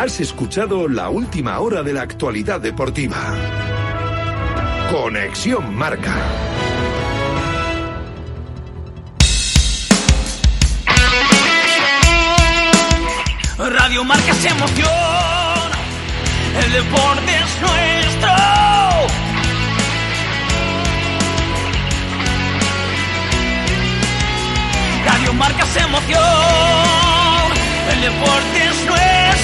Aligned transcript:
Has 0.00 0.20
escuchado 0.20 0.86
la 0.86 1.08
última 1.08 1.58
hora 1.58 1.82
de 1.82 1.92
la 1.92 2.02
actualidad 2.02 2.60
deportiva. 2.60 3.16
Conexión 4.92 5.74
Marca. 5.74 6.14
Radio 13.58 14.04
Marca 14.04 14.34
se 14.34 14.48
emoción. 14.50 14.88
El 16.62 16.72
deporte 16.74 17.32
es 17.34 17.60
nuestro. 17.60 18.30
Radio 25.06 25.34
Marca 25.34 25.66
se 25.66 25.80
emoción. 25.80 26.22
El 27.92 28.00
deporte 28.00 28.67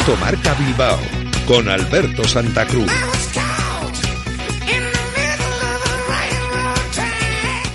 Directo 0.00 0.24
Marca 0.24 0.54
Bilbao 0.54 0.98
con 1.46 1.68
Alberto 1.68 2.24
Santa 2.24 2.64
Cruz. 2.64 2.90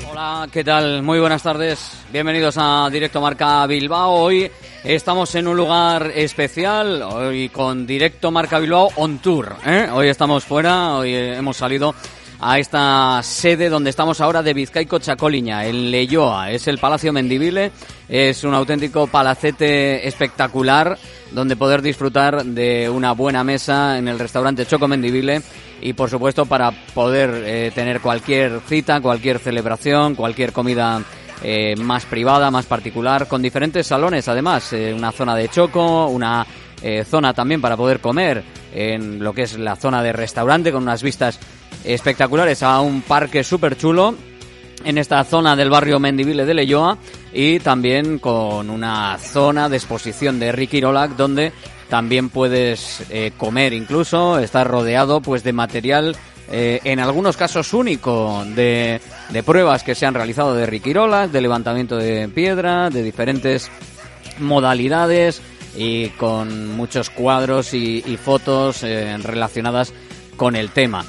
Hola, 0.09 0.47
¿qué 0.51 0.63
tal? 0.63 1.03
Muy 1.03 1.19
buenas 1.19 1.43
tardes. 1.43 1.91
Bienvenidos 2.11 2.55
a 2.57 2.89
Directo 2.91 3.21
Marca 3.21 3.67
Bilbao. 3.67 4.13
Hoy 4.13 4.49
estamos 4.83 5.35
en 5.35 5.47
un 5.47 5.55
lugar 5.55 6.11
especial, 6.15 7.03
hoy 7.03 7.49
con 7.49 7.85
Directo 7.85 8.31
Marca 8.31 8.57
Bilbao 8.57 8.89
on 8.95 9.19
tour. 9.19 9.57
¿eh? 9.63 9.87
Hoy 9.93 10.07
estamos 10.07 10.43
fuera, 10.45 10.95
hoy 10.95 11.13
hemos 11.13 11.57
salido 11.57 11.93
a 12.39 12.59
esta 12.59 13.21
sede 13.23 13.69
donde 13.69 13.89
estamos 13.89 14.21
ahora 14.21 14.43
de 14.43 14.53
Vizcaico 14.53 14.99
Chacoliña, 14.99 15.65
en 15.65 15.91
Leyoa. 15.91 16.51
Es 16.51 16.67
el 16.67 16.77
Palacio 16.77 17.13
Mendivile, 17.13 17.71
es 18.09 18.43
un 18.43 18.53
auténtico 18.53 19.07
palacete 19.07 20.07
espectacular 20.07 20.97
donde 21.31 21.55
poder 21.55 21.81
disfrutar 21.81 22.43
de 22.45 22.89
una 22.89 23.13
buena 23.13 23.43
mesa 23.43 23.97
en 23.97 24.07
el 24.07 24.19
restaurante 24.19 24.65
Choco 24.65 24.87
Mendivile 24.87 25.41
y 25.81 25.93
por 25.93 26.09
supuesto 26.09 26.45
para 26.45 26.71
poder 26.93 27.43
eh, 27.45 27.71
tener 27.73 28.01
cualquier 28.01 28.61
cita, 28.67 29.01
cualquier 29.01 29.39
celebración, 29.39 30.15
cualquier 30.15 30.53
comida 30.53 31.01
eh, 31.43 31.75
más 31.77 32.05
privada, 32.05 32.51
más 32.51 32.65
particular, 32.65 33.27
con 33.27 33.41
diferentes 33.41 33.87
salones 33.87 34.27
además, 34.27 34.71
eh, 34.73 34.93
una 34.93 35.11
zona 35.11 35.35
de 35.35 35.49
choco, 35.49 36.07
una 36.07 36.45
zona 37.09 37.33
también 37.33 37.61
para 37.61 37.75
poder 37.75 37.99
comer 37.99 38.43
en 38.71 39.23
lo 39.23 39.33
que 39.33 39.43
es 39.43 39.57
la 39.57 39.75
zona 39.75 40.03
de 40.03 40.13
restaurante 40.13 40.71
con 40.71 40.83
unas 40.83 41.01
vistas 41.01 41.39
espectaculares 41.85 42.63
a 42.63 42.81
un 42.81 43.01
parque 43.01 43.43
súper 43.43 43.77
chulo 43.77 44.15
en 44.83 44.97
esta 44.97 45.23
zona 45.23 45.55
del 45.55 45.69
barrio 45.69 45.99
Mendivile 45.99 46.45
de 46.45 46.53
Leyoa 46.53 46.97
y 47.33 47.59
también 47.59 48.19
con 48.19 48.69
una 48.69 49.17
zona 49.17 49.69
de 49.69 49.77
exposición 49.77 50.39
de 50.39 50.51
Ricky 50.51 50.81
Rolac 50.81 51.15
donde 51.15 51.51
también 51.89 52.29
puedes 52.29 53.03
eh, 53.09 53.31
comer 53.37 53.73
incluso, 53.73 54.39
estar 54.39 54.67
rodeado 54.67 55.21
pues 55.21 55.43
de 55.43 55.53
material 55.53 56.15
eh, 56.51 56.79
en 56.83 56.99
algunos 56.99 57.37
casos 57.37 57.73
único 57.73 58.43
de, 58.55 59.01
de, 59.29 59.43
pruebas 59.43 59.83
que 59.83 59.95
se 59.95 60.05
han 60.05 60.13
realizado 60.13 60.53
de 60.55 60.65
Ricky 60.65 60.93
Rolac, 60.93 61.31
de 61.31 61.41
levantamiento 61.41 61.97
de 61.97 62.27
piedra, 62.29 62.89
de 62.89 63.01
diferentes 63.01 63.71
modalidades 64.39 65.41
y 65.75 66.09
con 66.09 66.69
muchos 66.75 67.09
cuadros 67.09 67.73
y, 67.73 68.01
fotos 68.17 68.83
eh, 68.83 69.17
relacionadas 69.17 69.93
con 70.37 70.55
el 70.55 70.69
tema. 70.71 71.05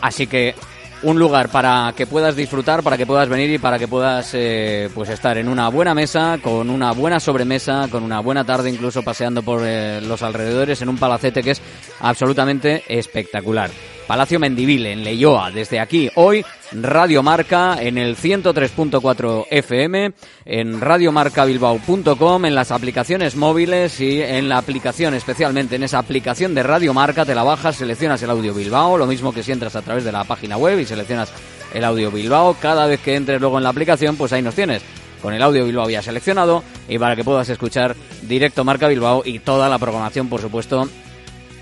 Así 0.00 0.26
que 0.26 0.54
un 1.02 1.18
lugar 1.18 1.48
para 1.48 1.92
que 1.96 2.06
puedas 2.06 2.36
disfrutar, 2.36 2.82
para 2.82 2.96
que 2.96 3.06
puedas 3.06 3.28
venir 3.28 3.50
y 3.50 3.58
para 3.58 3.78
que 3.78 3.88
puedas 3.88 4.30
eh, 4.34 4.90
pues 4.94 5.08
estar 5.08 5.38
en 5.38 5.48
una 5.48 5.68
buena 5.68 5.94
mesa, 5.94 6.38
con 6.42 6.68
una 6.68 6.92
buena 6.92 7.20
sobremesa, 7.20 7.88
con 7.90 8.02
una 8.02 8.20
buena 8.20 8.44
tarde 8.44 8.70
incluso 8.70 9.02
paseando 9.02 9.42
por 9.42 9.62
eh, 9.64 10.00
los 10.02 10.22
alrededores 10.22 10.82
en 10.82 10.88
un 10.88 10.98
palacete 10.98 11.42
que 11.42 11.52
es 11.52 11.62
absolutamente 12.00 12.84
espectacular. 12.88 13.70
Palacio 14.10 14.40
Mendivile, 14.40 14.90
en 14.90 15.04
Leyoa. 15.04 15.52
Desde 15.52 15.78
aquí, 15.78 16.10
hoy, 16.16 16.44
Radio 16.72 17.22
Marca 17.22 17.76
en 17.80 17.96
el 17.96 18.16
103.4 18.16 19.46
FM, 19.48 20.12
en 20.46 20.80
radiomarcabilbao.com, 20.80 22.44
en 22.44 22.56
las 22.56 22.72
aplicaciones 22.72 23.36
móviles 23.36 24.00
y 24.00 24.20
en 24.20 24.48
la 24.48 24.58
aplicación, 24.58 25.14
especialmente 25.14 25.76
en 25.76 25.84
esa 25.84 26.00
aplicación 26.00 26.56
de 26.56 26.64
Radio 26.64 26.92
Marca, 26.92 27.24
te 27.24 27.36
la 27.36 27.44
bajas, 27.44 27.76
seleccionas 27.76 28.20
el 28.24 28.30
audio 28.30 28.52
Bilbao, 28.52 28.98
lo 28.98 29.06
mismo 29.06 29.32
que 29.32 29.44
si 29.44 29.52
entras 29.52 29.76
a 29.76 29.82
través 29.82 30.02
de 30.02 30.10
la 30.10 30.24
página 30.24 30.56
web 30.56 30.80
y 30.80 30.86
seleccionas 30.86 31.32
el 31.72 31.84
audio 31.84 32.10
Bilbao. 32.10 32.56
Cada 32.60 32.86
vez 32.86 32.98
que 32.98 33.14
entres 33.14 33.40
luego 33.40 33.58
en 33.58 33.62
la 33.62 33.70
aplicación, 33.70 34.16
pues 34.16 34.32
ahí 34.32 34.42
nos 34.42 34.56
tienes 34.56 34.82
con 35.22 35.34
el 35.34 35.42
audio 35.42 35.64
Bilbao 35.64 35.88
ya 35.88 36.02
seleccionado 36.02 36.64
y 36.88 36.98
para 36.98 37.14
que 37.14 37.22
puedas 37.22 37.48
escuchar 37.48 37.94
directo 38.22 38.64
Marca 38.64 38.88
Bilbao 38.88 39.22
y 39.24 39.38
toda 39.38 39.68
la 39.68 39.78
programación, 39.78 40.28
por 40.28 40.40
supuesto, 40.40 40.88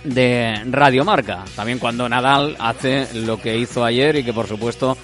de 0.05 0.65
Radio 0.71 1.05
Marca. 1.05 1.45
También 1.57 1.79
cuando 1.79 2.09
Nadal 2.09 2.57
hace 2.59 3.09
lo 3.15 3.41
que 3.41 3.57
hizo 3.57 3.85
ayer 3.85 4.17
y 4.17 4.25
que 4.25 4.33
por 4.33 4.47
supuesto 4.47 4.97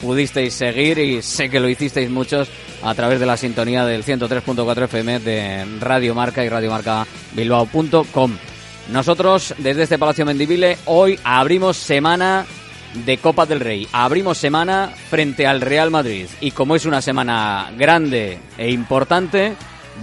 pudisteis 0.00 0.54
seguir 0.54 0.98
y 0.98 1.22
sé 1.22 1.48
que 1.48 1.60
lo 1.60 1.68
hicisteis 1.68 2.10
muchos 2.10 2.48
a 2.82 2.94
través 2.94 3.20
de 3.20 3.26
la 3.26 3.36
sintonía 3.36 3.84
del 3.84 4.04
103.4 4.04 4.84
FM 4.84 5.20
de 5.20 5.64
Radio 5.80 6.14
Marca 6.14 6.44
y 6.44 6.48
radiomarcabilbao.com. 6.48 8.36
Nosotros 8.90 9.54
desde 9.58 9.82
este 9.82 9.98
Palacio 9.98 10.24
Mendivile 10.24 10.78
hoy 10.84 11.18
abrimos 11.24 11.76
semana 11.76 12.46
de 13.04 13.18
Copa 13.18 13.46
del 13.46 13.60
Rey. 13.60 13.88
Abrimos 13.92 14.38
semana 14.38 14.92
frente 15.10 15.46
al 15.46 15.60
Real 15.60 15.90
Madrid 15.90 16.26
y 16.40 16.52
como 16.52 16.76
es 16.76 16.86
una 16.86 17.02
semana 17.02 17.72
grande 17.76 18.38
e 18.56 18.70
importante, 18.70 19.54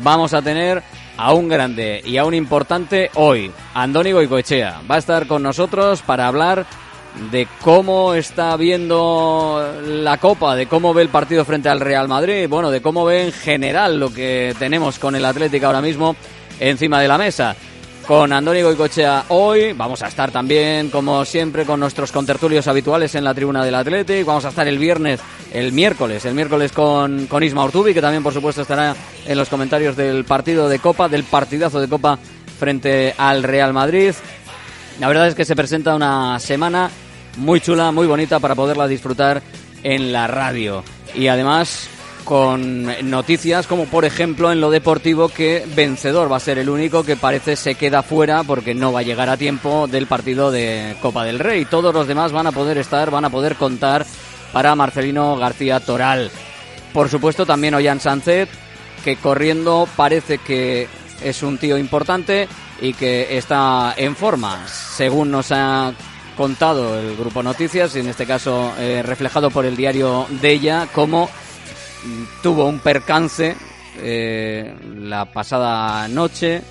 vamos 0.02 0.34
a 0.34 0.42
tener 0.42 0.84
a 1.18 1.34
un 1.34 1.48
grande 1.48 2.02
y 2.06 2.18
a 2.18 2.26
un 2.26 2.34
importante 2.34 3.10
hoy, 3.16 3.52
Andoni 3.74 4.12
Goicoechea. 4.12 4.82
Va 4.90 4.96
a 4.96 5.00
estar 5.00 5.28
con 5.28 5.44
nosotros 5.44 6.02
para 6.02 6.28
hablar 6.28 6.66
de 7.32 7.48
cómo 7.62 8.14
está 8.14 8.56
viendo 8.58 9.64
la 9.86 10.18
Copa, 10.18 10.56
de 10.56 10.66
cómo 10.66 10.94
ve 10.94 11.04
el 11.04 11.10
partido 11.10 11.46
frente 11.46 11.70
al 11.70 11.80
Real 11.80 12.08
Madrid, 12.08 12.48
bueno, 12.50 12.72
de 12.72 12.82
cómo 12.82 13.06
ve 13.06 13.26
en 13.26 13.32
general 13.32 14.00
lo 14.00 14.14
que 14.14 14.56
tenemos 14.58 14.98
con 15.00 15.16
el 15.16 15.26
Atlético 15.26 15.68
ahora 15.68 15.82
mismo 15.82 16.16
encima 16.60 17.00
de 17.00 17.08
la 17.08 17.18
mesa. 17.18 17.56
Con 18.08 18.34
Andónigo 18.34 18.70
y 18.70 18.76
Cochea 18.76 19.26
hoy, 19.30 19.72
vamos 19.72 20.02
a 20.02 20.08
estar 20.08 20.30
también, 20.30 20.90
como 20.90 21.24
siempre, 21.24 21.66
con 21.66 21.80
nuestros 21.80 22.12
contertulios 22.12 22.68
habituales 22.68 23.16
en 23.16 23.24
la 23.24 23.34
tribuna 23.34 23.64
del 23.64 23.76
Atlético. 23.76 24.28
Vamos 24.28 24.44
a 24.44 24.50
estar 24.50 24.68
el 24.68 24.78
viernes, 24.78 25.22
el 25.54 25.72
miércoles, 25.72 26.26
el 26.26 26.34
miércoles 26.34 26.74
con, 26.74 27.28
con 27.28 27.44
Isma 27.44 27.64
Ortubi, 27.64 27.94
que 27.94 28.02
también, 28.02 28.22
por 28.22 28.34
supuesto, 28.34 28.62
estará 28.62 28.94
en 29.26 29.38
los 29.38 29.48
comentarios 29.48 29.96
del 29.96 30.26
partido 30.26 30.68
de 30.68 30.80
Copa, 30.80 31.08
del 31.08 31.24
partidazo 31.24 31.80
de 31.80 31.88
Copa 31.88 32.20
frente 32.60 33.16
al 33.18 33.42
Real 33.42 33.72
Madrid. 33.72 34.14
La 35.00 35.08
verdad 35.08 35.30
es 35.30 35.36
que 35.36 35.46
se 35.46 35.56
presenta 35.56 35.96
una 35.96 36.40
semana 36.42 36.92
muy 37.38 37.62
chula, 37.62 37.94
muy 37.94 38.06
bonita 38.06 38.40
para 38.40 38.54
poderla 38.54 38.86
disfrutar 38.86 39.42
en 39.82 40.12
la 40.12 40.28
radio. 40.28 40.84
Y 41.16 41.28
además 41.28 41.88
con 42.24 43.10
noticias 43.10 43.68
como 43.68 43.86
por 43.86 44.06
ejemplo 44.06 44.52
en 44.52 44.62
lo 44.62 44.72
deportivo 44.72 45.30
que 45.30 45.66
vencedor 45.76 46.32
va 46.32 46.38
a 46.38 46.42
ser 46.42 46.58
el 46.58 46.70
único 46.70 47.04
que 47.04 47.16
parece 47.16 47.56
se 47.56 47.76
queda 47.76 48.04
fuera 48.04 48.44
porque 48.44 48.74
no 48.74 48.92
va 48.92 49.02
a 49.02 49.04
llegar 49.04 49.30
a 49.30 49.38
tiempo 49.38 49.88
del 49.88 50.08
partido 50.08 50.52
de 50.52 50.96
Copa 51.02 51.24
del 51.24 51.40
Rey. 51.40 51.66
Todos 51.66 51.94
los 51.94 52.08
demás 52.08 52.32
van 52.32 52.48
a 52.48 52.52
poder 52.52 52.78
estar, 52.78 53.12
van 53.12 53.26
a 53.26 53.30
poder 53.30 53.56
contar 53.56 54.06
para 54.52 54.76
Marcelino 54.76 55.36
García 55.38 55.80
Toral. 55.80 56.32
Por 56.94 57.10
supuesto 57.10 57.46
también 57.46 57.74
Ollán 57.74 58.00
Sánchez 58.00 58.50
que 59.04 59.18
corriendo 59.18 59.88
parece 59.96 60.38
que 60.38 60.88
es 61.24 61.44
un 61.44 61.58
tío 61.58 61.78
importante 61.78 62.48
y 62.82 62.94
que 62.94 63.38
está 63.38 63.94
en 63.98 64.16
forma, 64.16 64.68
según 64.68 65.32
nos 65.32 65.52
ha 65.52 65.94
contado 66.36 67.00
el 67.00 67.16
grupo 67.16 67.44
Noticias, 67.44 67.96
y 67.96 68.00
en 68.00 68.10
este 68.10 68.26
caso 68.26 68.74
eh, 68.80 69.04
reflejado 69.04 69.52
por 69.52 69.66
el 69.66 69.76
diario 69.76 70.26
de 70.42 70.52
ella, 70.52 70.88
como 70.94 71.30
tuvo 72.42 72.66
un 72.66 72.80
percance 72.80 73.56
eh, 74.02 74.74
la 75.00 75.26
pasada 75.26 76.08
noche, 76.08 76.62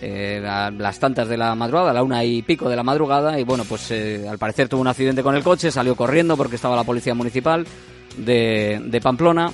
eh, 0.00 0.40
las 0.76 0.98
tantas 0.98 1.28
de 1.28 1.36
la 1.36 1.54
madrugada, 1.54 1.90
a 1.90 1.94
la 1.94 2.02
una 2.02 2.24
y 2.24 2.42
pico 2.42 2.68
de 2.68 2.76
la 2.76 2.82
madrugada, 2.82 3.38
y 3.38 3.44
bueno, 3.44 3.64
pues 3.64 3.90
al 3.92 4.38
parecer 4.38 4.68
tuvo 4.68 4.80
un 4.80 4.88
accidente 4.88 5.22
con 5.22 5.34
el 5.34 5.42
coche, 5.42 5.70
salió 5.70 5.94
corriendo 5.96 6.36
porque 6.36 6.56
estaba 6.56 6.76
la 6.76 6.84
policía 6.84 7.14
municipal 7.14 7.66
de, 8.16 8.80
de 8.84 9.00
Pamplona, 9.00 9.52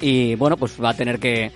y 0.00 0.34
bueno, 0.34 0.56
pues 0.56 0.74
va 0.82 0.90
a 0.90 0.94
tener 0.94 1.18
que 1.18 1.52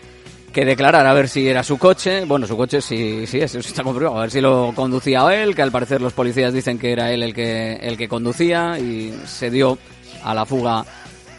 que 0.53 0.65
declarar 0.65 1.07
a 1.07 1.13
ver 1.13 1.29
si 1.29 1.49
era 1.49 1.63
su 1.63 1.79
coche. 1.79 2.25
Bueno, 2.25 2.47
su 2.47 2.57
coche 2.57 2.81
sí, 2.81 3.27
sí, 3.27 3.39
eso 3.39 3.59
está 3.59 3.83
comprobado. 3.83 4.19
A 4.19 4.23
ver 4.23 4.31
si 4.31 4.41
lo 4.41 4.73
conducía 4.75 5.23
él, 5.35 5.55
que 5.55 5.63
al 5.63 5.71
parecer 5.71 6.01
los 6.01 6.13
policías 6.13 6.53
dicen 6.53 6.79
que 6.79 6.93
era 6.93 7.13
él 7.13 7.23
el 7.23 7.35
que, 7.35 7.75
el 7.75 7.97
que 7.97 8.09
conducía 8.09 8.79
y 8.79 9.15
se 9.27 9.51
dio 9.51 9.79
a 10.25 10.35
la 10.35 10.47
fuga 10.47 10.85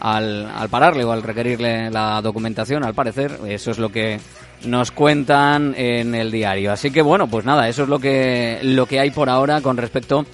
al, 0.00 0.46
al 0.46 0.68
pararle 0.68 1.04
o 1.04 1.12
al 1.12 1.22
requerirle 1.22 1.90
la 1.90 2.20
documentación, 2.22 2.84
al 2.84 2.94
parecer. 2.94 3.38
Eso 3.46 3.70
es 3.70 3.78
lo 3.78 3.90
que 3.90 4.18
nos 4.64 4.90
cuentan 4.90 5.74
en 5.76 6.14
el 6.14 6.30
diario. 6.30 6.72
Así 6.72 6.90
que 6.90 7.02
bueno, 7.02 7.28
pues 7.28 7.44
nada, 7.44 7.68
eso 7.68 7.84
es 7.84 7.88
lo 7.88 7.98
que, 7.98 8.58
lo 8.62 8.86
que 8.86 9.00
hay 9.00 9.10
por 9.10 9.28
ahora 9.28 9.60
con 9.60 9.76
respecto 9.76 10.24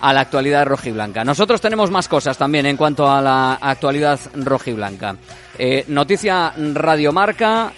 a 0.00 0.12
la 0.12 0.20
actualidad 0.20 0.66
rojiblanca. 0.66 1.24
Nosotros 1.24 1.60
tenemos 1.60 1.90
más 1.90 2.08
cosas 2.08 2.36
también 2.36 2.66
en 2.66 2.76
cuanto 2.76 3.10
a 3.10 3.20
la 3.20 3.54
actualidad 3.54 4.20
rojiblanca. 4.34 5.16
Eh, 5.58 5.84
noticia 5.88 6.52
Radiomarca, 6.56 7.72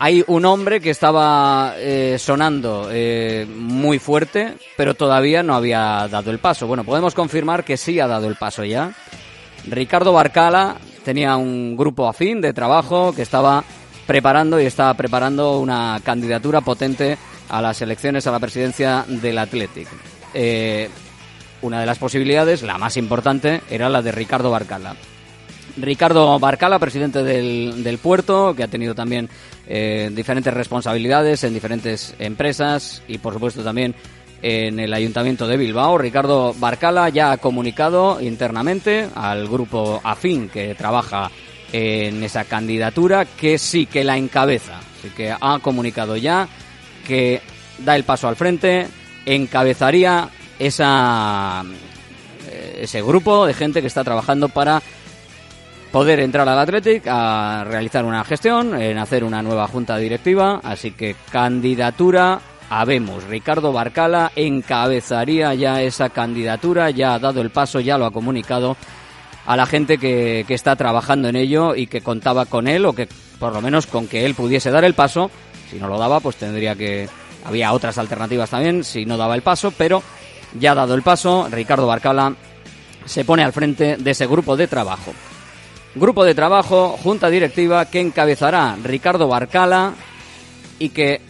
hay 0.00 0.24
un 0.26 0.44
hombre 0.44 0.80
que 0.80 0.90
estaba 0.90 1.74
eh, 1.76 2.16
sonando 2.18 2.88
eh, 2.90 3.46
muy 3.48 4.00
fuerte, 4.00 4.54
pero 4.76 4.94
todavía 4.94 5.42
no 5.42 5.54
había 5.54 6.08
dado 6.08 6.30
el 6.30 6.40
paso. 6.40 6.66
Bueno, 6.66 6.82
podemos 6.82 7.14
confirmar 7.14 7.64
que 7.64 7.76
sí 7.76 8.00
ha 8.00 8.08
dado 8.08 8.26
el 8.26 8.36
paso 8.36 8.64
ya. 8.64 8.92
Ricardo 9.68 10.12
Barcala 10.12 10.76
tenía 11.04 11.36
un 11.36 11.76
grupo 11.76 12.08
afín 12.08 12.40
de 12.40 12.52
trabajo 12.52 13.12
que 13.14 13.22
estaba 13.22 13.64
preparando 14.06 14.60
y 14.60 14.66
estaba 14.66 14.94
preparando 14.94 15.58
una 15.58 16.00
candidatura 16.04 16.60
potente 16.60 17.16
a 17.48 17.62
las 17.62 17.80
elecciones 17.82 18.26
a 18.26 18.32
la 18.32 18.40
presidencia 18.40 19.04
del 19.08 19.38
Athletic. 19.38 19.88
Eh, 20.34 20.88
una 21.62 21.80
de 21.80 21.86
las 21.86 21.98
posibilidades, 21.98 22.62
la 22.62 22.78
más 22.78 22.96
importante, 22.96 23.62
era 23.70 23.88
la 23.88 24.02
de 24.02 24.12
Ricardo 24.12 24.50
Barcala. 24.50 24.96
Ricardo 25.76 26.38
Barcala, 26.38 26.78
presidente 26.78 27.22
del, 27.22 27.82
del 27.82 27.98
puerto, 27.98 28.54
que 28.54 28.62
ha 28.62 28.68
tenido 28.68 28.94
también 28.94 29.28
eh, 29.66 30.10
diferentes 30.12 30.52
responsabilidades 30.52 31.42
en 31.42 31.54
diferentes 31.54 32.14
empresas 32.18 33.02
y 33.08 33.18
por 33.18 33.32
supuesto 33.32 33.62
también 33.62 33.94
en 34.46 34.78
el 34.78 34.92
Ayuntamiento 34.92 35.46
de 35.46 35.56
Bilbao. 35.56 35.96
Ricardo 35.96 36.52
Barcala 36.58 37.08
ya 37.08 37.32
ha 37.32 37.38
comunicado 37.38 38.20
internamente 38.20 39.08
al 39.14 39.48
grupo 39.48 40.02
afín 40.04 40.50
que 40.50 40.74
trabaja 40.74 41.30
en 41.72 42.22
esa 42.22 42.44
candidatura 42.44 43.24
que 43.24 43.56
sí 43.56 43.86
que 43.86 44.04
la 44.04 44.18
encabeza. 44.18 44.80
Así 44.98 45.08
que 45.16 45.32
ha 45.32 45.58
comunicado 45.60 46.18
ya 46.18 46.46
que 47.06 47.40
da 47.78 47.96
el 47.96 48.04
paso 48.04 48.28
al 48.28 48.36
frente, 48.36 48.86
encabezaría 49.24 50.28
esa, 50.58 51.64
ese 52.76 53.00
grupo 53.00 53.46
de 53.46 53.54
gente 53.54 53.80
que 53.80 53.86
está 53.86 54.04
trabajando 54.04 54.50
para 54.50 54.82
poder 55.90 56.20
entrar 56.20 56.46
al 56.46 56.58
Athletic 56.58 57.06
a 57.06 57.64
realizar 57.64 58.04
una 58.04 58.22
gestión, 58.24 58.78
en 58.78 58.98
hacer 58.98 59.24
una 59.24 59.42
nueva 59.42 59.66
junta 59.68 59.96
directiva, 59.96 60.60
así 60.62 60.90
que 60.90 61.16
candidatura 61.32 62.40
habemos. 62.80 63.24
Ricardo 63.24 63.72
Barcala 63.72 64.32
encabezaría 64.34 65.54
ya 65.54 65.82
esa 65.82 66.08
candidatura, 66.10 66.90
ya 66.90 67.14
ha 67.14 67.18
dado 67.18 67.40
el 67.40 67.50
paso, 67.50 67.80
ya 67.80 67.98
lo 67.98 68.06
ha 68.06 68.10
comunicado 68.10 68.76
a 69.46 69.56
la 69.56 69.66
gente 69.66 69.98
que, 69.98 70.44
que 70.48 70.54
está 70.54 70.74
trabajando 70.74 71.28
en 71.28 71.36
ello 71.36 71.74
y 71.74 71.86
que 71.86 72.00
contaba 72.00 72.46
con 72.46 72.66
él 72.66 72.84
o 72.86 72.92
que 72.92 73.08
por 73.38 73.52
lo 73.52 73.60
menos 73.60 73.86
con 73.86 74.08
que 74.08 74.24
él 74.24 74.34
pudiese 74.34 74.70
dar 74.70 74.84
el 74.84 74.94
paso. 74.94 75.30
Si 75.70 75.78
no 75.78 75.88
lo 75.88 75.98
daba, 75.98 76.20
pues 76.20 76.36
tendría 76.36 76.74
que... 76.74 77.08
Había 77.44 77.74
otras 77.74 77.98
alternativas 77.98 78.48
también 78.48 78.84
si 78.84 79.04
no 79.04 79.18
daba 79.18 79.34
el 79.34 79.42
paso, 79.42 79.70
pero 79.76 80.02
ya 80.58 80.72
ha 80.72 80.74
dado 80.74 80.94
el 80.94 81.02
paso. 81.02 81.46
Ricardo 81.50 81.86
Barcala 81.86 82.34
se 83.04 83.24
pone 83.24 83.44
al 83.44 83.52
frente 83.52 83.98
de 83.98 84.10
ese 84.10 84.26
grupo 84.26 84.56
de 84.56 84.66
trabajo. 84.66 85.12
Grupo 85.94 86.24
de 86.24 86.34
trabajo, 86.34 86.98
junta 87.02 87.28
directiva 87.28 87.84
que 87.84 88.00
encabezará 88.00 88.76
Ricardo 88.82 89.28
Barcala 89.28 89.92
y 90.78 90.88
que, 90.88 91.20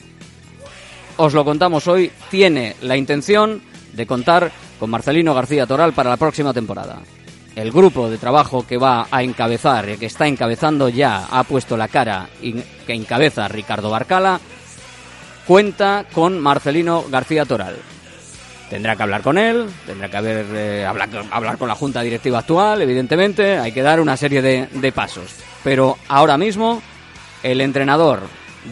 os 1.16 1.32
lo 1.32 1.44
contamos 1.44 1.86
hoy, 1.86 2.10
tiene 2.30 2.76
la 2.82 2.96
intención 2.96 3.62
de 3.92 4.06
contar 4.06 4.50
con 4.78 4.90
Marcelino 4.90 5.34
García 5.34 5.66
Toral 5.66 5.92
para 5.92 6.10
la 6.10 6.16
próxima 6.16 6.52
temporada. 6.52 6.98
El 7.54 7.70
grupo 7.70 8.10
de 8.10 8.18
trabajo 8.18 8.66
que 8.66 8.76
va 8.76 9.06
a 9.10 9.22
encabezar, 9.22 9.96
que 9.96 10.06
está 10.06 10.26
encabezando 10.26 10.88
ya, 10.88 11.26
ha 11.30 11.44
puesto 11.44 11.76
la 11.76 11.88
cara 11.88 12.28
y 12.42 12.54
que 12.54 12.94
encabeza 12.94 13.46
Ricardo 13.46 13.90
Barcala, 13.90 14.40
cuenta 15.46 16.04
con 16.12 16.40
Marcelino 16.40 17.04
García 17.08 17.44
Toral. 17.44 17.76
Tendrá 18.68 18.96
que 18.96 19.02
hablar 19.04 19.22
con 19.22 19.38
él, 19.38 19.66
tendrá 19.86 20.08
que 20.08 20.16
haber, 20.16 20.46
eh, 20.52 20.84
hablar, 20.84 21.58
con 21.58 21.68
la 21.68 21.76
junta 21.76 22.00
directiva 22.02 22.40
actual, 22.40 22.82
evidentemente, 22.82 23.58
hay 23.58 23.70
que 23.70 23.82
dar 23.82 24.00
una 24.00 24.16
serie 24.16 24.42
de 24.42 24.92
pasos. 24.92 25.36
Pero 25.62 25.96
ahora 26.08 26.36
mismo, 26.36 26.82
el 27.44 27.60
entrenador 27.60 28.22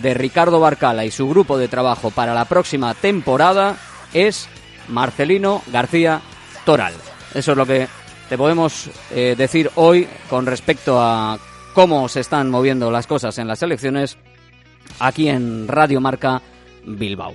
de 0.01 0.15
Ricardo 0.15 0.61
Barcala 0.61 1.05
y 1.05 1.11
su 1.11 1.29
grupo 1.29 1.59
de 1.59 1.69
trabajo 1.69 2.11
para 2.11 2.35
la 2.35 2.47
próxima 2.47 2.95
temporada 2.95 3.77
es 4.15 4.49
Marcelino 4.89 5.63
García 5.73 6.21
Toral. 6.65 6.95
Eso 7.35 7.53
es 7.53 7.59
lo 7.59 7.67
que 7.67 7.89
te 8.29 8.39
podemos 8.39 8.91
eh, 9.11 9.35
decir 9.37 9.71
hoy 9.75 10.09
con 10.31 10.47
respecto 10.47 11.01
a 11.01 11.39
cómo 11.75 12.09
se 12.09 12.21
están 12.21 12.51
moviendo 12.51 12.91
las 12.91 13.07
cosas 13.07 13.39
en 13.39 13.49
las 13.49 13.63
elecciones 13.63 14.17
aquí 14.99 15.29
en 15.29 15.69
Radio 15.69 16.01
Marca 16.01 16.41
Bilbao. 16.85 17.35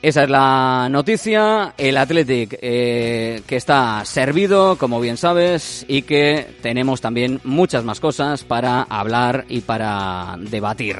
Esa 0.00 0.22
es 0.24 0.30
la 0.30 0.88
noticia. 0.88 1.74
El 1.76 1.96
Athletic 1.96 2.56
eh, 2.62 3.42
que 3.46 3.56
está 3.56 4.04
servido, 4.04 4.78
como 4.78 5.00
bien 5.00 5.16
sabes, 5.16 5.84
y 5.88 6.02
que 6.02 6.46
tenemos 6.62 7.00
también 7.00 7.40
muchas 7.42 7.82
más 7.82 7.98
cosas 7.98 8.44
para 8.44 8.82
hablar 8.82 9.44
y 9.48 9.60
para 9.62 10.36
debatir 10.38 10.98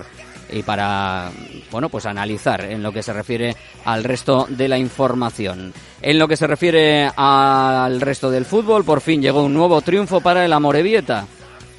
y 0.50 0.62
para 0.62 1.30
bueno 1.70 1.88
pues 1.88 2.06
analizar 2.06 2.64
en 2.64 2.82
lo 2.82 2.92
que 2.92 3.02
se 3.02 3.12
refiere 3.12 3.56
al 3.84 4.04
resto 4.04 4.46
de 4.48 4.68
la 4.68 4.78
información. 4.78 5.72
En 6.00 6.18
lo 6.18 6.28
que 6.28 6.36
se 6.36 6.46
refiere 6.46 7.10
al 7.16 8.00
resto 8.00 8.30
del 8.30 8.44
fútbol, 8.44 8.84
por 8.84 9.00
fin 9.00 9.22
llegó 9.22 9.42
un 9.42 9.54
nuevo 9.54 9.80
triunfo 9.80 10.20
para 10.20 10.44
el 10.44 10.52
Amorebieta. 10.52 11.26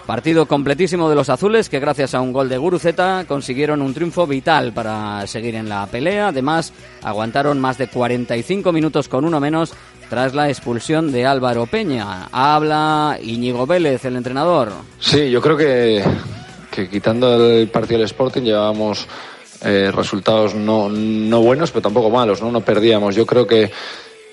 Partido 0.05 0.47
completísimo 0.47 1.07
de 1.07 1.15
los 1.15 1.29
azules 1.29 1.69
que 1.69 1.79
gracias 1.79 2.15
a 2.15 2.21
un 2.21 2.33
gol 2.33 2.49
de 2.49 2.57
Guruceta 2.57 3.25
consiguieron 3.27 3.79
un 3.83 3.93
triunfo 3.93 4.25
vital 4.25 4.73
para 4.73 5.27
seguir 5.27 5.53
en 5.53 5.69
la 5.69 5.85
pelea. 5.85 6.29
Además, 6.29 6.73
aguantaron 7.03 7.61
más 7.61 7.77
de 7.77 7.89
45 7.89 8.71
minutos 8.71 9.07
con 9.07 9.23
uno 9.23 9.39
menos 9.39 9.71
tras 10.09 10.33
la 10.33 10.49
expulsión 10.49 11.11
de 11.11 11.27
Álvaro 11.27 11.67
Peña. 11.67 12.27
Habla 12.31 13.19
Íñigo 13.21 13.67
Vélez, 13.67 14.03
el 14.05 14.15
entrenador. 14.15 14.71
Sí, 14.99 15.29
yo 15.29 15.41
creo 15.41 15.55
que, 15.55 16.03
que 16.83 16.89
quitando 16.89 17.33
el 17.49 17.67
partido 17.69 17.99
del 17.99 18.05
Sporting 18.05 18.43
llevábamos 18.43 19.07
eh, 19.63 19.91
resultados 19.93 20.55
no, 20.55 20.89
no 20.89 21.41
buenos, 21.41 21.71
pero 21.71 21.81
tampoco 21.81 22.09
malos, 22.09 22.41
¿no? 22.41 22.51
No 22.51 22.61
perdíamos. 22.61 23.15
Yo 23.15 23.25
creo 23.25 23.45
que 23.45 23.71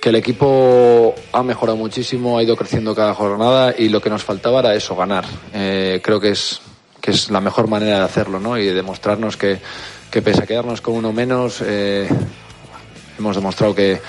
que 0.06 0.10
el 0.10 0.16
equipo 0.16 1.16
ha 1.32 1.42
mejorado 1.42 1.76
muchísimo, 1.76 2.38
ha 2.38 2.42
ido 2.44 2.54
creciendo 2.54 2.94
cada 2.94 3.12
jornada 3.12 3.74
y 3.76 3.88
lo 3.88 4.00
que 4.00 4.08
nos 4.08 4.22
faltaba 4.22 4.60
era 4.60 4.72
eso, 4.72 4.94
ganar. 4.94 5.24
Eh, 5.52 6.00
creo 6.00 6.20
que 6.20 6.30
es, 6.30 6.60
que 7.00 7.10
es 7.10 7.28
la 7.28 7.40
mejor 7.40 7.66
manera 7.66 7.98
de 7.98 8.04
hacerlo 8.04 8.38
¿no? 8.38 8.56
y 8.56 8.66
de 8.66 8.74
demostrarnos 8.74 9.36
que, 9.36 9.58
que 10.08 10.22
pese 10.22 10.44
a 10.44 10.46
quedarnos 10.46 10.80
con 10.80 10.94
uno 10.94 11.12
menos, 11.12 11.60
eh, 11.60 12.08
hemos 13.18 13.34
demostrado 13.34 13.74
que, 13.74 14.00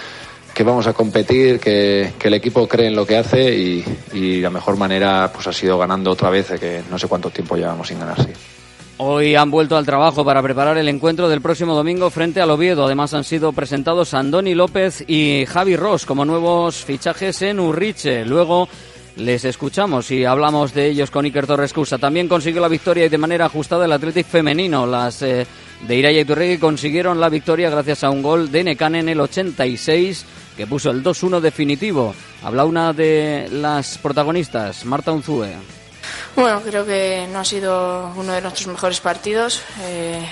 que 0.57 0.63
vamos 0.63 0.87
a 0.87 0.93
competir, 0.93 1.59
que, 1.59 2.13
que, 2.17 2.29
el 2.29 2.33
equipo 2.33 2.67
cree 2.67 2.87
en 2.87 2.95
lo 2.95 3.05
que 3.05 3.15
hace 3.15 3.55
y, 3.55 3.85
y, 4.11 4.41
la 4.41 4.49
mejor 4.49 4.75
manera 4.75 5.29
pues 5.31 5.45
ha 5.45 5.53
sido 5.53 5.77
ganando 5.77 6.09
otra 6.09 6.31
vez, 6.31 6.51
que 6.59 6.81
no 6.89 6.97
sé 6.97 7.07
cuánto 7.07 7.29
tiempo 7.29 7.55
llevamos 7.55 7.87
sin 7.87 7.99
ganar. 7.99 8.19
Sí. 8.19 8.31
Hoy 8.97 9.35
han 9.35 9.51
vuelto 9.51 9.77
al 9.77 9.85
trabajo 9.85 10.25
para 10.25 10.41
preparar 10.41 10.75
el 10.79 10.89
encuentro 10.89 11.29
del 11.29 11.41
próximo 11.41 11.75
domingo 11.75 12.09
frente 12.09 12.41
al 12.41 12.49
Oviedo. 12.49 12.85
Además 12.85 13.13
han 13.13 13.23
sido 13.23 13.53
presentados 13.53 14.15
Andoni 14.15 14.55
López 14.55 15.03
y 15.07 15.45
Javi 15.45 15.75
Ross 15.75 16.07
como 16.07 16.25
nuevos 16.25 16.83
fichajes 16.83 17.39
en 17.43 17.59
Urriche. 17.59 18.25
Luego 18.25 18.67
les 19.15 19.45
escuchamos 19.45 20.09
y 20.09 20.25
hablamos 20.25 20.73
de 20.73 20.87
ellos 20.87 21.11
con 21.11 21.25
Iker 21.25 21.45
Torres 21.45 21.71
Cusa. 21.71 21.99
También 21.99 22.27
consiguió 22.27 22.61
la 22.61 22.67
victoria 22.67 23.05
y 23.05 23.09
de 23.09 23.17
manera 23.19 23.45
ajustada 23.45 23.85
el 23.85 23.91
Atlético 23.91 24.27
femenino. 24.27 24.87
Las 24.87 25.21
eh, 25.21 25.45
de 25.87 25.95
Iraya 25.95 26.21
y 26.21 26.25
Turregui 26.25 26.57
consiguieron 26.57 27.19
la 27.19 27.29
victoria 27.29 27.69
gracias 27.69 28.03
a 28.03 28.09
un 28.09 28.23
gol 28.23 28.51
de 28.51 28.63
Necane 28.63 29.01
en 29.01 29.09
el 29.09 29.19
86 29.19 30.25
que 30.57 30.67
puso 30.67 30.89
el 30.89 31.03
2-1 31.03 31.39
definitivo. 31.39 32.13
Habla 32.43 32.65
una 32.65 32.91
de 32.91 33.47
las 33.51 33.99
protagonistas, 33.99 34.83
Marta 34.85 35.11
Unzúe. 35.11 35.47
Bueno, 36.35 36.61
creo 36.61 36.85
que 36.85 37.27
no 37.31 37.39
ha 37.39 37.45
sido 37.45 38.11
uno 38.15 38.33
de 38.33 38.41
nuestros 38.41 38.67
mejores 38.67 38.99
partidos, 38.99 39.61
eh, 39.81 40.25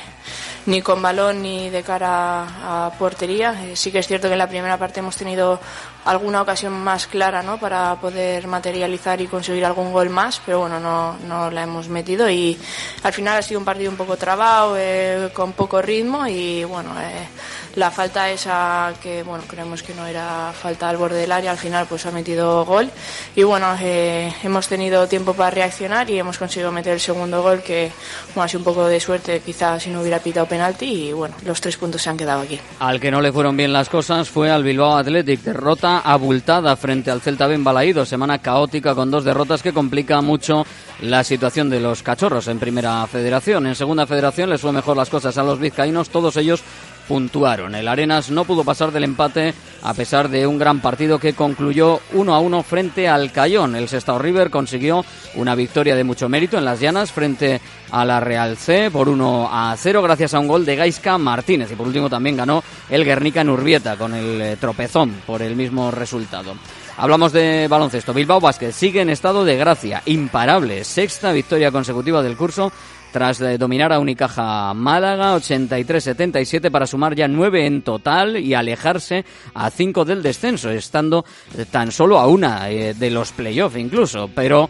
ni 0.66 0.82
con 0.82 1.02
balón 1.02 1.44
ni 1.44 1.70
de 1.70 1.84
cara 1.84 2.88
a 2.88 2.92
portería. 2.98 3.66
Eh, 3.66 3.76
sí 3.76 3.92
que 3.92 4.00
es 4.00 4.08
cierto 4.08 4.28
que 4.28 4.34
en 4.34 4.40
la 4.40 4.50
primera 4.50 4.78
parte 4.78 5.00
hemos 5.00 5.16
tenido 5.16 5.60
alguna 6.06 6.42
ocasión 6.42 6.74
más 6.74 7.08
clara 7.08 7.42
¿no? 7.42 7.60
para 7.60 7.96
poder 7.96 8.48
materializar 8.48 9.20
y 9.22 9.28
conseguir 9.28 9.66
algún 9.66 9.92
gol 9.92 10.10
más, 10.10 10.42
pero 10.46 10.60
bueno, 10.60 10.80
no, 10.80 11.18
no 11.28 11.50
la 11.50 11.64
hemos 11.64 11.90
metido 11.90 12.30
y 12.30 12.58
al 13.04 13.14
final 13.14 13.38
ha 13.38 13.42
sido 13.42 13.60
un 13.60 13.66
partido 13.66 13.90
un 13.90 13.98
poco 13.98 14.16
trabado, 14.16 14.76
eh, 14.78 15.30
con 15.34 15.54
poco 15.54 15.82
ritmo 15.82 16.28
y 16.28 16.64
bueno, 16.64 16.92
eh, 17.02 17.28
la 17.76 17.92
falta 17.92 18.30
esa 18.30 18.94
que 19.02 19.24
bueno, 19.24 19.44
creemos 19.48 19.84
que 19.84 19.94
no 19.94 20.06
era 20.06 20.52
falta 20.54 20.90
al 20.90 20.98
borde 20.98 21.18
del 21.18 21.32
área, 21.32 21.52
al 21.52 21.58
final 21.58 21.86
pues 21.88 22.06
ha 22.06 22.12
metido 22.12 22.66
gol 22.66 22.90
y 23.36 23.44
bueno, 23.44 23.76
eh, 23.82 24.34
hemos 24.44 24.68
tenido 24.68 25.08
tiempo 25.08 25.34
para 25.34 25.52
reaccionar 25.52 26.10
y 26.10 26.20
hemos 26.20 26.38
conseguido 26.38 26.72
meter 26.72 26.94
el 26.94 27.00
segundo 27.00 27.42
gol 27.42 27.62
que 27.62 27.92
bueno, 28.34 28.44
ha 28.44 28.48
sido 28.48 28.60
un 28.60 28.66
poco 28.66 28.88
de 28.88 29.00
suerte 29.00 29.42
quizás 29.42 29.84
si 29.84 29.90
no 29.90 30.02
hubiera 30.02 30.20
pitado 30.20 30.46
penalti 30.46 30.86
y 30.86 31.14
bueno, 31.14 31.36
los 31.46 31.60
tres 31.60 31.78
puntos 31.78 32.02
se 32.02 32.10
han 32.10 32.18
quedado 32.18 32.42
aquí. 32.42 32.60
Al 32.80 33.00
que 33.00 33.12
no 33.12 33.22
le 33.22 33.32
fueron 33.32 33.58
bien 33.58 33.74
las 33.74 33.90
cosas 33.90 34.30
fue 34.30 34.50
al 34.50 34.64
Bilbao 34.64 34.96
Athletic, 34.96 35.42
derrota 35.42 36.00
abultada 36.00 36.76
frente 36.76 37.12
al 37.12 37.22
Celta 37.22 37.48
Ben 37.48 37.64
Balaído. 37.64 38.06
Semana 38.06 38.40
caótica 38.40 38.96
con 38.96 39.12
dos 39.12 39.24
derrotas 39.24 39.62
que 39.62 39.74
complica 39.74 40.22
mucho 40.22 40.66
la 41.02 41.24
situación 41.24 41.70
de 41.70 41.80
los 41.80 42.04
cachorros 42.04 42.48
en 42.48 42.60
Primera 42.60 43.06
Federación. 43.08 43.68
En 43.68 43.76
Segunda 43.76 44.08
Federación 44.08 44.50
les 44.50 44.62
fue 44.62 44.72
mejor 44.72 44.96
las 44.96 45.10
cosas 45.10 45.38
a 45.38 45.44
los 45.44 45.60
vizcaínos, 45.60 46.10
todos 46.10 46.38
ellos 46.38 46.64
puntuaron. 47.08 47.76
El 47.76 47.88
Arenas 47.88 48.30
no 48.30 48.46
pudo 48.46 48.64
pasar 48.64 48.92
del 48.92 49.04
empate 49.04 49.54
a 49.84 49.94
pesar 49.94 50.30
de 50.30 50.48
un 50.48 50.58
gran 50.58 50.82
partido 50.82 51.20
que 51.20 51.34
concluyó 51.34 52.00
1 52.14 52.34
a 52.34 52.40
1 52.40 52.64
frente 52.64 53.08
al 53.08 53.32
Cayón. 53.32 53.76
El 53.76 53.88
Sestao 53.88 54.18
River 54.18 54.50
consiguió 54.50 55.06
una 55.36 55.56
victoria 55.56 55.96
de 55.96 56.04
mucho 56.04 56.28
mérito 56.28 56.58
en 56.58 56.66
las 56.66 56.80
llanas 56.80 57.12
frente 57.12 57.62
a 57.92 58.04
la 58.04 58.20
Real 58.20 58.58
C 58.58 58.90
por 58.92 59.10
1 59.10 59.50
a 59.52 59.76
0 59.78 60.02
gracias 60.02 60.34
a 60.34 60.40
un 60.40 60.48
gol 60.48 60.66
de 60.66 60.76
Gaisca 60.76 61.18
Martínez. 61.18 61.72
Y 61.72 61.76
por 61.76 61.88
último 61.88 62.10
también 62.10 62.38
ganó 62.38 62.64
el 62.90 63.06
Guernica 63.06 63.42
en 63.42 63.50
Urbieta 63.50 63.96
con 63.96 64.14
el 64.14 64.42
eh, 64.42 64.58
tropezón 64.60 65.22
por 65.26 65.42
el 65.42 65.56
mismo 65.56 65.92
resultado. 65.92 66.56
Hablamos 66.98 67.34
de 67.34 67.68
baloncesto. 67.68 68.14
Bilbao 68.14 68.40
Basket 68.40 68.72
sigue 68.72 69.02
en 69.02 69.10
estado 69.10 69.44
de 69.44 69.58
gracia, 69.58 70.02
imparable. 70.06 70.84
Sexta 70.86 71.34
victoria 71.34 71.70
consecutiva 71.70 72.24
del 72.24 72.38
curso 72.38 72.72
tras 73.16 73.42
dominar 73.58 73.94
a 73.94 74.00
Unicaja 74.00 74.74
Málaga 74.74 75.38
83-77 75.38 76.70
para 76.70 76.86
sumar 76.86 77.16
ya 77.16 77.30
nueve 77.30 77.66
en 77.66 77.82
total 77.82 78.36
y 78.36 78.54
alejarse 78.54 79.24
a 79.54 79.70
cinco 79.70 80.04
del 80.04 80.22
descenso, 80.22 80.70
estando 80.70 81.24
tan 81.72 81.94
solo 81.94 82.20
a 82.20 82.28
una 82.28 82.70
eh, 82.70 82.94
de 82.94 83.10
los 83.12 83.32
playoffs 83.32 83.78
incluso. 83.78 84.30
Pero 84.36 84.70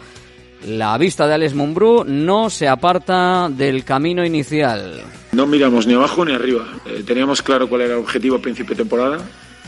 la 0.67 0.95
vista 0.99 1.25
de 1.25 1.33
Alex 1.33 1.55
Mumbrú 1.55 2.03
no 2.05 2.51
se 2.51 2.67
aparta 2.67 3.49
del 3.49 3.83
camino 3.83 4.23
inicial. 4.23 5.01
No 5.31 5.47
miramos 5.47 5.87
ni 5.87 5.95
abajo 5.95 6.23
ni 6.23 6.33
arriba. 6.33 6.67
Eh, 6.85 7.01
teníamos 7.03 7.41
claro 7.41 7.67
cuál 7.67 7.81
era 7.81 7.95
el 7.95 8.01
objetivo 8.01 8.35
a 8.35 8.41
principio 8.43 8.75
de 8.75 8.83
temporada 8.83 9.17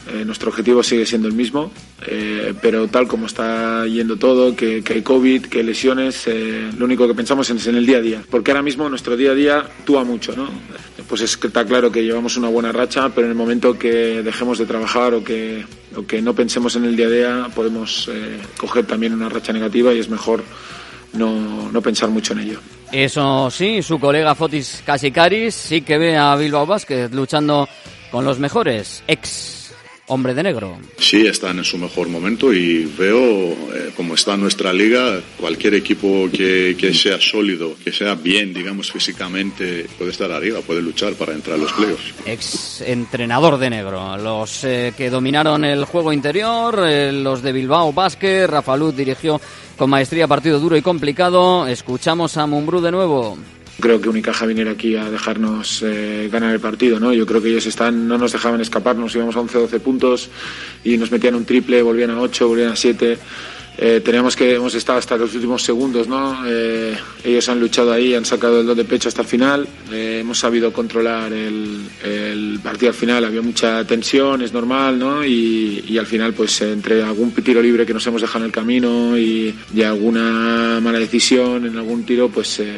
eh, 0.10 0.24
nuestro 0.26 0.50
objetivo 0.50 0.84
sigue 0.84 1.06
siendo 1.06 1.28
el 1.28 1.34
mismo, 1.34 1.72
eh, 2.06 2.54
pero 2.62 2.88
tal 2.88 3.08
como 3.08 3.26
está 3.26 3.86
yendo 3.86 4.18
todo, 4.18 4.56
que, 4.56 4.84
que 4.84 4.94
hay 4.94 5.02
COVID, 5.02 5.46
que 5.46 5.60
hay 5.60 5.64
lesiones, 5.66 6.28
eh, 6.28 6.70
lo 6.78 6.86
único 6.86 7.08
que 7.08 7.14
pensamos 7.14 7.50
es 7.50 7.68
en 7.68 7.76
el 7.76 7.86
día 7.86 7.98
a 7.98 8.02
día. 8.02 8.24
Porque 8.30 8.52
ahora 8.52 8.64
mismo 8.64 8.90
nuestro 8.90 9.18
día 9.18 9.32
a 9.32 9.36
día 9.36 9.58
actúa 9.60 10.04
mucho, 10.04 10.36
¿no? 10.36 10.50
Pues 11.08 11.22
es 11.22 11.38
que 11.38 11.48
está 11.48 11.66
claro 11.66 11.92
que 11.92 12.04
llevamos 12.04 12.38
una 12.38 12.50
buena 12.50 12.72
racha, 12.72 13.10
pero 13.10 13.28
en 13.28 13.32
el 13.32 13.38
momento 13.38 13.78
que 13.78 14.22
dejemos 14.24 14.58
de 14.58 14.66
trabajar 14.66 15.14
o 15.14 15.24
que, 15.24 15.66
o 15.96 16.06
que 16.06 16.22
no 16.22 16.34
pensemos 16.34 16.76
en 16.76 16.86
el 16.86 16.96
día 16.96 17.08
a 17.08 17.10
día, 17.10 17.50
podemos 17.54 18.10
coger 18.58 18.86
también 18.86 19.14
una 19.14 19.30
racha 19.30 19.54
negativa 19.54 19.94
y 19.94 20.00
es 20.00 20.10
mejor 20.10 20.44
no, 21.14 21.72
no 21.72 21.82
pensar 21.82 22.10
mucho 22.10 22.34
en 22.34 22.40
ello. 22.40 22.60
Eso 22.92 23.50
sí, 23.52 23.82
su 23.82 24.00
colega 24.00 24.36
Fotis 24.36 24.84
Casikaris 24.86 25.54
sí 25.56 25.82
que 25.82 25.98
ve 25.98 26.18
a 26.18 26.36
Bilbao 26.36 26.66
Basket 26.66 27.10
luchando 27.12 27.68
con 28.12 28.24
los 28.24 28.40
mejores 28.40 29.04
ex 29.08 29.57
hombre 30.08 30.34
de 30.34 30.44
negro. 30.44 30.78
Sí, 30.98 31.26
están 31.26 31.58
en 31.60 31.64
su 31.64 31.78
mejor 31.78 32.08
momento 32.08 32.54
y 32.54 32.86
veo 32.86 33.20
eh, 33.20 33.92
como 33.96 34.16
está 34.16 34.38
nuestra 34.38 34.74
liga, 34.74 35.22
cualquier 35.38 35.76
equipo 35.76 36.30
que, 36.32 36.76
que, 36.78 36.94
sea 36.94 37.20
sólido, 37.20 37.76
que 37.84 37.92
sea 37.92 38.16
bien, 38.16 38.54
digamos, 38.54 38.92
físicamente, 38.92 39.86
puede 39.98 40.12
estar 40.12 40.32
arriba, 40.32 40.62
puede 40.62 40.82
luchar 40.82 41.14
para 41.14 41.34
entrar 41.34 41.56
a 41.56 41.60
los 41.60 41.72
playoffs. 41.74 42.14
Ex 42.26 42.82
entrenador 42.82 43.58
de 43.58 43.70
negro, 43.70 44.18
los 44.18 44.64
eh, 44.64 44.94
que 44.96 45.10
dominaron 45.10 45.66
el 45.66 45.86
juego 45.86 46.14
interior, 46.14 46.84
eh, 46.88 47.12
los 47.12 47.42
de 47.42 47.52
Bilbao 47.52 47.92
Basket, 47.92 48.48
Rafa 48.48 48.78
Luz 48.78 48.96
dirigió 48.96 49.40
con 49.76 49.90
maestría 49.90 50.28
partido 50.28 50.60
duro 50.60 50.78
y 50.78 50.82
complicado. 50.82 51.68
Escuchamos 51.68 52.38
a 52.38 52.48
Mumbrú 52.48 52.82
de 52.82 52.92
nuevo 52.92 53.38
creo 53.80 54.02
que 54.02 54.10
Unicaja 54.10 54.46
viniera 54.46 54.72
aquí 54.72 54.96
a 54.96 55.10
dejarnos 55.10 55.84
eh, 55.86 56.30
ganar 56.32 56.54
el 56.54 56.60
partido, 56.60 57.00
¿no? 57.00 57.14
Yo 57.14 57.26
creo 57.26 57.42
que 57.42 57.50
ellos 57.50 57.66
están, 57.66 58.08
no 58.08 58.18
nos 58.18 58.32
dejaban 58.32 58.62
escaparnos, 58.62 59.16
íbamos 59.16 59.36
a 59.36 59.42
11, 59.42 59.58
12 59.60 59.80
puntos 59.80 60.30
y 60.84 60.98
nos 60.98 61.12
metían 61.12 61.36
un 61.36 61.46
triple, 61.46 61.82
volvían 61.82 62.12
a 62.12 62.20
8, 62.20 62.48
volvían 62.48 62.72
a 62.72 62.76
7. 62.76 63.18
Eh, 63.80 64.02
teníamos 64.04 64.36
que 64.36 64.56
hemos 64.56 64.74
estado 64.74 64.98
hasta 64.98 65.16
los 65.18 65.36
últimos 65.36 65.62
segundos, 65.62 66.08
¿no? 66.08 66.42
Eh, 66.48 66.98
ellos 67.24 67.48
han 67.48 67.60
luchado 67.60 67.94
ahí, 67.94 68.16
han 68.16 68.26
sacado 68.26 68.62
el 68.62 68.66
do 68.66 68.74
de 68.74 68.86
pecho 68.86 69.08
hasta 69.08 69.22
el 69.22 69.28
final. 69.28 69.68
Eh, 69.92 70.18
hemos 70.22 70.40
sabido 70.40 70.74
controlar 70.74 71.32
el, 71.32 71.82
el, 72.04 72.60
partido 72.64 72.90
al 72.90 72.96
final. 72.96 73.24
Había 73.24 73.44
mucha 73.44 73.86
tensión, 73.86 74.42
es 74.42 74.52
normal, 74.52 74.98
¿no? 74.98 75.24
Y, 75.24 75.86
y, 75.88 75.98
al 76.00 76.08
final, 76.08 76.34
pues 76.34 76.60
entre 76.62 77.04
algún 77.04 77.32
tiro 77.34 77.62
libre 77.62 77.86
que 77.86 77.94
nos 77.94 78.06
hemos 78.08 78.22
dejado 78.22 78.40
en 78.40 78.46
el 78.46 78.52
camino 78.52 79.16
y, 79.16 79.54
y 79.76 79.84
alguna 79.84 80.80
mala 80.82 80.98
decisión 80.98 81.68
en 81.68 81.78
algún 81.78 82.04
tiro, 82.04 82.30
pues 82.30 82.60
eh, 82.60 82.78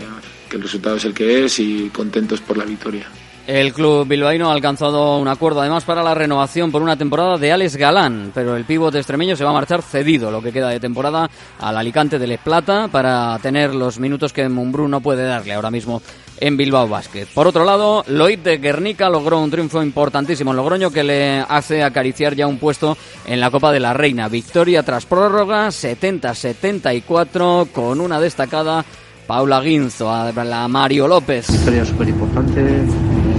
que 0.49 0.57
el 0.57 0.63
resultado 0.63 0.97
es 0.97 1.05
el 1.05 1.13
que 1.13 1.45
es 1.45 1.59
y 1.59 1.89
contentos 1.89 2.41
por 2.41 2.57
la 2.57 2.65
victoria. 2.65 3.07
El 3.49 3.73
club 3.73 4.07
bilbaíno 4.07 4.51
ha 4.51 4.53
alcanzado 4.53 5.17
un 5.17 5.27
acuerdo 5.27 5.61
además 5.61 5.83
para 5.83 6.03
la 6.03 6.13
renovación 6.13 6.71
por 6.71 6.83
una 6.83 6.97
temporada 6.97 7.39
de 7.39 7.51
Alex 7.51 7.77
Galán, 7.77 8.31
pero 8.31 8.55
el 8.55 8.63
pivote 8.63 8.99
extremeño 8.99 9.35
se 9.35 9.43
va 9.43 9.49
a 9.49 9.53
marchar 9.53 9.81
cedido 9.81 10.29
lo 10.29 10.39
que 10.39 10.51
queda 10.51 10.69
de 10.69 10.79
temporada 10.79 11.27
al 11.57 11.75
Alicante 11.75 12.19
de 12.19 12.27
Les 12.27 12.39
Plata 12.39 12.89
para 12.89 13.39
tener 13.41 13.73
los 13.73 13.97
minutos 13.97 14.33
que 14.33 14.47
Mumbrú 14.47 14.87
no 14.87 15.01
puede 15.01 15.23
darle 15.23 15.55
ahora 15.55 15.71
mismo 15.71 15.99
en 16.39 16.57
Bilbao 16.57 16.87
Basket. 16.87 17.25
Por 17.33 17.47
otro 17.47 17.65
lado, 17.65 18.03
Loid 18.05 18.37
de 18.37 18.59
Guernica 18.59 19.09
logró 19.09 19.39
un 19.39 19.49
triunfo 19.49 19.81
importantísimo 19.81 20.51
en 20.51 20.57
Logroño 20.57 20.91
que 20.91 21.03
le 21.03 21.39
hace 21.39 21.81
acariciar 21.81 22.35
ya 22.35 22.45
un 22.45 22.59
puesto 22.59 22.95
en 23.25 23.39
la 23.39 23.49
Copa 23.49 23.71
de 23.71 23.79
la 23.79 23.93
Reina. 23.93 24.29
Victoria 24.29 24.83
tras 24.83 25.07
prórroga 25.07 25.69
70-74 25.69 27.71
con 27.71 27.99
una 27.99 28.19
destacada 28.19 28.85
Paula 29.29 29.61
Guinzo, 29.61 30.09
a 30.11 30.33
la 30.33 30.67
Mario 30.67 31.07
López. 31.07 31.51
Victoria 31.51 31.85
súper 31.85 32.09
importante, 32.09 32.81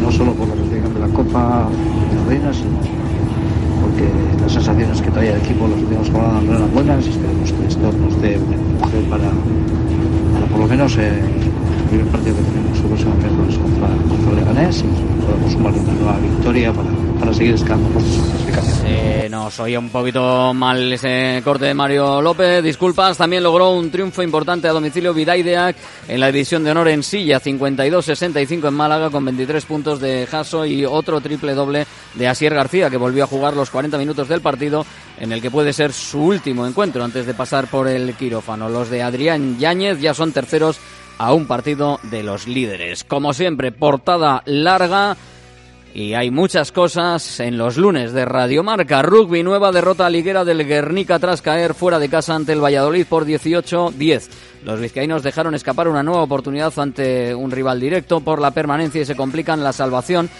no 0.00 0.12
solo 0.12 0.34
por 0.34 0.46
la 0.46 0.54
clasificación 0.54 0.94
de 0.94 1.00
la 1.00 1.08
Copa 1.08 1.68
de 2.10 2.16
la 2.16 2.24
Reina, 2.28 2.54
sino 2.54 2.78
porque 3.82 4.06
las 4.40 4.52
sensaciones 4.52 5.02
que 5.02 5.10
traía 5.10 5.34
el 5.34 5.40
equipo 5.40 5.66
los 5.66 5.80
últimos 5.80 6.08
jornadas 6.10 6.44
no 6.44 6.54
eran 6.54 6.72
buenas 6.72 7.04
y 7.04 7.10
esperemos 7.10 7.52
que 7.52 7.66
esto 7.66 7.90
nos 7.90 8.22
dé 8.22 8.38
un 8.38 8.52
empuje 8.52 9.00
para, 9.10 9.30
para 10.32 10.46
por 10.46 10.60
lo 10.60 10.66
menos 10.68 10.96
eh, 10.96 11.10
el 11.10 11.88
primer 11.88 12.06
partido 12.06 12.36
que 12.36 12.42
tenemos 12.42 12.78
próximo 12.78 13.14
miércoles 13.16 13.58
contra, 13.58 13.88
contra 14.06 14.32
Leganés 14.32 14.84
y 14.84 15.19
podemos 15.30 15.52
sumar 15.52 15.72
una 15.72 15.92
nueva 15.92 16.18
victoria 16.18 16.72
para, 16.72 17.34
seguir 17.34 17.54
escalando 17.54 17.88
en 17.88 17.94
la 17.94 18.00
clasificación. 18.00 18.86
Eh, 18.86 19.28
nos 19.30 19.60
oía 19.60 19.78
un 19.78 19.88
poquito 19.88 20.52
mal 20.52 20.92
ese 20.92 21.40
corte 21.44 21.66
de 21.66 21.74
Mario 21.74 22.20
López, 22.20 22.62
disculpas. 22.62 23.16
También 23.16 23.42
logró 23.42 23.70
un 23.70 23.90
triunfo 23.90 24.22
importante 24.22 24.66
a 24.66 24.72
domicilio 24.72 25.14
Vidaideac 25.14 25.76
en 26.08 26.18
la 26.18 26.28
edición 26.28 26.64
de 26.64 26.72
honor 26.72 26.88
en 26.88 27.04
Silla, 27.04 27.40
52-65 27.40 28.66
en 28.66 28.74
Málaga 28.74 29.10
con 29.10 29.24
23 29.24 29.64
puntos 29.64 30.00
de 30.00 30.26
Jaso 30.26 30.66
y 30.66 30.84
otro 30.84 31.20
triple 31.20 31.54
doble 31.54 31.86
de 32.14 32.28
Asier 32.28 32.54
García 32.54 32.90
que 32.90 32.96
volvió 32.96 33.24
a 33.24 33.28
jugar 33.28 33.54
los 33.54 33.70
40 33.70 33.96
minutos 33.96 34.28
del 34.28 34.40
partido 34.40 34.84
en 35.20 35.30
el 35.30 35.40
que 35.40 35.50
puede 35.50 35.72
ser 35.72 35.92
su 35.92 36.20
último 36.24 36.66
encuentro 36.66 37.04
antes 37.04 37.26
de 37.26 37.34
pasar 37.34 37.68
por 37.68 37.86
el 37.86 38.14
quirófano. 38.14 38.68
Los 38.68 38.90
de 38.90 39.02
Adrián 39.02 39.58
Yáñez 39.58 40.00
ya 40.00 40.14
son 40.14 40.32
terceros 40.32 40.80
a 41.20 41.34
un 41.34 41.46
partido 41.46 42.00
de 42.04 42.22
los 42.22 42.48
líderes. 42.48 43.04
Como 43.04 43.34
siempre, 43.34 43.72
portada 43.72 44.42
larga. 44.46 45.18
Y 45.92 46.14
hay 46.14 46.30
muchas 46.30 46.72
cosas 46.72 47.40
en 47.40 47.58
los 47.58 47.76
lunes 47.76 48.14
de 48.14 48.24
Radiomarca. 48.24 49.02
Rugby, 49.02 49.42
nueva 49.42 49.70
derrota 49.70 50.08
liguera 50.08 50.46
del 50.46 50.66
Guernica 50.66 51.18
tras 51.18 51.42
caer 51.42 51.74
fuera 51.74 51.98
de 51.98 52.08
casa 52.08 52.34
ante 52.34 52.54
el 52.54 52.64
Valladolid 52.64 53.04
por 53.06 53.26
18-10. 53.26 54.30
Los 54.64 54.80
vizcaínos 54.80 55.22
dejaron 55.22 55.54
escapar 55.54 55.88
una 55.88 56.02
nueva 56.02 56.22
oportunidad 56.22 56.72
ante 56.78 57.34
un 57.34 57.50
rival 57.50 57.80
directo 57.80 58.20
por 58.20 58.40
la 58.40 58.52
permanencia 58.52 59.02
y 59.02 59.04
se 59.04 59.16
complican 59.16 59.62
la 59.62 59.74
salvación 59.74 60.30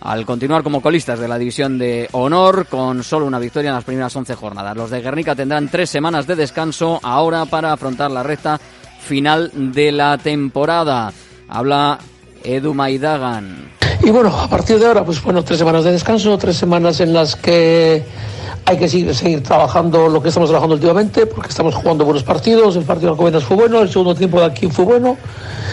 al 0.00 0.24
continuar 0.24 0.62
como 0.62 0.80
colistas 0.80 1.18
de 1.18 1.26
la 1.26 1.38
división 1.38 1.78
de 1.78 2.08
honor 2.12 2.66
con 2.66 3.02
solo 3.02 3.26
una 3.26 3.40
victoria 3.40 3.70
en 3.70 3.74
las 3.74 3.84
primeras 3.84 4.14
11 4.14 4.36
jornadas. 4.36 4.76
Los 4.76 4.90
de 4.90 5.00
Guernica 5.00 5.34
tendrán 5.34 5.68
tres 5.68 5.90
semanas 5.90 6.28
de 6.28 6.36
descanso 6.36 7.00
ahora 7.02 7.44
para 7.46 7.72
afrontar 7.72 8.12
la 8.12 8.22
recta 8.22 8.60
final 9.08 9.50
de 9.72 9.90
la 9.90 10.18
temporada. 10.18 11.12
Habla 11.48 11.98
Edu 12.44 12.74
Maidagan. 12.74 13.70
Y 14.02 14.10
bueno, 14.10 14.28
a 14.28 14.48
partir 14.48 14.78
de 14.78 14.86
ahora, 14.86 15.04
pues 15.04 15.22
bueno, 15.22 15.42
tres 15.42 15.58
semanas 15.58 15.82
de 15.84 15.92
descanso, 15.92 16.36
tres 16.36 16.56
semanas 16.56 17.00
en 17.00 17.14
las 17.14 17.34
que 17.34 18.04
hay 18.66 18.76
que 18.76 18.86
seguir, 18.86 19.14
seguir 19.14 19.42
trabajando 19.42 20.08
lo 20.08 20.22
que 20.22 20.28
estamos 20.28 20.50
trabajando 20.50 20.74
últimamente, 20.74 21.26
porque 21.26 21.48
estamos 21.48 21.74
jugando 21.74 22.04
buenos 22.04 22.22
partidos, 22.22 22.76
el 22.76 22.84
partido 22.84 23.08
de 23.08 23.12
Alcobendas 23.12 23.44
fue 23.44 23.56
bueno, 23.56 23.80
el 23.80 23.88
segundo 23.88 24.14
tiempo 24.14 24.38
de 24.40 24.46
aquí 24.46 24.68
fue 24.68 24.84
bueno, 24.84 25.16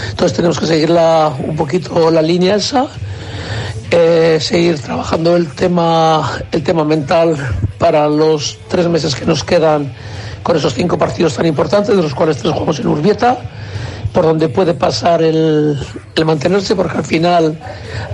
entonces 0.10 0.36
tenemos 0.36 0.58
que 0.60 0.65
seguir 0.65 0.89
la, 0.89 1.32
un 1.46 1.58
poquito 1.58 2.10
la 2.10 2.22
línea 2.22 2.56
esa, 2.56 2.88
eh, 3.92 4.38
seguir 4.39 4.80
trabajando 4.80 5.36
el 5.36 5.50
tema, 5.50 6.39
el 6.54 6.63
tema 6.63 6.86
mental 6.86 7.36
para 7.77 8.08
los 8.08 8.58
tres 8.70 8.88
meses 8.88 9.13
que 9.13 9.25
nos 9.25 9.44
quedan 9.44 9.94
con 10.46 10.56
esos 10.56 10.75
cinco 10.75 10.96
partidos 10.96 11.34
tan 11.34 11.48
importantes, 11.48 11.96
de 11.96 12.04
los 12.04 12.14
cuales 12.14 12.38
tres 12.38 12.54
jugamos 12.54 12.80
en 12.80 12.86
Urbieta 12.86 13.36
por 14.14 14.25
donde 14.25 14.48
puede 14.48 14.75
pasar 14.75 15.24
el, 15.24 15.75
el, 16.16 16.25
mantenerse, 16.25 16.75
porque 16.75 17.00
al 17.00 17.04
final, 17.04 17.60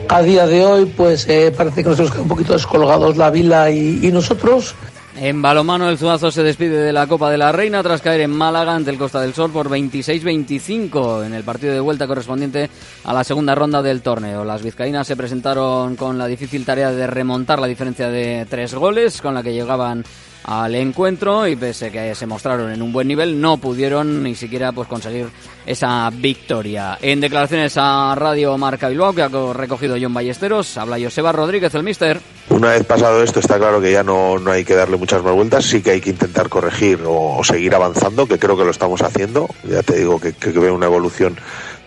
a 0.08 0.22
día 0.22 0.48
de 0.48 0.66
hoy, 0.66 0.86
pues 0.86 1.28
eh, 1.28 1.54
parece 1.56 1.84
que 1.84 1.90
nos 1.90 2.00
hemos 2.00 2.10
quedado 2.10 2.24
un 2.24 2.30
poquito 2.30 2.54
descolgados 2.54 3.18
la 3.18 3.30
Vila 3.32 3.70
y, 3.70 4.00
y 4.02 4.12
nosotros. 4.14 4.76
En 5.18 5.42
balomano 5.42 5.90
el 5.90 5.98
Zuazo 5.98 6.32
se 6.32 6.42
despide 6.42 6.78
de 6.78 6.94
la 6.94 7.06
Copa 7.06 7.30
de 7.30 7.38
la 7.38 7.52
Reina 7.52 7.84
tras 7.84 8.02
caer 8.02 8.22
en 8.22 8.32
Málaga 8.32 8.74
ante 8.74 8.92
el 8.92 8.98
Costa 8.98 9.20
del 9.20 9.34
Sol 9.34 9.52
por 9.52 9.70
26-25 9.70 11.26
en 11.26 11.34
el 11.34 11.44
partido 11.44 11.74
de 11.74 11.82
vuelta 11.82 12.08
correspondiente 12.08 12.70
a 13.04 13.14
la 13.14 13.26
segunda 13.26 13.56
ronda 13.56 13.82
del 13.82 14.02
torneo. 14.02 14.46
Las 14.46 14.64
vizcaínas 14.64 15.06
se 15.06 15.18
presentaron 15.18 15.98
con 15.98 16.18
la 16.18 16.28
difícil 16.28 16.64
tarea 16.64 16.94
de 16.94 17.08
remontar 17.08 17.60
la 17.60 17.68
diferencia 17.68 18.10
de 18.10 18.48
tres 18.50 18.74
goles 18.74 19.22
con 19.22 19.36
la 19.36 19.44
que 19.44 19.52
llegaban 19.52 20.06
al 20.44 20.76
encuentro 20.76 21.48
y 21.48 21.56
pese 21.56 21.92
que 21.92 22.16
se 22.16 22.26
mostraron 22.26 22.72
en 22.72 22.82
un 22.82 22.92
buen 22.92 23.08
nivel 23.08 23.40
no 23.40 23.58
pudieron 23.58 24.24
ni 24.24 24.36
siquiera 24.36 24.72
pues 24.72 24.88
conseguir 24.88 25.28
esa 25.66 26.10
victoria. 26.12 26.98
En 27.02 27.22
declaraciones 27.22 27.74
a 27.78 28.16
Radio 28.16 28.58
Marca 28.58 28.90
Bilbao 28.90 29.14
que 29.14 29.22
ha 29.22 29.30
recogido 29.54 29.96
John 30.02 30.14
Ballesteros, 30.14 30.78
habla 30.78 30.98
Joseba 31.02 31.32
Rodríguez 31.32 31.74
el 31.76 31.84
mister. 31.84 32.20
Una 32.50 32.72
vez 32.72 32.84
pasado 32.84 33.24
esto 33.24 33.40
está 33.40 33.58
claro 33.58 33.80
que 33.80 33.92
ya 33.92 34.04
no, 34.04 34.40
no 34.40 34.52
hay 34.52 34.66
que 34.66 34.76
darle 34.76 34.98
muchas 34.98 35.24
más 35.24 35.34
vueltas, 35.34 35.66
sí 35.66 35.82
que 35.82 35.92
hay 35.92 36.02
que 36.02 36.10
intentar 36.10 36.50
corregir 36.50 37.00
o, 37.06 37.42
seguir 37.44 37.74
avanzando, 37.76 38.28
que 38.28 38.40
creo 38.40 38.58
que 38.58 38.64
lo 38.64 38.72
estamos 38.72 39.02
haciendo. 39.02 39.48
Ya 39.64 39.84
te 39.84 39.98
digo 39.98 40.20
que, 40.20 40.34
que, 40.34 40.52
que 40.52 40.60
veo 40.60 40.74
una 40.74 40.88
evolución 40.88 41.38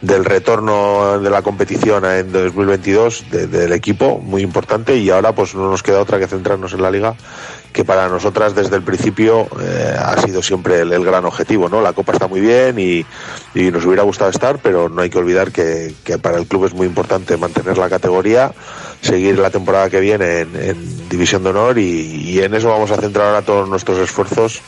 del 0.01 0.25
retorno 0.25 1.19
de 1.19 1.31
la 1.31 1.43
competición 1.43 2.05
en 2.05 2.31
2022 2.31 3.31
de, 3.31 3.47
del 3.47 3.73
equipo 3.73 4.19
muy 4.19 4.43
importante 4.43 4.97
y 4.97 5.09
ahora 5.11 5.35
pues 5.35 5.55
no 5.55 5.71
nos 5.71 5.83
queda 5.83 6.01
otra 6.01 6.19
que 6.19 6.27
centrarnos 6.27 6.75
en 6.75 6.83
la 6.83 6.91
liga 6.91 7.15
que 7.75 7.85
para 7.85 8.09
nosotras 8.09 8.54
desde 8.54 8.76
el 8.76 8.83
principio 8.83 9.49
eh, 9.61 9.97
ha 9.99 10.16
sido 10.23 10.40
siempre 10.43 10.81
el, 10.81 11.04
gran 11.04 11.25
objetivo 11.25 11.69
no 11.69 11.83
la 11.83 11.93
copa 11.93 12.12
está 12.12 12.28
muy 12.28 12.40
bien 12.40 12.78
y, 12.78 13.04
nos 13.71 13.85
hubiera 13.85 14.04
gustado 14.04 14.31
estar 14.31 14.59
pero 14.59 14.88
no 14.88 15.02
hay 15.02 15.11
que 15.11 15.19
olvidar 15.19 15.50
que, 15.50 15.92
que 16.05 16.16
para 16.18 16.38
el 16.38 16.46
club 16.46 16.66
es 16.66 16.72
muy 16.72 16.87
importante 16.87 17.37
mantener 17.37 17.77
la 17.77 17.90
categoría 17.90 18.53
seguir 19.01 19.38
la 19.40 19.51
temporada 19.51 19.90
que 19.90 19.99
viene 19.99 20.40
en, 20.40 21.09
división 21.09 21.42
de 21.42 21.51
honor 21.51 21.79
y, 21.79 22.31
y 22.31 22.40
en 22.40 22.55
eso 22.55 22.68
vamos 22.68 22.92
a 22.92 22.96
centrar 22.96 23.27
ahora 23.27 23.42
todos 23.42 23.68
nuestros 23.68 23.99
esfuerzos 23.99 24.62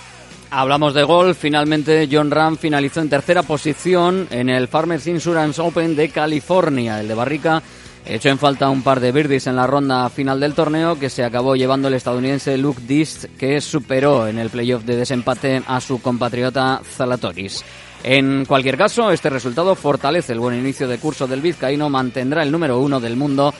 Hablamos 0.49 0.95
de 0.95 1.03
golf. 1.03 1.37
Finalmente, 1.39 2.09
John 2.11 2.31
Ram 2.31 2.57
finalizó 2.57 3.01
en 3.01 3.11
tercera 3.11 3.43
posición 3.43 4.29
en 4.31 4.49
el 4.49 4.69
Farmers 4.69 5.07
Insurance 5.09 5.61
Open 5.61 5.97
de 5.97 6.09
California. 6.09 7.01
El 7.01 7.09
de 7.09 7.15
Barrica 7.15 7.63
echó 8.07 8.29
en 8.29 8.39
falta 8.39 8.71
un 8.71 8.83
par 8.83 9.01
de 9.01 9.13
birdies 9.13 9.47
en 9.47 9.57
la 9.57 9.67
ronda 9.67 10.09
final 10.09 10.41
del 10.41 10.55
torneo 10.55 10.99
que 10.99 11.11
se 11.11 11.25
acabó 11.25 11.57
llevando 11.57 11.89
el 11.89 11.95
estadounidense 11.95 12.57
Luke 12.57 12.83
Dist, 12.87 13.25
que 13.39 13.61
superó 13.61 14.29
en 14.29 14.39
el 14.39 14.51
playoff 14.51 14.85
de 14.85 14.97
desempate 14.97 15.63
a 15.67 15.81
su 15.81 16.01
compatriota 16.01 16.81
Zalatoris. 16.85 17.65
En 18.05 18.45
cualquier 18.45 18.77
caso, 18.77 19.11
este 19.11 19.31
resultado 19.31 19.75
fortalece 19.75 20.33
el 20.33 20.41
buen 20.41 20.59
inicio 20.59 20.87
de 20.87 20.99
curso 20.99 21.27
del 21.27 21.41
vizcaíno, 21.41 21.91
mantendrá 21.91 22.43
el 22.43 22.53
número 22.53 22.79
uno 22.79 23.01
del 23.01 23.17
mundo 23.17 23.53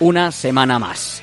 una 0.00 0.30
semana 0.30 0.78
más. 0.78 1.22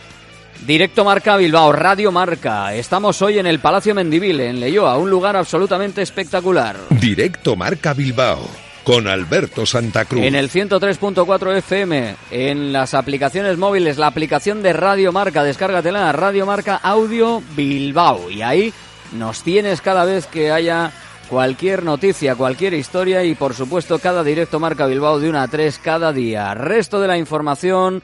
Directo 0.66 1.06
Marca 1.06 1.38
Bilbao, 1.38 1.72
Radio 1.72 2.12
Marca. 2.12 2.74
Estamos 2.74 3.22
hoy 3.22 3.38
en 3.38 3.46
el 3.46 3.60
Palacio 3.60 3.94
Mendivil, 3.94 4.40
en 4.40 4.60
Leyoa, 4.60 4.98
un 4.98 5.10
lugar 5.10 5.36
absolutamente 5.36 6.02
espectacular. 6.02 6.76
Directo 6.90 7.56
Marca 7.56 7.94
Bilbao, 7.94 8.50
con 8.86 9.08
Alberto 9.08 9.66
Santa 9.66 10.06
Cruz. 10.06 10.24
En 10.24 10.36
el 10.36 10.50
103.4 10.50 11.58
FM, 11.58 12.16
en 12.30 12.72
las 12.72 12.94
aplicaciones 12.94 13.58
móviles, 13.58 13.98
la 13.98 14.08
aplicación 14.08 14.62
de 14.62 14.74
Radio 14.74 15.12
Marca, 15.12 15.44
descárgatela, 15.44 16.12
Radio 16.12 16.46
Marca 16.46 16.76
Audio 16.76 17.42
Bilbao. 17.58 18.30
Y 18.30 18.44
ahí 18.44 18.72
nos 19.12 19.42
tienes 19.42 19.82
cada 19.82 20.06
vez 20.06 20.28
que 20.28 20.52
haya 20.52 20.92
cualquier 21.30 21.82
noticia, 21.82 22.36
cualquier 22.36 22.76
historia 22.76 23.24
y 23.24 23.34
por 23.34 23.56
supuesto 23.56 23.98
cada 23.98 24.24
directo 24.24 24.60
Marca 24.60 24.86
Bilbao 24.86 25.20
de 25.20 25.30
una 25.30 25.44
a 25.44 25.48
tres 25.48 25.80
cada 25.80 26.14
día. 26.14 26.54
Resto 26.54 27.02
de 27.02 27.08
la 27.08 27.18
información 27.18 28.04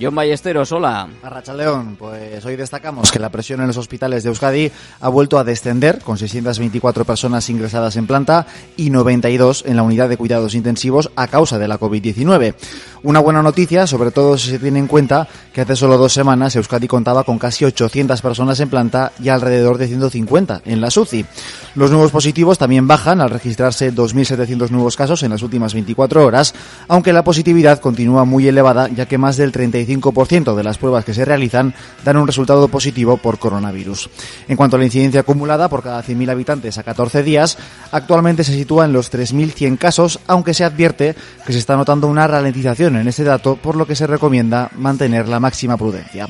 John 0.00 0.14
Ballesteros, 0.14 0.72
hola. 0.72 1.08
Arracha 1.22 1.54
León, 1.54 1.96
pues 1.98 2.44
hoy 2.44 2.56
destacamos 2.56 3.12
que 3.12 3.18
la 3.18 3.30
presión 3.30 3.60
en 3.60 3.68
los 3.68 3.76
hospitales 3.76 4.22
de 4.22 4.30
Euskadi 4.30 4.70
ha 5.00 5.08
vuelto 5.08 5.38
a 5.38 5.44
descender, 5.44 6.00
con 6.00 6.18
624 6.18 7.04
personas 7.04 7.48
ingresadas 7.50 7.96
en 7.96 8.06
planta 8.06 8.46
y 8.76 8.90
92 8.90 9.64
en 9.66 9.76
la 9.76 9.82
unidad 9.82 10.08
de 10.08 10.16
cuidados 10.16 10.54
intensivos 10.54 11.10
a 11.14 11.28
causa 11.28 11.58
de 11.58 11.68
la 11.68 11.78
COVID-19. 11.78 12.54
Una 13.04 13.18
buena 13.18 13.42
noticia, 13.42 13.84
sobre 13.88 14.12
todo 14.12 14.38
si 14.38 14.48
se 14.48 14.60
tiene 14.60 14.78
en 14.78 14.86
cuenta 14.86 15.26
que 15.52 15.62
hace 15.62 15.74
solo 15.74 15.98
dos 15.98 16.12
semanas 16.12 16.54
Euskadi 16.54 16.86
contaba 16.86 17.24
con 17.24 17.36
casi 17.36 17.64
800 17.64 18.22
personas 18.22 18.60
en 18.60 18.70
planta 18.70 19.10
y 19.20 19.28
alrededor 19.28 19.76
de 19.76 19.88
150 19.88 20.62
en 20.64 20.80
la 20.80 20.88
SUCI. 20.88 21.26
Los 21.74 21.90
nuevos 21.90 22.12
positivos 22.12 22.58
también 22.58 22.86
bajan 22.86 23.20
al 23.20 23.30
registrarse 23.30 23.92
2.700 23.92 24.70
nuevos 24.70 24.96
casos 24.96 25.24
en 25.24 25.30
las 25.30 25.42
últimas 25.42 25.74
24 25.74 26.24
horas, 26.24 26.54
aunque 26.86 27.12
la 27.12 27.24
positividad 27.24 27.80
continúa 27.80 28.24
muy 28.24 28.46
elevada, 28.46 28.86
ya 28.86 29.06
que 29.06 29.18
más 29.18 29.36
del 29.36 29.50
35% 29.50 30.54
de 30.54 30.62
las 30.62 30.78
pruebas 30.78 31.04
que 31.04 31.14
se 31.14 31.24
realizan 31.24 31.74
dan 32.04 32.18
un 32.18 32.28
resultado 32.28 32.68
positivo 32.68 33.16
por 33.16 33.40
coronavirus. 33.40 34.10
En 34.46 34.56
cuanto 34.56 34.76
a 34.76 34.78
la 34.78 34.84
incidencia 34.84 35.22
acumulada 35.22 35.68
por 35.68 35.82
cada 35.82 36.04
100.000 36.04 36.30
habitantes 36.30 36.78
a 36.78 36.84
14 36.84 37.24
días, 37.24 37.58
actualmente 37.90 38.44
se 38.44 38.52
sitúa 38.52 38.84
en 38.84 38.92
los 38.92 39.12
3.100 39.12 39.76
casos, 39.76 40.20
aunque 40.28 40.54
se 40.54 40.62
advierte 40.62 41.16
que 41.44 41.52
se 41.52 41.58
está 41.58 41.74
notando 41.74 42.06
una 42.06 42.28
ralentización 42.28 42.91
en 43.00 43.08
este 43.08 43.24
dato, 43.24 43.56
por 43.56 43.76
lo 43.76 43.86
que 43.86 43.96
se 43.96 44.06
recomienda 44.06 44.70
mantener 44.76 45.28
la 45.28 45.40
máxima 45.40 45.76
prudencia. 45.76 46.28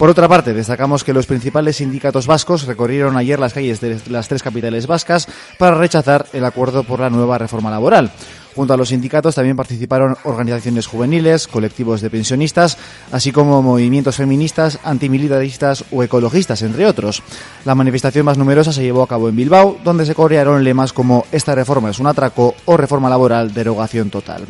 Por 0.00 0.08
otra 0.08 0.28
parte, 0.28 0.54
destacamos 0.54 1.04
que 1.04 1.12
los 1.12 1.26
principales 1.26 1.76
sindicatos 1.76 2.26
vascos 2.26 2.64
recorrieron 2.64 3.18
ayer 3.18 3.38
las 3.38 3.52
calles 3.52 3.82
de 3.82 4.00
las 4.08 4.28
tres 4.28 4.42
capitales 4.42 4.86
vascas 4.86 5.28
para 5.58 5.76
rechazar 5.76 6.24
el 6.32 6.46
acuerdo 6.46 6.84
por 6.84 7.00
la 7.00 7.10
nueva 7.10 7.36
reforma 7.36 7.70
laboral. 7.70 8.10
Junto 8.54 8.72
a 8.72 8.78
los 8.78 8.88
sindicatos 8.88 9.34
también 9.34 9.58
participaron 9.58 10.16
organizaciones 10.24 10.86
juveniles, 10.86 11.46
colectivos 11.46 12.00
de 12.00 12.08
pensionistas, 12.08 12.78
así 13.12 13.30
como 13.30 13.60
movimientos 13.60 14.16
feministas, 14.16 14.78
antimilitaristas 14.84 15.84
o 15.92 16.02
ecologistas, 16.02 16.62
entre 16.62 16.86
otros. 16.86 17.22
La 17.66 17.74
manifestación 17.74 18.24
más 18.24 18.38
numerosa 18.38 18.72
se 18.72 18.82
llevó 18.82 19.02
a 19.02 19.06
cabo 19.06 19.28
en 19.28 19.36
Bilbao, 19.36 19.76
donde 19.84 20.06
se 20.06 20.14
corearon 20.14 20.64
lemas 20.64 20.94
como 20.94 21.26
esta 21.30 21.54
reforma 21.54 21.90
es 21.90 21.98
un 21.98 22.06
atraco 22.06 22.54
o 22.64 22.76
reforma 22.78 23.10
laboral 23.10 23.52
derogación 23.52 24.08
total. 24.08 24.46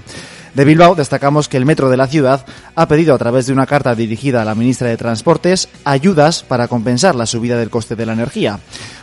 De 0.55 0.65
Bilbao 0.65 0.97
destacamos 0.97 1.49
que 1.49 1.57
el 1.57 1.65
metro 1.65 1.91
de 1.91 1.97
la 1.97 2.09
ciudad 2.09 2.45
ha 2.75 2.89
pedido 2.89 3.15
a 3.15 3.19
través 3.19 3.47
de 3.47 3.53
una 3.53 3.67
carta 3.67 3.95
dirigida 3.95 4.43
a 4.43 4.45
la 4.45 4.57
ministra 4.57 4.89
de 4.89 4.97
Transportes 4.97 5.69
ayudas 5.85 6.43
para 6.43 6.67
compensar 6.67 7.15
la 7.15 7.27
subida 7.27 7.57
del 7.57 7.71
coste 7.71 7.95
de 7.95 8.05
la 8.05 8.15
energía. 8.15 8.59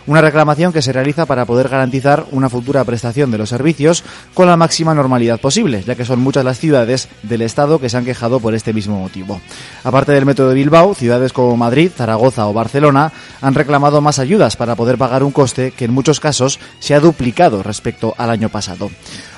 Una 0.08 0.22
reclamación 0.22 0.74
que 0.74 0.82
se 0.82 0.94
realiza 0.94 1.26
para 1.26 1.46
poder 1.46 1.70
garantizar 1.70 2.26
una 2.32 2.50
futura 2.50 2.84
prestación 2.84 3.32
de 3.32 3.38
los 3.38 3.50
servicios 3.50 4.04
con 4.34 4.48
la 4.48 4.58
máxima 4.58 4.94
normalidad 4.94 5.40
posible, 5.40 5.84
ya 5.86 5.96
que 5.96 6.06
son 6.06 6.20
muchas 6.20 6.46
las 6.46 6.60
ciudades 6.60 7.10
del 7.24 7.42
Estado 7.42 7.80
que 7.80 7.90
se 7.90 7.98
han 7.98 8.06
quejado 8.06 8.40
por 8.40 8.54
este 8.54 8.74
mismo 8.74 9.00
motivo. 9.00 9.42
Aparte 9.84 10.12
del 10.12 10.26
Metro 10.26 10.50
de 10.50 10.56
Bilbao, 10.56 10.96
ciudades 10.96 11.34
como 11.34 11.56
Madrid, 11.58 11.92
Zaragoza 11.96 12.48
o 12.48 12.54
Barcelona 12.54 13.12
han 13.42 13.54
reclamado 13.54 14.02
más 14.02 14.20
ayudas 14.20 14.56
para 14.56 14.76
poder 14.76 14.98
pagar 14.98 15.24
un 15.24 15.32
coste 15.32 15.72
que 15.72 15.86
en 15.86 15.94
muchos 15.94 16.20
casos 16.20 16.60
se 16.80 16.94
ha 16.94 17.00
duplicado 17.00 17.64
respecto 17.64 18.16
al 18.18 18.30
año 18.30 18.50
pasado. 18.50 18.90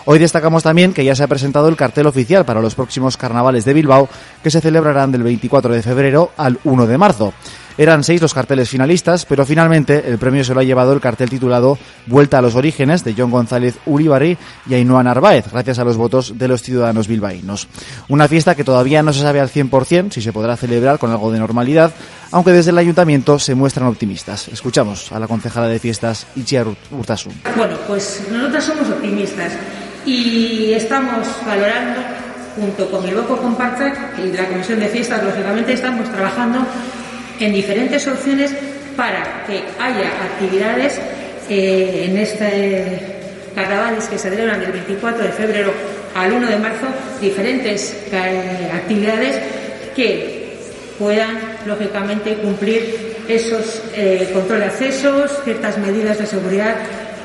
Hoy 0.06 0.20
destacamos 0.20 0.64
también 0.64 0.94
que 0.94 1.06
ya 1.06 1.16
se 1.16 1.24
ha 1.24 1.28
presentado 1.28 1.68
el 1.68 1.76
cartel 1.76 2.08
oficial 2.08 2.46
para 2.46 2.62
los 2.62 2.76
próximos 2.76 3.18
carnavales 3.18 3.66
de 3.66 3.74
Bilbao 3.74 4.10
que 4.44 4.52
se 4.52 4.62
celebrarán 4.62 5.12
del 5.12 5.24
24 5.24 5.74
de 5.74 5.82
febrero 5.82 6.32
al 6.38 6.60
1 6.64 6.88
de 6.88 6.98
marzo. 6.98 7.34
Eran 7.80 8.04
seis 8.04 8.22
los 8.22 8.34
carteles 8.34 8.68
finalistas, 8.68 9.26
pero 9.26 9.46
finalmente 9.46 10.04
el 10.06 10.18
premio 10.18 10.44
se 10.44 10.54
lo 10.54 10.60
ha 10.60 10.66
llevado 10.66 10.92
el 10.92 11.00
cartel 11.00 11.30
titulado 11.30 11.78
Vuelta 12.08 12.38
a 12.38 12.42
los 12.42 12.56
Orígenes 12.56 13.06
de 13.06 13.16
John 13.18 13.32
González 13.32 13.78
Uribarri 13.86 14.38
y 14.68 14.74
Ainhoa 14.74 15.02
Narváez, 15.02 15.46
gracias 15.50 15.80
a 15.80 15.86
los 15.86 15.96
votos 15.96 16.38
de 16.38 16.50
los 16.50 16.62
ciudadanos 16.62 17.08
bilbaínos. 17.08 17.70
Una 18.10 18.28
fiesta 18.28 18.54
que 18.54 18.66
todavía 18.66 19.02
no 19.02 19.14
se 19.14 19.22
sabe 19.22 19.40
al 19.40 19.50
100% 19.50 20.12
si 20.12 20.22
se 20.22 20.34
podrá 20.34 20.58
celebrar 20.58 21.00
con 21.00 21.10
algo 21.10 21.32
de 21.32 21.40
normalidad, 21.40 21.94
aunque 22.32 22.52
desde 22.52 22.72
el 22.72 22.80
ayuntamiento 22.80 23.40
se 23.40 23.56
muestran 23.56 23.88
optimistas. 23.88 24.50
Escuchamos 24.50 25.14
a 25.14 25.20
la 25.20 25.30
concejala 25.30 25.68
de 25.68 25.80
fiestas, 25.80 26.28
Itziar 26.36 26.68
Urtasun. 26.92 27.32
Bueno, 27.56 27.78
pues 27.88 28.28
nosotros 28.30 28.62
somos 28.62 28.90
optimistas 28.90 29.54
y 30.10 30.74
estamos 30.74 31.28
valorando 31.46 32.02
junto 32.56 32.90
con 32.90 33.08
el 33.08 33.14
Boco 33.14 33.38
Compartac 33.38 34.18
y 34.18 34.36
la 34.36 34.48
Comisión 34.48 34.80
de 34.80 34.88
Fiestas, 34.88 35.24
lógicamente 35.24 35.74
estamos 35.74 36.10
trabajando 36.12 36.66
en 37.40 37.54
diferentes 37.54 38.08
opciones 38.08 38.52
para 38.98 39.46
que 39.46 39.64
haya 39.80 40.10
actividades 40.24 41.00
eh, 41.48 42.08
en 42.10 42.18
este 42.18 43.18
carnavales 43.54 44.06
que 44.06 44.18
se 44.18 44.30
celebran 44.30 44.60
del 44.60 44.72
24 44.72 45.26
de 45.26 45.32
febrero 45.32 45.74
al 46.16 46.34
1 46.34 46.48
de 46.48 46.58
marzo, 46.58 46.88
diferentes 47.22 47.96
eh, 48.12 48.72
actividades 48.74 49.40
que 49.96 50.58
puedan, 50.98 51.38
lógicamente, 51.68 52.34
cumplir 52.36 53.16
esos 53.28 53.84
eh, 53.94 54.30
control 54.34 54.60
de 54.60 54.66
accesos, 54.66 55.32
ciertas 55.44 55.78
medidas 55.78 56.18
de 56.18 56.26
seguridad 56.26 56.76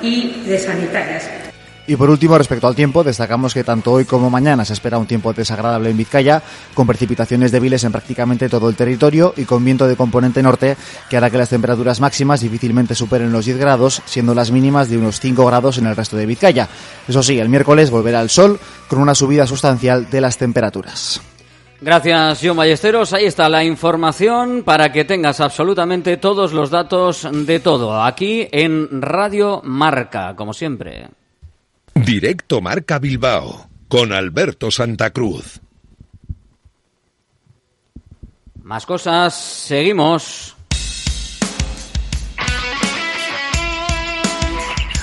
y 0.03 0.43
de 0.47 0.59
sanitarias. 0.59 1.54
Y 1.87 1.97
por 1.97 2.09
último, 2.09 2.39
respecto 2.39 2.67
al 2.67 2.75
tiempo, 2.75 3.05
destacamos 3.05 3.53
que 3.53 3.63
tanto 3.63 3.93
hoy 3.93 4.07
como 4.07 4.31
mañana 4.31 4.65
se 4.65 4.73
espera 4.73 4.97
un 4.97 5.07
tiempo 5.07 5.35
desagradable 5.35 5.91
en 5.91 5.97
Vizcaya, 5.99 6.43
con 6.73 6.87
precipitaciones 6.87 7.53
débiles 7.53 7.85
en 7.85 7.93
prácticamente 7.93 8.49
todo 8.49 8.71
el 8.71 8.75
territorio 8.75 9.35
y 9.37 9.45
con 9.45 9.63
viento 9.63 9.87
de 9.87 9.95
componente 9.95 10.43
norte 10.43 10.79
que 11.11 11.17
hará 11.19 11.29
que 11.29 11.37
las 11.37 11.51
temperaturas 11.51 12.01
máximas 12.01 12.41
difícilmente 12.41 12.95
superen 12.95 13.33
los 13.33 13.45
10 13.45 13.59
grados, 13.59 14.01
siendo 14.07 14.35
las 14.35 14.51
mínimas 14.51 14.89
de 14.89 14.97
unos 14.97 15.21
5 15.21 15.45
grados 15.45 15.77
en 15.77 15.87
el 15.87 15.97
resto 15.97 16.17
de 16.17 16.25
Vizcaya. 16.25 16.69
Eso 17.07 17.23
sí, 17.23 17.39
el 17.39 17.51
miércoles 17.51 17.91
volverá 17.91 18.23
el 18.23 18.31
sol 18.31 18.59
con 18.89 18.99
una 18.99 19.15
subida 19.15 19.47
sustancial 19.47 20.09
de 20.09 20.21
las 20.23 20.39
temperaturas. 20.39 21.21
Gracias, 21.83 22.41
John 22.43 22.57
Ballesteros. 22.57 23.13
Ahí 23.13 23.27
está 23.27 23.51
la 23.51 23.63
información 23.63 24.63
para 24.65 24.91
que 24.91 25.05
tengas 25.05 25.41
absolutamente 25.41 26.17
todos 26.17 26.55
los 26.55 26.71
datos 26.71 27.29
de 27.31 27.61
todo 27.61 28.03
aquí 28.03 28.49
en 28.51 29.03
Radio 29.03 29.61
Marca, 29.63 30.35
como 30.35 30.55
siempre. 30.55 31.09
Directo 31.95 32.61
Marca 32.61 32.99
Bilbao 32.99 33.69
con 33.89 34.13
Alberto 34.13 34.71
Santa 34.71 35.11
Cruz. 35.11 35.61
Más 38.63 38.85
cosas, 38.85 39.35
seguimos. 39.35 40.57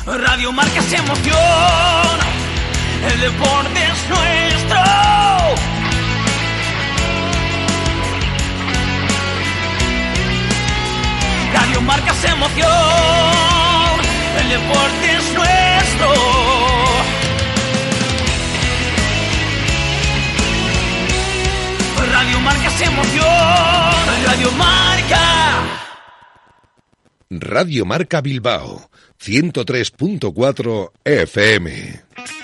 Radio 0.06 0.52
Marca 0.52 0.80
es 0.80 0.94
emoción, 0.94 2.20
el 3.14 3.22
deporte 3.22 3.80
es 3.84 4.10
nuestro. 4.10 4.82
Radio 11.54 11.82
Marca 11.82 12.12
es 12.12 12.24
emoción, 12.26 12.70
el 14.42 14.50
deporte 14.50 15.18
es 15.18 15.34
nuestro. 15.34 16.41
Radio 24.26 24.52
Marca. 24.52 25.18
Radio 27.30 27.86
Marca 27.86 28.22
Bilbao 28.22 28.90
103.4 29.18 30.92
FM. 31.04 32.41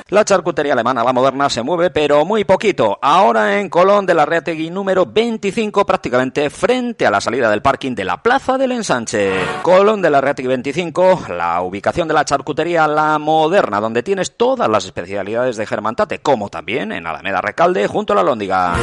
La 0.08 0.24
charcutería 0.24 0.72
alemana, 0.72 1.02
la 1.02 1.12
moderna, 1.12 1.50
se 1.50 1.64
mueve, 1.64 1.90
pero 1.90 2.24
muy 2.24 2.44
poquito. 2.44 2.96
Ahora 3.02 3.58
en 3.58 3.68
Colón 3.68 4.06
de 4.06 4.14
la 4.14 4.24
Reategui 4.24 4.70
número 4.70 5.04
25, 5.04 5.84
prácticamente 5.84 6.48
frente 6.48 7.04
a 7.04 7.10
la 7.10 7.20
salida 7.20 7.50
del 7.50 7.60
parking 7.60 7.92
de 7.96 8.04
la 8.04 8.22
Plaza 8.22 8.56
del 8.56 8.70
Ensanche. 8.70 9.32
Colón 9.62 10.00
de 10.00 10.10
la 10.10 10.20
Reategui 10.20 10.46
25, 10.46 11.22
la 11.30 11.60
ubicación 11.60 12.06
de 12.06 12.14
la 12.14 12.24
charcutería, 12.24 12.86
la 12.86 13.18
moderna, 13.18 13.80
donde 13.80 14.04
tienes 14.04 14.36
todas 14.36 14.68
las 14.68 14.84
especialidades 14.84 15.56
de 15.56 15.66
Germantate, 15.66 16.20
como 16.20 16.50
también 16.50 16.92
en 16.92 17.04
Alameda 17.04 17.40
Recalde, 17.40 17.88
junto 17.88 18.12
a 18.12 18.16
la 18.16 18.22
Lóndiga. 18.22 18.74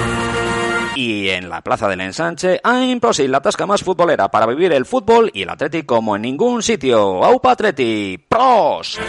Y 0.96 1.30
en 1.30 1.48
la 1.48 1.62
Plaza 1.62 1.88
del 1.88 2.02
Ensanche, 2.02 2.60
imposible 2.66 3.32
la 3.32 3.42
tasca 3.42 3.66
más 3.66 3.82
futbolera 3.82 4.30
para 4.30 4.46
vivir 4.46 4.74
el 4.74 4.86
fútbol 4.86 5.32
y 5.34 5.44
el 5.44 5.50
Atleti 5.50 5.84
como 5.84 6.18
en 6.18 6.24
ningún 6.24 6.62
sitio. 6.62 7.24
¡Aupa 7.24 7.52
Atleti! 7.52 8.18
¡Pros! 8.28 9.00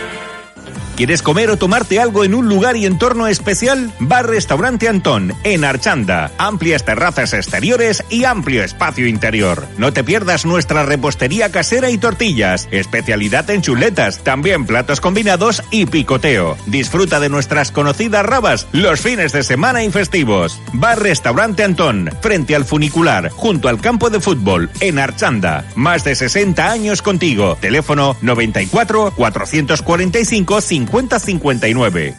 ¿Quieres 0.96 1.22
comer 1.22 1.50
o 1.50 1.57
tomarte 1.57 1.98
algo 1.98 2.22
en 2.22 2.35
un 2.35 2.48
lugar 2.48 2.76
y 2.76 2.87
entorno 2.87 3.26
especial? 3.26 3.90
Bar 3.98 4.28
Restaurante 4.28 4.88
Antón, 4.88 5.35
en 5.42 5.64
Archanda. 5.64 6.30
Amplias 6.38 6.85
terrazas 6.85 7.33
exteriores 7.33 8.04
y 8.11 8.24
amplio 8.24 8.62
espacio 8.62 9.09
interior. 9.09 9.66
No 9.76 9.92
te 9.92 10.04
pierdas 10.04 10.46
nuestra 10.46 10.85
repostería 10.85 11.50
casera 11.50 11.90
y 11.90 11.98
tortillas. 11.98 12.68
Especialidad 12.70 13.50
en 13.50 13.62
chuletas, 13.62 14.22
también 14.22 14.66
platos 14.66 15.00
combinados 15.00 15.64
y 15.72 15.87
picoteo. 15.87 16.57
Disfruta 16.66 17.18
de 17.18 17.28
nuestras 17.28 17.72
conocidas 17.72 18.24
rabas 18.24 18.68
los 18.70 19.00
fines 19.00 19.33
de 19.33 19.42
semana 19.42 19.83
y 19.83 19.90
festivos. 19.90 20.61
Bar 20.74 21.02
Restaurante 21.02 21.64
Antón, 21.64 22.09
frente 22.22 22.54
al 22.54 22.64
funicular, 22.64 23.30
junto 23.30 23.68
al 23.68 23.80
campo 23.80 24.11
de 24.11 24.20
fútbol, 24.20 24.70
en 24.78 25.00
Archanda. 25.00 25.64
Más 25.74 26.04
de 26.04 26.14
60 26.14 26.70
años 26.70 27.02
contigo. 27.02 27.59
Teléfono 27.61 28.16
94 28.22 29.12
445 29.16 30.61
5059. 30.87 32.14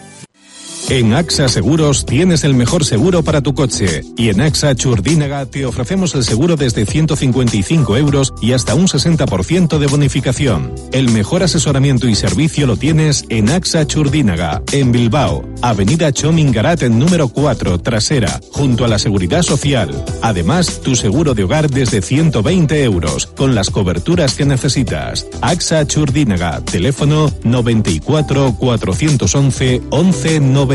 En 0.88 1.14
AXA 1.14 1.48
Seguros 1.48 2.06
tienes 2.06 2.44
el 2.44 2.54
mejor 2.54 2.86
seguro 2.86 3.24
para 3.24 3.42
tu 3.42 3.56
coche 3.56 4.04
y 4.16 4.30
en 4.30 4.40
AXA 4.40 4.76
Churdínaga 4.76 5.48
te 5.48 5.66
ofrecemos 5.66 6.14
el 6.14 6.24
seguro 6.24 6.58
desde 6.58 6.86
155 6.86 7.98
euros 7.98 8.36
y 8.40 8.52
hasta 8.52 8.76
un 8.76 8.86
60% 8.86 9.80
de 9.80 9.88
bonificación. 9.88 10.76
El 10.92 11.10
mejor 11.10 11.42
asesoramiento 11.42 12.08
y 12.08 12.14
servicio 12.14 12.68
lo 12.68 12.78
tienes 12.78 13.26
en 13.30 13.50
AXA 13.50 13.88
Churdínaga, 13.88 14.62
en 14.72 14.92
Bilbao, 14.92 15.44
Avenida 15.64 16.12
Chomingarat 16.12 16.84
en 16.84 17.00
número 17.00 17.30
4, 17.30 17.80
trasera, 17.80 18.40
junto 18.52 18.86
a 18.86 18.88
la 18.88 19.00
Seguridad 19.00 19.42
Social. 19.42 20.06
Además, 20.22 20.82
tu 20.82 20.96
seguro 20.96 21.34
de 21.34 21.46
hogar 21.46 21.68
desde 21.68 22.04
120 22.04 22.84
euros, 22.84 23.26
con 23.26 23.56
las 23.56 23.72
coberturas 23.72 24.36
que 24.36 24.46
necesitas. 24.46 25.26
AXA 25.42 25.88
Churdínaga, 25.88 26.62
teléfono 26.62 27.34
94 27.44 28.56
411 28.60 29.82
1190 29.92 30.75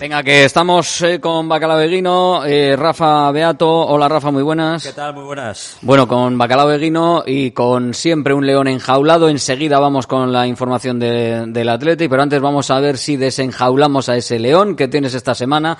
Venga, 0.00 0.22
que 0.22 0.44
estamos 0.44 1.00
eh, 1.02 1.20
con 1.20 1.48
Bacalao 1.48 1.80
Eguino, 1.80 2.44
eh, 2.44 2.76
Rafa 2.76 3.30
Beato. 3.30 3.68
Hola 3.68 4.08
Rafa, 4.08 4.30
muy 4.30 4.42
buenas. 4.42 4.82
¿Qué 4.82 4.92
tal? 4.92 5.14
Muy 5.14 5.24
buenas. 5.24 5.78
Bueno, 5.80 6.06
con 6.06 6.36
Bacalao 6.36 6.70
Eguino 6.72 7.22
y 7.26 7.52
con 7.52 7.94
siempre 7.94 8.34
un 8.34 8.46
león 8.46 8.68
enjaulado. 8.68 9.28
Enseguida 9.28 9.78
vamos 9.78 10.06
con 10.06 10.32
la 10.32 10.46
información 10.46 10.98
de, 10.98 11.46
del 11.46 11.68
Atleti, 11.68 12.08
pero 12.08 12.22
antes 12.22 12.40
vamos 12.40 12.70
a 12.70 12.80
ver 12.80 12.98
si 12.98 13.16
desenjaulamos 13.16 14.08
a 14.08 14.16
ese 14.16 14.38
león 14.38 14.76
que 14.76 14.88
tienes 14.88 15.14
esta 15.14 15.34
semana 15.34 15.78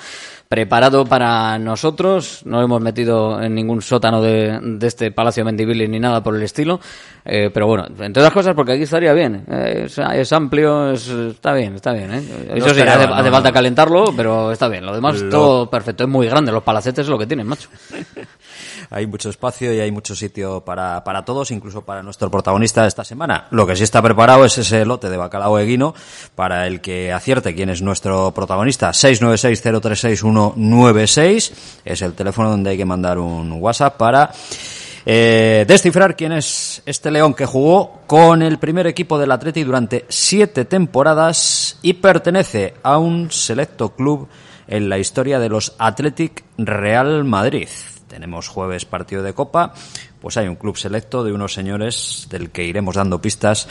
preparado 0.48 1.04
para 1.04 1.58
nosotros. 1.58 2.42
No 2.44 2.62
hemos 2.62 2.80
metido 2.80 3.42
en 3.42 3.54
ningún 3.54 3.82
sótano 3.82 4.22
de, 4.22 4.58
de 4.62 4.86
este 4.86 5.10
Palacio 5.10 5.44
Mendivili 5.44 5.88
ni 5.88 5.98
nada 5.98 6.22
por 6.22 6.36
el 6.36 6.42
estilo. 6.42 6.80
Eh, 7.24 7.50
pero 7.52 7.66
bueno, 7.66 7.86
entre 8.00 8.22
otras 8.22 8.32
cosas, 8.32 8.54
porque 8.54 8.72
aquí 8.72 8.82
estaría 8.82 9.12
bien. 9.12 9.44
Eh, 9.50 9.82
es, 9.86 9.98
es 9.98 10.32
amplio, 10.32 10.90
es- 10.92 11.08
está 11.08 11.52
bien, 11.52 11.74
está 11.74 11.92
bien. 11.92 12.14
¿eh? 12.14 12.22
Eso 12.54 12.72
sí, 12.72 12.80
hace, 12.82 13.06
no, 13.06 13.14
hace 13.14 13.24
no. 13.28 13.32
falta 13.32 13.52
calentarlo, 13.52 14.04
pero 14.16 14.52
está 14.52 14.68
bien. 14.68 14.86
Lo 14.86 14.94
demás, 14.94 15.20
Lo- 15.20 15.30
todo 15.30 15.70
perfecto. 15.70 16.04
Es 16.04 16.10
muy 16.10 16.28
grande. 16.28 16.52
Los 16.52 16.62
palacetes 16.62 17.04
es 17.04 17.08
lo 17.08 17.18
que 17.18 17.26
tienen, 17.26 17.46
macho. 17.46 17.68
Hay 18.90 19.06
mucho 19.06 19.30
espacio 19.30 19.72
y 19.72 19.80
hay 19.80 19.90
mucho 19.90 20.14
sitio 20.14 20.60
para, 20.60 21.02
para 21.04 21.24
todos, 21.24 21.50
incluso 21.50 21.80
para 21.82 22.02
nuestro 22.02 22.30
protagonista 22.30 22.82
de 22.82 22.88
esta 22.88 23.04
semana. 23.04 23.46
Lo 23.50 23.66
que 23.66 23.76
sí 23.76 23.82
está 23.82 24.02
preparado 24.02 24.44
es 24.44 24.58
ese 24.58 24.84
lote 24.84 25.08
de 25.08 25.16
bacalao 25.16 25.58
eguino 25.58 25.94
para 26.34 26.66
el 26.66 26.80
que 26.80 27.12
acierte 27.12 27.54
quién 27.54 27.70
es 27.70 27.80
nuestro 27.82 28.32
protagonista. 28.32 28.90
696-036-196 28.90 31.52
es 31.84 32.02
el 32.02 32.14
teléfono 32.14 32.50
donde 32.50 32.70
hay 32.70 32.76
que 32.76 32.84
mandar 32.84 33.18
un 33.18 33.52
WhatsApp 33.52 33.96
para 33.96 34.32
eh, 35.08 35.64
descifrar 35.68 36.16
quién 36.16 36.32
es 36.32 36.82
este 36.84 37.12
león 37.12 37.32
que 37.32 37.46
jugó 37.46 38.00
con 38.08 38.42
el 38.42 38.58
primer 38.58 38.88
equipo 38.88 39.20
del 39.20 39.30
Atleti 39.30 39.62
durante 39.62 40.04
siete 40.08 40.64
temporadas 40.64 41.78
y 41.80 41.94
pertenece 41.94 42.74
a 42.82 42.98
un 42.98 43.30
selecto 43.30 43.90
club 43.90 44.26
en 44.66 44.88
la 44.88 44.98
historia 44.98 45.38
de 45.38 45.48
los 45.48 45.76
Athletic 45.78 46.42
Real 46.58 47.22
Madrid. 47.22 47.68
Tenemos 48.16 48.48
jueves 48.48 48.86
partido 48.86 49.22
de 49.22 49.34
Copa, 49.34 49.74
pues 50.22 50.38
hay 50.38 50.48
un 50.48 50.56
club 50.56 50.78
selecto 50.78 51.22
de 51.22 51.34
unos 51.34 51.52
señores 51.52 52.26
del 52.30 52.48
que 52.48 52.64
iremos 52.64 52.94
dando 52.94 53.20
pistas 53.20 53.68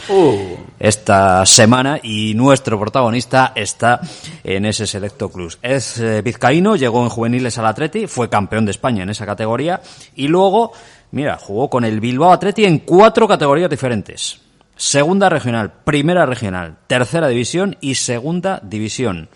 esta 0.79 1.43
semana 1.47 1.99
y 2.03 2.36
nuestro 2.36 2.79
protagonista 2.79 3.53
está 3.55 4.01
en 4.43 4.67
ese 4.67 4.86
selecto 4.86 5.31
club. 5.31 5.51
Es 5.63 5.97
eh, 5.97 6.21
vizcaíno, 6.21 6.75
llegó 6.75 7.01
en 7.01 7.10
juveniles 7.10 7.58
al 7.58 7.65
Atleti, 7.65 8.05
fue 8.05 8.29
campeón 8.29 8.65
de 8.65 8.71
España 8.71 9.01
en 9.01 9.10
esa 9.10 9.25
categoría 9.25 9.81
y 10.15 10.27
luego, 10.27 10.73
mira, 11.10 11.38
jugó 11.38 11.67
con 11.67 11.84
el 11.84 11.99
Bilbao 11.99 12.31
Atleti 12.31 12.65
en 12.65 12.77
cuatro 12.77 13.27
categorías 13.27 13.71
diferentes. 13.71 14.41
Segunda 14.75 15.27
regional, 15.27 15.73
primera 15.84 16.27
regional, 16.27 16.77
tercera 16.86 17.29
división 17.29 17.77
y 17.81 17.95
segunda 17.95 18.60
división. 18.62 19.27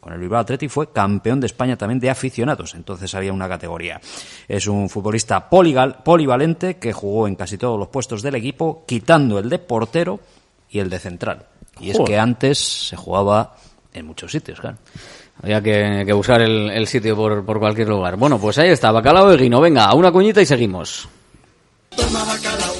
Con 0.00 0.14
el 0.14 0.18
Bilbao 0.18 0.40
Athletic 0.40 0.70
fue 0.70 0.90
campeón 0.92 1.40
de 1.40 1.46
España 1.46 1.76
también 1.76 2.00
de 2.00 2.08
aficionados, 2.08 2.74
entonces 2.74 3.14
había 3.14 3.32
una 3.34 3.48
categoría. 3.48 4.00
Es 4.48 4.66
un 4.66 4.88
futbolista 4.88 5.50
poligal- 5.50 6.02
polivalente 6.02 6.78
que 6.78 6.92
jugó 6.94 7.28
en 7.28 7.34
casi 7.36 7.58
todos 7.58 7.78
los 7.78 7.88
puestos 7.88 8.22
del 8.22 8.34
equipo, 8.36 8.84
quitando 8.86 9.38
el 9.38 9.50
de 9.50 9.58
portero 9.58 10.18
y 10.70 10.78
el 10.78 10.88
de 10.88 10.98
central. 10.98 11.46
Y 11.80 11.90
es 11.90 11.98
que 12.06 12.18
antes 12.18 12.58
se 12.88 12.96
jugaba 12.96 13.56
en 13.92 14.06
muchos 14.06 14.32
sitios, 14.32 14.58
claro. 14.60 14.78
Había 15.42 15.62
que, 15.62 16.02
que 16.06 16.12
buscar 16.12 16.40
el, 16.42 16.70
el 16.70 16.86
sitio 16.86 17.16
por, 17.16 17.44
por 17.44 17.58
cualquier 17.58 17.88
lugar. 17.88 18.16
Bueno, 18.16 18.38
pues 18.38 18.58
ahí 18.58 18.68
está, 18.68 18.90
Bacalao 18.92 19.32
Eguino. 19.32 19.60
Venga, 19.60 19.84
a 19.86 19.94
una 19.94 20.12
cuñita 20.12 20.40
y 20.42 20.46
seguimos. 20.46 21.08
Bacalao 21.96 22.79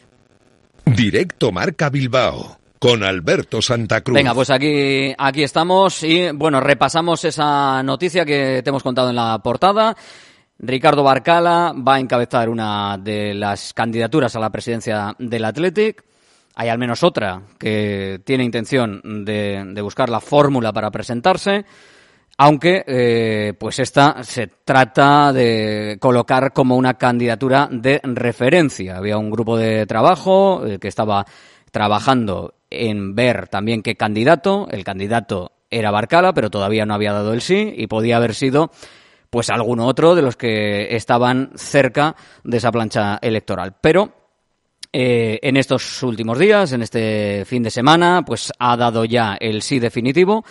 Directo 0.95 1.51
Marca 1.51 1.89
Bilbao 1.89 2.57
con 2.79 3.03
Alberto 3.03 3.61
Santa 3.61 4.01
Cruz. 4.01 4.15
Venga, 4.15 4.33
pues 4.33 4.49
aquí, 4.49 5.13
aquí 5.17 5.43
estamos 5.43 6.03
y 6.03 6.31
bueno, 6.31 6.59
repasamos 6.59 7.23
esa 7.23 7.81
noticia 7.83 8.25
que 8.25 8.61
te 8.63 8.69
hemos 8.69 8.83
contado 8.83 9.09
en 9.09 9.15
la 9.15 9.39
portada. 9.39 9.95
Ricardo 10.59 11.03
Barcala 11.03 11.73
va 11.75 11.95
a 11.95 11.99
encabezar 11.99 12.49
una 12.49 12.97
de 12.97 13.33
las 13.33 13.73
candidaturas 13.73 14.35
a 14.35 14.39
la 14.39 14.49
presidencia 14.49 15.15
del 15.17 15.45
Athletic. 15.45 16.03
Hay 16.55 16.69
al 16.69 16.77
menos 16.77 17.03
otra 17.03 17.41
que 17.57 18.19
tiene 18.25 18.43
intención 18.43 19.01
de, 19.23 19.63
de 19.73 19.81
buscar 19.81 20.09
la 20.09 20.19
fórmula 20.19 20.73
para 20.73 20.91
presentarse. 20.91 21.65
Aunque, 22.43 22.83
eh, 22.87 23.53
pues 23.53 23.77
esta 23.77 24.23
se 24.23 24.47
trata 24.47 25.31
de 25.31 25.97
colocar 25.99 26.53
como 26.53 26.75
una 26.75 26.95
candidatura 26.95 27.69
de 27.71 28.01
referencia. 28.03 28.97
Había 28.97 29.19
un 29.19 29.29
grupo 29.29 29.57
de 29.57 29.85
trabajo 29.85 30.65
eh, 30.65 30.79
que 30.79 30.87
estaba 30.87 31.23
trabajando 31.69 32.55
en 32.71 33.13
ver 33.13 33.47
también 33.47 33.83
qué 33.83 33.95
candidato. 33.95 34.67
El 34.71 34.83
candidato 34.83 35.51
era 35.69 35.91
Barcala, 35.91 36.33
pero 36.33 36.49
todavía 36.49 36.83
no 36.83 36.95
había 36.95 37.13
dado 37.13 37.31
el 37.33 37.41
sí 37.41 37.75
y 37.77 37.85
podía 37.85 38.17
haber 38.17 38.33
sido 38.33 38.71
pues 39.29 39.51
alguno 39.51 39.85
otro 39.85 40.15
de 40.15 40.23
los 40.23 40.35
que 40.35 40.95
estaban 40.95 41.51
cerca 41.53 42.15
de 42.43 42.57
esa 42.57 42.71
plancha 42.71 43.19
electoral. 43.21 43.75
Pero 43.79 44.15
eh, 44.91 45.39
en 45.41 45.55
estos 45.55 46.03
últimos 46.03 46.37
días, 46.37 46.73
en 46.73 46.81
este 46.81 47.45
fin 47.45 47.63
de 47.63 47.69
semana, 47.69 48.23
pues 48.25 48.51
ha 48.57 48.75
dado 48.75 49.05
ya 49.05 49.37
el 49.39 49.61
sí 49.61 49.79
definitivo. 49.79 50.43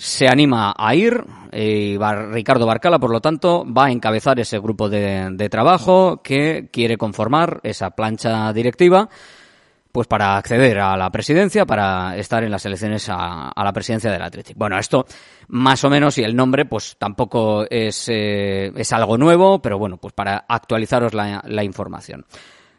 Se 0.00 0.26
anima 0.28 0.74
a 0.78 0.94
ir 0.94 1.22
eh, 1.52 1.90
y 1.92 1.96
va- 1.98 2.22
Ricardo 2.32 2.64
Barcala, 2.64 2.98
por 2.98 3.10
lo 3.10 3.20
tanto, 3.20 3.66
va 3.70 3.84
a 3.84 3.90
encabezar 3.90 4.40
ese 4.40 4.58
grupo 4.58 4.88
de, 4.88 5.46
trabajo 5.50 6.22
que 6.22 6.70
quiere 6.72 6.96
conformar 6.96 7.60
esa 7.64 7.90
plancha 7.90 8.50
directiva 8.54 9.10
pues 9.92 10.06
para 10.06 10.38
acceder 10.38 10.78
a 10.78 10.96
la 10.96 11.10
presidencia, 11.10 11.66
para 11.66 12.16
estar 12.16 12.42
en 12.42 12.50
las 12.50 12.64
elecciones 12.64 13.08
a, 13.10 13.52
la 13.54 13.72
presidencia 13.74 14.10
del 14.10 14.22
Athletic. 14.22 14.56
Bueno, 14.56 14.78
esto 14.78 15.04
más 15.48 15.84
o 15.84 15.90
menos 15.90 16.16
y 16.16 16.22
el 16.22 16.34
nombre 16.34 16.64
pues 16.64 16.96
tampoco 16.98 17.66
es, 17.68 18.08
eh, 18.08 18.72
es 18.74 18.92
algo 18.94 19.18
nuevo, 19.18 19.60
pero 19.60 19.78
bueno, 19.78 19.98
pues 19.98 20.14
para 20.14 20.46
actualizaros 20.48 21.12
la, 21.12 21.42
la 21.46 21.62
información. 21.62 22.24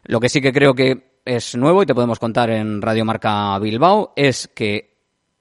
Lo 0.06 0.18
que 0.18 0.28
sí 0.28 0.40
que 0.40 0.52
creo 0.52 0.74
que 0.74 1.20
es 1.24 1.54
nuevo 1.54 1.84
y 1.84 1.86
te 1.86 1.94
podemos 1.94 2.18
contar 2.18 2.50
en 2.50 2.82
Radio 2.82 3.04
Marca 3.04 3.56
Bilbao 3.60 4.12
es 4.16 4.50
que 4.52 4.91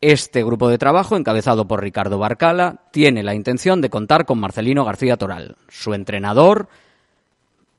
este 0.01 0.43
grupo 0.43 0.67
de 0.67 0.79
trabajo, 0.79 1.15
encabezado 1.15 1.67
por 1.67 1.81
Ricardo 1.81 2.17
Barcala, 2.17 2.81
tiene 2.91 3.23
la 3.23 3.35
intención 3.35 3.81
de 3.81 3.89
contar 3.89 4.25
con 4.25 4.39
Marcelino 4.39 4.83
García 4.83 5.15
Toral, 5.15 5.55
su 5.69 5.93
entrenador, 5.93 6.67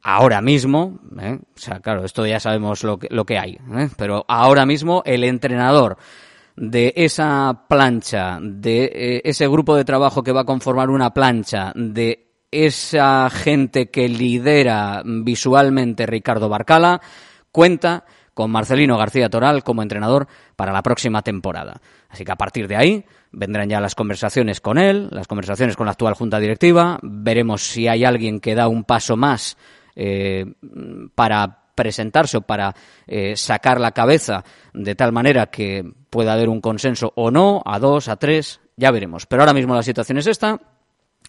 ahora 0.02 0.40
mismo, 0.40 1.00
¿eh? 1.20 1.38
o 1.42 1.58
sea, 1.58 1.80
claro, 1.80 2.04
esto 2.04 2.24
ya 2.24 2.40
sabemos 2.40 2.85
lo 2.85 2.98
que, 2.98 3.38
hay, 3.38 3.58
¿eh? 3.76 3.88
pero 3.96 4.24
ahora 4.28 4.64
mismo 4.64 5.02
el 5.04 5.24
entrenador 5.24 5.96
de 6.56 6.92
esa 6.96 7.64
plancha, 7.68 8.38
de 8.40 8.85
eh, 8.85 9.22
ese 9.24 9.48
grupo 9.48 9.74
de 9.76 9.85
trabajo 9.85 10.22
que 10.22 10.32
va 10.32 10.42
a 10.42 10.46
conformar 10.46 10.90
una 10.90 11.12
plancha, 11.12 11.72
de 11.74 12.28
esa 12.50 13.30
gente 13.30 13.90
que 13.90 14.08
lidera 14.08 15.02
visualmente 15.04 16.06
Ricardo 16.06 16.48
Barcala, 16.48 17.00
cuenta 17.50 18.04
con 18.35 18.51
Marcelino 18.51 18.97
García 18.97 19.29
Toral 19.29 19.62
como 19.62 19.83
entrenador 19.83 20.27
para 20.57 20.73
la 20.73 20.83
próxima 20.83 21.23
temporada. 21.23 21.81
Así 22.09 22.25
que 22.25 22.33
a 22.33 22.37
partir 22.37 22.68
de 22.68 22.77
ahí 22.77 23.05
vendrán 23.31 23.68
ya 23.68 23.81
las 23.81 23.95
conversaciones 23.95 24.61
con 24.61 24.79
él, 24.79 25.09
las 25.11 25.27
conversaciones 25.27 25.77
con 25.77 25.87
la 25.87 25.92
actual 25.92 26.14
Junta 26.14 26.38
Directiva, 26.38 26.99
veremos 27.03 27.62
si 27.62 27.88
hay 27.88 28.05
alguien 28.05 28.40
que 28.40 28.55
da 28.55 28.68
un 28.68 28.85
paso 28.85 29.16
más 29.16 29.57
eh, 29.97 30.47
para 31.14 31.62
presentarse 31.75 32.37
o 32.37 32.42
para 32.42 32.75
eh, 33.07 33.37
sacar 33.37 33.81
la 33.81 33.92
cabeza 33.92 34.45
de 34.75 34.95
tal 34.95 35.12
manera 35.12 35.47
que 35.47 35.85
pueda 36.11 36.35
haber 36.35 36.49
un 36.49 36.61
consenso 36.61 37.12
o 37.16 37.31
no, 37.31 37.62
a 37.64 37.79
dos, 37.79 38.09
a 38.09 38.16
tres, 38.16 38.61
ya 38.77 38.90
veremos. 38.90 39.27
Pero 39.27 39.42
ahora 39.42 39.55
mismo 39.55 39.75
la 39.75 39.83
situación 39.83 40.18
es 40.18 40.27
esta, 40.27 40.61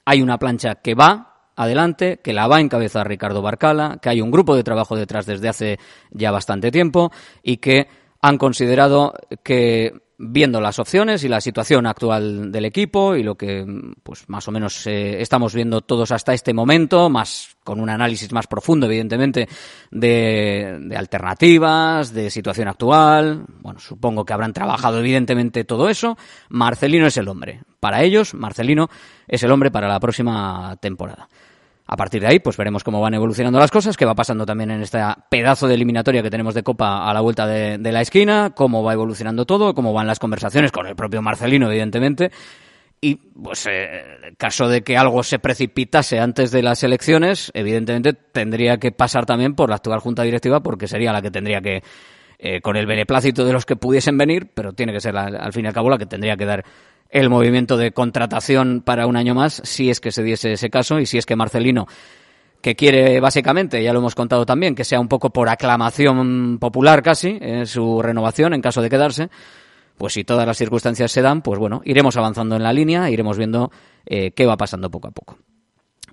hay 0.06 0.22
una 0.22 0.38
plancha 0.38 0.76
que 0.76 0.96
va 0.96 1.33
adelante, 1.56 2.20
que 2.24 2.34
la 2.34 2.48
va 2.48 2.58
a 2.58 2.62
encabezar 2.62 3.08
Ricardo 3.08 3.42
Barcala, 3.42 4.00
que 4.02 4.10
hay 4.10 4.22
un 4.22 4.32
grupo 4.32 4.56
de 4.56 4.64
trabajo 4.64 4.96
detrás 4.96 5.26
desde 5.26 5.50
hace 5.50 5.80
ya 6.12 6.32
bastante 6.32 6.72
tiempo 6.72 7.12
y 7.42 7.58
que 7.58 7.88
han 8.22 8.38
considerado 8.38 9.14
que 9.44 9.94
viendo 10.18 10.62
las 10.62 10.80
opciones 10.80 11.24
y 11.24 11.28
la 11.28 11.42
situación 11.42 11.86
actual 11.86 12.52
del 12.52 12.66
equipo 12.66 13.16
y 13.16 13.24
lo 13.24 13.36
que 13.36 13.66
pues 14.04 14.30
más 14.30 14.48
o 14.48 14.52
menos 14.52 14.86
eh, 14.88 15.22
estamos 15.22 15.54
viendo 15.54 15.82
todos 15.82 16.12
hasta 16.12 16.34
este 16.34 16.54
momento, 16.54 17.10
más 17.10 17.58
con 17.64 17.80
un 17.80 17.90
análisis 17.90 18.32
más 18.32 18.48
profundo, 18.48 18.86
evidentemente, 18.86 19.48
de, 19.92 20.78
de, 20.82 20.98
alternativas, 20.98 22.14
de 22.14 22.30
situación 22.30 22.68
actual. 22.68 23.46
Bueno, 23.62 23.80
supongo 23.80 24.26
que 24.26 24.34
habrán 24.34 24.54
trabajado 24.54 25.00
evidentemente 25.00 25.64
todo 25.64 25.90
eso. 25.90 26.18
Marcelino 26.50 27.08
es 27.08 27.18
el 27.18 27.28
hombre. 27.28 27.62
Para 27.80 28.04
ellos, 28.04 28.34
Marcelino 28.34 28.90
es 29.28 29.44
el 29.44 29.52
hombre 29.52 29.72
para 29.72 29.88
la 29.88 30.00
próxima 30.00 30.76
temporada. 30.82 31.28
A 31.86 31.98
partir 31.98 32.22
de 32.22 32.28
ahí, 32.28 32.40
pues 32.40 32.56
veremos 32.56 32.84
cómo 32.84 33.02
van 33.02 33.14
evolucionando 33.14 33.60
las 33.60 33.70
cosas, 33.70 33.98
qué 33.98 34.06
va 34.06 34.16
pasando 34.16 34.46
también 34.46 34.72
en 34.72 34.82
este 34.82 35.00
pedazo 35.30 35.68
de 35.68 35.76
eliminatoria 35.76 36.24
que 36.24 36.30
tenemos 36.30 36.54
de 36.54 36.64
Copa 36.64 37.10
a 37.10 37.14
la 37.14 37.22
vuelta 37.22 37.46
de, 37.46 37.78
de 37.78 37.92
la 37.92 38.02
esquina, 38.02 38.52
cómo 38.56 38.84
va 38.84 38.94
evolucionando 38.94 39.46
todo, 39.46 39.74
cómo 39.74 39.92
van 39.92 40.08
las 40.08 40.20
conversaciones 40.20 40.72
con 40.72 40.88
el 40.88 40.96
propio 40.96 41.22
Marcelino, 41.22 41.70
evidentemente. 41.70 42.32
Y, 43.04 43.16
pues, 43.16 43.68
eh, 43.70 44.02
caso 44.38 44.70
de 44.70 44.82
que 44.82 44.96
algo 44.96 45.24
se 45.24 45.38
precipitase 45.38 46.22
antes 46.22 46.52
de 46.52 46.64
las 46.64 46.84
elecciones, 46.84 47.52
evidentemente 47.54 48.14
tendría 48.14 48.78
que 48.78 48.94
pasar 48.94 49.26
también 49.26 49.56
por 49.56 49.68
la 49.68 49.76
actual 49.76 50.00
Junta 50.00 50.24
Directiva, 50.24 50.62
porque 50.62 50.88
sería 50.88 51.12
la 51.12 51.22
que 51.22 51.30
tendría 51.30 51.60
que, 51.60 51.84
eh, 52.40 52.62
con 52.62 52.78
el 52.78 52.86
beneplácito 52.86 53.44
de 53.44 53.52
los 53.52 53.66
que 53.66 53.76
pudiesen 53.76 54.18
venir, 54.18 54.52
pero 54.54 54.72
tiene 54.72 54.94
que 54.94 55.02
ser 55.02 55.16
la, 55.16 55.24
al 55.26 55.52
fin 55.52 55.66
y 55.66 55.68
al 55.68 55.74
cabo 55.74 55.90
la 55.90 55.98
que 55.98 56.06
tendría 56.06 56.38
que 56.38 56.46
dar 56.46 56.64
el 57.14 57.30
movimiento 57.30 57.78
de 57.78 57.92
contratación 57.92 58.82
para 58.82 59.06
un 59.06 59.16
año 59.16 59.36
más, 59.36 59.62
si 59.64 59.92
es 59.92 60.02
que 60.02 60.12
se 60.12 60.24
diese 60.24 60.54
ese 60.54 60.72
caso 60.72 61.00
y 61.00 61.06
si 61.06 61.20
es 61.20 61.28
que 61.28 61.36
Marcelino, 61.36 61.88
que 62.60 62.76
quiere 62.76 63.20
básicamente, 63.20 63.84
ya 63.84 63.94
lo 63.94 64.00
hemos 64.00 64.16
contado 64.16 64.48
también, 64.48 64.74
que 64.74 64.84
sea 64.84 65.00
un 65.00 65.08
poco 65.08 65.30
por 65.30 65.48
aclamación 65.48 66.58
popular 66.60 67.04
casi, 67.04 67.38
en 67.40 67.68
su 67.68 68.02
renovación 68.02 68.56
en 68.56 68.62
caso 68.62 68.82
de 68.82 68.90
quedarse, 68.90 69.30
pues 69.96 70.14
si 70.14 70.24
todas 70.24 70.48
las 70.48 70.58
circunstancias 70.58 71.12
se 71.12 71.22
dan, 71.22 71.44
pues 71.44 71.60
bueno, 71.60 71.82
iremos 71.86 72.18
avanzando 72.18 72.56
en 72.56 72.64
la 72.64 72.74
línea, 72.74 73.12
iremos 73.12 73.38
viendo 73.38 73.72
eh, 74.08 74.32
qué 74.32 74.48
va 74.48 74.58
pasando 74.58 74.90
poco 74.90 75.10
a 75.10 75.12
poco. 75.12 75.38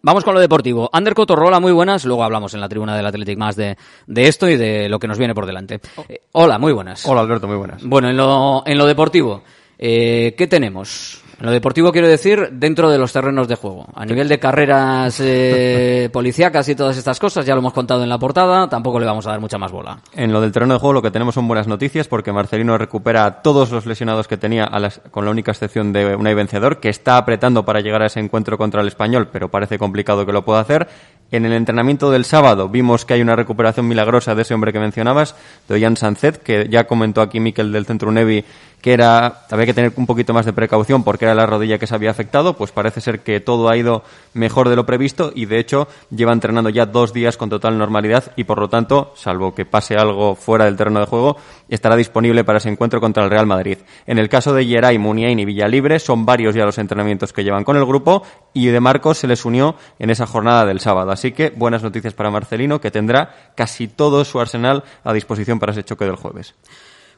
Vamos 0.02 0.22
con 0.24 0.34
lo 0.34 0.40
deportivo. 0.40 0.88
Ander 0.92 1.14
Cotorrola, 1.14 1.60
muy 1.60 1.72
buenas. 1.72 2.06
Luego 2.06 2.24
hablamos 2.24 2.54
en 2.54 2.60
la 2.60 2.68
tribuna 2.68 2.96
del 2.96 3.06
Athletic 3.06 3.38
más 3.38 3.56
de, 3.56 3.76
de 4.06 4.28
esto 4.28 4.48
y 4.48 4.56
de 4.56 4.88
lo 4.88 4.98
que 4.98 5.06
nos 5.06 5.18
viene 5.18 5.34
por 5.34 5.44
delante. 5.44 5.80
Eh, 6.08 6.20
hola, 6.32 6.58
muy 6.58 6.72
buenas. 6.72 7.06
Hola, 7.06 7.20
Alberto, 7.20 7.46
muy 7.46 7.56
buenas. 7.56 7.84
Bueno, 7.84 8.08
en 8.08 8.16
lo, 8.16 8.62
en 8.66 8.78
lo 8.78 8.86
deportivo. 8.86 9.42
Eh, 9.82 10.34
¿Qué 10.36 10.46
tenemos? 10.46 11.22
En 11.40 11.46
lo 11.46 11.52
deportivo 11.52 11.90
quiero 11.90 12.06
decir 12.06 12.50
dentro 12.52 12.90
de 12.90 12.98
los 12.98 13.14
terrenos 13.14 13.48
de 13.48 13.54
juego. 13.54 13.86
A 13.94 14.04
nivel 14.04 14.28
de 14.28 14.38
carreras 14.38 15.18
eh, 15.20 16.10
policíacas 16.12 16.68
y 16.68 16.74
todas 16.74 16.98
estas 16.98 17.18
cosas, 17.18 17.46
ya 17.46 17.54
lo 17.54 17.60
hemos 17.60 17.72
contado 17.72 18.02
en 18.02 18.10
la 18.10 18.18
portada, 18.18 18.68
tampoco 18.68 19.00
le 19.00 19.06
vamos 19.06 19.26
a 19.26 19.30
dar 19.30 19.40
mucha 19.40 19.56
más 19.56 19.72
bola. 19.72 20.02
En 20.12 20.34
lo 20.34 20.42
del 20.42 20.52
terreno 20.52 20.74
de 20.74 20.80
juego 20.80 20.92
lo 20.92 21.00
que 21.00 21.10
tenemos 21.10 21.34
son 21.34 21.48
buenas 21.48 21.66
noticias 21.66 22.08
porque 22.08 22.30
Marcelino 22.30 22.76
recupera 22.76 23.24
a 23.24 23.40
todos 23.40 23.70
los 23.70 23.86
lesionados 23.86 24.28
que 24.28 24.36
tenía 24.36 24.64
a 24.64 24.78
las, 24.78 25.00
con 25.10 25.24
la 25.24 25.30
única 25.30 25.50
excepción 25.50 25.94
de 25.94 26.14
Unai 26.14 26.34
Vencedor, 26.34 26.78
que 26.78 26.90
está 26.90 27.16
apretando 27.16 27.64
para 27.64 27.80
llegar 27.80 28.02
a 28.02 28.06
ese 28.06 28.20
encuentro 28.20 28.58
contra 28.58 28.82
el 28.82 28.88
español, 28.88 29.30
pero 29.32 29.50
parece 29.50 29.78
complicado 29.78 30.26
que 30.26 30.32
lo 30.32 30.44
pueda 30.44 30.60
hacer. 30.60 30.88
En 31.32 31.46
el 31.46 31.52
entrenamiento 31.52 32.10
del 32.10 32.24
sábado 32.24 32.68
vimos 32.68 33.04
que 33.04 33.14
hay 33.14 33.22
una 33.22 33.36
recuperación 33.36 33.86
milagrosa 33.86 34.34
de 34.34 34.42
ese 34.42 34.52
hombre 34.52 34.72
que 34.74 34.80
mencionabas, 34.80 35.36
de 35.68 35.76
Ollán 35.76 35.96
Sanzet, 35.96 36.42
que 36.42 36.68
ya 36.68 36.88
comentó 36.88 37.22
aquí 37.22 37.40
Miquel 37.40 37.72
del 37.72 37.86
Centro 37.86 38.10
Nevi 38.10 38.44
que 38.80 38.92
era 38.92 39.42
había 39.50 39.66
que 39.66 39.74
tener 39.74 39.92
un 39.96 40.06
poquito 40.06 40.32
más 40.32 40.46
de 40.46 40.52
precaución 40.52 41.04
porque 41.04 41.24
era 41.24 41.34
la 41.34 41.46
rodilla 41.46 41.78
que 41.78 41.86
se 41.86 41.94
había 41.94 42.10
afectado, 42.10 42.56
pues 42.56 42.72
parece 42.72 43.00
ser 43.00 43.20
que 43.20 43.40
todo 43.40 43.68
ha 43.68 43.76
ido 43.76 44.02
mejor 44.34 44.68
de 44.68 44.76
lo 44.76 44.86
previsto 44.86 45.32
y 45.34 45.46
de 45.46 45.58
hecho 45.58 45.88
lleva 46.10 46.32
entrenando 46.32 46.70
ya 46.70 46.86
dos 46.86 47.12
días 47.12 47.36
con 47.36 47.50
total 47.50 47.78
normalidad 47.78 48.32
y 48.36 48.44
por 48.44 48.58
lo 48.58 48.68
tanto, 48.68 49.12
salvo 49.16 49.54
que 49.54 49.66
pase 49.66 49.96
algo 49.96 50.34
fuera 50.34 50.64
del 50.64 50.76
terreno 50.76 51.00
de 51.00 51.06
juego, 51.06 51.36
estará 51.68 51.96
disponible 51.96 52.44
para 52.44 52.58
ese 52.58 52.68
encuentro 52.68 53.00
contra 53.00 53.24
el 53.24 53.30
Real 53.30 53.46
Madrid. 53.46 53.78
En 54.06 54.18
el 54.18 54.28
caso 54.28 54.54
de 54.54 54.64
Geray, 54.64 54.98
Muniain 54.98 55.38
y 55.38 55.44
Villalibre 55.44 55.98
son 55.98 56.24
varios 56.24 56.54
ya 56.54 56.64
los 56.64 56.78
entrenamientos 56.78 57.32
que 57.32 57.44
llevan 57.44 57.64
con 57.64 57.76
el 57.76 57.84
grupo 57.84 58.22
y 58.52 58.66
de 58.66 58.80
Marcos 58.80 59.18
se 59.18 59.26
les 59.26 59.44
unió 59.44 59.76
en 59.98 60.10
esa 60.10 60.26
jornada 60.26 60.64
del 60.66 60.80
sábado. 60.80 61.10
Así 61.10 61.32
que 61.32 61.50
buenas 61.50 61.82
noticias 61.82 62.14
para 62.14 62.30
Marcelino 62.30 62.80
que 62.80 62.90
tendrá 62.90 63.52
casi 63.54 63.88
todo 63.88 64.24
su 64.24 64.40
arsenal 64.40 64.84
a 65.04 65.12
disposición 65.12 65.58
para 65.58 65.72
ese 65.72 65.84
choque 65.84 66.04
del 66.04 66.16
jueves. 66.16 66.54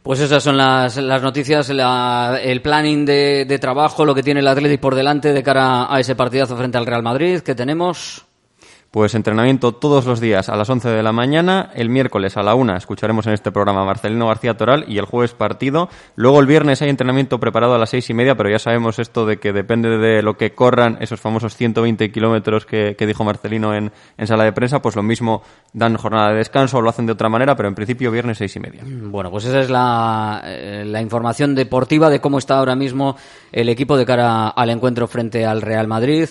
Pues 0.03 0.19
esas 0.19 0.43
son 0.43 0.57
las, 0.57 0.97
las 0.97 1.23
noticias, 1.23 1.69
la, 1.69 2.41
el 2.43 2.61
planning 2.61 3.07
de, 3.07 3.45
de, 3.47 3.59
trabajo, 3.61 4.05
lo 4.05 4.17
que 4.17 4.25
tiene 4.25 4.41
el 4.41 4.49
Athletic 4.49 4.81
por 4.81 4.97
delante 4.97 5.33
de 5.33 5.43
cara 5.45 5.93
a 5.93 6.01
ese 6.01 6.17
partidazo 6.17 6.57
frente 6.57 6.77
al 6.77 6.87
Real 6.87 7.05
Madrid 7.05 7.41
que 7.41 7.55
tenemos. 7.55 8.27
Pues 8.93 9.15
entrenamiento 9.15 9.73
todos 9.73 10.05
los 10.05 10.21
días 10.21 10.51
a 10.51 10.57
las 10.57 10.69
11 10.69 10.91
de 10.91 11.03
la 11.03 11.13
mañana, 11.13 11.71
el 11.75 11.89
miércoles 11.89 12.37
a 12.37 12.43
la 12.43 12.55
1 12.55 12.77
escucharemos 12.77 13.27
en 13.27 13.33
este 13.33 13.51
programa 13.51 13.81
a 13.81 13.85
Marcelino 13.87 14.27
García 14.27 14.59
Toral 14.59 14.85
y 14.87 14.99
el 14.99 15.07
jueves 15.07 15.33
partido. 15.33 15.89
Luego 16.15 16.41
el 16.41 16.47
viernes 16.47 16.83
hay 16.83 16.91
entrenamiento 16.91 17.41
preparado 17.41 17.75
a 17.75 17.79
las 17.79 17.89
seis 17.89 18.11
y 18.11 18.13
media, 18.13 18.35
pero 18.35 18.51
ya 18.51 18.59
sabemos 18.59 18.99
esto 18.99 19.25
de 19.25 19.39
que 19.39 19.55
depende 19.55 19.97
de 19.97 20.21
lo 20.21 20.37
que 20.37 20.55
corran 20.55 20.99
esos 21.01 21.21
famosos 21.21 21.57
120 21.57 22.13
kilómetros 22.13 22.67
que, 22.67 22.95
que, 22.95 23.07
dijo 23.07 23.25
Marcelino 23.25 23.75
en, 23.75 23.93
en, 24.19 24.27
sala 24.27 24.45
de 24.45 24.53
prensa, 24.53 24.83
pues 24.83 24.95
lo 24.95 25.03
mismo 25.03 25.43
dan 25.73 25.97
jornada 25.97 26.29
de 26.33 26.37
descanso 26.37 26.77
o 26.77 26.83
lo 26.83 26.91
hacen 26.91 27.07
de 27.07 27.13
otra 27.13 27.31
manera, 27.31 27.57
pero 27.57 27.71
en 27.71 27.75
principio 27.75 28.11
viernes 28.11 28.37
seis 28.37 28.55
y 28.57 28.61
media. 28.61 28.83
Bueno, 28.85 29.31
pues 29.31 29.47
esa 29.47 29.61
es 29.61 29.71
la, 29.71 30.43
eh, 30.45 30.85
la 30.87 31.01
información 31.01 31.55
deportiva 31.55 32.11
de 32.11 32.21
cómo 32.21 32.37
está 32.37 32.59
ahora 32.59 32.77
mismo 32.77 33.17
el 33.53 33.71
equipo 33.71 33.97
de 33.97 34.05
cara 34.05 34.49
al 34.49 34.69
encuentro 34.69 35.07
frente 35.07 35.47
al 35.47 35.63
Real 35.63 35.89
Madrid. 35.89 36.29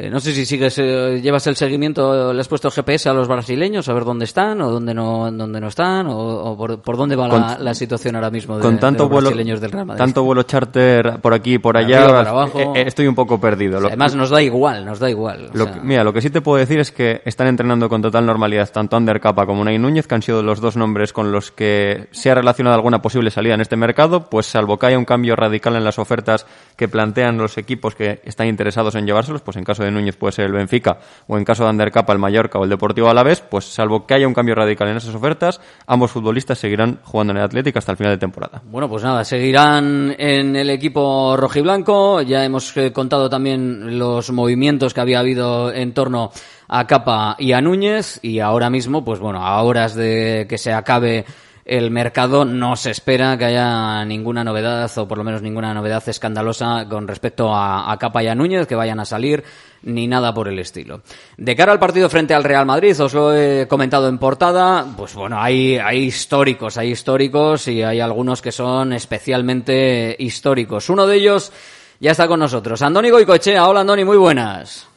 Eh, 0.00 0.10
no 0.10 0.20
sé 0.20 0.32
si 0.32 0.46
sigues, 0.46 0.78
eh, 0.78 1.20
llevas 1.20 1.44
el 1.48 1.56
seguimiento, 1.56 2.32
le 2.32 2.40
has 2.40 2.46
puesto 2.46 2.70
GPS 2.70 3.08
a 3.08 3.12
los 3.12 3.26
brasileños 3.26 3.88
a 3.88 3.92
ver 3.92 4.04
dónde 4.04 4.26
están 4.26 4.60
o 4.60 4.70
dónde 4.70 4.94
no, 4.94 5.28
dónde 5.32 5.60
no 5.60 5.66
están 5.66 6.06
o, 6.06 6.16
o 6.16 6.56
por, 6.56 6.80
por, 6.80 6.96
dónde 6.96 7.16
va 7.16 7.28
con, 7.28 7.40
la, 7.40 7.58
la, 7.58 7.74
situación 7.74 8.14
ahora 8.14 8.30
mismo 8.30 8.54
de, 8.58 8.62
con 8.62 8.78
tanto 8.78 9.02
de 9.02 9.08
los 9.08 9.10
vuelo, 9.10 9.30
brasileños 9.30 9.60
del 9.60 9.72
Real 9.72 9.86
Madrid. 9.86 9.98
Tanto 9.98 10.22
vuelo 10.22 10.44
charter 10.44 11.18
por 11.20 11.34
aquí 11.34 11.54
y 11.54 11.58
por 11.58 11.76
allá, 11.76 12.04
Arriba, 12.04 12.18
para 12.18 12.30
abajo. 12.30 12.74
Eh, 12.76 12.84
estoy 12.86 13.08
un 13.08 13.16
poco 13.16 13.40
perdido. 13.40 13.78
O 13.78 13.80
sea, 13.80 13.88
además 13.88 14.14
nos 14.14 14.30
da 14.30 14.40
igual, 14.40 14.86
nos 14.86 15.00
da 15.00 15.10
igual. 15.10 15.50
Lo 15.52 15.64
sea... 15.64 15.74
que, 15.74 15.80
mira, 15.80 16.04
lo 16.04 16.12
que 16.12 16.20
sí 16.20 16.30
te 16.30 16.42
puedo 16.42 16.58
decir 16.58 16.78
es 16.78 16.92
que 16.92 17.20
están 17.24 17.48
entrenando 17.48 17.88
con 17.88 18.00
total 18.00 18.24
normalidad 18.24 18.70
tanto 18.70 18.96
Ander 18.96 19.18
Capa 19.20 19.46
como 19.46 19.64
Nay 19.64 19.80
Núñez, 19.80 20.06
que 20.06 20.14
han 20.14 20.22
sido 20.22 20.44
los 20.44 20.60
dos 20.60 20.76
nombres 20.76 21.12
con 21.12 21.32
los 21.32 21.50
que 21.50 22.06
se 22.12 22.30
ha 22.30 22.36
relacionado 22.36 22.76
alguna 22.76 23.02
posible 23.02 23.32
salida 23.32 23.54
en 23.54 23.62
este 23.62 23.74
mercado, 23.74 24.30
pues 24.30 24.46
salvo 24.46 24.78
que 24.78 24.86
haya 24.86 24.98
un 24.98 25.04
cambio 25.04 25.34
radical 25.34 25.74
en 25.74 25.82
las 25.82 25.98
ofertas 25.98 26.46
que 26.76 26.86
plantean 26.86 27.36
los 27.36 27.58
equipos 27.58 27.96
que 27.96 28.20
están 28.24 28.46
interesados 28.46 28.94
en 28.94 29.04
llevárselos, 29.04 29.42
pues 29.42 29.56
en 29.56 29.64
caso 29.64 29.82
de 29.82 29.87
Núñez 29.90 30.16
puede 30.16 30.32
ser 30.32 30.46
el 30.46 30.52
Benfica 30.52 30.98
o 31.26 31.36
en 31.36 31.44
caso 31.44 31.64
de 31.64 31.70
Undercapa 31.70 32.12
el 32.12 32.18
Mallorca 32.18 32.58
o 32.58 32.64
el 32.64 32.70
Deportivo 32.70 33.08
Alavés, 33.08 33.40
pues 33.40 33.66
salvo 33.66 34.06
que 34.06 34.14
haya 34.14 34.26
un 34.26 34.34
cambio 34.34 34.54
radical 34.54 34.88
en 34.88 34.96
esas 34.96 35.14
ofertas, 35.14 35.60
ambos 35.86 36.10
futbolistas 36.10 36.58
seguirán 36.58 37.00
jugando 37.04 37.32
en 37.32 37.38
el 37.38 37.44
Atlético 37.44 37.78
hasta 37.78 37.92
el 37.92 37.98
final 37.98 38.12
de 38.12 38.18
temporada. 38.18 38.62
Bueno, 38.64 38.88
pues 38.88 39.02
nada, 39.02 39.24
seguirán 39.24 40.14
en 40.18 40.56
el 40.56 40.70
equipo 40.70 41.36
rojiblanco. 41.36 42.22
Ya 42.22 42.44
hemos 42.44 42.76
eh, 42.76 42.92
contado 42.92 43.28
también 43.28 43.98
los 43.98 44.30
movimientos 44.30 44.94
que 44.94 45.00
había 45.00 45.20
habido 45.20 45.72
en 45.72 45.92
torno 45.94 46.30
a 46.68 46.86
Capa 46.86 47.36
y 47.38 47.52
a 47.52 47.60
Núñez 47.60 48.18
y 48.22 48.40
ahora 48.40 48.70
mismo, 48.70 49.04
pues 49.04 49.20
bueno, 49.20 49.44
a 49.44 49.62
horas 49.62 49.94
de 49.94 50.46
que 50.48 50.58
se 50.58 50.72
acabe 50.72 51.24
el 51.68 51.90
mercado 51.90 52.46
no 52.46 52.76
se 52.76 52.90
espera 52.90 53.36
que 53.36 53.44
haya 53.44 54.02
ninguna 54.06 54.42
novedad 54.42 54.90
o 54.96 55.06
por 55.06 55.18
lo 55.18 55.24
menos 55.24 55.42
ninguna 55.42 55.74
novedad 55.74 56.02
escandalosa 56.08 56.86
con 56.88 57.06
respecto 57.06 57.54
a, 57.54 57.94
Capa 58.00 58.22
y 58.22 58.26
a 58.28 58.34
Núñez 58.34 58.66
que 58.66 58.74
vayan 58.74 59.00
a 59.00 59.04
salir 59.04 59.44
ni 59.82 60.06
nada 60.06 60.32
por 60.32 60.48
el 60.48 60.58
estilo. 60.58 61.02
De 61.36 61.54
cara 61.54 61.72
al 61.72 61.78
partido 61.78 62.08
frente 62.08 62.32
al 62.32 62.42
Real 62.42 62.64
Madrid, 62.64 62.98
os 62.98 63.12
lo 63.12 63.34
he 63.34 63.68
comentado 63.68 64.08
en 64.08 64.16
portada, 64.16 64.86
pues 64.96 65.14
bueno, 65.14 65.40
hay, 65.40 65.76
hay 65.76 66.04
históricos, 66.04 66.78
hay 66.78 66.90
históricos 66.90 67.68
y 67.68 67.82
hay 67.82 68.00
algunos 68.00 68.40
que 68.40 68.50
son 68.50 68.94
especialmente 68.94 70.16
históricos. 70.18 70.88
Uno 70.88 71.06
de 71.06 71.16
ellos 71.16 71.52
ya 72.00 72.12
está 72.12 72.26
con 72.26 72.40
nosotros. 72.40 72.80
Andoni 72.80 73.10
Goicochea. 73.10 73.68
Hola 73.68 73.80
Andoni, 73.80 74.04
muy 74.04 74.16
buenas. 74.16 74.88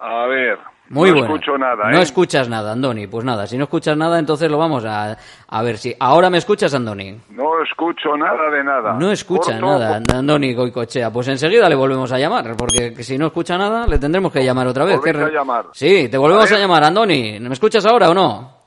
A 0.00 0.26
ver, 0.26 0.58
Muy 0.90 1.10
no 1.10 1.18
escucho 1.18 1.58
nada, 1.58 1.90
No 1.90 1.98
¿eh? 1.98 2.02
escuchas 2.02 2.48
nada, 2.48 2.72
Andoni. 2.72 3.06
Pues 3.06 3.24
nada, 3.24 3.46
si 3.46 3.58
no 3.58 3.64
escuchas 3.64 3.96
nada, 3.96 4.18
entonces 4.18 4.50
lo 4.50 4.56
vamos 4.56 4.84
a, 4.86 5.16
a 5.48 5.62
ver 5.62 5.76
si. 5.76 5.94
¿Ahora 6.00 6.30
me 6.30 6.38
escuchas, 6.38 6.72
Andoni? 6.74 7.20
No 7.30 7.62
escucho 7.62 8.16
nada 8.16 8.50
de 8.50 8.64
nada. 8.64 8.92
No 8.94 9.10
escucha 9.10 9.52
Corto, 9.60 9.66
nada, 9.78 10.00
Andoni 10.18 10.54
Goicochea. 10.54 11.12
Pues 11.12 11.28
enseguida 11.28 11.68
le 11.68 11.74
volvemos 11.74 12.10
a 12.12 12.18
llamar, 12.18 12.56
porque 12.56 12.94
si 13.02 13.18
no 13.18 13.26
escucha 13.26 13.58
nada, 13.58 13.86
le 13.86 13.98
tendremos 13.98 14.32
que 14.32 14.42
llamar 14.42 14.66
otra 14.66 14.84
vez. 14.84 14.96
Volvéis 14.96 15.16
¿Qué 15.16 15.22
re- 15.24 15.30
a 15.30 15.38
llamar. 15.40 15.66
Sí, 15.72 16.08
te 16.08 16.16
volvemos 16.16 16.50
A 16.50 16.58
llamar, 16.58 16.84
Andoni. 16.84 17.38
¿Me 17.40 17.52
escuchas 17.52 17.84
ahora 17.84 18.08
o 18.10 18.14
no? 18.14 18.58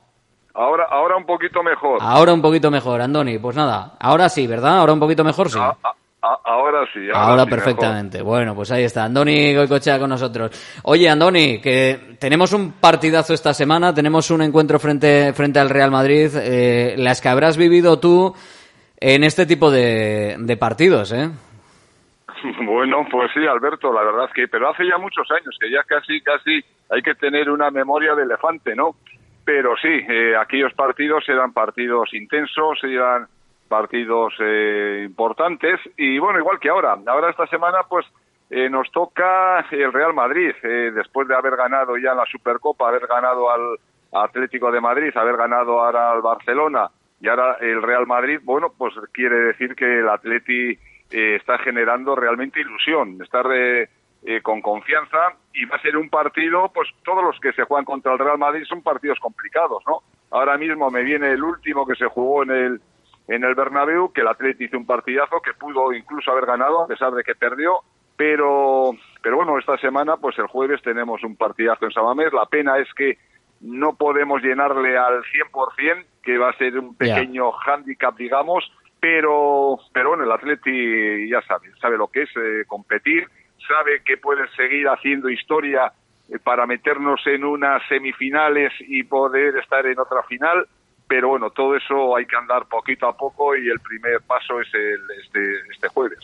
Ahora, 0.54 0.86
ahora 0.92 1.16
un 1.18 1.26
poquito 1.26 1.64
mejor. 1.64 1.98
Ahora 2.02 2.34
un 2.34 2.42
poquito 2.42 2.70
mejor, 2.70 3.02
Andoni. 3.02 3.40
Pues 3.40 3.56
nada, 3.56 3.94
ahora 4.00 4.30
sí, 4.30 4.46
¿verdad? 4.46 4.78
Ahora 4.80 4.94
un 4.94 5.00
poquito 5.00 5.24
mejor, 5.24 5.50
sí. 5.50 5.58
Ahora 6.22 6.86
sí. 6.94 7.08
Ahora, 7.14 7.20
Ahora 7.32 7.44
sí, 7.44 7.50
mejor. 7.50 7.50
perfectamente. 7.50 8.22
Bueno, 8.22 8.56
pues 8.56 8.72
ahí 8.72 8.84
está. 8.84 9.06
Andoni 9.06 9.56
Goicochea 9.56 10.00
con 10.00 10.10
nosotros. 10.10 10.52
Oye, 10.84 11.10
Andoni, 11.10 11.60
que 11.60 12.16
tenemos 12.20 12.54
un 12.54 12.74
partidazo 12.74 13.34
esta 13.34 13.54
semana, 13.54 13.94
tenemos 13.94 14.30
un 14.32 14.42
encuentro 14.42 14.80
frente, 14.80 15.34
frente 15.34 15.60
al 15.60 15.70
Real 15.70 15.92
Madrid, 15.92 16.30
eh, 16.36 16.96
las 16.98 17.22
que 17.22 17.30
habrás 17.30 17.58
vivido 17.58 18.00
tú 18.00 18.34
en 19.00 19.24
este 19.24 19.46
tipo 19.46 19.72
de, 19.72 20.36
de 20.40 20.58
partidos, 20.58 21.12
¿eh? 21.12 21.30
Bueno, 22.66 23.06
pues 23.12 23.30
sí, 23.34 23.46
Alberto, 23.46 23.92
la 23.94 24.04
verdad 24.04 24.26
es 24.26 24.34
que, 24.34 24.48
pero 24.48 24.70
hace 24.70 24.86
ya 24.88 24.98
muchos 24.98 25.30
años 25.32 25.56
que 25.60 25.70
ya 25.72 25.84
casi, 25.84 26.22
casi 26.22 26.64
hay 26.90 27.02
que 27.02 27.16
tener 27.16 27.50
una 27.50 27.70
memoria 27.70 28.16
de 28.16 28.24
elefante, 28.24 28.76
¿no? 28.76 28.96
Pero 29.46 29.76
sí, 29.82 29.90
eh, 29.90 30.36
aquellos 30.40 30.74
partidos 30.74 31.28
eran 31.28 31.52
partidos 31.54 32.14
intensos, 32.14 32.80
eran 32.84 33.28
partidos 33.72 34.34
eh, 34.42 35.04
importantes 35.06 35.80
y 35.96 36.20
bueno, 36.20 36.40
igual 36.40 36.60
que 36.60 36.68
ahora. 36.68 36.98
Ahora 37.08 37.30
esta 37.30 37.48
semana, 37.48 37.80
pues 37.88 38.06
eh, 38.50 38.70
nos 38.70 38.92
toca 38.92 39.66
el 39.72 39.94
Real 39.94 40.14
Madrid, 40.14 40.52
eh, 40.62 40.92
después 40.94 41.26
de 41.30 41.36
haber 41.36 41.56
ganado 41.56 41.98
ya 41.98 42.14
la 42.14 42.26
Supercopa, 42.26 42.90
haber 42.90 43.08
ganado 43.08 43.50
al 43.50 43.78
Atlético 44.12 44.70
de 44.74 44.82
Madrid, 44.82 45.16
haber 45.16 45.38
ganado 45.38 45.80
ahora 45.80 46.12
al 46.12 46.22
Barcelona 46.22 46.92
y 47.22 47.30
ahora 47.30 47.56
el 47.62 47.82
Real 47.82 48.06
Madrid, 48.06 48.42
bueno, 48.44 48.74
pues 48.78 48.94
quiere 49.14 49.38
decir 49.38 49.74
que 49.74 50.00
el 50.00 50.10
Atleti 50.10 50.72
eh, 50.72 51.36
está 51.36 51.58
generando 51.60 52.14
realmente 52.14 52.60
ilusión, 52.60 53.22
estar 53.24 53.46
eh, 53.54 53.88
eh, 54.24 54.42
con 54.42 54.62
confianza 54.62 55.34
y 55.54 55.66
va 55.66 55.78
a 55.78 55.82
ser 55.82 55.98
un 55.98 56.10
partido, 56.10 56.70
pues 56.74 56.90
todos 57.06 57.24
los 57.24 57.40
que 57.40 57.54
se 57.54 57.64
juegan 57.64 57.86
contra 57.86 58.12
el 58.14 58.20
Real 58.20 58.38
Madrid 58.38 58.66
son 58.68 58.84
partidos 58.84 59.20
complicados, 59.20 59.82
¿no? 59.88 60.02
Ahora 60.30 60.58
mismo 60.58 60.90
me 60.90 61.04
viene 61.04 61.32
el 61.32 61.44
último 61.44 61.88
que 61.88 61.96
se 61.96 62.06
jugó 62.06 62.44
en 62.44 62.52
el 62.52 62.82
en 63.28 63.44
el 63.44 63.56
Bernabéu, 63.56 64.12
que 64.12 64.22
el 64.22 64.28
Atleti 64.28 64.66
hizo 64.66 64.78
un 64.78 64.86
partidazo 64.86 65.42
que 65.42 65.54
pudo 65.54 65.94
incluso 65.94 66.32
haber 66.32 66.46
ganado 66.46 66.84
a 66.84 66.88
pesar 66.88 67.12
de 67.14 67.24
que 67.24 67.36
perdió, 67.36 67.80
pero 68.18 68.92
pero 69.22 69.38
bueno, 69.38 69.58
esta 69.58 69.78
semana 69.78 70.18
pues 70.18 70.38
el 70.40 70.48
jueves 70.48 70.82
tenemos 70.82 71.24
un 71.24 71.36
partidazo 71.36 71.86
en 71.86 71.92
Samamés, 71.92 72.34
la 72.34 72.46
pena 72.46 72.78
es 72.78 72.92
que 72.94 73.18
no 73.62 73.96
podemos 73.96 74.42
llenarle 74.42 74.98
al 74.98 75.22
100%, 75.24 76.06
que 76.24 76.38
va 76.38 76.50
a 76.50 76.58
ser 76.58 76.78
un 76.78 76.96
pequeño 76.96 77.52
hándicap, 77.52 78.18
digamos, 78.18 78.72
pero, 79.00 79.80
pero 79.94 80.10
bueno, 80.10 80.24
el 80.24 80.32
Atleti 80.32 81.30
ya 81.30 81.42
sabe, 81.44 81.72
sabe 81.80 81.98
lo 81.98 82.08
que 82.08 82.24
es 82.24 82.30
eh, 82.36 82.64
competir, 82.68 83.28
sabe 83.68 84.02
que 84.04 84.18
puede 84.18 84.48
seguir 84.56 84.88
haciendo 84.88 85.30
historia 85.30 85.92
eh, 86.30 86.40
para 86.44 86.66
meternos 86.66 87.22
en 87.26 87.44
unas 87.44 87.82
semifinales 87.88 88.74
y 88.80 89.04
poder 89.04 89.58
estar 89.58 89.86
en 89.86 90.00
otra 90.00 90.24
final, 90.24 90.68
pero 91.12 91.28
bueno, 91.28 91.50
todo 91.50 91.76
eso 91.76 92.16
hay 92.16 92.26
que 92.26 92.38
andar 92.38 92.68
poquito 92.70 93.06
a 93.06 93.18
poco 93.18 93.54
y 93.54 93.68
el 93.68 93.82
primer 93.82 94.22
paso 94.26 94.62
es 94.62 94.74
el, 94.74 95.02
este, 95.22 95.42
este 95.70 95.90
jueves. 95.90 96.20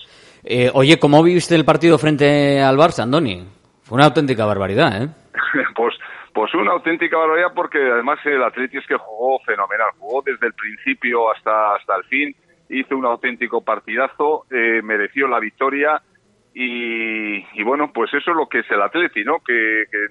Eh, 0.45 0.71
Oye, 0.73 0.97
¿cómo 0.97 1.21
viste 1.21 1.55
el 1.55 1.65
partido 1.65 1.97
frente 1.97 2.61
al 2.61 2.77
Barça, 2.77 3.03
Andoni? 3.03 3.45
Fue 3.83 3.97
una 3.97 4.05
auténtica 4.05 4.45
barbaridad, 4.45 5.03
¿eh? 5.03 5.09
pues, 5.75 5.93
pues 6.33 6.53
una 6.53 6.71
auténtica 6.71 7.17
barbaridad 7.17 7.51
porque 7.53 7.79
además 7.79 8.19
el 8.23 8.41
Atleti 8.41 8.77
es 8.77 8.87
que 8.87 8.95
jugó 8.95 9.39
fenomenal, 9.39 9.89
jugó 9.97 10.21
desde 10.25 10.47
el 10.47 10.53
principio 10.53 11.33
hasta, 11.33 11.75
hasta 11.75 11.97
el 11.97 12.05
fin, 12.05 12.33
hizo 12.69 12.95
un 12.95 13.07
auténtico 13.07 13.59
partidazo, 13.65 14.45
eh, 14.49 14.79
mereció 14.81 15.27
la 15.27 15.41
victoria 15.41 16.01
y, 16.53 17.39
y 17.59 17.63
bueno, 17.65 17.91
pues 17.93 18.13
eso 18.13 18.31
es 18.31 18.37
lo 18.37 18.47
que 18.47 18.59
es 18.59 18.71
el 18.71 18.81
Atleti, 18.81 19.25
¿no? 19.25 19.39
Que, 19.39 19.83
que, 19.91 20.05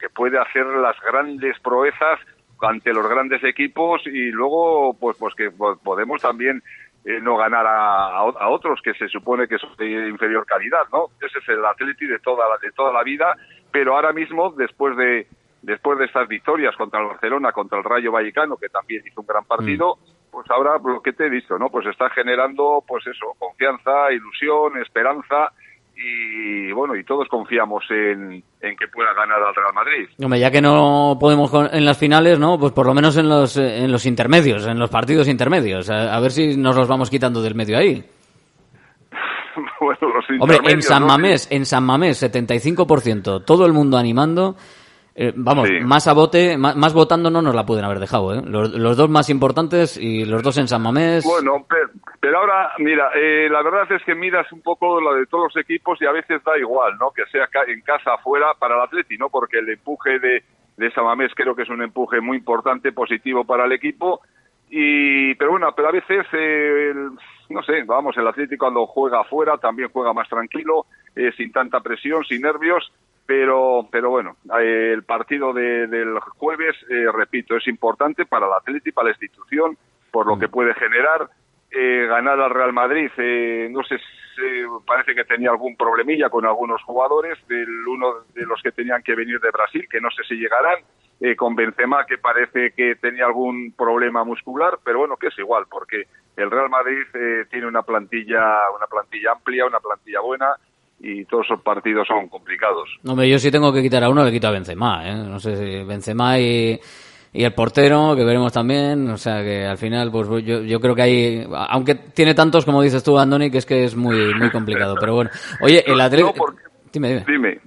que 0.00 0.10
puede 0.10 0.40
hacer 0.40 0.66
las 0.66 0.96
grandes 1.02 1.56
proezas 1.60 2.18
ante 2.62 2.92
los 2.92 3.08
grandes 3.08 3.42
equipos 3.44 4.02
y 4.06 4.30
luego 4.30 4.94
pues 4.98 5.16
pues 5.18 5.34
que 5.34 5.50
po- 5.50 5.76
podemos 5.82 6.20
también 6.20 6.62
eh, 7.04 7.20
no 7.22 7.36
ganar 7.36 7.66
a, 7.66 8.18
a 8.18 8.48
otros 8.48 8.80
que 8.82 8.92
se 8.94 9.08
supone 9.08 9.46
que 9.46 9.58
son 9.58 9.74
de 9.76 10.08
inferior 10.08 10.44
calidad, 10.44 10.82
¿no? 10.92 11.06
Ese 11.24 11.38
es 11.38 11.48
el 11.48 11.64
Atleti 11.64 12.06
de 12.06 12.18
toda 12.18 12.48
la, 12.48 12.56
de 12.60 12.72
toda 12.72 12.92
la 12.92 13.02
vida, 13.02 13.34
pero 13.70 13.94
ahora 13.94 14.12
mismo 14.12 14.50
después 14.52 14.96
de 14.96 15.26
después 15.62 15.98
de 15.98 16.04
estas 16.04 16.28
victorias 16.28 16.74
contra 16.76 17.00
el 17.00 17.08
Barcelona, 17.08 17.52
contra 17.52 17.78
el 17.78 17.84
Rayo 17.84 18.12
Vallecano, 18.12 18.56
que 18.56 18.68
también 18.68 19.02
hizo 19.06 19.20
un 19.20 19.26
gran 19.26 19.44
partido, 19.44 19.98
pues 20.30 20.48
ahora 20.50 20.78
lo 20.84 21.02
que 21.02 21.12
te 21.12 21.26
he 21.26 21.30
dicho, 21.30 21.58
¿no? 21.58 21.68
Pues 21.68 21.86
está 21.86 22.08
generando 22.10 22.82
pues 22.86 23.06
eso, 23.06 23.34
confianza, 23.38 24.12
ilusión, 24.12 24.76
esperanza 24.78 25.52
y 26.00 26.72
bueno, 26.72 26.94
y 26.96 27.02
todos 27.04 27.26
confiamos 27.28 27.84
en, 27.90 28.42
en 28.60 28.76
que 28.76 28.86
pueda 28.88 29.12
ganar 29.14 29.42
al 29.42 29.54
Real 29.54 29.74
Madrid. 29.74 30.08
Hombre, 30.22 30.38
ya 30.38 30.50
que 30.50 30.60
no 30.62 31.16
podemos 31.20 31.50
con- 31.50 31.68
en 31.72 31.84
las 31.84 31.98
finales, 31.98 32.38
¿no? 32.38 32.58
Pues 32.58 32.72
por 32.72 32.86
lo 32.86 32.94
menos 32.94 33.16
en 33.16 33.28
los, 33.28 33.56
eh, 33.56 33.78
en 33.84 33.90
los 33.90 34.06
intermedios, 34.06 34.66
en 34.66 34.78
los 34.78 34.90
partidos 34.90 35.26
intermedios. 35.28 35.90
A, 35.90 36.14
a 36.14 36.20
ver 36.20 36.30
si 36.30 36.56
nos 36.56 36.76
los 36.76 36.86
vamos 36.88 37.10
quitando 37.10 37.42
del 37.42 37.54
medio 37.56 37.76
ahí. 37.78 38.04
bueno, 39.80 39.98
los 40.00 40.24
Hombre, 40.40 40.58
en 40.72 40.82
San 40.82 41.02
¿no? 41.02 41.08
Mamés, 41.08 41.48
en 41.50 41.66
San 41.66 41.84
Mamés, 41.84 42.22
75%, 42.22 43.44
todo 43.44 43.66
el 43.66 43.72
mundo 43.72 43.96
animando. 43.96 44.56
Eh, 45.20 45.32
vamos, 45.34 45.68
más 45.82 46.06
a 46.06 46.12
bote, 46.12 46.56
más, 46.56 46.76
más 46.76 46.94
votando 46.94 47.28
no 47.28 47.42
nos 47.42 47.52
la 47.52 47.66
pueden 47.66 47.84
haber 47.84 47.98
dejado, 47.98 48.34
¿eh? 48.34 48.42
Los, 48.44 48.72
los 48.72 48.96
dos 48.96 49.10
más 49.10 49.28
importantes 49.30 49.96
y 49.96 50.24
los 50.24 50.44
dos 50.44 50.56
en 50.58 50.68
San 50.68 50.80
Mamés. 50.80 51.24
Bueno, 51.24 51.66
pero, 51.68 51.88
pero 52.20 52.38
ahora, 52.38 52.70
mira, 52.78 53.10
eh, 53.16 53.48
la 53.50 53.60
verdad 53.64 53.90
es 53.90 54.04
que 54.04 54.14
miras 54.14 54.46
un 54.52 54.62
poco 54.62 55.00
la 55.00 55.14
de 55.18 55.26
todos 55.26 55.52
los 55.52 55.56
equipos 55.64 56.00
y 56.00 56.06
a 56.06 56.12
veces 56.12 56.40
da 56.44 56.56
igual, 56.56 56.92
¿no? 57.00 57.10
Que 57.10 57.24
sea 57.32 57.48
en 57.66 57.80
casa, 57.80 58.14
afuera, 58.14 58.46
para 58.60 58.76
el 58.76 58.82
Atleti, 58.82 59.18
¿no? 59.18 59.28
Porque 59.28 59.58
el 59.58 59.68
empuje 59.70 60.20
de, 60.20 60.44
de 60.76 60.90
Samamés 60.92 61.32
creo 61.34 61.56
que 61.56 61.62
es 61.62 61.68
un 61.68 61.82
empuje 61.82 62.20
muy 62.20 62.36
importante, 62.36 62.92
positivo 62.92 63.44
para 63.44 63.64
el 63.64 63.72
equipo. 63.72 64.20
Y, 64.70 65.34
pero 65.34 65.50
bueno, 65.50 65.72
pero 65.74 65.88
a 65.88 65.92
veces, 65.92 66.26
eh, 66.32 66.90
el- 66.94 67.10
no 67.48 67.62
sé, 67.64 67.82
vamos, 67.86 68.16
el 68.18 68.28
Atlético 68.28 68.66
cuando 68.66 68.86
juega 68.86 69.22
afuera 69.22 69.56
también 69.56 69.88
juega 69.92 70.12
más 70.12 70.28
tranquilo, 70.28 70.86
eh, 71.16 71.32
sin 71.36 71.52
tanta 71.52 71.80
presión, 71.80 72.24
sin 72.24 72.42
nervios. 72.42 72.92
Pero, 73.26 73.86
pero 73.92 74.08
bueno, 74.08 74.36
eh, 74.58 74.92
el 74.94 75.02
partido 75.02 75.52
de- 75.52 75.86
del 75.86 76.18
jueves, 76.20 76.74
eh, 76.88 77.06
repito, 77.12 77.56
es 77.56 77.66
importante 77.68 78.24
para 78.24 78.46
el 78.46 78.52
Atleti, 78.54 78.90
para 78.90 79.06
la 79.08 79.10
institución, 79.12 79.76
por 80.10 80.26
lo 80.26 80.38
que 80.38 80.48
puede 80.48 80.72
generar. 80.74 81.28
Eh, 81.70 82.06
ganar 82.08 82.40
al 82.40 82.50
Real 82.50 82.72
Madrid, 82.72 83.10
eh, 83.18 83.68
no 83.70 83.82
sé, 83.82 83.98
si- 83.98 84.64
parece 84.86 85.14
que 85.14 85.24
tenía 85.26 85.50
algún 85.50 85.76
problemilla 85.76 86.30
con 86.30 86.46
algunos 86.46 86.82
jugadores, 86.84 87.36
del 87.48 87.68
uno 87.86 88.14
de 88.34 88.46
los 88.46 88.62
que 88.62 88.72
tenían 88.72 89.02
que 89.02 89.14
venir 89.14 89.38
de 89.40 89.50
Brasil, 89.50 89.86
que 89.90 90.00
no 90.00 90.10
sé 90.10 90.22
si 90.26 90.36
llegarán, 90.36 90.78
eh, 91.20 91.36
con 91.36 91.54
Benzema, 91.54 92.06
que 92.06 92.16
parece 92.16 92.70
que 92.72 92.94
tenía 92.94 93.26
algún 93.26 93.72
problema 93.76 94.24
muscular, 94.24 94.78
pero 94.82 95.00
bueno, 95.00 95.16
que 95.18 95.26
es 95.26 95.38
igual, 95.38 95.64
porque 95.68 96.04
el 96.36 96.50
Real 96.50 96.70
Madrid 96.70 97.02
eh, 97.12 97.44
tiene 97.50 97.66
una 97.66 97.82
plantilla, 97.82 98.70
una 98.74 98.86
plantilla 98.86 99.32
amplia, 99.32 99.66
una 99.66 99.80
plantilla 99.80 100.20
buena, 100.20 100.54
y 101.00 101.24
todos 101.26 101.46
esos 101.46 101.62
partidos 101.62 102.06
son 102.08 102.28
complicados. 102.28 102.88
Hombre, 103.06 103.28
yo 103.28 103.38
si 103.38 103.50
tengo 103.50 103.72
que 103.72 103.82
quitar 103.82 104.02
a 104.02 104.10
uno, 104.10 104.24
le 104.24 104.32
quito 104.32 104.48
a 104.48 104.50
Benzema, 104.50 105.08
¿eh? 105.08 105.14
No 105.14 105.38
sé 105.38 105.56
si 105.56 105.84
Benzema 105.84 106.38
y, 106.38 106.78
y 107.32 107.44
el 107.44 107.54
portero, 107.54 108.16
que 108.16 108.24
veremos 108.24 108.52
también. 108.52 109.08
O 109.10 109.16
sea, 109.16 109.42
que 109.42 109.64
al 109.64 109.78
final, 109.78 110.10
pues 110.10 110.28
yo, 110.44 110.62
yo 110.62 110.80
creo 110.80 110.94
que 110.94 111.02
hay... 111.02 111.46
Aunque 111.68 111.94
tiene 111.94 112.34
tantos, 112.34 112.64
como 112.64 112.82
dices 112.82 113.04
tú, 113.04 113.18
Andoni, 113.18 113.50
que 113.50 113.58
es 113.58 113.66
que 113.66 113.84
es 113.84 113.94
muy, 113.94 114.34
muy 114.34 114.50
complicado. 114.50 114.96
Pero 114.98 115.14
bueno. 115.14 115.30
Oye, 115.60 115.84
el 115.86 116.00
Atlético... 116.00 116.54
Dime, 116.92 117.08
dime. 117.08 117.24
Dime. 117.26 117.60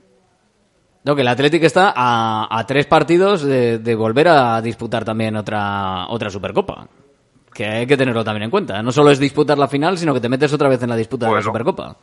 No, 1.03 1.15
que 1.15 1.21
el 1.21 1.27
Atlético 1.29 1.65
está 1.65 1.93
a, 1.95 2.47
a 2.49 2.65
tres 2.67 2.85
partidos 2.85 3.43
de, 3.43 3.79
de 3.79 3.95
volver 3.95 4.27
a 4.27 4.61
disputar 4.61 5.05
también 5.05 5.35
otra, 5.35 6.07
otra 6.09 6.29
Supercopa. 6.29 6.87
Que 7.53 7.65
hay 7.65 7.87
que 7.87 7.97
tenerlo 7.97 8.23
también 8.23 8.43
en 8.43 8.49
cuenta. 8.49 8.81
No 8.83 8.91
solo 8.91 9.11
es 9.11 9.19
disputar 9.19 9.57
la 9.57 9.67
final, 9.67 9.97
sino 9.97 10.13
que 10.13 10.21
te 10.21 10.29
metes 10.29 10.53
otra 10.53 10.69
vez 10.69 10.81
en 10.83 10.89
la 10.89 10.95
disputa 10.95 11.27
de 11.27 11.35
la 11.35 11.41
Supercopa. 11.41 11.97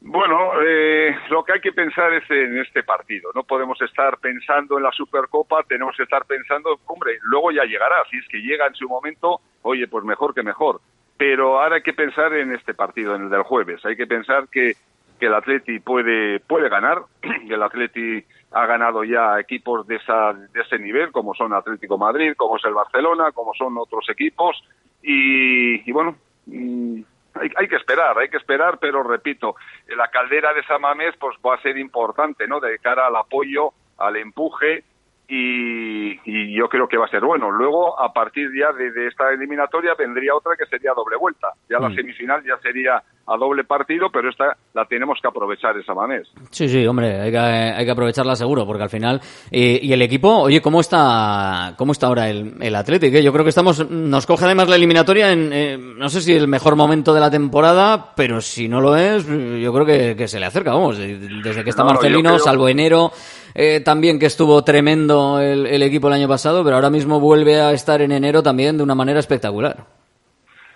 Bueno, 0.00 0.52
eh, 0.62 1.16
lo 1.30 1.44
que 1.44 1.54
hay 1.54 1.60
que 1.60 1.72
pensar 1.72 2.12
es 2.12 2.30
en 2.30 2.58
este 2.58 2.82
partido. 2.82 3.30
No 3.34 3.44
podemos 3.44 3.80
estar 3.80 4.18
pensando 4.18 4.76
en 4.76 4.84
la 4.84 4.92
Supercopa, 4.92 5.62
tenemos 5.64 5.96
que 5.96 6.04
estar 6.04 6.24
pensando, 6.26 6.78
hombre, 6.86 7.18
luego 7.22 7.50
ya 7.50 7.64
llegará. 7.64 7.96
Si 8.10 8.18
es 8.18 8.28
que 8.28 8.38
llega 8.38 8.66
en 8.66 8.74
su 8.74 8.88
momento, 8.88 9.40
oye, 9.62 9.88
pues 9.88 10.04
mejor 10.04 10.34
que 10.34 10.42
mejor. 10.42 10.80
Pero 11.16 11.60
ahora 11.60 11.76
hay 11.76 11.82
que 11.82 11.94
pensar 11.94 12.34
en 12.34 12.54
este 12.54 12.74
partido, 12.74 13.14
en 13.14 13.22
el 13.22 13.30
del 13.30 13.42
jueves. 13.42 13.84
Hay 13.86 13.96
que 13.96 14.06
pensar 14.06 14.48
que, 14.48 14.74
que 15.18 15.26
el 15.26 15.34
Atleti 15.34 15.80
puede, 15.80 16.40
puede 16.40 16.68
ganar, 16.68 17.02
el 17.48 17.62
Atleti 17.62 18.22
ha 18.52 18.66
ganado 18.66 19.02
ya 19.02 19.40
equipos 19.40 19.86
de, 19.86 19.96
esa, 19.96 20.32
de 20.32 20.60
ese 20.60 20.78
nivel, 20.78 21.10
como 21.10 21.34
son 21.34 21.52
Atlético 21.52 21.98
Madrid, 21.98 22.34
como 22.36 22.56
es 22.58 22.64
el 22.64 22.74
Barcelona, 22.74 23.32
como 23.32 23.54
son 23.54 23.76
otros 23.78 24.08
equipos. 24.08 24.62
Y, 25.02 25.88
y 25.88 25.92
bueno, 25.92 26.16
mm, 26.46 27.00
hay, 27.40 27.50
hay, 27.56 27.68
que 27.68 27.76
esperar, 27.76 28.18
hay 28.18 28.28
que 28.28 28.36
esperar, 28.36 28.78
pero 28.78 29.02
repito, 29.02 29.56
la 29.88 30.08
caldera 30.08 30.52
de 30.54 30.64
Samamés 30.64 31.14
pues 31.18 31.36
va 31.44 31.54
a 31.54 31.62
ser 31.62 31.78
importante, 31.78 32.46
¿no? 32.46 32.60
De 32.60 32.78
cara 32.78 33.06
al 33.06 33.16
apoyo, 33.16 33.72
al 33.98 34.16
empuje 34.16 34.84
y, 35.28 36.12
y 36.24 36.56
yo 36.56 36.68
creo 36.68 36.86
que 36.88 36.96
va 36.96 37.06
a 37.06 37.10
ser 37.10 37.22
bueno. 37.24 37.50
Luego, 37.50 38.00
a 38.00 38.12
partir 38.12 38.48
ya 38.58 38.72
de, 38.76 38.90
de 38.92 39.08
esta 39.08 39.30
eliminatoria 39.30 39.92
vendría 39.98 40.34
otra 40.34 40.52
que 40.58 40.66
sería 40.66 40.92
doble 40.94 41.16
vuelta. 41.16 41.48
Ya 41.68 41.78
la 41.78 41.88
Mm. 41.88 41.94
semifinal 41.96 42.42
ya 42.44 42.56
sería 42.62 43.02
a 43.28 43.36
doble 43.36 43.64
partido, 43.64 44.08
pero 44.12 44.30
esta 44.30 44.56
la 44.72 44.84
tenemos 44.84 45.18
que 45.20 45.26
aprovechar 45.28 45.76
esa 45.76 45.86
Samamés. 45.86 46.28
Sí, 46.50 46.68
sí, 46.68 46.86
hombre, 46.86 47.20
hay 47.20 47.30
que, 47.32 47.38
hay 47.38 47.84
que 47.84 47.90
aprovecharla 47.90 48.36
seguro, 48.36 48.64
porque 48.66 48.84
al 48.84 48.90
final... 48.90 49.20
eh, 49.50 49.80
y 49.82 49.92
el 49.92 50.02
equipo, 50.02 50.28
oye, 50.42 50.60
¿cómo 50.62 50.80
está 50.80 51.74
cómo 51.76 51.90
está 51.92 52.06
ahora 52.06 52.28
el, 52.28 52.54
el 52.60 52.74
Athletic? 52.76 53.14
eh? 53.14 53.22
Yo 53.24 53.32
creo 53.32 53.44
que 53.44 53.48
estamos 53.50 53.88
nos 53.90 54.26
coge 54.26 54.44
además 54.44 54.68
la 54.68 54.76
eliminatoria 54.76 55.32
en, 55.32 55.50
eh, 55.52 55.76
no 55.76 56.08
sé 56.08 56.20
si 56.20 56.34
el 56.34 56.46
mejor 56.46 56.76
momento 56.76 57.12
de 57.14 57.20
la 57.20 57.30
temporada, 57.30 58.12
pero 58.14 58.40
si 58.40 58.68
no 58.68 58.80
lo 58.80 58.96
es, 58.96 59.26
yo 59.26 59.72
creo 59.72 59.84
que, 59.86 60.14
que 60.16 60.28
se 60.28 60.38
le 60.38 60.46
acerca, 60.46 60.72
vamos, 60.72 60.96
de- 60.98 61.18
desde 61.18 61.64
que 61.64 61.70
está 61.70 61.82
No, 61.82 61.90
Marcelino, 61.90 62.30
creo- 62.30 62.38
salvo 62.38 62.68
enero, 62.68 63.10
eh, 63.58 63.80
también 63.80 64.18
que 64.18 64.26
estuvo 64.26 64.62
tremendo 64.62 65.40
el, 65.40 65.66
el 65.66 65.82
equipo 65.82 66.08
el 66.08 66.14
año 66.14 66.28
pasado, 66.28 66.62
pero 66.62 66.76
ahora 66.76 66.90
mismo 66.90 67.18
vuelve 67.18 67.58
a 67.58 67.72
estar 67.72 68.02
en 68.02 68.12
enero 68.12 68.42
también 68.42 68.76
de 68.76 68.82
una 68.84 68.94
manera 68.94 69.18
espectacular. 69.18 69.76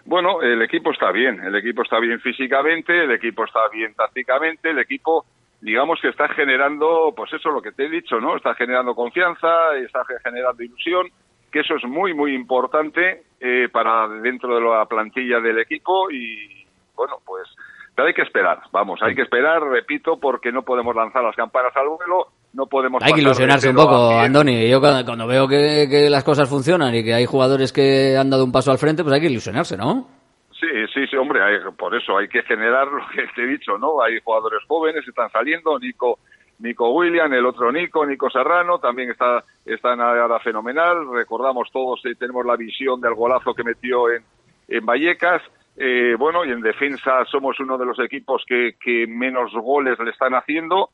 Bueno, 0.07 0.41
el 0.43 0.62
equipo 0.62 0.91
está 0.91 1.12
bien, 1.12 1.41
el 1.45 1.55
equipo 1.55 1.83
está 1.83 2.01
bien 2.01 2.18
físicamente, 2.20 3.05
el 3.05 3.11
equipo 3.12 3.45
está 3.45 3.61
bien 3.70 3.95
tácticamente, 3.95 4.70
el 4.70 4.78
equipo, 4.78 5.26
digamos 5.61 6.01
que 6.01 6.09
está 6.09 6.26
generando, 6.31 7.12
pues 7.14 7.31
eso 7.35 7.51
lo 7.51 7.61
que 7.61 7.72
te 7.72 7.85
he 7.85 7.91
dicho, 7.91 8.18
¿no? 8.18 8.35
Está 8.35 8.55
generando 8.55 8.95
confianza, 8.95 9.76
está 9.76 10.03
ge- 10.07 10.14
generando 10.24 10.62
ilusión, 10.62 11.07
que 11.53 11.61
eso 11.61 11.74
es 11.76 11.85
muy, 11.85 12.14
muy 12.14 12.35
importante 12.35 13.24
eh, 13.41 13.68
para 13.70 14.09
dentro 14.09 14.55
de 14.55 14.62
la 14.62 14.87
plantilla 14.87 15.39
del 15.39 15.59
equipo 15.59 16.11
y, 16.11 16.64
bueno, 16.97 17.16
pues, 17.26 17.47
pero 17.95 18.09
hay 18.09 18.14
que 18.14 18.22
esperar, 18.22 18.61
vamos, 18.72 19.01
hay 19.03 19.14
que 19.14 19.22
esperar, 19.22 19.62
repito, 19.62 20.18
porque 20.18 20.51
no 20.51 20.62
podemos 20.62 20.97
lanzar 20.97 21.22
las 21.22 21.37
campanas 21.37 21.76
al 21.76 21.89
vuelo, 21.89 22.28
no 22.53 22.66
podemos... 22.66 23.03
Hay 23.03 23.12
que 23.12 23.20
ilusionarse 23.20 23.68
un 23.70 23.76
poco. 23.76 24.11
Andoni. 24.18 24.68
Yo 24.68 24.80
cuando, 24.80 25.05
cuando 25.05 25.26
veo 25.26 25.46
que, 25.46 25.86
que 25.90 26.11
las 26.11 26.24
cosas 26.24 26.48
funcionan 26.48 26.94
y 26.94 27.05
que 27.05 27.14
hay 27.14 27.26
jugadores 27.26 27.72
que 27.72 28.16
han 28.16 28.30
dado 28.30 28.44
un 28.44 28.53
paso 28.53 28.70
al 28.72 28.78
frente, 28.78 29.03
pues 29.03 29.14
hay 29.14 29.20
que 29.20 29.30
ilusionarse, 29.30 29.76
¿no? 29.76 30.09
Sí, 30.53 30.66
sí, 30.92 31.07
sí, 31.09 31.16
hombre, 31.16 31.42
hay- 31.42 31.72
por 31.78 31.94
eso 31.94 32.18
hay 32.18 32.28
que 32.28 32.42
generar 32.42 32.86
lo 32.88 33.03
que 33.14 33.26
te 33.34 33.44
he 33.44 33.46
dicho, 33.46 33.78
¿no? 33.78 34.03
Hay 34.03 34.18
jugadores 34.22 34.61
jóvenes 34.68 35.05
que 35.05 35.11
están 35.11 35.30
saliendo, 35.30 35.78
Nico, 35.78 36.18
Nico 36.59 36.90
William, 36.90 37.32
el 37.32 37.46
otro 37.46 37.72
Nico, 37.72 38.05
Nico 38.05 38.28
Serrano, 38.28 38.78
también 38.78 39.11
está, 39.11 39.42
están 39.64 40.01
ahora 40.03 40.38
fenomenal. 40.40 41.07
Recordamos 41.11 41.68
todos, 41.72 42.05
eh, 42.05 42.14
tenemos 42.18 42.44
la 42.44 42.57
visión 42.57 43.01
del 43.01 43.14
golazo 43.14 43.55
que 43.55 43.64
metió 43.64 44.11
en, 44.11 44.22
en 44.68 44.84
Vallecas. 44.84 45.40
Eh, 45.78 46.14
bueno, 46.18 46.44
y 46.44 46.51
en 46.51 46.61
defensa 46.61 47.24
somos 47.30 47.59
uno 47.61 47.78
de 47.78 47.86
los 47.86 47.98
equipos 48.01 48.42
que, 48.46 48.72
que 48.84 49.07
menos 49.07 49.53
goles 49.55 49.98
le 49.98 50.11
están 50.11 50.34
haciendo 50.34 50.90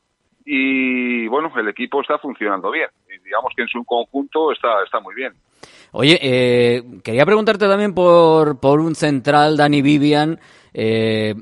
y 0.49 1.27
bueno, 1.27 1.51
el 1.57 1.67
equipo 1.67 1.99
está 1.99 2.17
funcionando 2.19 2.71
bien. 2.71 2.87
Y 3.09 3.21
digamos 3.21 3.51
que 3.53 3.63
en 3.63 3.67
su 3.67 3.83
conjunto 3.83 4.53
está, 4.53 4.81
está 4.85 5.01
muy 5.01 5.13
bien. 5.13 5.33
Oye, 5.91 6.17
eh, 6.21 6.83
quería 7.03 7.25
preguntarte 7.25 7.67
también 7.67 7.93
por, 7.93 8.57
por 8.57 8.79
un 8.79 8.95
central, 8.95 9.57
Dani 9.57 9.81
Vivian. 9.81 10.39
Eh, 10.73 11.35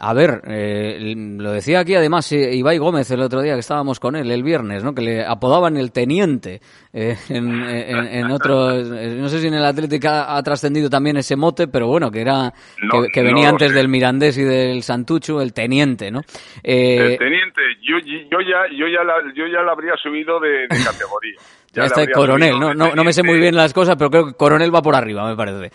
a 0.00 0.14
ver, 0.14 0.42
eh, 0.46 1.14
lo 1.16 1.50
decía 1.50 1.80
aquí 1.80 1.94
además 1.96 2.30
eh, 2.30 2.54
Ibai 2.54 2.78
Gómez 2.78 3.10
el 3.10 3.20
otro 3.20 3.42
día 3.42 3.54
que 3.54 3.60
estábamos 3.60 3.98
con 3.98 4.14
él 4.14 4.30
el 4.30 4.44
viernes, 4.44 4.84
¿no? 4.84 4.94
Que 4.94 5.02
le 5.02 5.24
apodaban 5.24 5.76
el 5.76 5.90
teniente 5.90 6.60
eh, 6.92 7.16
en, 7.28 7.62
en, 7.62 8.06
en 8.06 8.30
otros, 8.30 8.92
eh, 8.92 9.16
no 9.18 9.28
sé 9.28 9.40
si 9.40 9.48
en 9.48 9.54
el 9.54 9.64
Atlético 9.64 10.08
ha, 10.08 10.40
trascendido 10.42 10.88
también 10.88 11.16
ese 11.16 11.34
mote, 11.34 11.66
pero 11.66 11.88
bueno, 11.88 12.10
que 12.10 12.20
era 12.20 12.52
No, 12.80 13.02
que, 13.12 13.22
venía 13.22 13.48
antes 13.48 13.74
del 13.74 13.88
Mirandés 13.88 14.38
y 14.38 14.44
del 14.44 14.82
Santucho, 14.84 15.40
el 15.40 15.52
teniente, 15.52 16.12
¿no? 16.12 16.20
Eh, 16.62 17.12
el 17.12 17.18
teniente, 17.18 17.62
yo, 17.82 17.98
yo 17.98 18.40
ya, 18.40 18.66
yo 18.70 18.86
ya, 18.86 19.02
la, 19.02 19.14
yo 19.34 19.46
ya 19.46 19.62
la 19.62 19.72
habría 19.72 19.94
subido 19.96 20.38
de, 20.38 20.68
de 20.68 20.84
categoría. 20.84 21.38
ya 21.72 21.84
está 21.84 22.02
habría 22.02 22.14
coronel, 22.14 22.58
¿no? 22.58 22.72
No, 22.72 22.94
no 22.94 23.04
me 23.04 23.12
sé 23.12 23.22
muy 23.22 23.38
bien 23.38 23.56
las 23.56 23.74
cosas, 23.74 23.96
pero 23.96 24.10
creo 24.10 24.26
que 24.26 24.34
coronel 24.34 24.74
va 24.74 24.80
por 24.80 24.94
arriba, 24.94 25.28
me 25.28 25.36
parece. 25.36 25.70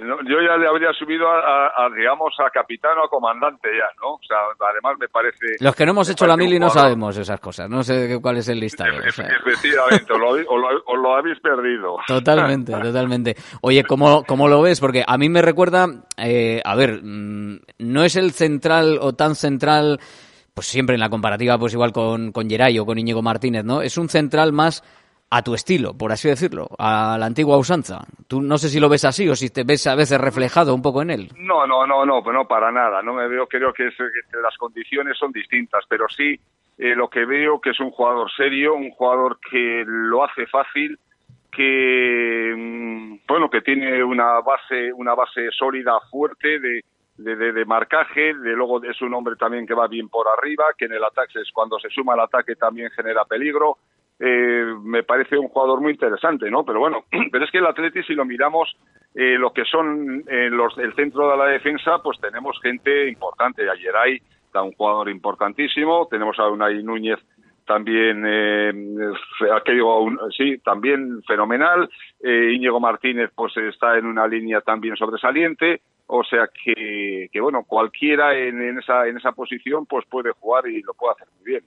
No, 0.00 0.16
yo 0.22 0.36
ya 0.40 0.56
le 0.56 0.66
habría 0.68 0.92
subido 0.92 1.28
a, 1.28 1.38
a- 1.38 1.84
a, 1.86 1.90
digamos, 1.96 2.34
a 2.44 2.50
capitán 2.50 2.98
o 2.98 3.04
a 3.04 3.08
comandante 3.08 3.68
ya, 3.76 3.86
¿no? 4.00 4.14
O 4.14 4.20
sea, 4.26 4.36
además 4.70 4.96
me 4.98 5.08
parece... 5.08 5.56
Los 5.60 5.74
que 5.76 5.84
no 5.84 5.92
hemos 5.92 6.08
hecho 6.08 6.26
la 6.26 6.36
mili 6.36 6.58
no 6.58 6.70
sabemos 6.70 7.16
esas 7.16 7.40
cosas, 7.40 7.68
no 7.68 7.82
sé 7.82 8.18
cuál 8.20 8.38
es 8.38 8.48
el 8.48 8.60
listado. 8.60 8.90
o 9.06 9.10
sea. 9.10 9.26
Efectivamente, 9.28 10.12
os 10.12 10.18
lo, 10.18 10.30
habéis- 10.34 10.46
os 10.48 10.60
lo- 10.60 10.82
os 10.86 10.98
lo 10.98 11.14
habéis 11.16 11.38
perdido. 11.40 11.96
Totalmente, 12.06 12.72
totalmente. 12.72 13.36
Oye, 13.62 13.84
¿cómo, 13.84 14.24
cómo 14.24 14.48
lo 14.48 14.62
ves? 14.62 14.80
Porque 14.80 15.04
a 15.06 15.16
mí 15.18 15.28
me 15.28 15.42
recuerda, 15.42 15.86
eh, 16.16 16.60
a 16.64 16.74
ver, 16.76 17.00
mm, 17.02 17.58
no 17.78 18.02
es 18.04 18.16
el 18.16 18.32
central 18.32 18.98
o 19.00 19.12
tan 19.14 19.34
central, 19.34 19.98
pues 20.54 20.66
siempre 20.66 20.94
en 20.94 21.00
la 21.00 21.08
comparativa, 21.10 21.58
pues 21.58 21.72
igual 21.74 21.92
con, 21.92 22.32
con 22.32 22.48
Geray 22.48 22.78
o 22.78 22.86
con 22.86 22.98
Íñigo 22.98 23.22
Martínez, 23.22 23.64
¿no? 23.64 23.82
Es 23.82 23.96
un 23.98 24.08
central 24.08 24.52
más 24.52 24.82
a 25.32 25.42
tu 25.42 25.54
estilo, 25.54 25.94
por 25.96 26.10
así 26.10 26.28
decirlo, 26.28 26.66
a 26.78 27.16
la 27.18 27.26
antigua 27.26 27.56
usanza. 27.56 28.00
Tú 28.26 28.42
no 28.42 28.58
sé 28.58 28.68
si 28.68 28.80
lo 28.80 28.88
ves 28.88 29.04
así 29.04 29.28
o 29.28 29.36
si 29.36 29.48
te 29.50 29.62
ves 29.64 29.86
a 29.86 29.94
veces 29.94 30.20
reflejado 30.20 30.74
un 30.74 30.82
poco 30.82 31.02
en 31.02 31.10
él. 31.10 31.28
No, 31.36 31.66
no, 31.68 31.86
no, 31.86 32.04
no, 32.04 32.22
pues 32.22 32.34
no 32.34 32.48
para 32.48 32.72
nada. 32.72 33.00
No 33.02 33.14
me 33.14 33.28
veo, 33.28 33.46
creo 33.46 33.72
que, 33.72 33.86
es- 33.88 33.94
las 34.42 34.56
condiciones 34.58 35.16
son 35.16 35.30
distintas, 35.32 35.84
pero 35.88 36.06
sí 36.08 36.38
eh, 36.78 36.94
lo 36.96 37.08
que 37.08 37.24
veo 37.26 37.60
que 37.60 37.70
es 37.70 37.78
un 37.80 37.90
jugador 37.90 38.30
serio, 38.36 38.74
un 38.74 38.90
jugador 38.90 39.38
que 39.50 39.84
lo 39.86 40.24
hace 40.24 40.46
fácil, 40.46 40.98
que 41.52 42.54
mm, 42.56 43.18
bueno, 43.28 43.50
que 43.50 43.60
tiene 43.60 44.02
una 44.02 44.40
base, 44.40 44.92
una 44.92 45.14
base 45.14 45.50
sólida, 45.52 45.92
fuerte 46.10 46.58
de, 46.58 46.80
de, 47.18 47.36
de- 47.36 47.52
de 47.52 47.64
marcaje, 47.64 48.34
de 48.34 48.52
luego 48.56 48.82
es 48.82 49.00
un 49.02 49.14
hombre 49.14 49.36
también 49.36 49.66
que 49.66 49.74
va 49.74 49.86
bien 49.88 50.08
por 50.08 50.26
arriba, 50.28 50.64
que 50.76 50.86
en 50.86 50.92
el 50.92 51.04
ataque 51.04 51.40
es 51.40 51.50
cuando 51.52 51.78
se 51.78 51.90
suma 51.90 52.14
al 52.14 52.20
ataque 52.20 52.56
también 52.56 52.90
genera 52.90 53.24
peligro. 53.24 53.78
Eh, 54.20 54.74
me 54.82 55.02
parece 55.02 55.38
un 55.38 55.48
jugador 55.48 55.80
muy 55.80 55.92
interesante, 55.92 56.50
¿no? 56.50 56.64
Pero 56.64 56.78
bueno, 56.80 57.04
pero 57.32 57.44
es 57.44 57.50
que 57.50 57.58
el 57.58 57.66
Atleti 57.66 58.02
si 58.02 58.14
lo 58.14 58.24
miramos 58.24 58.76
eh, 59.14 59.36
lo 59.38 59.52
que 59.52 59.64
son 59.64 60.22
eh, 60.28 60.50
los 60.50 60.76
el 60.78 60.94
centro 60.94 61.30
de 61.30 61.36
la 61.38 61.46
defensa, 61.46 61.98
pues 62.02 62.20
tenemos 62.20 62.60
gente 62.62 63.08
importante. 63.08 63.68
Ayer 63.68 63.96
hay 63.96 64.18
un 64.54 64.72
jugador 64.72 65.08
importantísimo, 65.08 66.06
tenemos 66.10 66.38
a 66.38 66.48
Unai 66.48 66.82
Núñez 66.82 67.18
también, 67.66 68.24
eh, 68.26 68.72
¿qué 69.64 69.72
digo? 69.72 70.02
Un- 70.02 70.18
sí, 70.36 70.58
también 70.58 71.22
fenomenal. 71.22 71.88
Eh, 72.22 72.52
Íñigo 72.54 72.80
Martínez, 72.80 73.30
pues 73.34 73.56
está 73.56 73.96
en 73.96 74.06
una 74.06 74.26
línea 74.26 74.60
también 74.60 74.96
sobresaliente. 74.96 75.80
O 76.08 76.24
sea 76.24 76.48
que, 76.48 77.28
que 77.32 77.40
bueno, 77.40 77.62
cualquiera 77.64 78.36
en, 78.36 78.60
en 78.60 78.78
esa 78.80 79.06
en 79.06 79.16
esa 79.18 79.30
posición, 79.32 79.86
pues 79.86 80.04
puede 80.06 80.32
jugar 80.32 80.66
y 80.66 80.82
lo 80.82 80.92
puede 80.94 81.12
hacer 81.12 81.28
muy 81.38 81.44
bien. 81.52 81.62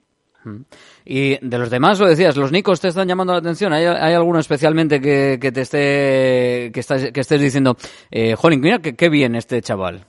Y 1.04 1.38
de 1.46 1.58
los 1.58 1.70
demás, 1.70 2.00
lo 2.00 2.06
decías, 2.06 2.36
los 2.36 2.52
Nicos 2.52 2.80
te 2.80 2.88
están 2.88 3.08
llamando 3.08 3.32
la 3.32 3.38
atención. 3.40 3.72
¿Hay, 3.72 3.84
hay 3.84 4.14
alguno 4.14 4.38
especialmente 4.38 5.00
que, 5.00 5.38
te 5.52 5.60
esté, 5.60 6.70
que, 6.72 6.80
estás- 6.80 7.12
que 7.12 7.20
estés 7.20 7.40
diciendo, 7.40 7.76
eh, 8.10 8.34
jolín, 8.36 8.60
mira 8.60 8.78
qué 8.78 9.08
bien 9.08 9.34
este 9.34 9.60
chaval? 9.62 10.04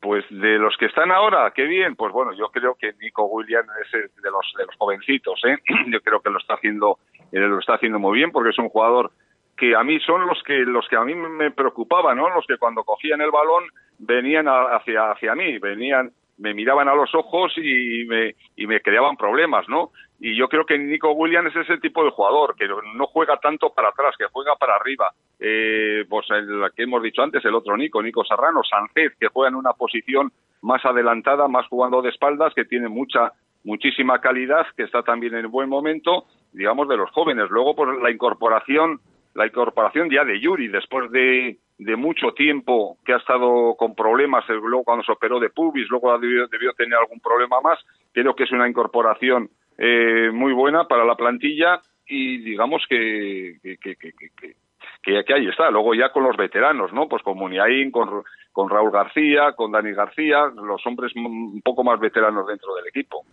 Pues 0.00 0.24
de 0.30 0.58
los 0.58 0.74
que 0.78 0.86
están 0.86 1.10
ahora, 1.10 1.52
qué 1.54 1.64
bien. 1.64 1.94
Pues 1.94 2.10
bueno, 2.12 2.32
yo 2.32 2.46
creo 2.50 2.74
que 2.74 2.94
Nico 3.02 3.24
William 3.26 3.66
es 3.84 3.92
de 3.92 4.30
los 4.30 4.52
de 4.56 4.64
los 4.64 4.74
jovencitos, 4.78 5.38
¿eh? 5.44 5.58
Yo 5.92 6.00
creo 6.00 6.20
que 6.20 6.30
lo 6.30 6.38
está 6.38 6.54
haciendo 6.54 6.98
eh, 7.32 7.38
lo 7.40 7.58
está 7.58 7.74
haciendo 7.74 7.98
muy 7.98 8.16
bien 8.16 8.30
porque 8.32 8.48
es 8.50 8.58
un 8.58 8.70
jugador 8.70 9.10
que 9.58 9.76
a 9.76 9.82
mí 9.84 10.00
son 10.00 10.26
los 10.26 10.42
que 10.46 10.54
los 10.60 10.88
que 10.88 10.96
a 10.96 11.04
mí 11.04 11.14
me 11.14 11.50
preocupaban, 11.50 12.16
¿no? 12.16 12.30
Los 12.30 12.46
que 12.46 12.56
cuando 12.56 12.82
cogían 12.82 13.20
el 13.20 13.30
balón 13.30 13.64
venían 13.98 14.46
hacia 14.48 15.10
hacia 15.10 15.34
mí, 15.34 15.58
venían 15.58 16.10
me 16.40 16.54
miraban 16.54 16.88
a 16.88 16.94
los 16.94 17.14
ojos 17.14 17.52
y 17.56 18.04
me 18.06 18.34
y 18.56 18.66
me 18.66 18.80
creaban 18.80 19.16
problemas, 19.16 19.68
¿no? 19.68 19.90
Y 20.18 20.36
yo 20.36 20.48
creo 20.48 20.64
que 20.64 20.78
Nico 20.78 21.12
Williams 21.12 21.54
es 21.54 21.68
ese 21.68 21.78
tipo 21.78 22.02
de 22.04 22.10
jugador 22.10 22.54
que 22.56 22.66
no 22.68 23.06
juega 23.06 23.36
tanto 23.36 23.72
para 23.72 23.88
atrás, 23.88 24.14
que 24.18 24.26
juega 24.32 24.56
para 24.56 24.76
arriba. 24.76 25.12
Eh, 25.38 26.04
pues 26.08 26.26
el 26.30 26.62
que 26.74 26.82
hemos 26.82 27.02
dicho 27.02 27.22
antes, 27.22 27.44
el 27.44 27.54
otro 27.54 27.76
Nico, 27.76 28.02
Nico 28.02 28.24
Serrano, 28.24 28.62
Sánchez, 28.62 29.16
que 29.18 29.28
juega 29.28 29.48
en 29.48 29.54
una 29.54 29.72
posición 29.72 30.30
más 30.62 30.84
adelantada, 30.84 31.48
más 31.48 31.66
jugando 31.68 32.02
de 32.02 32.10
espaldas, 32.10 32.52
que 32.54 32.64
tiene 32.64 32.88
mucha 32.88 33.32
muchísima 33.64 34.20
calidad, 34.20 34.66
que 34.76 34.84
está 34.84 35.02
también 35.02 35.34
en 35.34 35.50
buen 35.50 35.68
momento, 35.68 36.24
digamos, 36.52 36.88
de 36.88 36.96
los 36.96 37.10
jóvenes. 37.10 37.50
Luego, 37.50 37.74
pues 37.74 37.90
la 38.02 38.10
incorporación, 38.10 39.00
la 39.34 39.46
incorporación 39.46 40.10
ya 40.10 40.24
de 40.24 40.40
Yuri, 40.40 40.68
después 40.68 41.10
de, 41.10 41.58
de 41.80 41.96
mucho 41.96 42.32
tiempo 42.32 42.98
que 43.04 43.14
ha 43.14 43.16
estado 43.16 43.74
con 43.74 43.94
problemas, 43.94 44.44
luego 44.48 44.84
cuando 44.84 45.02
se 45.02 45.12
operó 45.12 45.40
de 45.40 45.48
pubis, 45.48 45.88
luego 45.88 46.16
debió, 46.18 46.46
debió 46.48 46.74
tener 46.74 46.98
algún 46.98 47.20
problema 47.20 47.60
más. 47.62 47.78
Creo 48.12 48.34
que 48.34 48.44
es 48.44 48.52
una 48.52 48.68
incorporación 48.68 49.48
eh, 49.78 50.30
muy 50.30 50.52
buena 50.52 50.84
para 50.84 51.06
la 51.06 51.14
plantilla 51.14 51.80
y 52.06 52.38
digamos 52.38 52.82
que, 52.86 53.56
que, 53.62 53.76
que, 53.78 53.96
que, 53.96 54.54
que, 55.02 55.34
ahí 55.34 55.48
está. 55.48 55.70
Luego 55.70 55.94
ya 55.94 56.12
con 56.12 56.24
los 56.24 56.36
veteranos, 56.36 56.92
¿no? 56.92 57.08
Pues 57.08 57.22
con 57.22 57.38
Muniain, 57.38 57.90
con, 57.90 58.24
con 58.52 58.68
Raúl 58.68 58.90
García, 58.90 59.52
con 59.56 59.72
Dani 59.72 59.92
García, 59.92 60.52
los 60.54 60.86
hombres 60.86 61.12
un 61.16 61.62
poco 61.64 61.82
más 61.82 61.98
veteranos 61.98 62.46
dentro 62.46 62.74
del 62.74 62.88
equipo. 62.88 63.24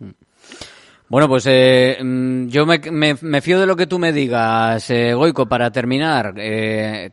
Bueno, 1.10 1.28
pues 1.28 1.46
eh, 1.50 1.98
mm, 2.02 2.48
yo 2.48 2.64
me, 2.64 2.78
me, 2.90 3.14
me, 3.20 3.40
fío 3.42 3.60
de 3.60 3.66
lo 3.66 3.76
que 3.76 3.86
tú 3.86 3.98
me 3.98 4.12
digas, 4.12 4.88
eh, 4.90 5.12
Goico, 5.12 5.46
para 5.46 5.70
terminar. 5.70 6.32
Eh, 6.38 7.10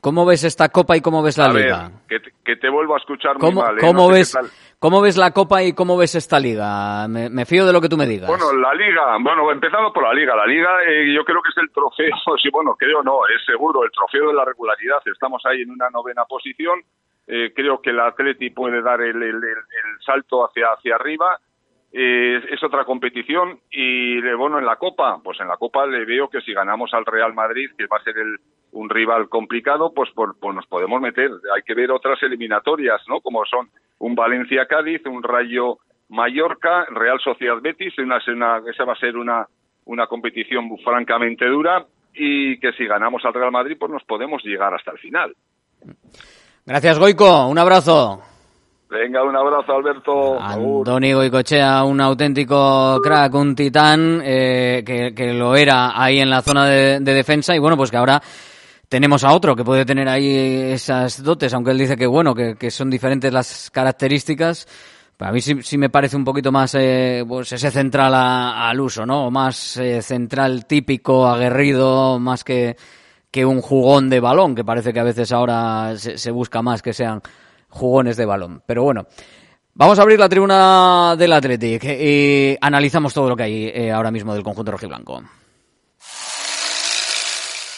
¿Cómo 0.00 0.26
ves 0.26 0.44
esta 0.44 0.68
Copa 0.68 0.96
y 0.96 1.00
cómo 1.00 1.22
ves 1.22 1.38
la 1.38 1.46
a 1.46 1.52
Liga? 1.52 1.88
Ver, 1.88 1.98
que, 2.08 2.20
te, 2.20 2.36
que, 2.44 2.56
te, 2.56 2.68
vuelvo 2.68 2.94
a 2.94 2.98
escuchar 2.98 3.36
¿Cómo, 3.38 3.60
muy 3.60 3.62
mal. 3.62 3.76
¿eh? 3.76 3.80
¿cómo, 3.80 4.08
no 4.08 4.08
ves, 4.08 4.36
¿Cómo 4.78 5.00
ves 5.00 5.16
la 5.16 5.32
Copa 5.32 5.62
y 5.62 5.72
cómo 5.72 5.96
ves 5.96 6.14
esta 6.14 6.38
Liga? 6.38 7.06
Me, 7.08 7.28
me, 7.28 7.44
fío 7.44 7.66
de 7.66 7.72
lo 7.72 7.80
que 7.80 7.88
tú 7.88 7.96
me 7.96 8.06
digas. 8.06 8.28
Bueno, 8.28 8.52
la 8.52 8.72
Liga, 8.74 9.16
bueno, 9.20 9.50
empezando 9.52 9.92
por 9.92 10.04
la 10.04 10.14
Liga. 10.14 10.34
La 10.36 10.46
Liga 10.46 10.82
eh, 10.86 11.12
yo 11.14 11.24
creo 11.24 11.42
que 11.42 11.50
es 11.50 11.58
el 11.58 11.70
trofeo, 11.70 12.16
sí, 12.42 12.48
bueno, 12.50 12.74
creo 12.78 13.02
no, 13.02 13.26
es 13.26 13.44
seguro, 13.44 13.84
el 13.84 13.90
trofeo 13.90 14.28
de 14.28 14.34
la 14.34 14.44
regularidad. 14.44 14.98
Estamos 15.04 15.42
ahí 15.46 15.62
en 15.62 15.70
una 15.70 15.90
novena 15.90 16.24
posición. 16.24 16.80
Eh, 17.26 17.52
creo 17.54 17.82
que 17.82 17.90
el 17.90 18.00
Atleti 18.00 18.50
puede 18.50 18.80
dar 18.80 19.02
el, 19.02 19.22
el, 19.22 19.34
el, 19.34 19.44
el 19.44 20.00
salto 20.04 20.46
hacia, 20.46 20.68
hacia 20.72 20.94
arriba 20.94 21.38
eh, 21.92 22.40
es 22.50 22.62
otra 22.62 22.84
competición 22.84 23.60
y 23.70 24.20
bueno 24.34 24.58
en 24.58 24.66
la 24.66 24.76
Copa 24.76 25.20
pues 25.24 25.40
en 25.40 25.48
la 25.48 25.56
Copa 25.56 25.86
le 25.86 26.04
veo 26.04 26.28
que 26.28 26.42
si 26.42 26.52
ganamos 26.52 26.92
al 26.92 27.06
Real 27.06 27.32
Madrid 27.32 27.70
que 27.78 27.86
va 27.86 27.96
a 27.96 28.02
ser 28.02 28.18
el, 28.18 28.36
un 28.72 28.90
rival 28.90 29.30
complicado 29.30 29.92
pues, 29.94 30.10
por, 30.10 30.38
pues 30.38 30.54
nos 30.54 30.66
podemos 30.66 31.00
meter. 31.00 31.30
Hay 31.54 31.62
que 31.62 31.74
ver 31.74 31.90
otras 31.90 32.22
eliminatorias 32.22 33.00
no 33.08 33.20
como 33.20 33.44
son 33.46 33.68
un 34.00 34.14
Valencia 34.14 34.66
Cádiz 34.66 35.06
un 35.06 35.22
Rayo 35.22 35.78
Mallorca 36.10 36.84
Real 36.90 37.18
Sociedad 37.20 37.60
Betis 37.62 37.96
una, 37.98 38.18
una, 38.28 38.60
esa 38.70 38.84
va 38.84 38.92
a 38.92 39.00
ser 39.00 39.16
una 39.16 39.46
una 39.86 40.06
competición 40.06 40.68
francamente 40.84 41.46
dura 41.46 41.86
y 42.12 42.58
que 42.60 42.72
si 42.72 42.86
ganamos 42.86 43.24
al 43.24 43.32
Real 43.32 43.50
Madrid 43.50 43.76
pues 43.80 43.90
nos 43.90 44.04
podemos 44.04 44.44
llegar 44.44 44.74
hasta 44.74 44.90
el 44.90 44.98
final. 44.98 45.34
Gracias 46.66 46.98
Goico. 46.98 47.48
Un 47.48 47.58
abrazo 47.58 48.20
Venga, 48.90 49.22
un 49.22 49.36
abrazo, 49.36 49.74
Alberto. 49.74 50.40
Antoni 50.40 51.12
Goicochea, 51.12 51.84
un 51.84 52.00
auténtico 52.00 52.98
crack, 53.02 53.34
un 53.34 53.54
titán, 53.54 54.22
eh, 54.24 54.82
que, 54.84 55.14
que, 55.14 55.34
lo 55.34 55.54
era 55.54 55.92
ahí 55.94 56.20
en 56.20 56.30
la 56.30 56.40
zona 56.40 56.64
de, 56.64 56.98
de, 57.00 57.14
defensa 57.14 57.54
y 57.54 57.58
bueno, 57.58 57.76
pues 57.76 57.90
que 57.90 57.98
ahora 57.98 58.22
tenemos 58.88 59.24
a 59.24 59.32
otro 59.34 59.54
que 59.54 59.62
puede 59.62 59.84
tener 59.84 60.08
ahí 60.08 60.72
esas 60.72 61.22
dotes, 61.22 61.52
aunque 61.52 61.72
él 61.72 61.78
dice 61.78 61.98
que 61.98 62.06
bueno, 62.06 62.34
que, 62.34 62.54
que 62.56 62.70
son 62.70 62.88
diferentes 62.88 63.30
las 63.30 63.70
características. 63.70 64.66
A 65.18 65.32
mí 65.32 65.42
sí, 65.42 65.62
sí, 65.62 65.76
me 65.76 65.90
parece 65.90 66.16
un 66.16 66.24
poquito 66.24 66.50
más 66.50 66.74
eh, 66.74 67.24
pues 67.28 67.52
ese 67.52 67.70
central 67.70 68.14
a, 68.14 68.70
al 68.70 68.80
uso, 68.80 69.04
¿no? 69.04 69.30
Más 69.30 69.76
eh, 69.76 70.00
central 70.00 70.64
típico, 70.64 71.26
aguerrido, 71.26 72.18
más 72.18 72.42
que, 72.42 72.76
que 73.30 73.44
un 73.44 73.60
jugón 73.60 74.08
de 74.08 74.20
balón, 74.20 74.54
que 74.54 74.64
parece 74.64 74.94
que 74.94 75.00
a 75.00 75.04
veces 75.04 75.30
ahora 75.32 75.94
se 75.96 76.30
busca 76.30 76.62
más 76.62 76.80
que 76.80 76.94
sean 76.94 77.20
jugones 77.68 78.16
de 78.16 78.26
balón. 78.26 78.62
Pero 78.66 78.82
bueno, 78.82 79.06
vamos 79.74 79.98
a 79.98 80.02
abrir 80.02 80.18
la 80.18 80.28
tribuna 80.28 81.14
del 81.16 81.32
Athletic 81.32 81.84
y 81.84 82.56
analizamos 82.60 83.14
todo 83.14 83.28
lo 83.28 83.36
que 83.36 83.42
hay 83.44 83.66
eh, 83.66 83.92
ahora 83.92 84.10
mismo 84.10 84.34
del 84.34 84.42
conjunto 84.42 84.72
rojiblanco. 84.72 85.22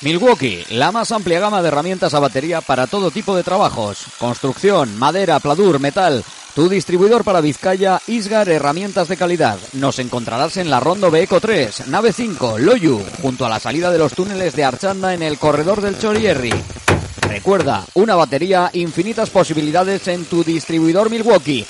Milwaukee, 0.03 0.65
la 0.71 0.93
más 0.93 1.13
amplia 1.13 1.41
gama 1.41 1.61
de 1.61 1.69
herramientas 1.69 2.15
a 2.15 2.21
batería 2.21 2.63
para 2.63 2.87
todo 2.87 3.11
tipo 3.11 3.37
de 3.37 3.43
trabajos. 3.43 4.07
Construcción, 4.19 4.99
madera, 4.99 5.39
pladur, 5.41 5.79
metal. 5.79 6.25
Tu 6.55 6.71
distribuidor 6.71 7.23
para 7.23 7.43
Vizcaya, 7.43 8.01
Isgar 8.07 8.49
Herramientas 8.49 9.09
de 9.09 9.19
Calidad. 9.19 9.59
Nos 9.75 9.99
encontrarás 9.99 10.57
en 10.57 10.71
la 10.71 10.81
Rondo 10.81 11.11
Beco 11.11 11.39
3, 11.39 11.89
nave 11.89 12.15
5, 12.15 12.59
Loyu, 12.59 13.01
junto 13.21 13.45
a 13.45 13.51
la 13.51 13.61
salida 13.61 13.91
de 13.91 13.99
los 13.99 14.15
túneles 14.15 14.57
de 14.57 14.65
Archanda 14.65 15.13
en 15.13 15.23
el 15.23 15.39
corredor 15.39 15.83
del 15.83 15.99
Chorierri. 15.99 16.53
Recuerda, 17.23 17.85
una 17.95 18.15
batería, 18.15 18.71
infinitas 18.73 19.31
posibilidades 19.31 20.09
en 20.09 20.25
tu 20.25 20.43
distribuidor 20.45 21.11
Milwaukee. 21.11 21.67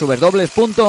www.isgar.es 0.00 0.84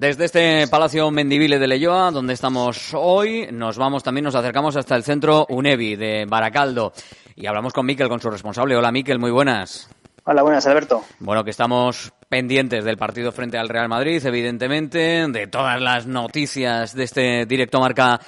Desde 0.00 0.24
este 0.24 0.66
Palacio 0.68 1.10
Mendivile 1.10 1.58
de 1.58 1.68
Leyoa, 1.68 2.10
donde 2.10 2.32
estamos 2.32 2.94
hoy, 2.94 3.48
nos 3.52 3.76
vamos 3.76 4.02
también, 4.02 4.24
nos 4.24 4.34
acercamos 4.34 4.74
hasta 4.74 4.96
el 4.96 5.04
centro 5.04 5.44
UNEVI 5.50 5.96
de 5.96 6.24
Baracaldo 6.26 6.94
y 7.36 7.44
hablamos 7.44 7.74
con 7.74 7.84
Miquel, 7.84 8.08
con 8.08 8.18
su 8.18 8.30
responsable. 8.30 8.74
Hola 8.74 8.92
Miquel, 8.92 9.18
muy 9.18 9.30
buenas. 9.30 9.90
Hola, 10.24 10.40
buenas, 10.40 10.66
Alberto. 10.66 11.04
Bueno, 11.18 11.44
que 11.44 11.50
estamos 11.50 12.14
pendientes 12.30 12.82
del 12.82 12.96
partido 12.96 13.30
frente 13.30 13.58
al 13.58 13.68
Real 13.68 13.90
Madrid, 13.90 14.24
evidentemente, 14.24 15.26
de 15.28 15.46
todas 15.48 15.78
las 15.78 16.06
noticias 16.06 16.94
de 16.94 17.04
este 17.04 17.44
directo 17.44 17.78
marca 17.78 18.20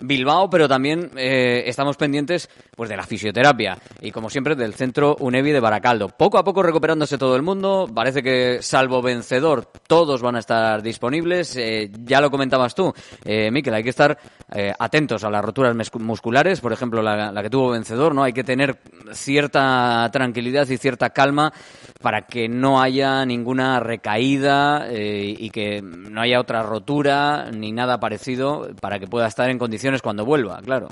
Bilbao, 0.00 0.48
pero 0.50 0.68
también 0.68 1.10
eh, 1.16 1.64
estamos 1.66 1.96
pendientes 1.96 2.48
pues 2.76 2.88
de 2.88 2.96
la 2.96 3.04
fisioterapia 3.04 3.78
y 4.00 4.10
como 4.10 4.30
siempre 4.30 4.54
del 4.54 4.74
centro 4.74 5.16
UNEVI 5.20 5.52
de 5.52 5.60
Baracaldo. 5.60 6.08
Poco 6.08 6.38
a 6.38 6.44
poco 6.44 6.62
recuperándose 6.62 7.18
todo 7.18 7.36
el 7.36 7.42
mundo, 7.42 7.88
parece 7.92 8.22
que 8.22 8.58
salvo 8.62 9.02
vencedor 9.02 9.70
todos 9.86 10.22
van 10.22 10.36
a 10.36 10.40
estar 10.40 10.82
disponibles. 10.82 11.56
Eh, 11.56 11.90
ya 12.04 12.20
lo 12.20 12.30
comentabas 12.30 12.74
tú, 12.74 12.92
eh, 13.24 13.50
Miquel, 13.50 13.74
hay 13.74 13.82
que 13.82 13.90
estar 13.90 14.18
eh, 14.54 14.72
atentos 14.78 15.24
a 15.24 15.30
las 15.30 15.44
roturas 15.44 15.76
musculares, 15.94 16.60
por 16.60 16.72
ejemplo 16.72 17.02
la, 17.02 17.42
que 17.42 17.50
tuvo 17.50 17.70
vencedor, 17.70 18.14
¿no? 18.14 18.22
Hay 18.22 18.32
que 18.32 18.44
tener 18.44 18.78
cierta 19.12 20.08
tranquilidad 20.12 20.66
y 20.68 20.78
cierta 20.78 21.10
calma 21.10 21.52
para 22.00 22.22
que 22.22 22.48
no 22.48 22.80
haya 22.80 23.26
ninguna 23.26 23.80
recaída 23.80 24.86
eh, 24.88 25.34
y 25.36 25.50
que 25.50 25.82
no 25.82 26.20
haya 26.20 26.40
otra 26.40 26.62
rotura 26.62 27.50
ni 27.52 27.72
nada 27.72 28.00
parecido 28.00 28.68
para 28.80 28.98
que 28.98 29.06
pueda 29.06 29.26
estar 29.26 29.50
en 29.50 29.58
condiciones 29.58 29.87
cuando 30.02 30.24
vuelva, 30.24 30.60
claro. 30.62 30.88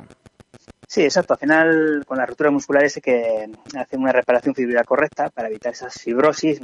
Sí, 0.89 1.03
exacto. 1.03 1.35
Al 1.35 1.41
final, 1.41 2.05
con 2.07 2.19
las 2.19 2.29
roturas 2.29 2.53
musculares 2.53 2.97
hay 2.97 3.03
que 3.03 3.51
hacer 3.77 3.99
una 3.99 4.13
reparación 4.13 4.55
fibrilar 4.55 4.85
correcta 4.85 5.31
para 5.31 5.49
evitar 5.49 5.73
esas 5.73 6.01
fibrosis 6.01 6.61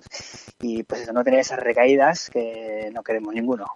y, 0.60 0.84
pues 0.84 1.02
eso, 1.02 1.12
no 1.12 1.24
tener 1.24 1.40
esas 1.40 1.58
recaídas 1.58 2.30
que 2.30 2.88
no 2.94 3.02
queremos 3.02 3.34
ninguno. 3.34 3.66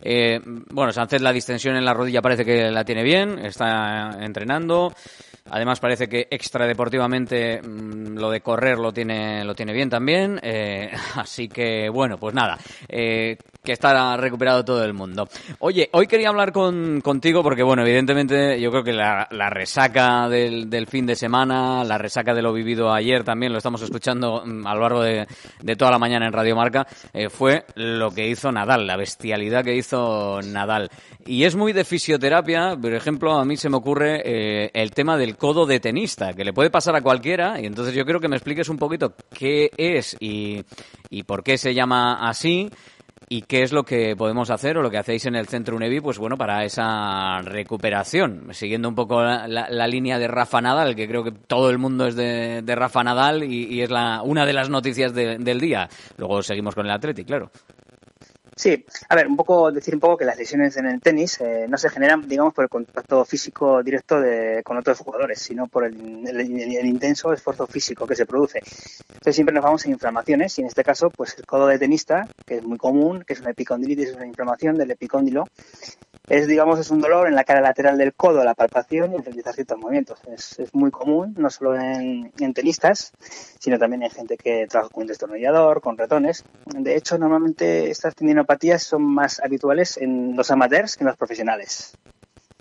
Eh, 0.00 0.40
bueno, 0.42 0.90
Sánchez 0.90 1.20
la 1.20 1.32
distensión 1.32 1.76
en 1.76 1.84
la 1.84 1.92
rodilla 1.92 2.22
parece 2.22 2.46
que 2.46 2.70
la 2.70 2.84
tiene 2.84 3.02
bien, 3.02 3.38
está 3.38 4.16
entrenando. 4.20 4.94
Además 5.50 5.80
parece 5.80 6.08
que 6.08 6.28
extradeportivamente 6.30 7.60
mmm, 7.62 8.16
lo 8.16 8.30
de 8.30 8.40
correr 8.40 8.78
lo 8.78 8.92
tiene, 8.92 9.44
lo 9.44 9.54
tiene 9.54 9.72
bien 9.72 9.90
también. 9.90 10.38
Eh, 10.42 10.90
así 11.16 11.48
que 11.48 11.88
bueno, 11.88 12.16
pues 12.16 12.34
nada. 12.34 12.58
Eh, 12.88 13.36
que 13.62 13.72
está 13.72 14.16
recuperado 14.16 14.64
todo 14.64 14.84
el 14.84 14.94
mundo. 14.94 15.28
Oye, 15.58 15.88
hoy 15.92 16.06
quería 16.06 16.28
hablar 16.28 16.52
con, 16.52 17.00
contigo 17.00 17.42
porque, 17.42 17.62
bueno, 17.62 17.82
evidentemente 17.82 18.60
yo 18.60 18.70
creo 18.70 18.84
que 18.84 18.92
la, 18.92 19.26
resaca 19.50 20.28
del, 20.28 20.86
fin 20.86 21.06
de 21.06 21.16
semana, 21.16 21.84
la 21.84 21.98
resaca 21.98 22.34
de 22.34 22.42
lo 22.42 22.52
vivido 22.52 22.92
ayer 22.92 23.24
también, 23.24 23.52
lo 23.52 23.58
estamos 23.58 23.82
escuchando 23.82 24.42
mm, 24.44 24.66
a 24.66 24.74
lo 24.74 24.80
largo 24.80 25.02
de, 25.02 25.26
de 25.60 25.76
toda 25.76 25.90
la 25.90 25.98
mañana 25.98 26.26
en 26.26 26.32
Radio 26.32 26.56
Marca, 26.56 26.86
eh, 27.12 27.28
fue 27.28 27.64
lo 27.74 28.10
que 28.10 28.28
hizo 28.28 28.50
Nadal, 28.52 28.86
la 28.86 28.96
bestialidad 28.96 29.64
que 29.64 29.76
hizo 29.76 30.40
Nadal. 30.42 30.90
Y 31.26 31.44
es 31.44 31.56
muy 31.56 31.72
de 31.72 31.84
fisioterapia, 31.84 32.76
por 32.80 32.94
ejemplo, 32.94 33.34
a 33.34 33.44
mí 33.44 33.56
se 33.56 33.68
me 33.68 33.76
ocurre 33.76 34.22
eh, 34.24 34.70
el 34.72 34.92
tema 34.92 35.18
del 35.18 35.36
codo 35.36 35.66
de 35.66 35.80
tenista, 35.80 36.32
que 36.32 36.44
le 36.44 36.52
puede 36.52 36.70
pasar 36.70 36.96
a 36.96 37.02
cualquiera, 37.02 37.60
y 37.60 37.66
entonces 37.66 37.94
yo 37.94 38.04
quiero 38.04 38.20
que 38.20 38.28
me 38.28 38.36
expliques 38.36 38.68
un 38.68 38.78
poquito 38.78 39.14
qué 39.30 39.70
es 39.76 40.16
y, 40.20 40.64
y 41.10 41.24
por 41.24 41.42
qué 41.42 41.58
se 41.58 41.74
llama 41.74 42.26
así 42.26 42.70
y 43.28 43.42
qué 43.42 43.62
es 43.62 43.72
lo 43.72 43.84
que 43.84 44.16
podemos 44.16 44.50
hacer 44.50 44.78
o 44.78 44.82
lo 44.82 44.90
que 44.90 44.98
hacéis 44.98 45.26
en 45.26 45.34
el 45.34 45.48
Centro 45.48 45.76
UNEVI, 45.76 46.00
pues 46.00 46.18
bueno, 46.18 46.36
para 46.36 46.64
esa 46.64 47.40
recuperación. 47.42 48.48
Siguiendo 48.52 48.88
un 48.88 48.94
poco 48.94 49.22
la, 49.22 49.86
línea 49.86 50.18
de 50.18 50.28
Rafa 50.28 50.60
Nadal, 50.60 50.94
que 50.94 51.06
creo 51.06 51.24
que 51.24 51.32
todo 51.32 51.70
el 51.70 51.78
mundo 51.78 52.06
es 52.06 52.16
de, 52.16 52.62
Rafa 52.66 53.04
Nadal 53.04 53.44
y, 53.44 53.82
es 53.82 53.90
la, 53.90 54.22
una 54.22 54.46
de 54.46 54.52
las 54.52 54.70
noticias 54.70 55.12
de, 55.12 55.38
del 55.38 55.60
día. 55.60 55.88
Luego 56.16 56.42
seguimos 56.42 56.74
con 56.74 56.86
el 56.86 56.92
Atleti, 56.92 57.24
claro. 57.24 57.50
Sí, 58.58 58.84
a 59.08 59.14
ver, 59.14 59.28
un 59.28 59.36
poco 59.36 59.70
decir 59.70 59.94
un 59.94 60.00
poco 60.00 60.16
que 60.16 60.24
las 60.24 60.36
lesiones 60.36 60.76
en 60.78 60.86
el 60.86 61.00
tenis 61.00 61.40
eh, 61.40 61.66
no 61.68 61.78
se 61.78 61.90
generan, 61.90 62.26
digamos, 62.26 62.52
por 62.52 62.64
el 62.64 62.68
contacto 62.68 63.24
físico 63.24 63.84
directo 63.84 64.20
de, 64.20 64.64
con 64.64 64.76
otros 64.76 64.98
jugadores, 64.98 65.38
sino 65.38 65.68
por 65.68 65.84
el, 65.84 66.26
el, 66.26 66.40
el, 66.40 66.86
intenso 66.86 67.32
esfuerzo 67.32 67.68
físico 67.68 68.04
que 68.04 68.16
se 68.16 68.26
produce. 68.26 68.58
Entonces 69.10 69.36
siempre 69.36 69.54
nos 69.54 69.62
vamos 69.62 69.86
a 69.86 69.90
inflamaciones 69.90 70.58
y 70.58 70.62
en 70.62 70.66
este 70.66 70.82
caso, 70.82 71.08
pues 71.08 71.38
el 71.38 71.46
codo 71.46 71.68
de 71.68 71.78
tenista, 71.78 72.26
que 72.44 72.56
es 72.56 72.64
muy 72.64 72.78
común, 72.78 73.22
que 73.24 73.34
es 73.34 73.40
una 73.40 73.50
epicondilitis, 73.50 74.08
es 74.08 74.16
una 74.16 74.26
inflamación 74.26 74.74
del 74.74 74.90
epicóndilo, 74.90 75.44
es, 76.28 76.46
digamos, 76.46 76.78
es 76.78 76.90
un 76.90 77.00
dolor 77.00 77.26
en 77.26 77.34
la 77.34 77.44
cara 77.44 77.62
lateral 77.62 77.96
del 77.96 78.12
codo, 78.12 78.44
la 78.44 78.54
palpación 78.54 79.12
y 79.12 79.16
el 79.16 79.24
realizar 79.24 79.54
ciertos 79.54 79.78
movimientos. 79.78 80.18
Es, 80.26 80.58
es 80.58 80.74
muy 80.74 80.90
común, 80.90 81.34
no 81.38 81.48
solo 81.48 81.74
en, 81.74 82.30
en, 82.38 82.52
tenistas, 82.52 83.12
sino 83.58 83.78
también 83.78 84.02
en 84.02 84.10
gente 84.10 84.36
que 84.36 84.66
trabaja 84.68 84.92
con 84.92 85.02
un 85.02 85.08
destornillador, 85.08 85.80
con 85.80 85.96
ratones. 85.96 86.44
De 86.66 86.96
hecho, 86.96 87.16
normalmente 87.16 87.90
estas 87.90 88.14
tendinopatías 88.48 88.82
son 88.82 89.02
más 89.02 89.40
habituales 89.40 89.98
en 89.98 90.36
los 90.36 90.50
amateurs 90.50 90.96
que 90.96 91.04
en 91.04 91.08
los 91.08 91.16
profesionales. 91.16 91.96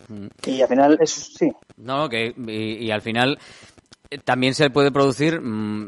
Mm. 0.07 0.27
Y 0.45 0.61
al 0.61 0.67
final, 0.67 0.97
eso 1.01 1.21
sí. 1.21 1.51
No, 1.77 2.09
que, 2.09 2.33
y, 2.47 2.85
y 2.85 2.91
al 2.91 3.01
final 3.01 3.39
eh, 4.09 4.17
también 4.19 4.53
se 4.53 4.69
puede 4.69 4.91
producir, 4.91 5.41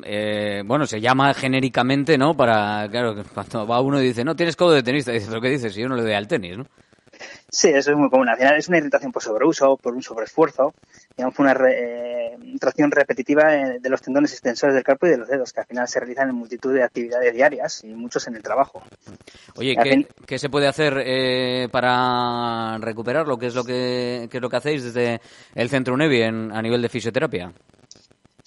eh, 0.06 0.64
bueno, 0.66 0.86
se 0.86 1.02
llama 1.02 1.34
genéricamente, 1.34 2.18
¿no? 2.18 2.36
Para, 2.36 2.88
claro, 2.90 3.16
cuando 3.34 3.68
va 3.68 3.82
uno 3.82 4.02
y 4.02 4.08
dice, 4.08 4.24
no, 4.24 4.36
tienes 4.36 4.56
codo 4.56 4.72
de 4.72 4.84
tenista, 4.84 5.12
dices, 5.12 5.30
¿lo 5.30 5.42
que 5.42 5.50
dices? 5.50 5.74
Si 5.74 5.82
yo 5.82 5.90
no 5.90 5.96
le 5.96 6.04
doy 6.04 6.14
al 6.14 6.28
tenis, 6.28 6.58
¿no? 6.58 6.66
Sí, 7.50 7.70
eso 7.70 7.92
es 7.92 7.98
muy 7.98 8.10
común. 8.10 8.30
Al 8.30 8.38
final 8.38 8.58
es 8.58 8.68
una 8.68 8.78
irritación 8.78 9.12
por 9.12 9.24
sobreuso, 9.24 9.78
por 9.78 9.94
un 9.94 10.02
sobreesfuerzo, 10.02 10.74
digamos, 11.18 11.38
una 11.40 11.54
re, 11.54 12.34
eh, 12.34 12.38
tracción 12.60 12.92
repetitiva 12.92 13.52
de 13.80 13.90
los 13.90 14.02
tendones 14.02 14.32
extensores 14.32 14.76
del 14.76 14.84
carpo 14.84 15.08
y 15.08 15.12
de 15.12 15.18
los 15.18 15.28
dedos, 15.28 15.54
que 15.54 15.62
al 15.62 15.66
final 15.66 15.88
se 15.88 16.00
realizan 16.00 16.30
en 16.30 16.36
multitud 16.36 16.74
de 16.74 16.84
actividades 16.84 17.34
diarias 17.34 17.84
y 17.84 17.88
muchos 17.88 18.28
en 18.28 18.36
el 18.36 18.44
trabajo. 18.44 18.84
Oye, 19.56 19.76
¿qué, 19.76 19.90
fin... 19.90 20.08
¿qué, 20.26 20.40
se 20.40 20.50
puede 20.50 20.68
hacer 20.68 21.02
eh, 21.06 21.68
para 21.72 22.78
recuperarlo? 22.80 23.38
¿Qué 23.38 23.48
es 23.48 23.56
lo 23.56 23.64
que, 23.64 24.28
qué 24.30 24.38
es 24.38 24.42
lo 24.42 24.50
que 24.50 24.58
hacéis 24.58 24.84
desde 24.84 25.22
el 25.56 25.70
Centro 25.70 25.94
UNEVI 25.94 26.22
en, 26.22 26.52
a 26.52 26.62
nivel 26.62 26.82
de 26.82 26.90
fisioterapia? 26.90 27.52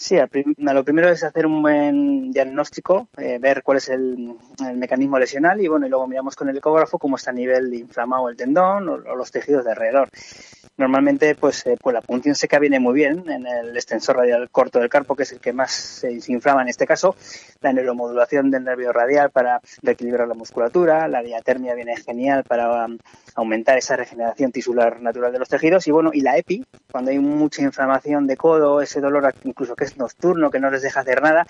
Sí, 0.02 0.16
lo 0.58 0.84
primero 0.84 1.10
es 1.10 1.22
hacer 1.22 1.46
un 1.46 1.62
buen 1.62 2.32
diagnóstico, 2.32 3.06
eh, 3.18 3.38
ver 3.38 3.62
cuál 3.62 3.78
es 3.78 3.88
el, 3.88 4.34
el, 4.66 4.76
mecanismo 4.76 5.16
lesional 5.16 5.60
y 5.60 5.68
bueno, 5.68 5.86
y 5.86 5.90
luego 5.90 6.08
miramos 6.08 6.34
con 6.34 6.48
el 6.48 6.56
ecógrafo 6.56 6.98
cómo 6.98 7.14
está 7.14 7.30
a 7.30 7.34
nivel 7.34 7.72
inflamado 7.72 8.28
el 8.28 8.36
tendón 8.36 8.88
o, 8.88 8.94
o 8.94 9.14
los 9.14 9.30
tejidos 9.30 9.64
de 9.64 9.70
alrededor. 9.70 10.08
Normalmente, 10.78 11.34
pues, 11.34 11.66
eh, 11.66 11.76
pues 11.80 11.92
la 11.92 12.00
punción 12.00 12.34
seca 12.34 12.58
viene 12.58 12.80
muy 12.80 12.94
bien 12.94 13.28
en 13.30 13.46
el 13.46 13.76
extensor 13.76 14.16
radial 14.16 14.48
corto 14.50 14.80
del 14.80 14.88
carpo, 14.88 15.14
que 15.14 15.24
es 15.24 15.32
el 15.32 15.38
que 15.38 15.52
más 15.52 15.70
se, 15.70 16.20
se 16.20 16.32
inflama 16.32 16.62
en 16.62 16.68
este 16.68 16.86
caso, 16.86 17.14
la 17.60 17.72
neuromodulación 17.72 18.50
del 18.50 18.64
nervio 18.64 18.90
radial 18.90 19.30
para 19.30 19.60
reequilibrar 19.82 20.26
la 20.26 20.34
musculatura, 20.34 21.06
la 21.08 21.22
diatermia 21.22 21.74
viene 21.74 21.96
genial 21.98 22.44
para 22.44 22.86
um, 22.86 22.98
aumentar 23.34 23.76
esa 23.76 23.96
regeneración 23.96 24.50
tisular 24.50 25.00
natural 25.00 25.32
de 25.32 25.40
los 25.40 25.48
tejidos. 25.48 25.86
Y 25.86 25.90
bueno, 25.90 26.10
y 26.12 26.22
la 26.22 26.38
EPI, 26.38 26.64
cuando 26.90 27.10
hay 27.10 27.18
mucha 27.18 27.62
inflamación 27.62 28.26
de 28.26 28.36
codo, 28.38 28.80
ese 28.80 29.00
dolor 29.00 29.32
incluso 29.44 29.76
que 29.76 29.84
es 29.84 29.91
nocturno, 29.96 30.50
que 30.50 30.60
no 30.60 30.70
les 30.70 30.82
deja 30.82 31.00
hacer 31.00 31.22
nada, 31.22 31.46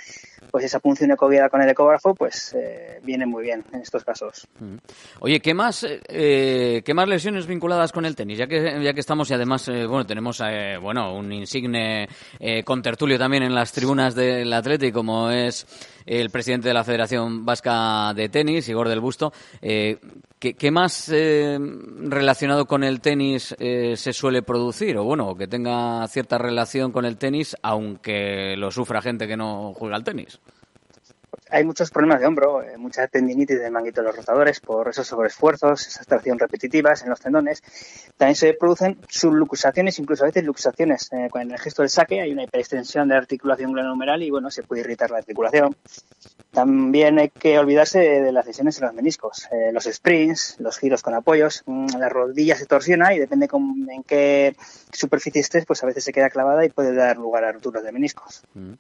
pues 0.51 0.65
esa 0.65 0.81
punción 0.81 1.11
ecoguiada 1.11 1.49
con 1.49 1.63
el 1.63 1.69
ecógrafo, 1.69 2.15
pues 2.15 2.55
eh, 2.55 3.01
viene 3.03 3.27
muy 3.27 3.43
bien 3.43 3.65
en 3.73 3.81
estos 3.81 4.05
casos. 4.05 4.47
Oye, 5.21 5.41
¿qué 5.41 5.55
más, 5.55 5.87
eh, 5.89 6.83
qué 6.85 6.95
más 6.95 7.09
lesiones 7.09 7.47
vinculadas 7.47 7.93
con 7.93 8.05
el 8.05 8.15
tenis? 8.15 8.39
Ya 8.39 8.47
que, 8.47 8.83
ya 8.83 8.93
que 8.93 9.01
estamos 9.01 9.31
y 9.31 9.35
además, 9.35 9.69
eh, 9.69 9.87
bueno, 9.87 10.07
tenemos, 10.07 10.41
eh, 10.45 10.77
bueno, 10.81 11.15
un 11.15 11.33
insigne 11.33 12.09
eh, 12.39 12.63
contertulio 12.65 13.19
también 13.19 13.43
en 13.43 13.55
las 13.55 13.73
tribunas 13.73 14.15
del 14.15 14.53
Atlético, 14.53 14.99
como 14.99 15.31
es 15.31 15.67
el 16.07 16.31
presidente 16.31 16.69
de 16.69 16.75
la 16.75 16.85
Federación 16.85 17.45
Vasca 17.45 18.13
de 18.15 18.29
Tenis, 18.29 18.69
Igor 18.69 18.89
del 18.89 19.01
Busto. 19.01 19.33
Eh, 19.61 19.99
¿qué, 20.39 20.55
¿qué, 20.55 20.71
más 20.71 21.11
eh, 21.13 21.59
relacionado 22.05 22.67
con 22.67 22.85
el 22.85 23.01
tenis 23.01 23.55
eh, 23.59 23.95
se 23.97 24.13
suele 24.13 24.43
producir? 24.43 24.97
O 24.99 25.05
bueno, 25.05 25.35
que 25.35 25.49
tenga 25.49 26.07
cierta 26.09 26.39
relación 26.39 26.93
con 26.93 27.05
el 27.05 27.17
tenis, 27.17 27.57
aunque 27.63 28.57
lo 28.57 28.71
sufra 28.71 29.03
gente 29.03 29.27
que 29.27 29.37
no 29.37 29.73
juega 29.75 29.97
al 29.97 30.05
tenis 30.05 30.41
hay 31.53 31.65
muchos 31.65 31.91
problemas 31.91 32.21
de 32.21 32.27
hombro, 32.27 32.63
eh, 32.63 32.79
mucha 32.79 33.07
tendinitis 33.07 33.61
del 33.61 33.71
manguito 33.71 34.01
de 34.01 34.07
los 34.07 34.17
rotadores 34.17 34.59
por 34.61 34.89
esos 34.89 35.07
sobreesfuerzos, 35.07 35.87
esas 35.87 36.07
tracción 36.07 36.39
repetitivas 36.39 37.03
en 37.03 37.11
los 37.11 37.21
tendones. 37.21 37.63
También 38.17 38.37
se 38.37 38.55
producen 38.55 38.99
subluxaciones, 39.09 39.99
incluso 39.99 40.25
a 40.25 40.29
veces 40.29 40.45
luxaciones. 40.45 41.11
Eh, 41.13 41.29
con 41.31 41.43
el 41.43 41.59
gesto 41.59 41.83
del 41.83 41.91
saque 41.91 42.23
hay 42.23 42.33
una 42.33 42.45
hiperextensión 42.45 43.07
de 43.09 43.15
la 43.15 43.21
articulación 43.21 43.73
glenohumeral 43.73 44.23
y 44.23 44.31
bueno, 44.31 44.51
se 44.51 44.63
puede 44.63 44.81
irritar 44.81 45.11
la 45.11 45.19
articulación. 45.19 45.77
También 46.51 47.19
hay 47.19 47.29
que 47.29 47.59
olvidarse 47.59 47.99
de 47.99 48.33
las 48.33 48.47
lesiones 48.47 48.79
en 48.79 48.87
los 48.87 48.95
meniscos, 48.95 49.49
eh, 49.53 49.73
los 49.73 49.85
sprints, 49.85 50.57
los 50.59 50.79
giros 50.79 51.03
con 51.03 51.15
apoyos. 51.15 51.63
Mm, 51.67 51.99
la 51.99 52.09
rodilla 52.09 52.57
se 52.57 52.67
torsiona 52.67 53.15
y 53.15 53.19
depende 53.19 53.47
con, 53.47 53.87
en 53.91 54.03
qué 54.05 54.57
superficie 54.91 55.41
estés, 55.43 55.67
pues 55.67 55.83
a 55.83 55.87
veces 55.87 56.03
se 56.05 56.13
queda 56.13 56.31
clavada 56.31 56.65
y 56.65 56.71
puede 56.71 56.95
dar 56.95 57.19
lugar 57.19 57.45
a 57.45 57.53
roturas 57.53 57.85
de 57.85 57.93
meniscos. 57.93 58.43
Mm. 58.55 58.73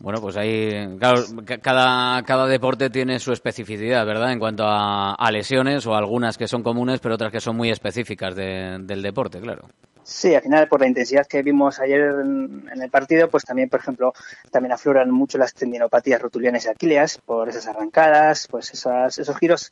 Bueno, 0.00 0.20
pues 0.20 0.36
ahí, 0.36 0.96
claro, 0.98 1.22
cada, 1.60 2.22
cada 2.22 2.46
deporte 2.46 2.88
tiene 2.88 3.18
su 3.18 3.32
especificidad, 3.32 4.06
¿verdad? 4.06 4.32
En 4.32 4.38
cuanto 4.38 4.64
a, 4.66 5.28
lesiones 5.32 5.86
o 5.86 5.94
algunas 5.94 6.38
que 6.38 6.48
son 6.48 6.62
comunes, 6.62 7.00
pero 7.00 7.16
otras 7.16 7.32
que 7.32 7.40
son 7.40 7.56
muy 7.56 7.70
específicas 7.70 8.34
de, 8.34 8.78
del 8.80 9.02
deporte, 9.02 9.40
claro. 9.40 9.68
Sí, 10.02 10.34
al 10.34 10.40
final 10.40 10.68
por 10.68 10.80
la 10.80 10.86
intensidad 10.86 11.26
que 11.26 11.42
vimos 11.42 11.80
ayer 11.80 12.00
en, 12.00 12.64
el 12.80 12.90
partido, 12.90 13.28
pues 13.28 13.44
también, 13.44 13.68
por 13.68 13.80
ejemplo, 13.80 14.14
también 14.50 14.72
afloran 14.72 15.10
mucho 15.10 15.36
las 15.36 15.52
tendinopatías 15.52 16.22
rotulianas 16.22 16.64
y 16.64 16.68
aquíleas 16.68 17.18
por 17.18 17.48
esas 17.48 17.66
arrancadas, 17.66 18.48
pues 18.48 18.72
esas, 18.72 19.18
esos 19.18 19.36
giros 19.36 19.70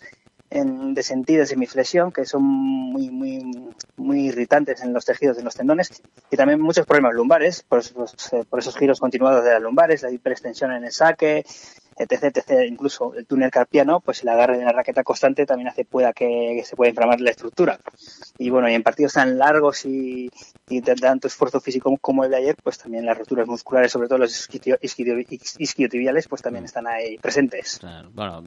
en, 0.57 0.95
de 0.95 1.03
sentido 1.03 1.41
de 1.41 1.47
semiflexión 1.47 2.13
que 2.13 2.25
son 2.25 2.43
muy, 2.43 3.11
muy, 3.11 3.73
muy 3.97 4.27
irritantes 4.29 4.83
en 4.83 4.93
los 4.93 5.05
tejidos 5.05 5.37
de 5.37 5.43
los 5.43 5.55
tendones. 5.55 6.03
Y 6.31 6.37
también 6.37 6.61
muchos 6.61 6.87
problemas 6.87 7.15
lumbares 7.15 7.63
por, 7.63 7.83
por 8.49 8.59
esos 8.59 8.77
giros 8.77 9.01
continuados 9.01 9.45
de 9.45 9.53
las 9.53 9.63
lumbares, 9.63 10.03
la 10.03 10.11
hiperextensión 10.11 10.73
en 10.73 10.85
el 10.85 10.93
saque, 10.93 11.45
etc, 11.97 12.25
etc, 12.25 12.69
incluso 12.69 13.15
el 13.15 13.27
túnel 13.27 13.51
carpiano, 13.51 14.01
pues 14.01 14.23
el 14.23 14.29
agarre 14.29 14.59
de 14.59 14.65
la 14.65 14.73
raqueta 14.73 15.03
constante 15.03 15.47
también 15.47 15.69
hace 15.69 15.85
pueda 15.85 16.13
que, 16.13 16.55
que 16.59 16.65
se 16.65 16.77
pueda 16.77 16.91
inflamar 16.91 17.21
la 17.21 17.31
estructura. 17.31 17.79
Y 18.39 18.51
bueno, 18.51 18.69
y 18.69 18.75
en 18.75 18.83
partidos 18.83 19.15
tan 19.15 19.39
largos 19.39 19.85
y, 19.87 20.31
y 20.69 20.81
de 20.81 20.95
tanto 20.95 21.29
esfuerzo 21.29 21.61
físico 21.61 21.95
como 22.01 22.25
el 22.25 22.31
de 22.31 22.37
ayer, 22.37 22.57
pues 22.63 22.79
también 22.79 23.07
las 23.07 23.17
roturas 23.17 23.47
musculares, 23.47 23.93
sobre 23.93 24.09
todo 24.09 24.19
los 24.19 24.49
isquiotibiales, 25.59 26.29
pues 26.29 26.43
también 26.43 26.65
están 26.65 26.87
ahí 26.87 27.17
presentes. 27.19 27.79
Claro, 27.79 28.11
bueno, 28.13 28.43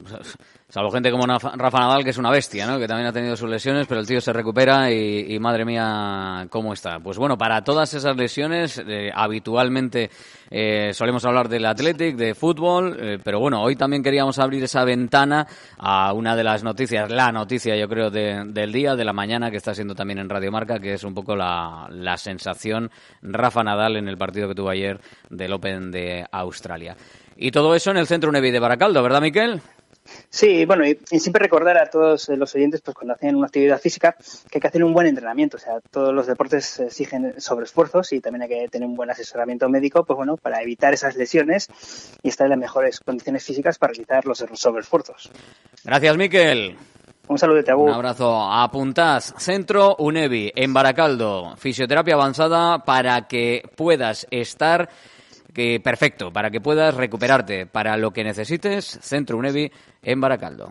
salvo 0.68 0.90
gente 0.90 1.10
como 1.10 1.26
Rafa 1.26 1.78
Nadal, 1.78 2.04
que 2.04 2.10
es 2.10 2.18
una 2.18 2.30
bestia, 2.30 2.66
¿no? 2.66 2.78
Que 2.78 2.86
también 2.86 3.08
ha 3.08 3.12
tenido 3.12 3.36
sus 3.36 3.48
lesiones, 3.48 3.86
pero 3.86 4.00
el 4.00 4.06
tío 4.06 4.20
se 4.20 4.32
recupera 4.32 4.90
y, 4.90 5.34
y 5.34 5.38
madre 5.38 5.64
mía, 5.64 6.46
cómo 6.50 6.72
está. 6.72 7.00
Pues 7.00 7.18
bueno, 7.18 7.36
para 7.36 7.62
todas 7.62 7.92
esas 7.94 8.16
lesiones, 8.16 8.82
eh, 8.86 9.10
habitualmente 9.14 10.10
eh, 10.50 10.92
solemos 10.92 11.24
hablar 11.24 11.48
del 11.48 11.66
Athletic, 11.66 12.16
de 12.16 12.34
fútbol, 12.34 12.96
eh, 13.00 13.18
pero 13.22 13.39
bueno, 13.40 13.62
hoy 13.62 13.76
también 13.76 14.02
queríamos 14.02 14.38
abrir 14.38 14.62
esa 14.62 14.84
ventana 14.84 15.46
a 15.78 16.12
una 16.12 16.36
de 16.36 16.44
las 16.44 16.62
noticias, 16.62 17.10
la 17.10 17.32
noticia 17.32 17.76
yo 17.76 17.88
creo 17.88 18.10
de, 18.10 18.44
del 18.46 18.72
día, 18.72 18.94
de 18.94 19.04
la 19.04 19.12
mañana, 19.12 19.50
que 19.50 19.56
está 19.56 19.74
siendo 19.74 19.94
también 19.94 20.18
en 20.18 20.28
Radio 20.28 20.52
Marca, 20.52 20.78
que 20.78 20.94
es 20.94 21.04
un 21.04 21.14
poco 21.14 21.34
la, 21.34 21.88
la 21.90 22.16
sensación 22.16 22.90
Rafa 23.22 23.64
Nadal 23.64 23.96
en 23.96 24.08
el 24.08 24.16
partido 24.16 24.48
que 24.48 24.54
tuvo 24.54 24.70
ayer 24.70 25.00
del 25.28 25.52
Open 25.52 25.90
de 25.90 26.24
Australia. 26.30 26.96
Y 27.36 27.50
todo 27.50 27.74
eso 27.74 27.90
en 27.90 27.96
el 27.96 28.06
Centro 28.06 28.30
Nevi 28.30 28.50
de 28.50 28.60
Baracaldo, 28.60 29.02
¿verdad, 29.02 29.22
Miquel? 29.22 29.62
Sí, 30.28 30.64
bueno, 30.64 30.86
y, 30.86 30.98
y, 31.10 31.20
siempre 31.20 31.42
recordar 31.42 31.78
a 31.78 31.86
todos 31.90 32.28
los 32.28 32.54
oyentes, 32.54 32.80
pues 32.80 32.94
cuando 32.94 33.14
hacen 33.14 33.36
una 33.36 33.46
actividad 33.46 33.80
física, 33.80 34.16
que 34.50 34.58
hay 34.58 34.60
que 34.60 34.68
hacer 34.68 34.84
un 34.84 34.92
buen 34.92 35.06
entrenamiento. 35.06 35.56
O 35.56 35.60
sea, 35.60 35.80
todos 35.90 36.14
los 36.14 36.26
deportes 36.26 36.80
exigen 36.80 37.40
sobreesfuerzos 37.40 38.12
y 38.12 38.20
también 38.20 38.42
hay 38.42 38.48
que 38.48 38.68
tener 38.68 38.88
un 38.88 38.96
buen 38.96 39.10
asesoramiento 39.10 39.68
médico, 39.68 40.04
pues 40.04 40.16
bueno, 40.16 40.36
para 40.36 40.62
evitar 40.62 40.94
esas 40.94 41.16
lesiones 41.16 41.68
y 42.22 42.28
estar 42.28 42.46
en 42.46 42.50
las 42.50 42.58
mejores 42.58 43.00
condiciones 43.00 43.44
físicas 43.44 43.78
para 43.78 43.92
realizar 43.92 44.24
los 44.26 44.38
sobreesfuerzos. 44.54 45.30
Gracias, 45.84 46.16
Miquel. 46.16 46.76
Un 47.28 47.38
saludo, 47.38 47.62
Agur. 47.68 47.90
Un 47.90 47.94
abrazo. 47.94 48.42
Apuntad, 48.42 49.20
Centro 49.20 49.94
UNEVI 50.00 50.50
en 50.56 50.72
Baracaldo. 50.74 51.54
Fisioterapia 51.56 52.14
avanzada 52.14 52.80
para 52.84 53.28
que 53.28 53.62
puedas 53.76 54.26
estar 54.32 54.88
que 55.52 55.80
perfecto, 55.80 56.32
para 56.32 56.50
que 56.50 56.60
puedas 56.60 56.94
recuperarte 56.94 57.66
para 57.66 57.96
lo 57.96 58.12
que 58.12 58.24
necesites. 58.24 58.98
Centro 59.00 59.36
UNEVI 59.36 59.70
en 60.02 60.20
Baracaldo. 60.20 60.70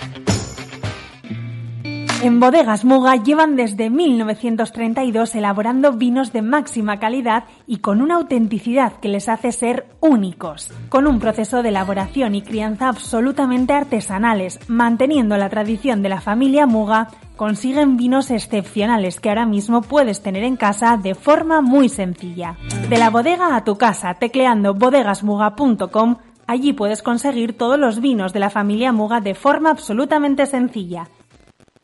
En 2.23 2.39
Bodegas 2.39 2.85
Muga 2.85 3.15
llevan 3.15 3.55
desde 3.55 3.89
1932 3.89 5.33
elaborando 5.33 5.93
vinos 5.93 6.31
de 6.31 6.43
máxima 6.43 6.99
calidad 6.99 7.45
y 7.65 7.77
con 7.77 7.99
una 7.99 8.17
autenticidad 8.17 8.93
que 9.01 9.07
les 9.07 9.27
hace 9.27 9.51
ser 9.51 9.87
únicos. 10.01 10.69
Con 10.89 11.07
un 11.07 11.19
proceso 11.19 11.63
de 11.63 11.69
elaboración 11.69 12.35
y 12.35 12.43
crianza 12.43 12.89
absolutamente 12.89 13.73
artesanales, 13.73 14.59
manteniendo 14.67 15.35
la 15.35 15.49
tradición 15.49 16.03
de 16.03 16.09
la 16.09 16.21
familia 16.21 16.67
Muga, 16.67 17.07
consiguen 17.35 17.97
vinos 17.97 18.29
excepcionales 18.29 19.19
que 19.19 19.29
ahora 19.29 19.47
mismo 19.47 19.81
puedes 19.81 20.21
tener 20.21 20.43
en 20.43 20.57
casa 20.57 20.97
de 20.97 21.15
forma 21.15 21.61
muy 21.61 21.89
sencilla. 21.89 22.55
De 22.87 22.99
la 22.99 23.09
bodega 23.09 23.55
a 23.55 23.63
tu 23.63 23.79
casa, 23.79 24.13
tecleando 24.13 24.75
bodegasmuga.com, 24.75 26.17
allí 26.45 26.73
puedes 26.73 27.01
conseguir 27.01 27.57
todos 27.57 27.79
los 27.79 27.99
vinos 27.99 28.31
de 28.31 28.41
la 28.41 28.51
familia 28.51 28.91
Muga 28.91 29.21
de 29.21 29.33
forma 29.33 29.71
absolutamente 29.71 30.45
sencilla. 30.45 31.07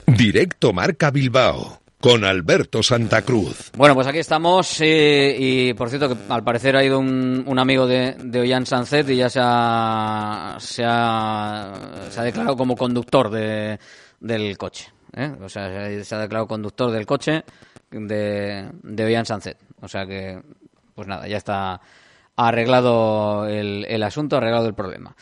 Directo 0.08 0.72
Marca 0.72 1.12
Bilbao 1.12 1.82
con 2.00 2.24
Alberto 2.24 2.82
Santa 2.82 3.24
Cruz. 3.24 3.72
Bueno, 3.76 3.94
pues 3.94 4.08
aquí 4.08 4.20
estamos 4.20 4.80
eh, 4.80 5.36
y 5.38 5.74
por 5.74 5.90
cierto 5.90 6.08
que 6.08 6.16
al 6.30 6.46
parecer 6.46 6.78
ha 6.78 6.84
ido 6.84 6.98
un, 6.98 7.44
un 7.46 7.60
amigo 7.60 7.86
de, 7.86 8.16
de 8.18 8.40
Ollán 8.40 8.66
Sanzet 8.66 9.10
y 9.10 9.18
ya 9.18 9.30
se 9.30 9.42
ha, 9.44 10.56
se 10.60 10.84
ha, 10.86 12.24
declarado 12.24 12.56
como 12.56 12.78
conductor 12.78 13.30
de, 13.30 13.78
del 14.22 14.58
coche. 14.58 14.94
¿eh? 15.14 15.30
O 15.42 15.50
sea, 15.50 15.70
se 16.04 16.16
ha, 16.16 16.20
declarado 16.20 16.48
conductor 16.48 16.90
del 16.90 17.06
coche 17.06 17.44
de, 17.92 18.70
de 18.84 19.06
Ollán 19.06 19.26
Sanzet. 19.26 19.58
O 19.82 19.90
sea 19.90 20.06
que, 20.06 20.42
pues 20.96 21.06
nada, 21.06 21.28
ya 21.28 21.38
está 21.38 21.82
arreglado 22.38 23.46
el 23.46 24.04
asunto, 24.04 24.38
arreglado 24.38 24.68
el 24.68 24.74
problema 24.74 25.14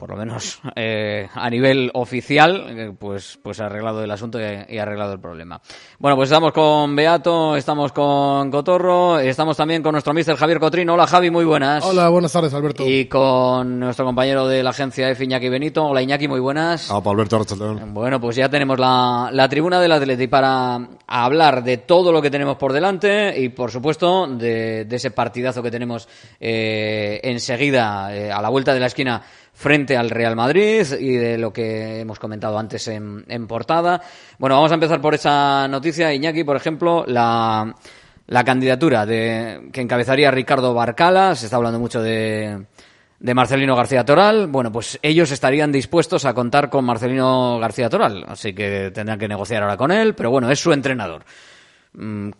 por 0.00 0.10
lo 0.10 0.16
menos 0.16 0.60
eh, 0.74 1.28
a 1.32 1.50
nivel 1.50 1.90
oficial, 1.94 2.64
eh, 2.70 2.92
pues, 2.98 3.38
pues 3.42 3.60
ha 3.60 3.66
arreglado 3.66 4.02
el 4.02 4.10
asunto 4.10 4.40
y, 4.40 4.74
y, 4.74 4.78
ha 4.78 4.82
arreglado 4.82 5.12
el 5.12 5.20
problema. 5.20 5.60
Bueno, 5.98 6.16
pues 6.16 6.30
estamos 6.30 6.52
con 6.52 6.96
Beato, 6.96 7.54
estamos 7.54 7.92
con 7.92 8.50
Cotorro, 8.50 9.18
estamos 9.18 9.56
también 9.56 9.82
con 9.82 9.92
nuestro 9.92 10.14
mister 10.14 10.34
Javier 10.36 10.58
Cotrino. 10.58 10.94
Hola 10.94 11.06
Javi, 11.06 11.30
muy 11.30 11.44
buenas. 11.44 11.84
Hola, 11.84 12.08
buenas 12.08 12.32
tardes 12.32 12.54
Alberto. 12.54 12.88
Y 12.88 13.04
con 13.04 13.78
nuestro 13.78 14.06
compañero 14.06 14.48
de 14.48 14.62
la 14.62 14.70
agencia 14.70 15.10
F, 15.10 15.22
Iñaki 15.22 15.50
Benito. 15.50 15.84
Hola 15.84 16.00
Iñaki, 16.00 16.26
muy 16.26 16.40
buenas. 16.40 16.90
Hola, 16.90 17.10
Alberto 17.10 17.36
Archatón. 17.36 17.92
Bueno, 17.92 18.18
pues 18.20 18.36
ya 18.36 18.48
tenemos 18.48 18.80
la, 18.80 19.28
la 19.32 19.48
tribuna 19.48 19.80
del 19.80 19.92
Atleti 19.92 20.26
para 20.28 20.78
hablar 21.06 21.62
de 21.62 21.76
todo 21.76 22.10
lo 22.10 22.22
que 22.22 22.30
tenemos 22.30 22.56
por 22.56 22.72
delante 22.72 23.38
y 23.38 23.50
por 23.50 23.70
supuesto 23.70 24.26
de, 24.26 24.86
de 24.86 24.96
ese 24.96 25.10
partidazo 25.10 25.62
que 25.62 25.70
tenemos 25.70 26.08
eh, 26.38 27.20
enseguida 27.22 28.14
eh, 28.14 28.32
a 28.32 28.40
la 28.40 28.48
vuelta 28.48 28.72
de 28.72 28.80
la 28.80 28.86
esquina 28.86 29.22
frente 29.60 29.94
al 29.94 30.08
Real 30.08 30.36
Madrid 30.36 30.86
y 30.98 31.16
de 31.16 31.36
lo 31.36 31.52
que 31.52 32.00
hemos 32.00 32.18
comentado 32.18 32.58
antes 32.58 32.88
en, 32.88 33.26
en, 33.28 33.46
portada. 33.46 34.00
Bueno, 34.38 34.56
vamos 34.56 34.70
a 34.70 34.74
empezar 34.74 35.02
por 35.02 35.12
esa 35.12 35.68
noticia, 35.68 36.14
Iñaki, 36.14 36.44
por 36.44 36.56
ejemplo, 36.56 37.04
la, 37.06 37.74
la 38.26 38.44
candidatura 38.44 39.04
de 39.04 39.68
que 39.70 39.82
encabezaría 39.82 40.30
Ricardo 40.30 40.72
Barcala, 40.72 41.34
se 41.34 41.44
está 41.44 41.56
hablando 41.56 41.78
mucho 41.78 42.00
de, 42.00 42.64
de 43.18 43.34
Marcelino 43.34 43.76
García 43.76 44.02
Toral. 44.02 44.46
Bueno, 44.46 44.72
pues 44.72 44.98
ellos 45.02 45.30
estarían 45.30 45.70
dispuestos 45.70 46.24
a 46.24 46.32
contar 46.32 46.70
con 46.70 46.86
Marcelino 46.86 47.58
García 47.58 47.90
Toral, 47.90 48.24
así 48.28 48.54
que 48.54 48.90
tendrán 48.94 49.18
que 49.18 49.28
negociar 49.28 49.62
ahora 49.62 49.76
con 49.76 49.92
él, 49.92 50.14
pero 50.14 50.30
bueno, 50.30 50.50
es 50.50 50.58
su 50.58 50.72
entrenador. 50.72 51.22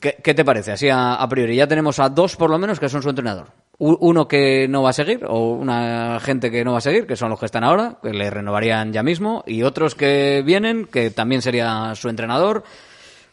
¿Qué, 0.00 0.16
qué 0.24 0.32
te 0.32 0.42
parece? 0.42 0.72
Así 0.72 0.88
a 0.90 1.26
priori, 1.28 1.54
ya 1.54 1.66
tenemos 1.66 1.98
a 1.98 2.08
dos 2.08 2.36
por 2.36 2.48
lo 2.48 2.56
menos 2.56 2.80
que 2.80 2.88
son 2.88 3.02
su 3.02 3.10
entrenador 3.10 3.48
uno 3.80 4.28
que 4.28 4.68
no 4.68 4.82
va 4.82 4.90
a 4.90 4.92
seguir 4.92 5.24
o 5.26 5.52
una 5.52 6.20
gente 6.20 6.50
que 6.50 6.64
no 6.64 6.72
va 6.72 6.78
a 6.78 6.82
seguir, 6.82 7.06
que 7.06 7.16
son 7.16 7.30
los 7.30 7.40
que 7.40 7.46
están 7.46 7.64
ahora, 7.64 7.96
que 8.02 8.12
le 8.12 8.28
renovarían 8.28 8.92
ya 8.92 9.02
mismo, 9.02 9.42
y 9.46 9.62
otros 9.62 9.94
que 9.94 10.42
vienen, 10.44 10.84
que 10.84 11.10
también 11.10 11.40
sería 11.40 11.94
su 11.94 12.10
entrenador. 12.10 12.62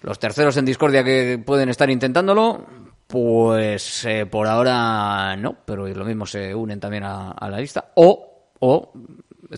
Los 0.02 0.20
terceros 0.20 0.56
en 0.56 0.64
discordia 0.64 1.04
que 1.04 1.38
pueden 1.46 1.68
estar 1.68 1.90
intentándolo, 1.90 2.66
pues 3.08 4.06
eh, 4.06 4.26
por 4.26 4.48
ahora 4.48 5.36
no, 5.36 5.58
pero 5.66 5.86
lo 5.86 6.06
mismo 6.06 6.26
se 6.26 6.56
unen 6.56 6.80
también 6.80 7.04
a, 7.04 7.32
a 7.32 7.50
la 7.50 7.60
lista. 7.60 7.92
O, 7.96 8.54
o 8.60 8.94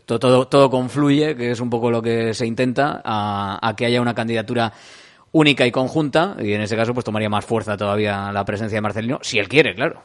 todo, 0.06 0.18
todo, 0.18 0.48
todo, 0.48 0.70
confluye, 0.72 1.36
que 1.36 1.52
es 1.52 1.60
un 1.60 1.70
poco 1.70 1.92
lo 1.92 2.02
que 2.02 2.34
se 2.34 2.48
intenta, 2.48 3.00
a, 3.06 3.60
a 3.62 3.76
que 3.76 3.86
haya 3.86 4.02
una 4.02 4.16
candidatura 4.16 4.74
única 5.34 5.68
y 5.68 5.72
conjunta, 5.72 6.36
y 6.40 6.54
en 6.54 6.62
ese 6.62 6.76
caso 6.76 6.96
pues 6.96 7.06
tomaría 7.06 7.30
más 7.30 7.46
fuerza 7.46 7.78
todavía 7.78 8.32
la 8.32 8.44
presencia 8.44 8.78
de 8.78 8.82
Marcelino, 8.82 9.20
si 9.22 9.38
él 9.38 9.48
quiere, 9.48 9.76
claro. 9.76 10.02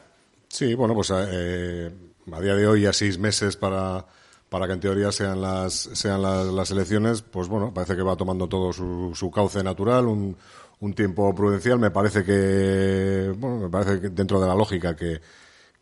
Sí, 0.55 0.73
bueno, 0.73 0.93
pues 0.95 1.11
eh, 1.13 1.91
a 2.31 2.39
día 2.39 2.55
de 2.55 2.65
hoy, 2.65 2.83
ya 2.83 2.93
seis 2.93 3.19
meses 3.19 3.57
para, 3.57 4.05
para 4.47 4.67
que 4.67 4.71
en 4.71 4.79
teoría 4.79 5.11
sean 5.11 5.41
las, 5.41 5.73
sean 5.73 6.21
las, 6.21 6.45
las 6.45 6.71
elecciones, 6.71 7.21
pues 7.23 7.49
bueno, 7.49 7.73
parece 7.73 7.97
que 7.97 8.01
va 8.01 8.15
tomando 8.15 8.47
todo 8.47 8.71
su, 8.71 9.11
su 9.15 9.29
cauce 9.29 9.61
natural, 9.61 10.05
un, 10.05 10.37
un 10.79 10.93
tiempo 10.93 11.35
prudencial. 11.35 11.77
Me 11.77 11.91
parece 11.91 12.23
que, 12.23 13.33
bueno, 13.37 13.57
me 13.57 13.69
parece 13.69 13.99
que 13.99 14.07
dentro 14.11 14.39
de 14.39 14.47
la 14.47 14.55
lógica 14.55 14.95
que, 14.95 15.19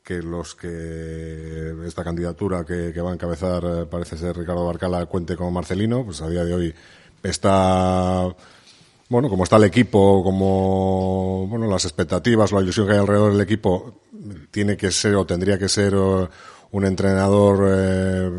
que 0.03 0.23
los 0.23 0.55
que 0.55 1.75
esta 1.85 2.03
candidatura 2.03 2.65
que, 2.65 2.91
que 2.91 3.01
va 3.01 3.11
a 3.11 3.13
encabezar 3.13 3.63
eh, 3.63 3.85
parece 3.85 4.17
ser 4.17 4.35
Ricardo 4.35 4.65
Barcala 4.65 5.05
cuente 5.05 5.35
con 5.37 5.53
Marcelino, 5.53 6.03
pues 6.03 6.19
a 6.23 6.29
día 6.29 6.45
de 6.45 6.51
hoy 6.55 6.73
está 7.21 8.35
bueno, 9.07 9.29
como 9.29 9.43
está 9.43 9.57
el 9.57 9.65
equipo, 9.65 10.23
como 10.23 11.45
bueno, 11.47 11.67
las 11.67 11.85
expectativas, 11.85 12.51
la 12.51 12.61
ilusión 12.61 12.87
que 12.87 12.93
hay 12.93 12.99
alrededor 12.99 13.33
del 13.33 13.41
equipo, 13.41 14.01
tiene 14.51 14.77
que 14.77 14.91
ser 14.91 15.15
o 15.15 15.25
tendría 15.25 15.57
que 15.57 15.69
ser 15.69 15.95
un 15.95 16.85
entrenador 16.85 17.67
eh, 17.69 18.31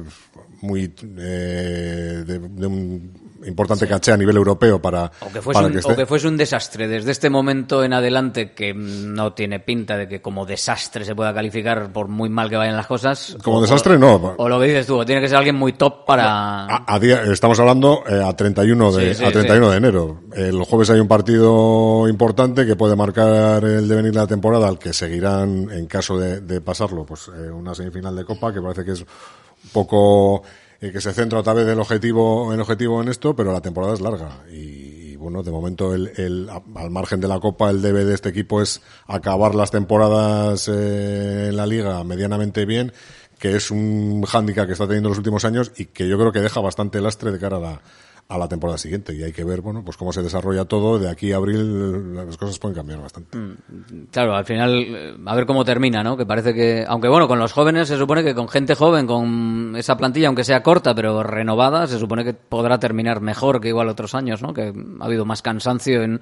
muy 0.62 0.92
eh, 1.18 2.24
de, 2.26 2.38
de, 2.38 2.66
un 2.66 3.23
importante 3.46 3.86
sí. 3.86 3.90
caché 3.90 4.12
a 4.12 4.16
nivel 4.16 4.36
europeo 4.36 4.80
para, 4.80 5.10
o 5.20 5.32
que, 5.32 5.40
fuese 5.40 5.58
para 5.58 5.66
un, 5.66 5.72
que 5.72 5.78
esté. 5.78 5.92
o 5.92 5.96
que 5.96 6.06
fuese 6.06 6.28
un 6.28 6.36
desastre 6.36 6.88
desde 6.88 7.10
este 7.10 7.30
momento 7.30 7.84
en 7.84 7.92
adelante 7.92 8.52
que 8.52 8.74
no 8.74 9.32
tiene 9.32 9.60
pinta 9.60 9.96
de 9.96 10.08
que 10.08 10.20
como 10.20 10.46
desastre 10.46 11.04
se 11.04 11.14
pueda 11.14 11.32
calificar 11.34 11.92
por 11.92 12.08
muy 12.08 12.28
mal 12.28 12.50
que 12.50 12.56
vayan 12.56 12.76
las 12.76 12.86
cosas 12.86 13.36
como 13.42 13.58
o, 13.58 13.62
desastre 13.62 13.98
no 13.98 14.34
o 14.36 14.48
lo 14.48 14.60
que 14.60 14.66
dices 14.66 14.86
tú 14.86 15.04
tiene 15.04 15.20
que 15.20 15.28
ser 15.28 15.38
alguien 15.38 15.56
muy 15.56 15.74
top 15.74 16.04
para 16.04 16.66
a, 16.66 16.84
a 16.86 16.98
día, 16.98 17.22
estamos 17.22 17.58
hablando 17.60 18.02
eh, 18.08 18.22
a 18.24 18.32
31 18.34 18.92
de 18.92 19.14
sí, 19.14 19.20
sí, 19.20 19.24
a 19.24 19.32
31 19.32 19.70
de 19.70 19.76
enero 19.76 20.20
el 20.34 20.62
jueves 20.64 20.90
hay 20.90 21.00
un 21.00 21.08
partido 21.08 22.08
importante 22.08 22.66
que 22.66 22.76
puede 22.76 22.96
marcar 22.96 23.64
el 23.64 23.88
devenir 23.88 24.12
de 24.12 24.18
la 24.18 24.26
temporada 24.26 24.68
al 24.68 24.78
que 24.78 24.92
seguirán 24.92 25.70
en 25.70 25.86
caso 25.86 26.18
de, 26.18 26.40
de 26.40 26.60
pasarlo 26.60 27.04
pues 27.04 27.28
eh, 27.28 27.50
una 27.50 27.74
semifinal 27.74 28.14
de 28.16 28.24
copa 28.24 28.52
que 28.52 28.60
parece 28.60 28.84
que 28.84 28.92
es 28.92 29.00
un 29.00 29.70
poco 29.72 30.42
eh, 30.84 30.92
que 30.92 31.00
se 31.00 31.14
centra 31.14 31.38
otra 31.38 31.54
vez 31.54 31.66
el 31.66 31.80
objetivo, 31.80 32.52
el 32.52 32.60
objetivo 32.60 33.00
en 33.00 33.08
esto, 33.08 33.34
pero 33.34 33.52
la 33.52 33.62
temporada 33.62 33.94
es 33.94 34.02
larga. 34.02 34.44
Y, 34.52 35.16
bueno, 35.16 35.42
de 35.42 35.50
momento, 35.50 35.94
el, 35.94 36.12
el, 36.16 36.50
al 36.74 36.90
margen 36.90 37.20
de 37.20 37.28
la 37.28 37.40
Copa, 37.40 37.70
el 37.70 37.80
debe 37.80 38.04
de 38.04 38.12
este 38.12 38.28
equipo 38.28 38.60
es 38.60 38.82
acabar 39.06 39.54
las 39.54 39.70
temporadas 39.70 40.68
eh, 40.68 41.48
en 41.48 41.56
la 41.56 41.66
Liga 41.66 42.04
medianamente 42.04 42.66
bien, 42.66 42.92
que 43.38 43.56
es 43.56 43.70
un 43.70 44.24
hándicap 44.24 44.66
que 44.66 44.72
está 44.72 44.86
teniendo 44.86 45.08
en 45.08 45.12
los 45.12 45.18
últimos 45.18 45.46
años 45.46 45.72
y 45.76 45.86
que 45.86 46.06
yo 46.06 46.18
creo 46.18 46.32
que 46.32 46.40
deja 46.40 46.60
bastante 46.60 47.00
lastre 47.00 47.32
de 47.32 47.38
cara 47.38 47.56
a 47.56 47.60
la, 47.60 47.82
a 48.28 48.38
la 48.38 48.48
temporada 48.48 48.78
siguiente. 48.78 49.14
Y 49.14 49.22
hay 49.22 49.32
que 49.32 49.44
ver 49.44 49.60
bueno 49.60 49.84
pues 49.84 49.96
cómo 49.96 50.12
se 50.12 50.22
desarrolla 50.22 50.64
todo. 50.64 50.98
De 50.98 51.10
aquí 51.10 51.32
a 51.32 51.36
abril 51.36 52.14
las 52.14 52.36
cosas 52.36 52.58
pueden 52.58 52.74
cambiar 52.74 53.00
bastante. 53.00 53.36
Mm, 53.36 54.06
claro 54.10 54.34
al 54.34 54.44
final 54.44 55.22
a 55.24 55.34
ver 55.34 55.46
cómo 55.46 55.64
termina 55.64 56.02
no 56.02 56.16
que 56.16 56.26
parece 56.26 56.54
que 56.54 56.84
aunque 56.86 57.08
bueno 57.08 57.28
con 57.28 57.38
los 57.38 57.52
jóvenes 57.52 57.88
se 57.88 57.96
supone 57.96 58.22
que 58.22 58.34
con 58.34 58.48
gente 58.48 58.74
joven 58.74 59.06
con 59.06 59.74
esa 59.76 59.96
plantilla 59.96 60.28
aunque 60.28 60.44
sea 60.44 60.62
corta 60.62 60.94
pero 60.94 61.22
renovada 61.22 61.86
se 61.86 61.98
supone 61.98 62.24
que 62.24 62.34
podrá 62.34 62.78
terminar 62.78 63.20
mejor 63.20 63.60
que 63.60 63.68
igual 63.68 63.88
otros 63.88 64.14
años 64.14 64.42
no 64.42 64.54
que 64.54 64.72
ha 65.00 65.04
habido 65.04 65.24
más 65.24 65.42
cansancio 65.42 66.02
en 66.02 66.20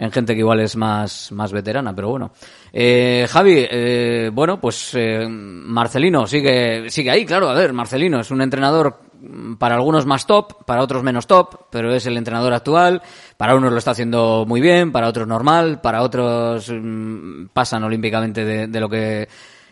en 0.00 0.10
gente 0.10 0.32
que 0.32 0.40
igual 0.40 0.60
es 0.60 0.76
más, 0.76 1.30
más 1.32 1.52
veterana, 1.52 1.94
pero 1.94 2.08
bueno. 2.08 2.32
Eh, 2.72 3.26
Javi, 3.28 3.66
eh, 3.70 4.30
bueno, 4.32 4.58
pues 4.58 4.92
eh, 4.94 5.26
Marcelino 5.28 6.26
sigue, 6.26 6.88
sigue 6.88 7.10
ahí, 7.10 7.26
claro, 7.26 7.50
a 7.50 7.54
ver, 7.54 7.74
Marcelino 7.74 8.20
es 8.20 8.30
un 8.30 8.40
entrenador 8.40 9.09
para 9.58 9.74
algunos 9.74 10.06
más 10.06 10.26
top, 10.26 10.64
para 10.64 10.82
otros 10.82 11.02
menos 11.02 11.26
top, 11.26 11.66
pero 11.70 11.92
es 11.94 12.06
el 12.06 12.16
entrenador 12.16 12.52
actual. 12.52 13.02
Para 13.36 13.54
unos 13.54 13.72
lo 13.72 13.78
está 13.78 13.92
haciendo 13.92 14.44
muy 14.46 14.60
bien, 14.60 14.92
para 14.92 15.08
otros 15.08 15.26
normal, 15.28 15.80
para 15.80 16.02
otros 16.02 16.70
mm, 16.72 17.46
pasan 17.52 17.84
olímpicamente 17.84 18.44
de, 18.44 18.80
lo 18.80 18.88
que 18.88 19.28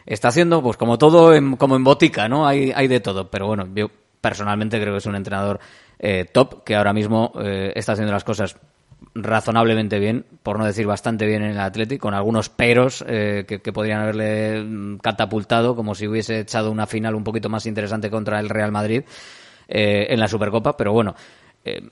está 0.07 0.29
haciendo, 0.29 0.63
pues 0.63 0.77
como 0.77 0.99
todo, 0.99 1.35
en- 1.35 1.57
como 1.57 1.77
en 1.77 1.85
botica, 1.85 2.29
¿no? 2.29 2.47
Hay, 2.47 2.73
hay 2.75 2.89
de 2.89 3.01
todo. 3.01 3.31
Pero 3.31 3.47
bueno, 3.47 3.67
yo 3.75 3.89
personalmente 4.21 4.81
creo 4.81 4.95
que 4.95 4.99
es 4.99 5.07
un 5.07 5.17
entrenador 5.17 5.61
eh, 5.99 6.27
top 6.33 6.65
que 6.65 6.77
ahora 6.77 6.93
mismo 6.93 7.33
eh, 7.41 7.73
está 7.75 7.93
haciendo 7.93 8.13
las 8.13 8.25
cosas 8.25 8.57
razonablemente 9.15 9.99
bien, 9.99 10.25
por 10.43 10.59
no 10.59 10.65
decir 10.65 10.87
bastante 10.87 11.27
bien 11.27 11.43
en 11.43 11.53
el 11.53 11.61
Athletic, 11.61 12.01
con 12.01 12.15
algunos 12.15 12.49
peros 12.49 13.05
eh, 13.07 13.45
que, 13.47 13.61
que 13.61 13.73
podrían 13.73 14.01
haberle 14.01 14.63
mm, 14.63 14.99
catapultado, 14.99 15.75
como 15.75 15.95
si 15.95 16.07
hubiese 16.07 16.41
echado 16.41 16.71
una 16.71 16.87
final 16.87 17.15
un 17.15 17.25
poquito 17.25 17.49
más 17.49 17.67
interesante 17.67 18.11
contra 18.11 18.39
el 18.41 18.49
Real 18.49 18.73
Madrid 18.73 19.03
eh, 19.69 20.07
en 20.09 20.19
la 20.19 20.27
Supercopa, 20.27 20.77
pero 20.77 20.93
bueno, 20.93 21.15
eh, 21.65 21.83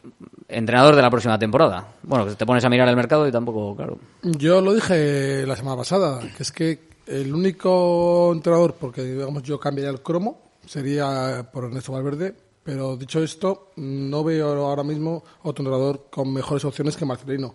entrenador 0.49 0.97
de 0.97 1.03
la 1.03 1.11
próxima 1.11 1.39
temporada. 1.39 1.87
Bueno, 2.03 2.27
te 2.35 2.47
pones 2.47 2.65
a 2.65 2.69
mirar 2.71 2.89
el 2.89 2.97
mercado 2.97 3.29
y 3.29 3.33
tampoco, 3.33 3.77
claro. 3.77 3.99
Yo 4.23 4.61
lo 4.61 4.75
dije 4.75 5.47
la 5.47 5.55
semana 5.57 5.77
pasada, 5.77 6.21
que 6.37 6.43
es 6.43 6.51
que 6.51 6.89
el 7.07 7.33
único 7.35 8.33
entrenador, 8.33 8.75
porque 8.81 9.03
digamos 9.03 9.43
yo 9.43 9.61
cambiaría 9.61 9.91
el 9.93 10.01
cromo, 10.01 10.41
sería 10.67 11.49
por 11.53 11.65
Ernesto 11.65 11.93
Valverde, 11.93 12.35
pero 12.65 12.97
dicho 12.97 13.23
esto, 13.23 13.71
no 13.77 14.25
veo 14.25 14.67
ahora 14.67 14.83
mismo 14.83 15.23
otro 15.43 15.63
entrenador 15.63 16.07
con 16.11 16.33
mejores 16.33 16.65
opciones 16.65 16.97
que 16.97 17.05
Marcelino. 17.05 17.55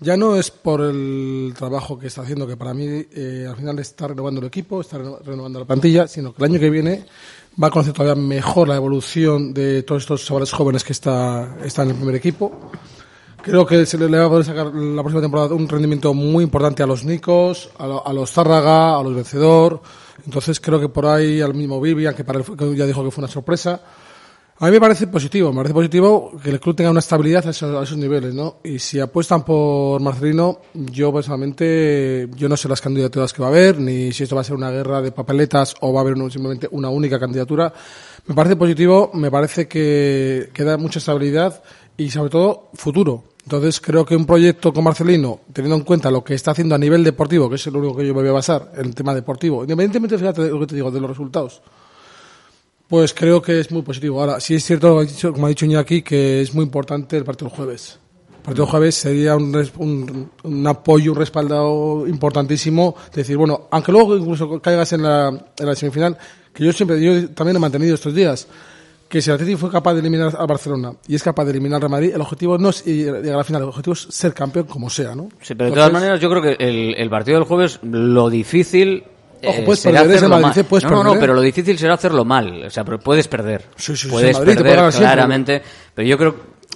Ya 0.00 0.16
no 0.16 0.36
es 0.36 0.50
por 0.52 0.80
el 0.80 1.52
trabajo 1.58 1.98
que 1.98 2.06
está 2.06 2.22
haciendo, 2.22 2.46
que 2.46 2.56
para 2.56 2.72
mí 2.72 2.86
eh, 2.86 3.46
al 3.48 3.56
final 3.56 3.78
está 3.80 4.06
renovando 4.06 4.40
el 4.40 4.46
equipo, 4.46 4.80
está 4.80 4.96
reno- 4.96 5.18
renovando 5.24 5.58
la 5.58 5.64
plantilla, 5.66 6.06
sino 6.06 6.32
que 6.32 6.42
el 6.44 6.50
año 6.52 6.60
que 6.60 6.70
viene 6.70 7.04
va 7.62 7.68
a 7.68 7.70
conocer 7.70 7.92
todavía 7.92 8.20
mejor 8.22 8.68
la 8.68 8.76
evolución 8.76 9.52
de 9.52 9.82
todos 9.82 10.02
estos 10.02 10.24
chavales 10.24 10.52
jóvenes 10.52 10.84
que 10.84 10.92
está, 10.92 11.56
están 11.64 11.86
en 11.86 11.90
el 11.92 11.96
primer 11.96 12.14
equipo. 12.14 12.70
Creo 13.42 13.66
que 13.66 13.86
se 13.86 13.96
le 13.98 14.18
va 14.18 14.26
a 14.26 14.28
poder 14.28 14.44
sacar 14.44 14.66
la 14.74 15.02
próxima 15.02 15.22
temporada 15.22 15.54
un 15.54 15.68
rendimiento 15.68 16.12
muy 16.12 16.44
importante 16.44 16.82
a 16.82 16.86
los 16.86 17.04
Nicos, 17.04 17.70
a, 17.78 17.86
lo- 17.86 18.06
a 18.06 18.12
los 18.12 18.30
Zárraga, 18.32 18.96
a 18.98 19.02
los 19.02 19.14
Vencedor. 19.14 19.80
Entonces 20.24 20.60
creo 20.60 20.80
que 20.80 20.88
por 20.88 21.06
ahí 21.06 21.40
al 21.40 21.54
mismo 21.54 21.80
Vivian, 21.80 22.14
que, 22.14 22.24
para 22.24 22.42
fue- 22.42 22.56
que 22.56 22.76
ya 22.76 22.84
dijo 22.86 23.02
que 23.04 23.10
fue 23.10 23.22
una 23.24 23.32
sorpresa. 23.32 23.80
A 24.60 24.66
mí 24.66 24.72
me 24.72 24.80
parece 24.80 25.06
positivo, 25.06 25.52
me 25.52 25.58
parece 25.58 25.74
positivo 25.74 26.32
que 26.42 26.50
el 26.50 26.58
club 26.58 26.74
tenga 26.74 26.90
una 26.90 26.98
estabilidad 26.98 27.46
a 27.46 27.50
esos, 27.50 27.76
a 27.76 27.84
esos 27.84 27.96
niveles, 27.96 28.34
¿no? 28.34 28.56
Y 28.64 28.80
si 28.80 28.98
apuestan 28.98 29.44
por 29.44 30.00
Marcelino, 30.00 30.62
yo 30.74 31.12
personalmente, 31.12 32.28
yo 32.34 32.48
no 32.48 32.56
sé 32.56 32.68
las 32.68 32.80
candidaturas 32.80 33.32
que 33.32 33.40
va 33.40 33.46
a 33.46 33.50
haber, 33.52 33.78
ni 33.78 34.10
si 34.10 34.24
esto 34.24 34.34
va 34.34 34.40
a 34.40 34.44
ser 34.44 34.56
una 34.56 34.72
guerra 34.72 35.00
de 35.00 35.12
papeletas 35.12 35.76
o 35.80 35.92
va 35.92 36.00
a 36.00 36.02
haber 36.02 36.16
simplemente 36.32 36.66
una 36.72 36.88
única 36.88 37.20
candidatura. 37.20 37.72
Me 38.26 38.34
parece 38.34 38.56
positivo, 38.56 39.12
me 39.14 39.30
parece 39.30 39.68
que, 39.68 40.50
que 40.52 40.64
da 40.64 40.76
mucha 40.76 40.98
estabilidad 40.98 41.62
y 41.96 42.10
sobre 42.10 42.30
todo 42.30 42.70
futuro. 42.74 43.22
Entonces 43.44 43.80
creo 43.80 44.04
que 44.04 44.16
un 44.16 44.26
proyecto 44.26 44.72
con 44.72 44.82
Marcelino, 44.82 45.38
teniendo 45.52 45.76
en 45.76 45.84
cuenta 45.84 46.10
lo 46.10 46.24
que 46.24 46.34
está 46.34 46.50
haciendo 46.50 46.74
a 46.74 46.78
nivel 46.78 47.04
deportivo, 47.04 47.48
que 47.48 47.54
es 47.54 47.66
lo 47.68 47.78
único 47.78 47.96
que 47.96 48.04
yo 48.04 48.12
me 48.12 48.22
voy 48.22 48.30
a 48.30 48.32
basar, 48.32 48.72
el 48.76 48.92
tema 48.92 49.14
deportivo, 49.14 49.62
independientemente, 49.62 50.18
fíjate 50.18 50.48
lo 50.48 50.58
que 50.58 50.66
te 50.66 50.74
digo, 50.74 50.90
de 50.90 51.00
los 51.00 51.10
resultados, 51.10 51.62
pues 52.88 53.12
creo 53.14 53.40
que 53.42 53.60
es 53.60 53.70
muy 53.70 53.82
positivo. 53.82 54.20
Ahora, 54.20 54.40
sí 54.40 54.54
es 54.54 54.64
cierto, 54.64 54.88
como 54.88 55.00
ha 55.00 55.04
dicho- 55.04 55.32
como 55.32 55.46
ha 55.46 55.48
dicho 55.50 55.66
Iñaki, 55.66 56.02
que 56.02 56.40
es 56.40 56.54
muy 56.54 56.64
importante 56.64 57.16
el 57.16 57.24
partido 57.24 57.48
del 57.50 57.56
jueves. 57.56 57.98
El 58.38 58.42
partido 58.42 58.64
del 58.64 58.70
jueves 58.70 58.94
sería 58.94 59.36
un, 59.36 59.54
un, 59.76 60.30
un 60.42 60.66
apoyo, 60.66 61.12
un 61.12 61.18
respaldo 61.18 62.06
importantísimo. 62.08 62.96
Decir, 63.14 63.36
bueno, 63.36 63.68
aunque 63.70 63.92
luego 63.92 64.16
incluso 64.16 64.58
caigas 64.60 64.92
en 64.94 65.02
la, 65.02 65.28
en 65.58 65.66
la 65.66 65.74
semifinal, 65.74 66.16
que 66.54 66.64
yo 66.64 66.72
siempre, 66.72 67.00
yo 67.00 67.28
también 67.30 67.56
he 67.56 67.60
mantenido 67.60 67.94
estos 67.94 68.14
días, 68.14 68.48
que 69.08 69.20
si 69.22 69.28
el 69.30 69.34
Atlético 69.34 69.58
fue 69.58 69.70
capaz 69.70 69.94
de 69.94 70.00
eliminar 70.00 70.34
al 70.38 70.46
Barcelona 70.46 70.92
y 71.06 71.14
es 71.14 71.22
capaz 71.22 71.44
de 71.44 71.50
eliminar 71.52 71.76
al 71.76 71.80
Real 71.82 71.90
Madrid, 71.90 72.12
el 72.14 72.20
objetivo 72.20 72.56
no 72.58 72.70
es 72.70 72.86
ir- 72.86 73.12
llegar 73.20 73.34
a 73.34 73.38
la 73.38 73.44
final, 73.44 73.62
el 73.62 73.68
objetivo 73.68 73.92
es 73.94 74.00
ser 74.10 74.32
campeón 74.34 74.64
como 74.66 74.88
sea, 74.90 75.14
¿no? 75.14 75.28
Sí, 75.42 75.54
pero 75.54 75.70
de 75.70 75.74
todas 75.76 75.92
maneras 75.92 76.20
yo 76.20 76.28
creo 76.30 76.42
que 76.42 76.56
el, 76.58 76.94
el 76.94 77.10
partido 77.10 77.38
del 77.38 77.46
jueves, 77.46 77.78
lo 77.82 78.30
difícil... 78.30 79.04
Ojo, 79.44 79.58
eh, 79.58 79.62
puedes 79.64 79.80
será 79.80 80.00
perder, 80.00 80.10
el 80.10 80.16
hacerlo 80.18 80.36
Madrid, 80.40 80.56
mal. 80.56 80.64
puedes 80.66 80.84
no, 80.84 80.90
no, 80.90 81.14
no, 81.14 81.20
pero 81.20 81.34
lo 81.34 81.40
difícil 81.40 81.78
será 81.78 81.94
hacerlo 81.94 82.24
mal. 82.24 82.64
O 82.66 82.70
sea, 82.70 82.84
pero 82.84 82.98
puedes 82.98 83.28
perder. 83.28 83.64
Sí, 83.76 83.96
sí, 83.96 84.02
sí, 84.04 84.08
puedes 84.08 84.38
Madrid 84.38 84.54
perder 84.56 84.78
siempre. 84.92 84.98
claramente. 85.00 85.62
Pero 85.94 86.08
yo 86.08 86.18
creo, 86.18 86.34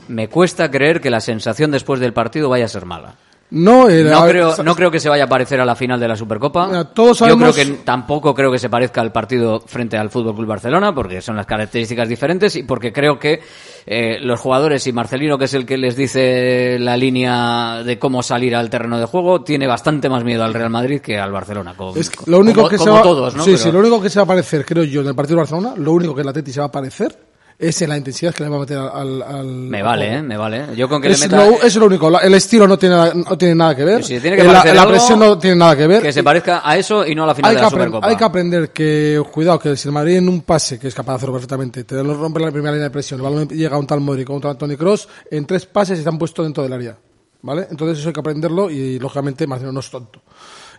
me 0.08 0.28
cuesta 0.28 0.70
creer 0.70 1.00
que 1.00 1.10
la 1.10 1.20
sensación 1.20 1.70
después 1.70 2.00
del 2.00 2.12
partido 2.12 2.48
vaya 2.48 2.64
a 2.64 2.68
ser 2.68 2.84
mala. 2.86 3.14
No, 3.54 3.90
eh, 3.90 4.02
No 4.04 4.24
creo, 4.26 4.62
no 4.64 4.74
creo 4.74 4.90
que 4.90 4.98
se 4.98 5.10
vaya 5.10 5.24
a 5.24 5.26
parecer 5.26 5.60
a 5.60 5.64
la 5.66 5.76
final 5.76 6.00
de 6.00 6.08
la 6.08 6.16
Supercopa. 6.16 6.68
Mira, 6.68 6.84
todos 6.84 7.18
Yo 7.18 7.26
sabemos- 7.26 7.54
creo 7.54 7.66
que 7.66 7.72
tampoco 7.84 8.34
creo 8.34 8.50
que 8.50 8.58
se 8.58 8.70
parezca 8.70 9.02
al 9.02 9.12
partido 9.12 9.60
frente 9.60 9.98
al 9.98 10.08
Fútbol 10.08 10.34
Club 10.34 10.46
Barcelona, 10.48 10.94
porque 10.94 11.20
son 11.20 11.36
las 11.36 11.44
características 11.44 12.08
diferentes 12.08 12.56
y 12.56 12.62
porque 12.62 12.94
creo 12.94 13.18
que 13.18 13.40
eh, 13.86 14.18
los 14.20 14.38
jugadores 14.40 14.86
y 14.86 14.92
Marcelino, 14.92 15.38
que 15.38 15.46
es 15.46 15.54
el 15.54 15.66
que 15.66 15.76
les 15.76 15.96
dice 15.96 16.78
la 16.78 16.96
línea 16.96 17.82
de 17.84 17.98
cómo 17.98 18.22
salir 18.22 18.54
al 18.54 18.70
terreno 18.70 18.98
de 18.98 19.06
juego, 19.06 19.42
tiene 19.42 19.66
bastante 19.66 20.08
más 20.08 20.24
miedo 20.24 20.44
al 20.44 20.54
Real 20.54 20.70
Madrid 20.70 21.00
que 21.00 21.18
al 21.18 21.32
Barcelona. 21.32 21.74
Como, 21.76 21.96
Es 21.96 22.10
que 22.10 22.30
lo 22.30 22.38
único 22.38 22.56
como- 22.62 22.68
que 22.68 22.78
se 22.78 22.90
va, 22.90 23.02
todos, 23.02 23.34
¿no? 23.34 23.44
Sí, 23.44 23.52
Pero- 23.52 23.62
sí, 23.62 23.72
lo 23.72 23.78
único 23.80 24.00
que 24.00 24.10
se 24.10 24.18
va 24.18 24.24
a 24.24 24.26
parecer, 24.28 24.64
creo 24.64 24.84
yo, 24.84 25.00
en 25.00 25.08
el 25.08 25.14
partido 25.14 25.36
de 25.36 25.40
Barcelona, 25.42 25.74
lo 25.76 25.92
único 25.92 26.14
que 26.14 26.22
el 26.22 26.28
Atleti 26.28 26.52
se 26.52 26.60
va 26.60 26.66
a 26.66 26.72
parecer 26.72 27.16
es 27.58 27.80
en 27.82 27.88
la 27.90 27.96
intensidad 27.96 28.34
que 28.34 28.42
le 28.44 28.50
va 28.50 28.56
a 28.56 28.60
meter 28.60 28.78
al. 28.78 29.22
al 29.22 29.46
Me 29.46 29.82
vale, 29.82 30.14
¿eh? 30.16 30.22
Me 30.22 30.36
vale. 30.36 30.74
Yo 30.76 30.88
con 30.88 31.00
que 31.00 31.08
Es 31.08 31.20
le 31.20 31.28
meta... 31.28 31.44
lo, 31.46 31.62
es 31.62 31.76
lo 31.76 31.86
único. 31.86 32.20
El 32.20 32.34
estilo 32.34 32.66
no 32.66 32.78
tiene, 32.78 32.94
nada- 32.96 33.14
no 33.14 33.38
tiene 33.38 33.54
nada 33.54 33.74
que 33.76 33.84
ver. 33.84 34.04
Si 34.04 34.18
tiene 34.20 34.36
que 34.36 34.42
Eh, 34.42 34.74
la, 34.74 34.86
presión 34.86 35.18
no 35.18 35.38
tiene 35.38 35.56
nada 35.56 35.76
que 35.76 35.86
ver. 35.86 36.02
Que 36.02 36.12
se 36.12 36.22
parezca 36.22 36.62
a 36.64 36.76
eso 36.76 37.06
y 37.06 37.14
no 37.14 37.24
a 37.24 37.26
la 37.28 37.34
final 37.34 37.50
hay 37.50 37.54
de 37.56 37.60
que, 37.60 37.64
la 37.64 37.70
Supercopa. 37.70 38.06
hay 38.08 38.16
que 38.16 38.24
aprender 38.24 38.70
que, 38.70 39.22
cuidado, 39.30 39.58
que 39.58 39.76
si 39.76 39.88
el 39.88 39.92
Madrid 39.92 40.16
en 40.16 40.28
un 40.28 40.40
pase, 40.42 40.78
que 40.78 40.88
es 40.88 40.94
capaz 40.94 41.12
de 41.12 41.16
hacerlo 41.16 41.34
perfectamente, 41.34 41.84
te 41.84 42.02
lo 42.02 42.14
rompe 42.14 42.40
la 42.40 42.50
primera 42.50 42.72
línea 42.72 42.88
de 42.88 42.90
presión, 42.92 43.20
el 43.20 43.24
balón 43.24 43.48
llega 43.48 43.76
a 43.76 43.78
un 43.78 43.86
tal 43.86 44.00
Modric 44.00 44.28
o 44.30 44.34
un 44.34 44.40
tal 44.40 44.56
Tony 44.56 44.76
Cross, 44.76 45.08
en 45.30 45.46
tres 45.46 45.66
pases 45.66 46.02
se 46.02 46.08
han 46.08 46.18
puesto 46.18 46.42
dentro 46.42 46.62
del 46.62 46.72
área. 46.72 46.96
¿Vale? 47.44 47.66
Entonces 47.70 47.98
eso 47.98 48.08
hay 48.08 48.12
que 48.12 48.20
aprenderlo 48.20 48.70
y, 48.70 49.00
lógicamente, 49.00 49.48
Marcelo 49.48 49.72
no 49.72 49.80
es 49.80 49.90
tonto. 49.90 50.22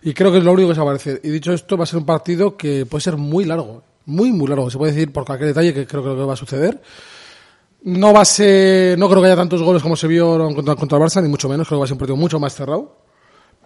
Y 0.02 0.14
creo 0.14 0.32
que 0.32 0.38
es 0.38 0.44
lo 0.44 0.52
único 0.52 0.70
que 0.70 0.74
se 0.74 0.80
va 0.80 0.86
a 0.86 0.88
parecer. 0.94 1.20
Y 1.22 1.28
dicho 1.28 1.52
esto, 1.52 1.76
va 1.76 1.84
a 1.84 1.86
ser 1.86 1.98
un 1.98 2.06
partido 2.06 2.56
que 2.56 2.86
puede 2.86 3.02
ser 3.02 3.18
muy 3.18 3.44
largo. 3.44 3.82
Muy, 4.06 4.32
muy 4.32 4.48
largo. 4.48 4.70
Se 4.70 4.78
puede 4.78 4.92
decir 4.92 5.12
por 5.12 5.24
cualquier 5.24 5.48
detalle 5.48 5.72
que 5.74 5.86
creo 5.86 6.02
que 6.02 6.10
va 6.24 6.32
a 6.34 6.36
suceder. 6.36 6.80
No 7.84 8.12
va 8.14 8.22
a 8.22 8.24
ser, 8.24 8.98
no 8.98 9.08
creo 9.08 9.20
que 9.20 9.26
haya 9.26 9.36
tantos 9.36 9.62
goles 9.62 9.82
como 9.82 9.94
se 9.96 10.06
vio 10.06 10.38
contra, 10.54 10.74
contra 10.74 10.98
el 10.98 11.04
Barça, 11.04 11.22
ni 11.22 11.28
mucho 11.28 11.48
menos. 11.48 11.66
Creo 11.68 11.78
que 11.78 11.80
va 11.80 11.84
a 11.84 11.88
ser 11.88 11.94
un 11.94 11.98
partido 11.98 12.16
mucho 12.16 12.40
más 12.40 12.54
cerrado. 12.54 12.96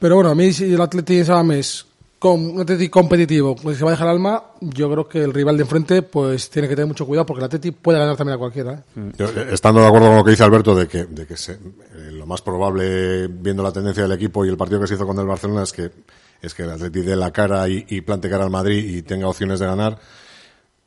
Pero 0.00 0.16
bueno, 0.16 0.30
a 0.30 0.34
mí 0.34 0.52
si 0.52 0.72
el 0.74 0.80
Atleti 0.80 1.24
Salames 1.24 1.86
con 2.18 2.40
un 2.54 2.60
Atleti 2.60 2.88
competitivo, 2.88 3.54
pues 3.54 3.78
se 3.78 3.84
va 3.84 3.90
a 3.90 3.92
dejar 3.92 4.08
alma, 4.08 4.42
yo 4.60 4.90
creo 4.90 5.08
que 5.08 5.22
el 5.22 5.32
rival 5.32 5.56
de 5.56 5.62
enfrente 5.62 6.02
pues 6.02 6.50
tiene 6.50 6.66
que 6.68 6.74
tener 6.74 6.88
mucho 6.88 7.06
cuidado 7.06 7.26
porque 7.26 7.38
el 7.40 7.44
Atleti 7.44 7.70
puede 7.70 8.00
ganar 8.00 8.16
también 8.16 8.34
a 8.34 8.38
cualquiera. 8.38 8.72
¿eh? 8.96 9.10
Yo, 9.16 9.26
eh, 9.26 9.48
estando 9.52 9.80
de 9.80 9.86
acuerdo 9.86 10.08
con 10.08 10.16
lo 10.16 10.24
que 10.24 10.32
dice 10.32 10.42
Alberto 10.42 10.74
de 10.74 10.88
que, 10.88 11.04
de 11.04 11.26
que 11.26 11.36
se- 11.36 11.52
eh, 11.52 12.10
lo 12.10 12.26
más 12.26 12.42
probable, 12.42 13.28
viendo 13.28 13.62
la 13.62 13.70
tendencia 13.70 14.02
del 14.02 14.10
equipo 14.12 14.44
y 14.44 14.48
el 14.48 14.56
partido 14.56 14.80
que 14.80 14.88
se 14.88 14.94
hizo 14.94 15.06
con 15.06 15.16
el 15.18 15.26
Barcelona, 15.26 15.62
es 15.62 15.72
que 15.72 15.92
es 16.42 16.54
que 16.54 16.64
el 16.64 16.70
Atleti 16.70 17.02
dé 17.02 17.14
la 17.14 17.30
cara 17.32 17.68
y, 17.68 17.84
y 17.88 18.00
plante 18.00 18.28
cara 18.28 18.42
al 18.44 18.50
Madrid 18.50 18.84
y 18.96 19.02
tenga 19.02 19.28
opciones 19.28 19.60
de 19.60 19.66
ganar. 19.66 19.98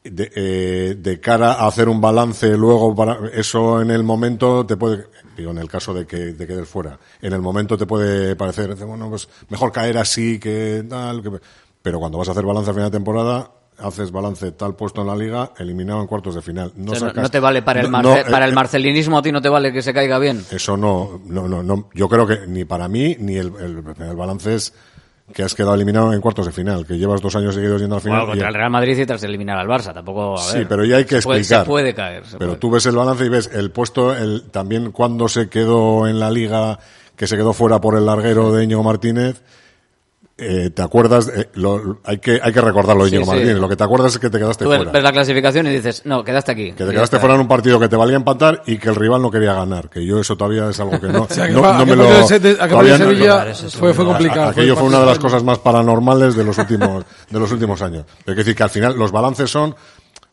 De, 0.03 0.31
eh, 0.35 0.95
de 0.97 1.19
cara 1.19 1.53
a 1.53 1.67
hacer 1.67 1.87
un 1.87 2.01
balance 2.01 2.57
luego 2.57 2.95
para 2.95 3.19
eso 3.35 3.81
en 3.83 3.91
el 3.91 4.03
momento 4.03 4.65
te 4.65 4.75
puede 4.75 5.05
digo 5.37 5.51
en 5.51 5.59
el 5.59 5.69
caso 5.69 5.93
de 5.93 6.07
que 6.07 6.33
te 6.33 6.47
quedes 6.47 6.67
fuera 6.67 6.97
en 7.21 7.33
el 7.33 7.41
momento 7.41 7.77
te 7.77 7.85
puede 7.85 8.35
parecer 8.35 8.73
bueno 8.83 9.11
pues 9.11 9.29
mejor 9.49 9.71
caer 9.71 9.99
así 9.99 10.39
que 10.39 10.83
tal 10.89 11.21
que- 11.21 11.39
pero 11.83 11.99
cuando 11.99 12.17
vas 12.17 12.27
a 12.29 12.31
hacer 12.31 12.43
balance 12.43 12.71
a 12.71 12.73
final 12.73 12.89
de 12.89 12.97
temporada 12.97 13.51
haces 13.77 14.11
balance 14.11 14.51
tal 14.53 14.75
puesto 14.75 15.01
en 15.01 15.07
la 15.07 15.15
liga 15.15 15.51
eliminado 15.59 16.01
en 16.01 16.07
cuartos 16.07 16.33
de 16.33 16.41
final 16.41 16.73
no, 16.77 16.93
O 16.93 16.95
sea, 16.95 17.01
no- 17.01 17.13
sacas- 17.13 17.21
no 17.23 17.29
te 17.29 17.39
vale 17.39 17.61
para 17.61 17.81
el, 17.81 17.89
Marce- 17.89 18.23
no, 18.25 18.31
para 18.31 18.45
eh, 18.45 18.49
el 18.49 18.55
marcelinismo, 18.55 19.19
a 19.19 19.21
ti 19.21 19.31
no 19.31 19.39
te 19.41 19.49
vale 19.49 19.71
que 19.71 19.83
se 19.83 19.93
caiga 19.93 20.17
bien. 20.17 20.43
eso 20.49 20.77
no, 20.77 21.21
no, 21.25 21.47
no, 21.47 21.61
no. 21.61 21.89
Yo 21.93 22.09
creo 22.09 22.25
que 22.25 22.47
ni 22.47 22.65
para 22.65 22.87
mí 22.87 23.17
ni 23.19 23.35
el, 23.37 23.51
el, 23.59 23.83
el 23.99 24.15
balance 24.15 24.55
es 24.55 24.73
que 25.33 25.43
has 25.43 25.53
quedado 25.55 25.73
eliminado 25.75 26.13
en 26.13 26.21
cuartos 26.21 26.45
de 26.45 26.51
final, 26.51 26.85
que 26.85 26.97
llevas 26.97 27.21
dos 27.21 27.35
años 27.35 27.55
seguidos 27.55 27.81
yendo 27.81 27.95
al 27.95 28.01
final. 28.01 28.19
Bueno, 28.19 28.31
contra 28.33 28.47
y- 28.47 28.49
el 28.49 28.53
Real 28.55 28.69
Madrid 28.71 28.97
y 28.99 29.05
tras 29.05 29.23
eliminar 29.23 29.57
al 29.57 29.67
Barça, 29.67 29.93
tampoco. 29.93 30.35
a 30.35 30.43
sí, 30.43 30.57
ver, 30.59 30.67
pero 30.67 30.85
ya 30.85 30.97
hay 30.97 31.05
que 31.05 31.17
se 31.21 31.23
puede- 31.23 31.39
explicar. 31.39 31.65
Se 31.65 31.69
puede 31.69 31.93
caer. 31.93 32.25
se 32.25 32.37
pero 32.37 32.51
puede. 32.51 32.59
tú 32.59 32.71
ves 32.71 32.85
el 32.85 32.95
balance 32.95 33.25
y 33.25 33.29
ves 33.29 33.49
el 33.53 33.71
puesto, 33.71 34.15
el 34.15 34.43
también 34.51 34.91
cuando 34.91 35.27
se 35.27 35.49
quedó 35.49 36.07
en 36.07 36.19
la 36.19 36.29
liga, 36.31 36.79
que 37.15 37.27
se 37.27 37.35
quedó 37.37 37.53
fuera 37.53 37.79
por 37.81 37.95
el 37.95 38.05
larguero 38.05 38.51
de 38.51 38.63
Íñigo 38.63 38.83
Martínez. 38.83 39.41
Eh, 40.41 40.69
¿Te 40.71 40.81
acuerdas? 40.81 41.27
Eh, 41.33 41.49
lo- 41.53 41.99
hay 42.03 42.17
que 42.17 42.39
hay 42.41 42.51
que 42.51 42.61
recordarlo, 42.61 43.07
Íñigo 43.07 43.23
sí. 43.25 43.29
Martínez. 43.29 43.55
Lo 43.57 43.69
que 43.69 43.75
te 43.75 43.83
acuerdas 43.83 44.13
es 44.13 44.19
que 44.19 44.29
te 44.29 44.37
quedaste 44.39 44.63
Tú 44.65 44.69
ves, 44.71 44.79
fuera. 44.79 44.91
ves 44.91 45.03
la 45.03 45.11
clasificación 45.11 45.67
y 45.67 45.69
dices, 45.69 46.01
no, 46.05 46.23
quedaste 46.23 46.51
aquí. 46.51 46.71
Que 46.73 46.83
te 46.85 46.91
quedaste 46.91 47.19
fuera 47.19 47.35
en 47.35 47.41
un 47.41 47.47
partido 47.47 47.79
que 47.79 47.87
te 47.87 47.95
valía 47.95 48.15
empatar 48.17 48.63
y 48.65 48.77
que 48.77 48.89
el 48.89 48.95
rival 48.95 49.21
no 49.21 49.29
quería 49.31 49.53
ganar. 49.53 49.89
Que 49.89 50.05
yo 50.05 50.19
eso 50.19 50.35
todavía 50.35 50.67
es 50.69 50.79
algo 50.79 50.99
que 50.99 51.07
no, 51.07 51.21
O 51.29 51.33
sea, 51.33 51.47
que 51.47 51.53
no, 51.53 51.61
no 51.61 51.85
que 51.85 51.91
me 51.91 51.95
lo... 51.95 52.09
fue- 53.79 53.93
fue 53.93 54.05
complicado, 54.05 54.49
Aquello 54.49 54.75
fue 54.75 54.87
una 54.87 54.99
de 54.99 55.05
las 55.05 55.19
cosas 55.19 55.43
más 55.43 55.59
paranormales 55.59 56.35
de 56.35 56.43
los 56.43 56.57
últimos, 56.57 57.05
de 57.29 57.39
los 57.39 57.51
últimos 57.51 57.81
años. 57.81 58.05
Pero 58.25 58.31
hay 58.31 58.35
que 58.35 58.43
decir 58.43 58.55
que 58.55 58.63
al 58.63 58.69
final 58.69 58.97
los 58.97 59.11
balances 59.11 59.49
son 59.49 59.75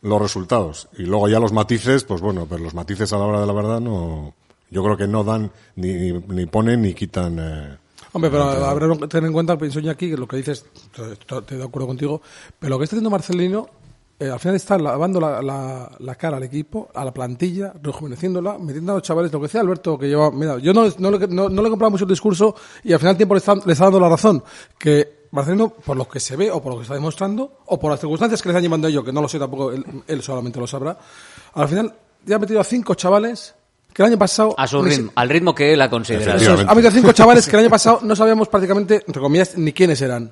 los 0.03 0.21
resultados. 0.23 0.89
Y 0.97 1.03
luego 1.03 1.29
ya 1.29 1.39
los 1.41 1.53
matices, 1.53 2.05
pues 2.05 2.21
bueno, 2.21 2.47
pero 2.49 2.63
los 2.63 2.75
matices 2.75 3.13
a 3.13 3.19
la 3.19 3.25
hora 3.25 3.41
de 3.41 3.47
la 3.47 3.53
verdad 3.53 3.81
no... 3.81 4.35
Yo 4.71 4.85
creo 4.85 4.97
que 4.99 5.07
no 5.09 5.25
dan 5.25 5.51
ni, 5.77 5.93
ni, 5.93 6.13
ni 6.13 6.47
ponen 6.47 6.83
ni 6.83 6.93
quitan... 6.95 7.39
eh, 7.41 7.77
Hombre, 8.19 8.31
pero 8.31 8.45
habrá 8.45 8.89
que 8.97 9.07
tener 9.07 9.29
en 9.29 9.33
cuenta, 9.33 9.57
pienso 9.57 9.79
yo 9.81 9.91
aquí, 9.93 10.11
que 10.11 10.17
lo 10.17 10.27
que 10.27 10.39
dices, 10.39 10.65
estoy 11.13 11.57
de 11.57 11.65
acuerdo 11.65 11.87
contigo, 11.87 12.21
pero 12.59 12.71
lo 12.71 12.79
que 12.79 12.85
está 12.85 12.97
haciendo 12.97 13.11
Marcelino 13.11 13.69
eh, 14.21 14.29
al 14.29 14.41
final 14.41 14.57
está 14.57 14.77
lavando 14.77 15.21
la, 15.21 15.41
la- 15.41 15.89
la 16.01 16.15
cara 16.17 16.39
al 16.39 16.43
equipo, 16.43 16.89
a 16.93 17.05
la 17.05 17.15
plantilla, 17.15 17.73
rejuveneciéndola, 17.81 18.59
metiendo 18.59 18.91
a 18.91 18.95
los 18.97 19.05
chavales, 19.05 19.33
lo 19.33 19.39
que 19.39 19.45
decía 19.45 19.61
Alberto, 19.61 19.97
que 19.97 20.09
lleva, 20.09 20.33
mira, 20.33 20.59
yo 20.59 20.73
no, 20.73 20.87
no, 20.99 21.11
no, 21.13 21.49
no 21.49 21.63
le 21.63 21.69
he 21.69 21.71
comprado 21.71 21.93
mucho 21.93 22.03
el 22.03 22.11
discurso 22.11 22.57
y 22.83 22.93
al 22.93 22.99
final 22.99 23.13
el 23.13 23.17
tiempo 23.19 23.35
le 23.35 23.39
está, 23.39 23.55
le 23.55 23.73
está 23.73 23.85
dando 23.85 24.01
la 24.01 24.09
razón, 24.09 24.43
que 24.77 25.27
Marcelino, 25.31 25.69
por 25.71 25.97
lo 25.97 26.09
que 26.09 26.19
se 26.19 26.35
ve 26.35 26.51
o 26.51 26.61
por 26.61 26.73
lo 26.73 26.79
que 26.79 26.83
está 26.83 26.95
demostrando, 26.95 27.59
o 27.67 27.79
por 27.79 27.93
las 27.93 28.01
circunstancias 28.01 28.43
que 28.43 28.49
le 28.49 28.53
están 28.55 28.63
llevando 28.65 28.89
a 28.89 28.91
ello, 28.91 29.05
que 29.05 29.13
no 29.13 29.23
lo 29.23 29.29
sé 29.29 29.39
tampoco, 29.39 29.71
él, 29.71 29.85
él 30.09 30.21
solamente 30.23 30.59
lo 30.59 30.67
sabrá, 30.67 30.99
al 31.55 31.69
final 31.69 31.95
ya 32.27 32.35
ha 32.35 32.39
metido 32.41 32.59
a 32.61 32.65
cinco 32.65 32.95
chavales 32.97 33.55
que 33.93 34.03
el 34.03 34.09
año 34.09 34.19
pasado... 34.19 34.55
A 34.57 34.67
su 34.67 34.83
ritmo, 34.83 35.13
al 35.15 35.29
ritmo 35.29 35.55
que 35.55 35.73
él 35.73 35.81
ha 35.83 35.91
considerado. 35.91 36.39
eso 36.39 36.55
es, 36.55 36.61
ha 36.69 36.75
metido 36.75 36.91
cinco 36.93 37.13
chavales 37.13 37.47
que 37.47 37.57
el 37.57 37.61
año 37.61 37.71
pasado 37.71 38.01
no 38.03 38.15
sabíamos 38.15 38.49
prácticamente, 38.49 39.03
entre 39.07 39.21
comillas, 39.21 39.57
ni 39.59 39.73
quiénes 39.73 40.01
eran. 40.03 40.31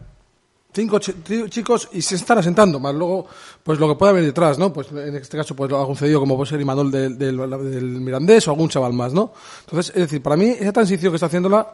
Cinco 0.72 1.00
tri- 1.00 1.48
chicos 1.48 1.88
y 1.92 2.02
se 2.02 2.16
están 2.16 2.36
asentando, 2.38 2.78
más 2.78 2.94
luego, 2.94 3.26
pues 3.62 3.78
lo 3.78 3.88
que 3.88 3.94
pueda 3.94 4.10
haber 4.10 4.24
detrás, 4.24 4.58
¿no? 4.58 4.72
Pues 4.74 4.88
en 4.92 5.16
este 5.16 5.38
caso, 5.38 5.56
pues 5.56 5.72
algún 5.72 5.96
cedido 5.96 6.20
como 6.20 6.36
puede 6.36 6.50
ser 6.50 6.60
Imanol 6.60 6.90
del, 6.90 7.16
del, 7.16 7.36
del 7.38 7.84
Mirandés 8.00 8.46
o 8.46 8.50
algún 8.50 8.68
chaval 8.68 8.92
más, 8.92 9.14
¿no? 9.14 9.32
Entonces, 9.64 9.94
es 9.96 10.02
decir, 10.02 10.22
para 10.22 10.36
mí, 10.36 10.48
esa 10.50 10.72
transición 10.72 11.12
que 11.12 11.16
está 11.16 11.26
haciéndola, 11.26 11.66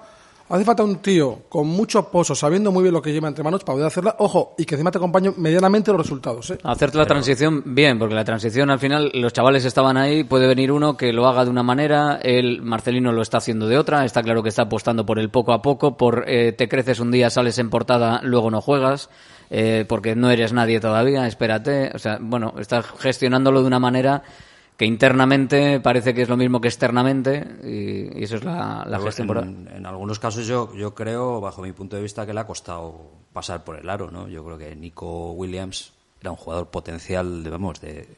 hace 0.48 0.64
falta 0.64 0.82
un 0.82 0.96
tío 0.96 1.40
con 1.48 1.66
mucho 1.66 2.10
pozo, 2.10 2.34
sabiendo 2.34 2.72
muy 2.72 2.82
bien 2.82 2.94
lo 2.94 3.02
que 3.02 3.12
lleva 3.12 3.28
entre 3.28 3.44
manos 3.44 3.64
para 3.64 3.74
poder 3.74 3.86
hacerla, 3.86 4.16
ojo, 4.18 4.54
y 4.58 4.64
que 4.64 4.74
encima 4.74 4.90
te 4.90 4.98
acompañe 4.98 5.32
medianamente 5.36 5.92
los 5.92 6.02
resultados, 6.02 6.50
¿eh? 6.50 6.58
Hacerte 6.62 6.98
la 6.98 7.06
transición 7.06 7.62
bien, 7.66 7.98
porque 7.98 8.14
la 8.14 8.24
transición 8.24 8.70
al 8.70 8.78
final 8.78 9.10
los 9.14 9.32
chavales 9.32 9.64
estaban 9.64 9.96
ahí, 9.96 10.24
puede 10.24 10.46
venir 10.46 10.72
uno 10.72 10.96
que 10.96 11.12
lo 11.12 11.26
haga 11.26 11.44
de 11.44 11.50
una 11.50 11.62
manera, 11.62 12.18
el 12.22 12.62
Marcelino 12.62 13.12
lo 13.12 13.22
está 13.22 13.38
haciendo 13.38 13.66
de 13.68 13.78
otra, 13.78 14.04
está 14.04 14.22
claro 14.22 14.42
que 14.42 14.48
está 14.48 14.62
apostando 14.62 15.06
por 15.06 15.18
el 15.18 15.30
poco 15.30 15.52
a 15.52 15.62
poco, 15.62 15.96
por 15.96 16.24
eh, 16.26 16.52
te 16.52 16.68
creces 16.68 17.00
un 17.00 17.10
día, 17.10 17.30
sales 17.30 17.58
en 17.58 17.70
portada, 17.70 18.20
luego 18.22 18.50
no 18.50 18.60
juegas, 18.60 19.10
eh, 19.50 19.84
porque 19.88 20.14
no 20.16 20.30
eres 20.30 20.52
nadie 20.52 20.80
todavía, 20.80 21.26
espérate, 21.26 21.90
o 21.94 21.98
sea, 21.98 22.18
bueno, 22.20 22.54
está 22.58 22.82
gestionándolo 22.82 23.60
de 23.60 23.66
una 23.66 23.78
manera 23.78 24.22
que 24.82 24.86
internamente 24.86 25.78
parece 25.78 26.12
que 26.12 26.22
es 26.22 26.28
lo 26.28 26.36
mismo 26.36 26.60
que 26.60 26.66
externamente 26.66 27.46
y, 27.62 28.18
y 28.18 28.24
eso 28.24 28.34
es 28.34 28.42
la, 28.42 28.84
la 28.84 28.98
gestión 29.04 29.28
en, 29.44 29.68
en 29.76 29.86
algunos 29.86 30.18
casos 30.18 30.44
yo, 30.44 30.74
yo 30.74 30.92
creo, 30.92 31.40
bajo 31.40 31.62
mi 31.62 31.70
punto 31.70 31.94
de 31.94 32.02
vista, 32.02 32.26
que 32.26 32.34
le 32.34 32.40
ha 32.40 32.48
costado 32.48 33.12
pasar 33.32 33.62
por 33.62 33.76
el 33.78 33.88
aro, 33.88 34.10
¿no? 34.10 34.26
Yo 34.26 34.44
creo 34.44 34.58
que 34.58 34.74
Nico 34.74 35.30
Williams 35.34 35.92
era 36.20 36.32
un 36.32 36.36
jugador 36.36 36.66
potencial, 36.70 37.46
vamos, 37.48 37.80
de, 37.80 38.08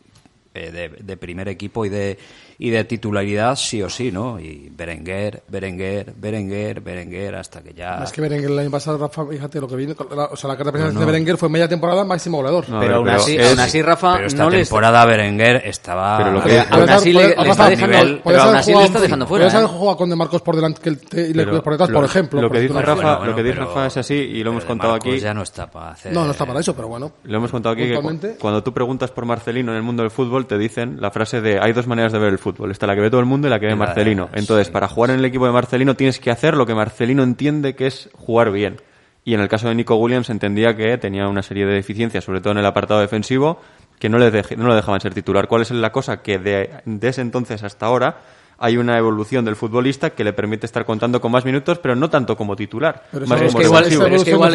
de- 0.54 0.88
de 1.02 1.16
primer 1.18 1.48
equipo 1.48 1.84
y 1.84 1.90
de, 1.90 2.16
y 2.58 2.70
de 2.70 2.84
titularidad 2.84 3.56
sí 3.56 3.82
o 3.82 3.88
sí, 3.90 4.10
¿no? 4.12 4.38
Y 4.40 4.70
Berenguer, 4.74 5.42
Berenguer, 5.48 6.12
Berenguer, 6.16 6.80
Berenguer, 6.80 7.34
hasta 7.34 7.62
que 7.62 7.74
ya... 7.74 8.02
Es 8.04 8.12
que 8.12 8.20
Berenguer 8.20 8.50
el 8.50 8.58
año 8.58 8.70
pasado, 8.70 8.98
Rafa, 8.98 9.26
fíjate 9.26 9.60
lo 9.60 9.68
que 9.68 9.76
vino, 9.76 9.94
la- 10.14 10.24
o 10.26 10.36
sea, 10.36 10.48
la 10.48 10.56
carta 10.56 10.68
de 10.70 10.72
presentación 10.72 10.94
No, 10.94 11.00
no. 11.00 11.00
de 11.00 11.06
Berenguer 11.12 11.36
fue 11.36 11.48
media 11.48 11.68
temporada 11.68 12.04
máximo 12.04 12.38
goleador. 12.38 12.68
No, 12.68 12.80
Pero 12.80 12.96
aún 12.96 13.08
así- 13.08 13.38
aún 13.38 13.58
así, 13.60 13.82
Rafa, 13.82 14.14
pero 14.14 14.26
esta 14.26 14.44
no 14.44 14.50
temporada 14.50 15.04
Berenguer 15.04 15.62
estaba... 15.64 16.18
Pero 16.18 16.30
lo 16.32 16.38
que- 16.42 16.44
Podía- 16.44 16.62
Aún 16.70 16.88
así 16.90 17.12
le- 17.12 17.24
está 17.30 17.66
a 17.66 17.70
dejando- 17.70 18.20
pero 18.24 18.42
aún 18.42 18.56
así 18.56 18.70
le 18.70 18.74
jugado- 18.74 18.86
está 18.86 19.00
dejando 19.00 19.26
fuera. 19.26 19.44
podías 19.44 19.54
¿eh? 19.54 19.56
haber 19.64 19.68
jugado 19.78 19.96
con 19.96 20.10
De 20.10 20.16
Marcos 20.16 20.42
por 20.42 20.56
delante 20.56 20.80
que 20.80 20.88
el- 20.90 20.98
te- 21.00 21.20
y 21.28 21.34
le 21.34 21.44
Pero 21.44 21.62
por 21.62 21.72
detrás, 21.74 21.90
lo- 21.90 21.94
por 21.96 22.04
ejemplo. 22.04 22.40
Lo 22.42 22.50
que 22.50 22.60
dice 22.60 22.80
Rafa, 22.82 23.24
lo 23.26 23.34
que 23.34 23.42
dice 23.42 23.56
Rafa 23.56 23.86
es 23.86 23.96
así 23.96 24.14
y 24.14 24.42
lo 24.44 24.50
hemos 24.50 24.64
contado 24.64 24.94
aquí. 24.94 25.18
ya 25.18 25.34
no 25.34 25.42
está 25.42 25.70
para 25.70 25.90
hacer... 25.92 26.12
No, 26.12 26.24
no 26.24 26.30
está 26.32 26.44
para 26.46 26.60
eso, 26.60 26.74
pero 26.74 26.88
bueno. 26.88 27.12
Lo 27.24 27.36
hemos 27.38 27.50
contado 27.50 27.72
aquí 27.74 27.84
que 27.88 28.36
cuando 28.38 28.62
tú 28.62 28.72
preguntas 28.72 29.10
por 29.10 29.24
Marcelino 29.24 29.72
en 29.72 29.76
el 29.78 29.82
mundo 29.82 30.02
del 30.02 30.10
fútbol 30.10 30.46
te 30.46 30.58
dicen 30.58 30.98
la 31.00 31.10
frase 31.10 31.40
de 31.40 31.58
hay 31.60 31.72
dos 31.72 31.86
maneras 31.86 32.12
de 32.12 32.18
ver 32.18 32.32
el 32.32 32.38
fútbol, 32.44 32.70
está 32.70 32.86
la 32.86 32.94
que 32.94 33.00
ve 33.00 33.10
todo 33.10 33.20
el 33.20 33.26
mundo 33.26 33.48
y 33.48 33.50
la 33.50 33.58
que 33.58 33.66
ve 33.66 33.74
Marcelino. 33.74 34.28
Entonces, 34.34 34.68
para 34.68 34.86
jugar 34.86 35.10
en 35.10 35.18
el 35.18 35.24
equipo 35.24 35.46
de 35.46 35.52
Marcelino 35.52 35.96
tienes 35.96 36.20
que 36.20 36.30
hacer 36.30 36.56
lo 36.56 36.66
que 36.66 36.74
Marcelino 36.74 37.22
entiende 37.22 37.74
que 37.74 37.86
es 37.86 38.10
jugar 38.12 38.52
bien. 38.52 38.76
Y 39.24 39.32
en 39.32 39.40
el 39.40 39.48
caso 39.48 39.68
de 39.68 39.74
Nico 39.74 39.96
Williams 39.96 40.28
entendía 40.28 40.76
que 40.76 40.98
tenía 40.98 41.26
una 41.26 41.42
serie 41.42 41.64
de 41.64 41.72
deficiencias, 41.72 42.22
sobre 42.22 42.40
todo 42.42 42.52
en 42.52 42.58
el 42.58 42.66
apartado 42.66 43.00
defensivo, 43.00 43.58
que 43.98 44.10
no 44.10 44.18
le, 44.18 44.30
no 44.56 44.66
lo 44.66 44.74
dejaban 44.74 45.00
ser 45.00 45.14
titular. 45.14 45.48
¿Cuál 45.48 45.62
es 45.62 45.70
la 45.70 45.90
cosa? 45.90 46.20
Que 46.20 46.38
de, 46.38 46.70
de 46.84 47.08
ese 47.08 47.22
entonces 47.22 47.62
hasta 47.62 47.86
ahora 47.86 48.18
hay 48.58 48.76
una 48.76 48.96
evolución 48.98 49.44
del 49.44 49.56
futbolista 49.56 50.10
que 50.10 50.24
le 50.24 50.32
permite 50.32 50.66
estar 50.66 50.84
contando 50.84 51.20
con 51.20 51.32
más 51.32 51.44
minutos, 51.44 51.78
pero 51.78 51.94
no 51.96 52.08
tanto 52.10 52.36
como 52.36 52.54
titular. 52.56 53.02
Pero 53.10 53.26
más 53.26 53.40
es 53.40 53.46
como 53.48 53.58
que 53.58 53.64
igual, 53.66 53.84
revulsivo. 53.84 54.16
es 54.16 54.24
que 54.24 54.30
igual 54.30 54.54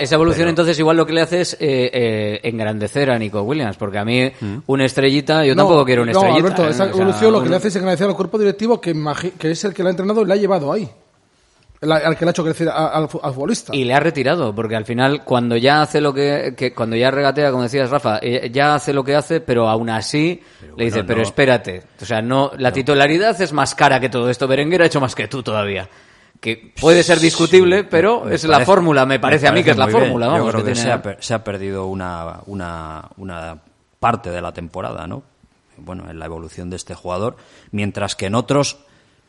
esa, 0.00 0.14
evolución 0.14 0.48
entonces 0.48 0.78
igual 0.78 0.96
lo 0.96 1.06
que 1.06 1.12
le 1.12 1.20
hace 1.22 1.40
es 1.40 1.54
eh, 1.54 1.90
eh, 1.92 2.40
engrandecer 2.44 3.10
a 3.10 3.18
Nico 3.18 3.42
Williams, 3.42 3.76
porque 3.76 3.98
a 3.98 4.04
mí 4.04 4.30
una 4.66 4.84
estrellita, 4.84 5.44
yo 5.44 5.54
No, 5.54 5.62
tampoco 5.62 5.84
quiero 5.84 6.02
una 6.02 6.12
no, 6.12 6.18
estrellita. 6.20 6.46
Alberto, 6.46 6.66
¿eh? 6.66 6.70
esa 6.70 6.84
O 6.84 6.86
sea, 6.88 6.94
evolución 6.96 7.32
lo 7.32 7.38
que 7.40 7.44
un- 7.44 7.50
le 7.50 7.56
hace 7.56 7.68
es 7.68 7.76
agradecer 7.76 8.06
al 8.06 8.14
cuerpo 8.14 8.38
directivo 8.38 8.80
que, 8.80 8.94
es 9.40 9.64
el 9.64 9.74
que 9.74 9.82
la 9.82 9.88
ha 9.88 9.92
entrenado 9.92 10.22
y 10.22 10.26
la 10.26 10.34
ha 10.34 10.36
llevado 10.36 10.72
ahí. 10.72 10.88
El- 11.80 11.92
al 11.92 12.16
que 12.16 12.24
le 12.24 12.30
ha 12.30 12.32
hecho 12.32 12.42
crecer 12.44 12.68
a- 12.68 12.88
al, 12.88 13.08
fu- 13.08 13.20
al 13.22 13.32
futbolista. 13.32 13.74
Y 13.74 13.84
le 13.84 13.94
ha 13.94 14.00
retirado, 14.00 14.54
porque 14.54 14.74
al 14.74 14.84
final, 14.84 15.22
cuando 15.24 15.56
ya 15.56 15.82
hace 15.82 16.00
lo 16.00 16.12
que, 16.12 16.54
que- 16.56 16.74
cuando 16.74 16.96
ya 16.96 17.10
regatea, 17.10 17.50
como 17.50 17.62
decías 17.62 17.88
Rafa, 17.90 18.18
eh, 18.20 18.50
ya 18.52 18.74
hace 18.74 18.92
lo 18.92 19.04
que 19.04 19.14
hace, 19.14 19.40
pero 19.40 19.68
aún 19.68 19.88
así 19.90 20.42
le 20.76 20.84
dice, 20.86 20.98
bueno, 20.98 21.06
pero 21.06 21.22
espérate, 21.22 21.82
o 22.02 22.04
sea, 22.04 22.20
no, 22.20 22.50
la 22.58 22.72
titularidad 22.72 23.40
es 23.40 23.52
más 23.52 23.74
cara 23.76 24.00
que 24.00 24.08
todo 24.08 24.28
esto. 24.28 24.48
Berenguer 24.48 24.82
ha 24.82 24.86
hecho 24.86 25.00
más 25.00 25.14
que 25.14 25.28
tú 25.28 25.42
todavía. 25.42 25.88
Que 26.40 26.72
puede 26.80 27.02
ser 27.02 27.18
discutible, 27.20 27.82
pero 27.84 28.28
es 28.30 28.44
la 28.44 28.60
fórmula, 28.60 29.04
me 29.06 29.18
parece 29.20 29.48
a 29.48 29.52
mí 29.52 29.62
que 29.64 29.72
es 29.72 29.76
la 29.76 29.88
fórmula, 29.88 30.26
Yo 30.26 30.32
vamos. 30.32 30.50
creo 30.50 30.64
que, 30.64 30.72
tiene- 30.72 30.80
se, 30.88 30.92
ha, 30.92 31.02
per- 31.02 31.16
se 31.20 31.34
ha 31.34 31.42
perdido 31.44 31.86
una, 31.86 32.40
una, 32.46 33.08
una 33.16 33.58
parte 33.98 34.30
de 34.30 34.40
la 34.40 34.52
temporada, 34.52 35.06
¿no? 35.06 35.22
Bueno, 35.76 36.10
en 36.10 36.18
la 36.18 36.26
evolución 36.26 36.70
de 36.70 36.76
este 36.76 36.94
jugador, 36.94 37.36
mientras 37.72 38.14
que 38.16 38.26
en 38.26 38.34
otros 38.36 38.78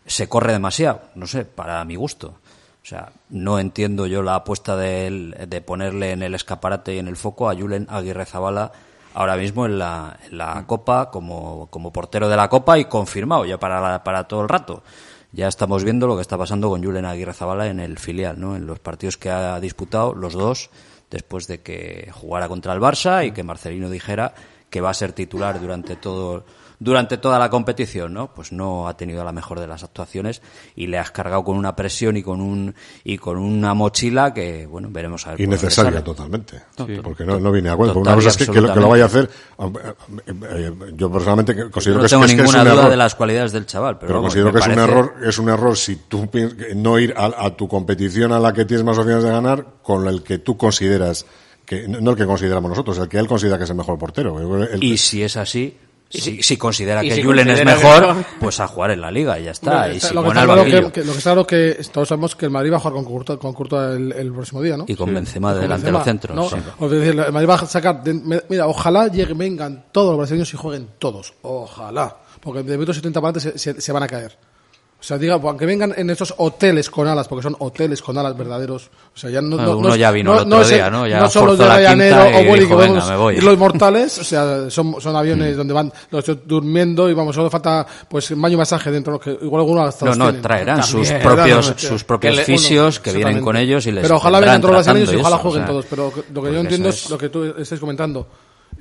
se 0.10 0.28
corre 0.28 0.52
demasiado, 0.54 1.02
no 1.16 1.28
sé, 1.28 1.46
para 1.46 1.84
mi 1.86 1.96
gusto. 1.96 2.36
O 2.82 2.86
sea, 2.90 3.12
no 3.30 3.60
entiendo 3.60 4.08
yo 4.08 4.24
la 4.24 4.36
apuesta 4.36 4.76
de, 4.76 5.08
él- 5.08 5.36
de 5.48 5.62
ponerle 5.62 6.12
en 6.12 6.24
el 6.24 6.34
escaparate 6.36 6.96
y 6.96 7.00
en 7.00 7.08
el 7.08 7.18
foco 7.18 7.50
a 7.50 7.56
Julen 7.56 7.88
Aguirre 7.90 8.26
Zabala 8.26 8.72
ahora 9.14 9.36
mismo 9.36 9.66
en 9.66 9.78
la, 9.80 10.18
en 10.30 10.38
la 10.38 10.64
Copa 10.66 11.12
como, 11.12 11.68
como 11.70 11.92
portero 11.92 12.30
de 12.30 12.36
la 12.38 12.48
Copa 12.50 12.78
y 12.80 12.86
confirmado 12.86 13.46
ya 13.46 13.60
para, 13.60 13.80
la- 13.82 14.04
para 14.04 14.28
todo 14.28 14.42
el 14.42 14.50
rato. 14.50 14.82
Ya 15.32 15.48
estamos 15.48 15.84
viendo 15.84 16.08
lo 16.08 16.16
que 16.16 16.22
está 16.24 16.38
pasando 16.38 16.70
con 16.70 16.84
Julen 16.84 17.06
Aguirre 17.06 17.34
Zabala 17.34 17.68
en 17.68 17.80
el 17.80 18.00
filial, 18.00 18.40
¿no? 18.40 18.56
En 18.56 18.66
los 18.66 18.80
partidos 18.80 19.18
que 19.18 19.30
ha 19.30 19.60
disputado, 19.60 20.16
los 20.16 20.34
dos, 20.34 20.72
después 21.12 21.46
de 21.48 21.62
que 21.62 22.10
jugara 22.14 22.48
contra 22.48 22.74
el 22.74 22.80
Barça 22.80 23.26
y 23.28 23.32
que 23.32 23.44
Marcelino 23.44 23.90
dijera 23.92 24.34
que 24.72 24.82
va 24.82 24.90
a 24.90 24.94
ser 24.96 25.12
titular 25.14 25.60
durante 25.60 25.96
todo 25.98 26.46
durante 26.82 27.18
toda 27.18 27.38
la 27.38 27.50
competición, 27.50 28.14
¿no? 28.14 28.34
Pues 28.34 28.52
no 28.54 28.88
ha 28.88 28.96
tenido 28.96 29.24
la 29.26 29.32
mejor 29.34 29.60
de 29.60 29.68
las 29.68 29.84
actuaciones 29.84 30.42
y 30.76 30.88
le 30.88 30.98
has 30.98 31.12
cargado 31.12 31.44
con 31.44 31.58
una 31.58 31.76
presión 31.76 32.16
y 32.16 32.24
con 32.24 32.40
un 32.40 32.74
y 33.04 33.18
con 33.18 33.38
una 33.38 33.74
mochila 33.74 34.34
que, 34.34 34.66
bueno, 34.66 34.88
veremos 34.90 35.28
a 35.28 35.32
ver. 35.32 35.42
Innecesaria 35.42 36.02
totalmente. 36.04 36.62
Sí. 36.78 36.86
Porque 37.04 37.26
no, 37.26 37.40
no 37.40 37.52
viene 37.52 37.70
a 37.70 37.76
cuento. 37.76 37.96
Total 37.96 38.14
Una 38.14 38.16
cosa 38.16 38.30
es 38.30 38.38
que, 38.38 38.54
que 38.54 38.62
lo, 38.62 38.74
que 38.74 38.80
lo 38.80 38.90
vaya 38.90 39.04
a 39.04 39.08
hacer. 39.08 39.30
eh, 39.60 40.34
eh, 40.52 40.72
Yo 40.96 41.12
personalmente 41.12 41.56
Yo 41.56 41.70
considero 41.72 41.98
no 41.98 42.02
que 42.02 42.06
es, 42.06 42.12
tengo 42.12 42.22
que 42.26 42.32
es- 42.32 42.36
que 42.36 42.42
es 42.42 42.48
ninguna 42.48 42.60
un 42.64 42.70
duda 42.70 42.80
error. 42.82 42.92
de 42.92 42.98
las 42.98 43.16
cualidades 43.16 43.52
del 43.52 43.66
chaval, 43.66 43.98
pero, 43.98 44.08
Pero, 44.08 44.20
vamos, 44.20 44.34
considero 44.34 44.54
que 44.54 44.60
es 44.60 44.68
un 44.68 44.80
error, 44.80 45.14
es 45.26 45.38
un 45.40 45.50
error 45.50 45.78
si 45.78 45.96
tú 46.08 46.26
piens- 46.32 46.56
no 46.76 46.98
ir 47.00 47.14
a, 47.18 47.46
a 47.46 47.56
tu 47.56 47.68
competición 47.68 48.32
a 48.32 48.40
la 48.40 48.54
que 48.54 48.66
tienes 48.66 48.86
más 48.86 48.98
opciones 48.98 49.24
de 49.24 49.30
ganar 49.32 49.66
con 49.84 50.08
el 50.08 50.24
que 50.24 50.40
tú 50.40 50.56
consideras 50.58 51.26
que 51.66 51.88
no 51.88 52.12
el 52.12 52.18
que 52.18 52.26
consideramos 52.26 52.70
nosotros, 52.70 52.98
el 52.98 53.08
que 53.08 53.20
él 53.20 53.28
considera 53.28 53.58
que 53.58 53.66
es 53.66 53.70
el 53.70 53.76
mejor 53.76 53.98
portero. 54.00 54.64
El- 54.64 54.84
Y 54.84 54.98
si 54.98 55.22
es 55.22 55.38
así, 55.38 55.78
si, 56.10 56.42
si 56.42 56.58
considera 56.58 57.02
que 57.02 57.12
si 57.16 57.22
Julen 57.24 57.50
es 57.50 57.62
considera 57.62 58.00
mejor, 58.14 58.26
pues 58.40 58.60
a 58.60 58.68
jugar 58.68 58.92
en 58.92 59.02
la 59.02 59.12
liga 59.12 59.40
y 59.40 59.44
ya 59.46 59.52
está. 59.52 59.92
Y 59.94 59.98
está- 59.98 60.08
si 60.10 60.14
lo, 60.16 60.22
que 60.24 60.28
pone 60.30 60.40
está 60.40 60.42
al 60.42 60.48
claro 60.48 60.64
que, 60.64 60.92
que- 61.02 61.06
lo 61.06 61.12
que 61.12 61.18
está 61.18 61.30
claro 61.32 61.48
que 61.48 61.78
todos 61.92 62.08
sabemos 62.08 62.36
que 62.36 62.46
el 62.46 62.52
Madrid 62.52 62.72
va 62.72 62.78
a 62.78 62.80
jugar 62.80 62.94
con 63.40 63.54
Courtois 63.54 63.96
el, 63.98 64.12
el 64.14 64.34
próximo 64.34 64.62
día, 64.62 64.76
¿no? 64.78 64.86
Y 64.88 64.96
con 64.96 65.14
Benzema 65.14 65.52
Con 65.54 65.62
delante 65.62 65.86
de 65.86 65.92
los 65.92 66.06
Benzema, 66.06 66.34
centros. 66.34 66.36
¿no? 66.36 66.50
sí. 66.50 66.56
O 66.80 66.90
decir, 66.90 67.20
el 67.20 67.32
Madrid 67.32 67.50
va 67.50 67.56
a 67.56 67.66
sacar. 67.66 68.04
de- 68.04 68.44
mira, 68.50 68.68
ojalá 68.68 69.08
lleguen, 69.08 69.38
vengan 69.38 69.86
todos 69.92 70.10
los 70.10 70.18
brasileños 70.18 70.54
y 70.54 70.58
jueguen 70.58 70.88
todos. 70.98 71.34
Ojalá. 71.44 72.18
Porque 72.42 72.64
de 72.64 72.74
minutos 72.74 72.96
70 72.96 73.20
para 73.22 73.32
adelante 73.32 73.60
se, 73.60 73.74
se- 73.76 73.82
se 73.82 73.92
van 73.92 74.04
a 74.04 74.08
caer. 74.08 74.38
O 75.00 75.02
sea, 75.02 75.18
diga, 75.18 75.36
aunque 75.36 75.66
vengan 75.66 75.94
en 75.96 76.10
estos 76.10 76.34
hoteles 76.40 76.90
con 76.90 77.08
alas, 77.08 77.26
porque 77.30 77.42
son 77.44 77.56
hoteles 77.60 78.02
con 78.02 78.18
alas 78.18 78.38
verdaderos. 78.38 78.90
O 79.16 79.18
sea, 79.18 79.30
ya 79.30 79.42
no, 79.42 79.56
Bueno, 79.56 79.72
no- 79.72 79.78
uno 79.78 79.90
no- 79.90 79.96
ya 79.96 80.12
vino 80.12 80.34
no- 80.36 80.42
el 80.42 80.54
otro 80.54 80.68
día, 80.68 80.90
¿no? 80.90 81.08
Ya 81.08 81.20
no 81.22 81.30
son 81.30 81.46
los 81.48 81.58
de 81.58 81.66
Ryanair 81.74 82.14
o 82.14 82.44
Vueling, 82.50 82.68
que 82.68 82.76
"Venga, 82.76 82.94
vamos- 82.96 83.10
me 83.10 83.16
voy". 83.16 83.36
y 83.38 83.42
los 83.42 83.58
mortales, 83.58 84.20
o 84.20 84.24
sea, 84.26 84.70
son, 84.70 85.00
son 85.00 85.16
aviones 85.16 85.56
donde 85.56 85.74
van 85.74 85.94
los 86.12 86.26
durmiendo 86.46 87.10
y 87.10 87.14
vamos, 87.14 87.34
solo 87.34 87.50
falta 87.50 87.88
pues 88.10 88.30
baño 88.38 88.56
y 88.56 88.58
masaje 88.58 88.92
dentro, 88.92 89.18
que 89.18 89.32
igual 89.42 89.62
algunos 89.62 89.88
hasta 89.88 90.04
No, 90.04 90.12
los 90.12 90.18
no, 90.18 90.26
tienen. 90.26 90.42
traerán 90.42 90.84
sus 90.84 91.10
propios, 91.12 91.74
sus 91.78 92.04
propios 92.04 92.36
Que 92.40 92.44
fisios 92.44 93.00
que 93.00 93.14
vienen 93.14 93.42
con 93.42 93.56
ellos 93.56 93.86
y 93.88 93.94
les 93.94 94.02
Pero 94.02 94.18
ojalá 94.18 94.42
vengan 94.42 94.60
todos 94.60 94.76
los 94.76 94.86
brasileños 94.86 95.14
y 95.14 95.16
ojalá 95.16 95.36
eso, 95.38 95.44
jueguen 95.44 95.62
o 95.64 95.66
sea, 95.66 95.72
todos. 95.74 95.86
Pero 95.90 96.14
lo 96.34 96.44
que 96.44 96.52
yo 96.54 96.60
entiendo 96.60 96.90
es 96.90 97.10
lo 97.10 97.18
que 97.18 97.30
tú 97.30 97.46
estés 97.58 97.80
comentando. 97.80 98.28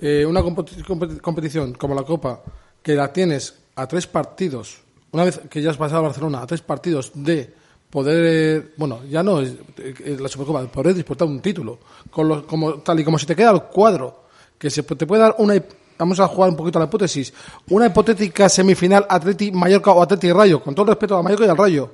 Eh, 0.01 0.27
una 0.27 0.41
competi- 0.43 0.85
competi- 0.85 1.21
competición 1.21 1.75
como 1.75 1.95
la 1.95 2.03
Copa, 2.03 2.41
que 2.83 2.95
la 2.95 3.13
tienes 3.13 3.55
a 3.77 3.87
tres 3.87 4.09
partidos, 4.09 4.79
una 5.13 5.25
vez 5.25 5.41
que 5.51 5.63
ya 5.63 5.71
has 5.71 5.77
pasado 5.77 6.01
a 6.01 6.09
Barcelona, 6.09 6.43
a 6.43 6.47
tres 6.47 6.61
partidos 6.63 7.13
de 7.15 7.53
poder, 7.91 8.25
eh, 8.27 8.73
bueno, 8.77 9.01
ya 9.09 9.23
no 9.23 9.41
es 9.41 9.53
eh, 9.79 10.17
la 10.21 10.29
Supercopa, 10.29 10.61
de 10.63 10.69
poder 10.69 10.95
disputar 10.95 11.27
un 11.27 11.41
título, 11.41 11.79
con 12.11 12.29
los, 12.29 12.43
como, 12.45 12.75
tal 12.81 13.01
y 13.01 13.05
como 13.05 13.19
si 13.19 13.27
te 13.27 13.35
queda 13.35 13.51
el 13.51 13.63
cuadro, 13.63 14.25
que 14.59 14.71
se 14.71 14.83
te 14.83 15.07
puede 15.07 15.23
dar 15.23 15.35
una, 15.39 15.55
vamos 15.99 16.21
a 16.21 16.27
jugar 16.29 16.51
un 16.51 16.57
poquito 16.57 16.79
a 16.79 16.83
la 16.83 16.87
hipótesis, 16.89 17.33
una 17.71 17.87
hipotética 17.87 18.49
semifinal 18.49 19.07
Atleti 19.09 19.51
Mallorca 19.53 19.93
o 19.93 20.03
Atleti 20.03 20.31
Rayo, 20.33 20.63
con 20.63 20.75
todo 20.75 20.85
el 20.85 20.89
respeto 20.91 21.17
a 21.17 21.23
Mallorca 21.23 21.47
y 21.47 21.49
al 21.49 21.57
Rayo, 21.57 21.91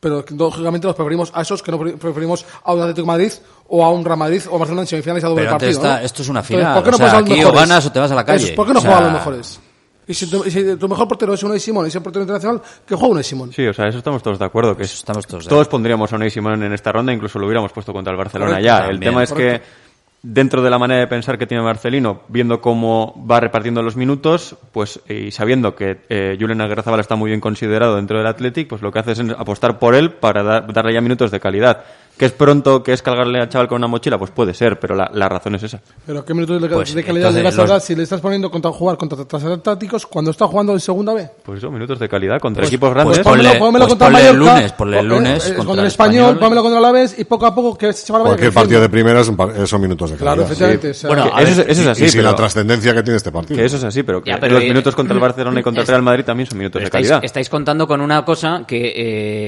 Pero 0.00 0.24
lógicamente 0.36 0.86
los 0.88 0.96
preferimos 0.96 1.30
a 1.32 1.42
esos 1.42 1.62
que 1.62 1.70
no 1.70 1.78
pre- 1.78 1.96
preferimos 1.96 2.44
a 2.64 2.74
un 2.74 2.80
Atlético 2.82 3.02
de 3.06 3.12
Madrid 3.12 3.32
o 3.68 3.84
a 3.84 3.90
un 3.92 4.04
Real 4.04 4.18
Madrid 4.18 4.42
o 4.50 4.58
Barcelona 4.58 4.82
en 4.82 4.88
semifinales 4.88 5.22
a 5.24 5.28
doble 5.28 5.42
Pero 5.44 5.50
partido. 5.52 5.70
está- 5.70 5.98
¿no? 6.00 6.04
esto 6.04 6.22
es 6.22 6.28
una 6.28 6.40
Entonces, 6.40 6.58
final, 6.58 6.74
¿por 6.74 6.82
qué 6.84 6.90
no 6.90 6.96
o 6.96 6.98
sea, 6.98 7.52
ganas 7.52 7.92
te 7.92 7.98
vas 8.00 8.10
a 8.10 8.14
la 8.16 8.24
calle. 8.24 8.52
¿Por 8.52 8.66
qué 8.66 8.72
no 8.74 8.80
O 8.80 8.82
sea- 8.82 8.90
juegas 8.90 9.08
a 9.08 9.12
los 9.12 9.20
mejores? 9.20 9.60
Y 10.08 10.14
si 10.14 10.28
tu, 10.28 10.42
si 10.44 10.60
mejor 10.88 11.06
portero 11.08 11.32
es 11.34 11.42
Unai 11.42 11.60
Simón 11.60 11.84
y 11.84 11.88
ese 11.88 12.00
portero 12.00 12.22
internacional, 12.22 12.60
que 12.86 12.94
juegue 12.94 13.12
Unai 13.12 13.24
Simón. 13.24 13.52
Sí, 13.52 13.66
o 13.66 13.72
sea, 13.72 13.86
eso 13.88 13.98
estamos 13.98 14.22
todos 14.22 14.38
de 14.38 14.44
acuerdo. 14.44 14.76
Que 14.76 14.82
estamos 14.82 15.26
todos, 15.26 15.44
de 15.44 15.48
todos 15.50 15.68
pondríamos 15.68 16.12
a 16.12 16.16
Unai 16.16 16.30
Simón 16.30 16.62
en 16.62 16.72
esta 16.72 16.90
ronda, 16.92 17.12
incluso 17.12 17.38
lo 17.38 17.46
hubiéramos 17.46 17.72
puesto 17.72 17.92
contra 17.92 18.10
el 18.10 18.16
Barcelona 18.18 18.50
Correcto, 18.52 18.66
ya. 18.66 18.76
también. 18.78 18.94
el 18.94 19.00
tema 19.00 19.22
es 19.22 19.30
Correcto. 19.32 19.64
que 19.64 19.92
dentro 20.24 20.62
de 20.62 20.70
la 20.70 20.78
manera 20.78 21.00
de 21.00 21.06
pensar 21.08 21.36
que 21.36 21.46
tiene 21.48 21.62
Marcelino, 21.64 22.22
viendo 22.28 22.60
cómo 22.60 23.14
va 23.28 23.40
repartiendo 23.40 23.82
los 23.82 23.96
minutos, 23.96 24.56
pues 24.72 25.00
y 25.08 25.30
sabiendo 25.32 25.74
que 25.74 26.02
eh, 26.08 26.36
Julen 26.38 26.60
Aguerrazabal 26.60 27.00
está 27.00 27.16
muy 27.16 27.30
bien 27.30 27.40
considerado 27.40 27.96
dentro 27.96 28.18
del 28.18 28.26
Athletic, 28.28 28.68
pues 28.68 28.82
lo 28.82 28.92
que 28.92 29.00
hace 29.00 29.12
es 29.12 29.20
apostar 29.36 29.78
por 29.80 29.94
él 29.96 30.12
para 30.12 30.42
dar- 30.44 30.72
darle 30.72 30.94
ya 30.94 31.00
minutos 31.00 31.30
de 31.32 31.40
calidad. 31.40 31.84
¿Que 32.16 32.26
es 32.26 32.32
pronto 32.32 32.82
que 32.82 32.92
es 32.92 33.02
cargarle 33.02 33.40
al 33.40 33.48
chaval 33.48 33.66
con 33.68 33.76
una 33.78 33.88
mochila? 33.88 34.16
Pues 34.18 34.30
puede 34.30 34.54
ser, 34.54 34.78
pero 34.78 34.94
la, 34.94 35.10
la 35.12 35.28
razón 35.28 35.54
es 35.56 35.62
esa. 35.64 35.80
Pero 36.06 36.24
¿qué 36.24 36.34
minutos 36.34 36.60
de, 36.62 36.68
Pues, 36.68 36.94
de 36.94 37.02
calidad 37.02 37.32
le 37.32 37.42
vas 37.42 37.54
a 37.58 37.62
los- 37.62 37.70
dar 37.70 37.80
si 37.80 37.96
le 37.96 38.04
estás 38.04 38.20
poniendo 38.20 38.50
contra 38.50 38.70
jugar 38.70 38.96
contra 38.96 39.24
transatlánticos 39.24 40.06
cuando 40.06 40.30
está 40.30 40.46
jugando 40.46 40.72
en 40.72 40.80
segunda 40.80 41.14
B? 41.14 41.28
Pues 41.42 41.58
eso, 41.58 41.70
minutos 41.70 41.98
de 41.98 42.08
calidad 42.08 42.38
contra 42.38 42.60
Pues- 42.60 42.68
equipos 42.70 42.90
grandes. 42.94 43.18
Pues 43.18 43.26
pónmelo, 43.26 43.58
pónmelo 43.58 43.88
contra 43.88 44.06
el 44.06 44.12
Mallorca, 44.12 44.76
ponle 44.76 44.98
el 45.00 45.04
eh, 45.06 45.08
lunes 45.08 45.46
eh, 45.48 45.54
contra 45.54 45.80
el 45.80 45.86
español, 45.88 46.14
Español. 46.22 46.38
pónmelo 46.38 46.62
contra 46.62 46.78
el 46.78 46.84
Alavés 46.84 47.18
y 47.18 47.24
poco 47.24 47.46
a 47.46 47.54
poco 47.54 47.76
que 47.78 47.88
ese 47.88 48.06
chaval 48.06 48.22
vaya 48.22 48.30
Cualquier 48.32 48.52
partido 48.52 48.80
de 48.80 48.88
primeras 48.88 49.26
son 49.26 49.36
son 49.66 49.80
minutos 49.80 50.10
de 50.10 50.16
calidad. 50.16 50.34
Claro, 50.34 50.42
efectivamente, 50.46 50.90
o 50.90 50.94
sea- 50.94 51.08
Bueno, 51.08 51.22
a 51.24 51.26
eso, 51.42 51.56
ver, 51.56 51.70
es- 51.70 51.78
eso 51.78 51.80
es 51.82 51.86
así. 51.88 52.04
Y 52.04 52.08
sin 52.08 52.18
pero- 52.20 52.30
la 52.30 52.36
trascendencia 52.36 52.94
que 52.94 53.02
tiene 53.02 53.16
este 53.16 53.32
partido. 53.32 53.58
Que 53.58 53.64
eso 53.64 53.76
es 53.78 53.84
así, 53.84 54.02
pero 54.02 54.22
que 54.22 54.30
Ya, 54.30 54.38
pero, 54.38 54.54
los 54.54 54.62
eh, 54.62 54.68
minutos 54.68 54.94
contra 54.94 55.14
el 55.14 55.20
Barcelona 55.20 55.58
y 55.60 55.62
contra 55.62 55.82
el 55.82 55.88
Real 55.88 56.02
Madrid 56.02 56.24
también 56.24 56.46
son 56.48 56.58
minutos 56.58 56.82
de 56.82 56.90
calidad. 56.90 57.24
estáis 57.24 57.48
contando 57.48 57.86
con 57.88 58.00
una 58.00 58.24
cosa 58.24 58.64
que, 58.66 58.92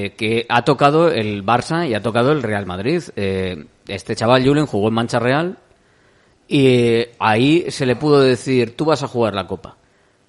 eh, 0.05 0.13
que 0.17 0.45
ha 0.49 0.63
tocado 0.65 1.09
el 1.09 1.45
Barça 1.45 1.87
y 1.87 1.93
ha 1.93 2.01
tocado 2.01 2.31
el 2.31 2.41
Real 2.43 2.54
Madrid. 2.65 3.01
Eh, 3.17 3.65
este 3.87 4.15
chaval 4.15 4.45
Julen 4.45 4.65
jugó 4.65 4.87
en 4.87 4.93
Mancha 4.93 5.19
Real 5.19 5.57
y 6.47 6.67
eh, 6.67 7.15
ahí 7.19 7.65
se 7.69 7.85
le 7.85 7.95
pudo 7.95 8.21
decir, 8.21 8.75
tú 8.77 8.85
vas 8.85 9.03
a 9.03 9.07
jugar 9.07 9.33
la 9.33 9.47
Copa. 9.47 9.77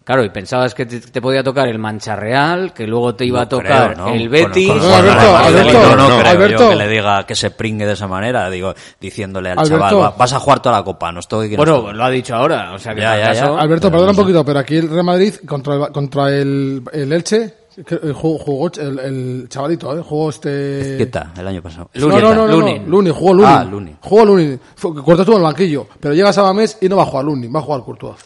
Claro, 0.02 0.22
y 0.24 0.30
pensabas 0.30 0.72
que 0.72 0.86
te, 0.86 1.00
te 1.00 1.20
podía 1.20 1.42
tocar 1.42 1.66
el 1.66 1.80
Mancha 1.80 2.14
Real, 2.14 2.72
que 2.72 2.86
luego 2.86 3.16
te 3.16 3.24
iba 3.26 3.42
a 3.42 3.48
tocar 3.48 3.94
creo, 3.94 4.06
¿no? 4.06 4.14
el 4.14 4.28
Betis. 4.28 4.68
Con- 4.68 4.78
con- 4.78 4.88
Alberto, 4.92 5.18
con- 5.18 5.26
con- 5.26 5.44
Alberto, 5.44 5.72
no, 5.96 6.08
no 6.08 6.18
creo 6.20 6.30
Alberto. 6.30 6.62
yo 6.62 6.68
que 6.70 6.76
le 6.76 6.88
diga 6.88 7.26
que 7.26 7.34
se 7.34 7.50
pringue 7.50 7.84
de 7.86 7.94
esa 7.94 8.06
manera, 8.06 8.48
digo, 8.48 8.72
diciéndole 9.00 9.50
al 9.50 9.58
Alberto. 9.58 9.78
chaval, 9.88 9.96
"Va- 10.04 10.14
vas 10.16 10.32
a 10.32 10.38
jugar 10.38 10.62
toda 10.62 10.76
la 10.78 10.84
copa, 10.84 11.10
no 11.10 11.18
estoy... 11.18 11.48
que 11.50 11.56
no 11.56 11.64
Bueno, 11.64 11.78
estoy". 11.78 11.94
lo 11.94 12.04
ha 12.04 12.10
dicho 12.10 12.36
ahora, 12.36 12.72
o 12.72 12.78
sea 12.78 12.94
que 12.94 13.00
Ya, 13.00 13.18
ya, 13.18 13.26
caso- 13.40 13.56
ya. 13.56 13.60
Alberto, 13.60 13.90
perdona 13.90 14.10
un 14.12 14.16
poquito, 14.16 14.44
pero 14.44 14.60
aquí 14.60 14.76
el 14.76 14.88
Real 14.88 15.04
Madrid 15.04 15.34
contra 15.44 15.74
el, 15.74 15.92
contra 15.92 16.28
el, 16.30 16.82
el 16.92 17.12
Elche 17.12 17.54
jugó, 18.14 18.38
jugó 18.38 18.70
el, 18.78 18.98
el 18.98 19.46
chavalito, 19.48 19.98
¿eh? 19.98 20.02
jugó 20.02 20.30
este... 20.30 20.94
Quieta, 20.96 21.32
el 21.38 21.46
año 21.46 21.62
pasado. 21.62 21.90
No, 21.94 22.08
no, 22.08 22.18
no, 22.20 22.34
no, 22.34 22.46
no, 22.46 22.52
Lunin. 22.60 22.88
Lunin, 22.90 23.12
jugó 23.12 23.34
Lunin. 23.34 23.48
Ah, 23.50 23.64
Lunin. 23.64 23.96
Jugó 24.00 24.24
Lunin. 24.24 24.60
Fue- 24.74 24.92
Courtois 24.94 25.20
estuvo 25.20 25.36
en 25.36 25.42
el 25.42 25.44
banquillo, 25.46 25.86
pero 26.00 26.14
llega 26.14 26.32
Sabamés 26.32 26.78
y 26.80 26.88
no 26.88 26.96
va 26.96 27.02
a 27.02 27.06
jugar 27.06 27.24
Lunin, 27.26 27.54
va 27.54 27.58
a 27.58 27.62
jugar 27.62 27.82
Courtois. 27.82 28.16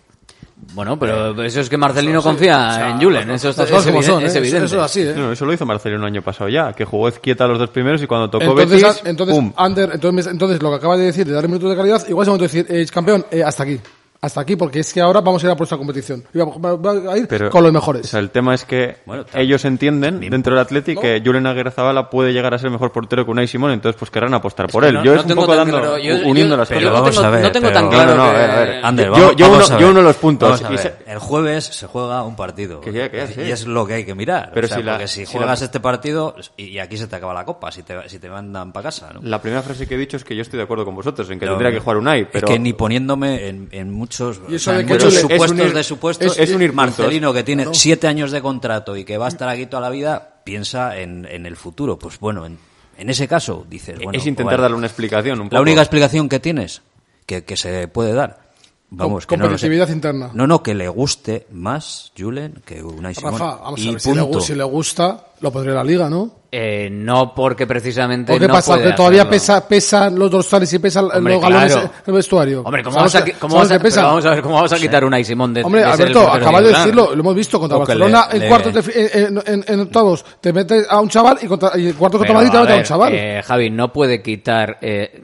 Bueno, 0.74 0.98
pero 0.98 1.43
eso 1.43 1.60
es 1.62 1.68
que 1.70 1.77
Marcelino 1.78 2.22
confía 2.22 2.90
en 2.90 3.01
Julen, 3.01 3.31
eso 3.31 3.48
está, 3.48 3.64
es, 3.64 3.70
como 3.70 3.81
eviden- 4.01 4.02
son, 4.02 4.22
es 4.24 4.35
¿eh? 4.35 4.39
evidente. 4.39 4.66
Eso 4.66 4.77
es 4.77 4.82
así, 4.82 5.01
¿eh? 5.01 5.14
No, 5.16 5.32
eso 5.32 5.44
lo 5.47 5.52
hizo 5.55 5.64
Marcelino 5.66 6.02
el 6.02 6.06
año 6.06 6.22
pasado 6.22 6.48
ya, 6.51 6.72
que 6.74 6.85
jugó 6.85 7.09
Ezquieta 7.09 7.47
los 7.47 7.59
dos 7.59 7.70
primeros 7.70 8.01
y 8.02 8.06
cuando 8.06 8.28
tocó 8.28 8.44
Entonces, 8.44 8.70
Betis, 8.82 9.02
a- 9.05 9.09
entonces, 9.09 9.35
¡pum! 9.35 9.52
Ander, 9.56 9.90
entonces, 9.94 10.27
entonces, 10.27 10.62
lo 10.62 10.68
que 10.70 10.77
acaba 10.77 10.97
de 10.98 11.06
decir, 11.06 11.27
de 11.27 11.32
darle 11.32 11.48
minutos 11.48 11.70
de 11.70 11.77
calidad, 11.77 12.06
igual 12.09 12.24
es 12.24 12.28
momento 12.28 12.47
de 12.52 12.62
decir, 12.62 12.66
eh, 12.77 12.86
campeón, 12.93 13.24
eh, 13.31 13.43
hasta 13.43 13.62
aquí. 13.64 13.81
Hasta 14.22 14.42
aquí, 14.42 14.55
porque 14.55 14.80
es 14.80 14.92
que 14.92 15.01
ahora 15.01 15.22
vamos 15.22 15.42
a 15.42 15.47
ir 15.47 15.52
a 15.52 15.56
por 15.56 15.64
esta 15.64 15.78
competición. 15.78 16.22
Y 16.34 16.38
vamos 16.38 16.59
va- 16.62 16.76
va 16.76 17.14
a 17.14 17.16
ir 17.16 17.26
Pero, 17.26 17.48
con 17.48 17.62
los 17.62 17.72
mejores. 17.72 18.05
O 18.05 18.09
sea, 18.09 18.20
el 18.20 18.28
tema 18.28 18.52
es 18.55 18.66
que 18.66 18.98
ellos 19.32 19.64
entienden 19.64 20.20
dentro 20.20 20.55
del 20.55 20.60
Athletic 20.62 21.01
que 21.01 21.22
Julen 21.24 21.47
Aguirrezabala 21.47 22.10
puede 22.10 22.34
llegar 22.34 22.52
a 22.52 22.59
ser 22.59 22.68
mejor 22.70 22.92
portero 22.92 23.24
que 23.24 23.30
Unai 23.30 23.47
Simón, 23.48 23.70
entonces 23.72 23.98
pues 23.98 24.10
querrán 24.10 24.34
apostar 24.34 24.66
por 24.68 24.84
él. 24.84 24.92
no- 24.92 25.05
yo 25.05 25.12
no 25.12 25.16
es 25.16 25.22
un 25.22 25.28
tengo 25.28 25.40
poco 25.40 25.56
dando, 25.56 25.78
claro, 25.78 25.97
yo- 25.98 26.16
uniendo 26.28 26.55
yo- 26.55 26.56
las 26.59 26.68
pero 26.68 26.80
cosas. 26.80 26.92
no 26.92 26.92
vamos 27.01 27.14
tengo- 27.14 27.26
a 27.26 27.30
ver, 27.30 27.42
no 27.44 27.52
tengo 27.52 27.66
pero- 27.68 27.80
tan 27.80 27.88
claro 27.90 28.10
No, 28.10 28.16
no, 28.16 28.24
no, 28.26 28.30
que- 28.30 28.36
a 28.36 28.40
ver, 28.47 28.51
a 28.51 28.60
ver. 28.60 28.84
Ander, 28.84 29.06
Yo- 29.06 29.12
vamos- 29.12 29.36
yo, 29.36 29.44
vamos 29.51 29.66
uno, 29.68 29.76
a 29.76 29.80
yo 29.80 29.86
ver. 29.86 29.90
uno 29.90 29.98
de 30.01 30.05
los 30.06 30.16
puntos. 30.16 30.51
Vamos 30.51 30.64
a 30.64 30.68
y 30.68 30.70
ver, 30.76 30.80
se- 31.06 31.10
El 31.12 31.18
jueves 31.18 31.64
se 31.64 31.86
juega 31.86 32.22
un 32.22 32.36
partido. 32.36 32.80
Que 32.82 32.92
ya, 32.92 33.10
que 33.10 33.16
ya, 33.16 33.26
sí. 33.26 33.40
Y 33.40 33.51
es 33.51 33.66
lo 33.66 33.86
que 33.86 33.94
hay 33.94 34.05
que 34.05 34.14
mirar. 34.14 34.51
Pero 34.52 34.66
O 34.66 34.68
sea, 34.68 34.76
si 34.76 34.82
la- 34.82 34.92
porque 34.92 35.09
si 35.09 35.24
si 35.24 35.32
juegas 35.32 35.60
la- 35.60 35.64
este 35.64 35.80
partido 35.80 36.34
y, 36.59 36.78
aquí 36.78 36.98
se 36.98 37.06
te 37.06 37.16
acaba 37.16 37.32
la 37.32 37.47
copa, 37.47 37.72
si 37.72 37.82
te, 37.82 38.06
si 38.10 38.18
te 38.18 38.28
mandan 38.28 38.70
para 38.72 38.84
casa, 38.84 39.12
¿no? 39.14 39.20
La 39.22 39.40
primera 39.40 39.62
frase 39.62 39.86
que 39.86 39.94
he 39.94 39.98
dicho 39.98 40.18
es 40.18 40.24
que 40.24 40.36
yo 40.36 40.42
estoy 40.42 40.59
de 40.59 40.64
acuerdo 40.64 40.84
con 40.84 40.94
vosotros 40.94 41.28
en 41.30 41.38
que 41.40 41.47
tendría 41.47 41.70
que 41.72 41.80
jugar 41.80 41.97
Unai, 41.97 42.28
pero 42.30 42.47
Es 42.47 42.52
que 42.52 42.59
ni 42.59 42.74
poniéndome 42.74 43.48
en, 43.48 43.68
en 43.72 43.90
muchos, 44.10 44.40
Y 44.48 44.52
o 44.52 44.56
eso 44.56 44.70
sea, 44.70 44.78
de 44.78 44.86
que 44.86 44.92
muchos 44.94 45.14
supuestos 45.14 45.74
de 45.74 45.84
supuestos. 45.84 46.32
es- 46.38 46.48
es 46.48 46.54
unir 46.54 46.70
puntos. 46.70 46.98
Marcelino, 46.98 47.32
que 47.32 47.42
tiene 47.44 47.66
siete 47.72 48.08
años 48.08 48.30
de 48.32 48.42
contrato 48.42 48.96
y 48.96 49.04
que 49.04 49.16
va 49.18 49.26
a 49.26 49.28
estar 49.28 49.48
aquí 49.48 49.66
toda 49.66 49.82
la 49.82 49.90
vida, 49.90 50.40
piensa 50.44 50.98
en, 50.98 51.26
en 51.26 51.46
el 51.46 51.56
futuro. 51.56 51.98
Pues 51.98 52.18
bueno, 52.18 52.44
en, 52.46 52.58
en 52.98 53.08
ese 53.10 53.28
caso, 53.28 53.64
dices, 53.68 53.96
bueno, 54.02 54.18
es 54.18 54.26
intentar 54.26 54.54
vale. 54.56 54.62
darle 54.62 54.76
una 54.76 54.86
explicación 54.88 55.40
un 55.40 55.48
La 55.50 55.60
única 55.60 55.80
explicación 55.80 56.28
que 56.28 56.40
tienes, 56.40 56.82
que, 57.26 57.44
que 57.44 57.56
se 57.56 57.86
puede 57.88 58.12
dar, 58.12 58.49
vamos, 58.90 59.26
que 59.26 59.36
no 59.36 59.44
lo 59.44 59.48
sé. 59.50 59.66
competitividad 59.66 59.88
interna. 59.88 60.30
No, 60.34 60.46
no, 60.46 60.62
que 60.62 60.74
le 60.74 60.88
guste 60.88 61.46
más 61.52 62.12
Julen 62.18 62.62
que 62.64 62.82
Unai 62.82 63.14
Simón. 63.14 63.32
Rafa, 63.38 63.56
vamos 63.62 63.80
y 63.80 63.88
a 63.88 63.92
ver, 63.92 64.00
si 64.00 64.14
le, 64.14 64.40
si 64.40 64.54
le 64.54 64.64
gusta, 64.64 65.26
lo 65.40 65.50
pondría 65.52 65.72
en 65.72 65.76
la 65.78 65.84
liga, 65.84 66.10
¿no? 66.10 66.40
Eh, 66.52 66.88
no 66.90 67.32
porque 67.32 67.64
precisamente 67.64 68.32
¿O 68.34 68.38
qué 68.38 68.48
no 68.48 68.54
pasa? 68.54 68.72
puede 68.74 68.88
Que 68.88 68.92
todavía 68.96 69.20
hacerlo. 69.22 69.30
pesa, 69.38 69.68
pesan 69.68 70.18
los 70.18 70.28
dorsales 70.32 70.72
y 70.72 70.80
pesan 70.80 71.04
Hombre, 71.14 71.34
los 71.34 71.42
galones 71.42 71.72
claro. 71.74 71.90
el 72.04 72.12
vestuario. 72.12 72.62
Hombre, 72.62 72.82
¿cómo 72.82 72.94
¿Sabes 72.96 73.12
vamos 73.12 73.22
a, 73.22 73.24
que- 73.24 73.32
cómo 73.38 73.54
vamos 73.54 73.70
a- 73.70 73.78
que 73.78 73.88
vamos 74.00 74.26
a 74.26 74.30
ver 74.30 74.42
cómo 74.42 74.54
vamos 74.56 74.72
a 74.72 74.76
quitar 74.76 75.04
un 75.04 75.24
Simón 75.24 75.54
de 75.54 75.62
Hombre, 75.62 75.82
de 75.82 75.86
Alberto, 75.86 76.22
portero 76.24 76.42
acaba 76.44 76.60
de 76.60 76.68
decirlo, 76.70 77.14
lo 77.14 77.20
hemos 77.20 77.34
visto 77.36 77.60
contra 77.60 77.78
O 77.78 77.84
que 77.84 77.92
Barcelona 77.94 78.26
le- 78.30 78.34
en 78.36 78.42
le- 78.42 78.48
cuartos 78.48 78.74
de, 78.74 79.10
en, 79.14 79.42
en- 79.46 79.64
en 79.68 79.80
octavos, 79.80 80.24
te 80.40 80.52
metes 80.52 80.86
a 80.90 80.98
un 81.00 81.08
chaval 81.08 81.38
y, 81.40 81.46
contra, 81.46 81.78
y 81.78 81.86
en 81.86 81.92
cuartos 81.92 82.18
contra 82.18 82.34
Madrid 82.34 82.50
te 82.50 82.56
a 82.56 82.60
metes 82.62 82.74
a 82.74 82.78
un 82.78 82.84
chaval. 82.84 83.12
eh, 83.14 83.42
Javi, 83.46 83.70
no 83.70 83.92
puede 83.92 84.20
quitar. 84.20 84.78
eh, 84.82 85.22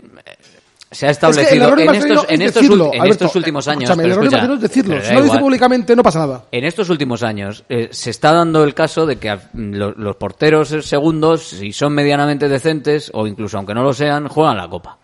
se 0.91 1.07
ha 1.07 1.11
Es 1.11 1.19
que 1.19 1.27
el 1.29 1.33
establecido 1.33 1.73
en, 1.79 1.89
en, 1.89 1.95
es 2.43 2.49
estos, 2.49 2.55
decirlo, 2.63 2.91
en 2.93 3.01
Alberto, 3.01 3.25
estos 3.25 3.37
últimos 3.37 3.69
años. 3.69 3.91
pero 3.97 4.03
el 4.07 4.11
error 4.13 4.25
escucha, 4.25 4.55
es 4.55 4.61
decirlo. 4.61 4.95
pero 4.95 5.05
Si 5.05 5.13
no 5.13 5.19
lo 5.19 5.25
dice 5.25 5.39
públicamente, 5.39 5.97
no 5.97 6.03
pasa 6.03 6.19
nada. 6.21 6.45
En 6.53 6.65
estos 6.65 6.89
últimos 6.91 7.23
años 7.23 7.65
eh, 7.69 7.89
se 7.91 8.11
está 8.11 8.33
dando 8.33 8.63
el 8.65 8.73
caso 8.75 9.05
de 9.07 9.17
que 9.17 9.37
lo- 9.55 9.93
los 9.93 10.17
porteros 10.17 10.69
segundos, 10.87 11.43
si 11.43 11.73
son 11.73 11.93
medianamente 11.93 12.49
decentes, 12.49 13.11
o 13.15 13.27
incluso 13.27 13.57
aunque 13.59 13.75
no 13.75 13.83
lo 13.83 13.93
sean, 13.93 14.29
juegan 14.29 14.57
la 14.57 14.69
copa. 14.69 14.99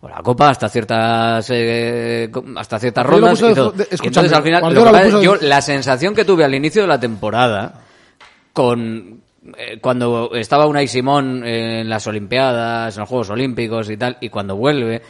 O 0.00 0.08
la 0.08 0.22
copa 0.22 0.50
hasta 0.50 0.68
ciertas 0.68 1.46
eh, 1.50 2.30
hasta 2.56 2.78
ciertas 2.78 3.04
rondas 3.06 3.38
y 3.40 3.54
todo. 3.54 3.72
de- 3.72 3.88
Y 3.90 3.94
escúchame, 3.94 4.26
entonces 4.26 4.32
al 4.34 4.42
final 4.42 4.74
lo 4.74 4.84
lo 4.92 4.98
es- 4.98 5.20
yo 5.22 5.36
la 5.40 5.60
sensación 5.62 6.14
que 6.14 6.24
tuve 6.24 6.44
al 6.44 6.54
inicio 6.54 6.82
de 6.82 6.88
la 6.88 7.00
temporada 7.00 7.80
con 8.52 9.20
eh, 9.58 9.78
cuando 9.80 10.30
estaba 10.34 10.66
Unai 10.66 10.88
Simón 10.88 11.44
en 11.46 11.88
las 11.88 12.06
Olimpiadas, 12.06 12.96
en 12.96 13.00
los 13.00 13.08
Juegos 13.08 13.30
Olímpicos 13.30 13.90
y 13.90 13.96
tal, 13.96 14.16
y 14.20 14.28
cuando 14.30 14.56
vuelve, 14.56 15.02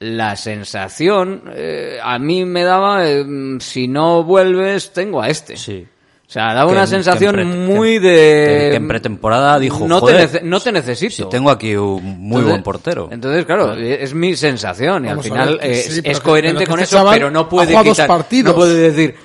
la 0.00 0.34
sensación 0.36 1.42
eh, 1.54 1.98
a 2.02 2.18
mí 2.18 2.44
me 2.44 2.64
daba, 2.64 3.06
eh, 3.08 3.24
si 3.60 3.86
no 3.86 4.24
vuelves, 4.24 4.92
tengo 4.92 5.20
a 5.22 5.28
este. 5.28 5.56
Sí. 5.56 5.86
O 6.26 6.32
sea, 6.32 6.54
daba 6.54 6.66
Que 6.68 6.72
una 6.74 6.82
en- 6.82 6.88
sensación 6.88 7.34
que 7.34 7.42
en 7.42 7.50
pre- 7.50 7.58
muy 7.74 7.92
que- 7.94 8.00
de... 8.00 8.68
que- 8.70 8.74
en 8.76 8.88
pretemporada 8.88 9.58
dijo, 9.58 9.86
no, 9.88 9.98
"Joder, 10.00 10.28
te, 10.30 10.40
nece- 10.40 10.42
no 10.44 10.60
te 10.60 10.70
necesito. 10.72 11.14
Si 11.16 11.24
tengo 11.28 11.50
aquí 11.50 11.74
un 11.74 12.02
muy 12.04 12.36
Entonces- 12.36 12.48
buen 12.50 12.62
portero. 12.62 13.08
Entonces, 13.10 13.44
claro, 13.44 13.74
es 13.74 14.14
mi 14.14 14.36
sensación 14.36 15.04
y 15.06 15.08
Vamos 15.08 15.24
al 15.26 15.30
final 15.32 15.58
ver, 15.58 15.70
eh, 15.70 15.74
sí, 15.74 16.00
es, 16.04 16.20
coherente 16.20 16.66
con 16.68 16.78
este 16.78 16.96
eso, 16.96 17.06
pero 17.10 17.30
no 17.32 17.48
puede 17.48 17.76
quitar, 17.82 18.06
partidos. 18.06 18.54
no 18.54 18.60
puede 18.60 18.76
decir, 18.92 19.16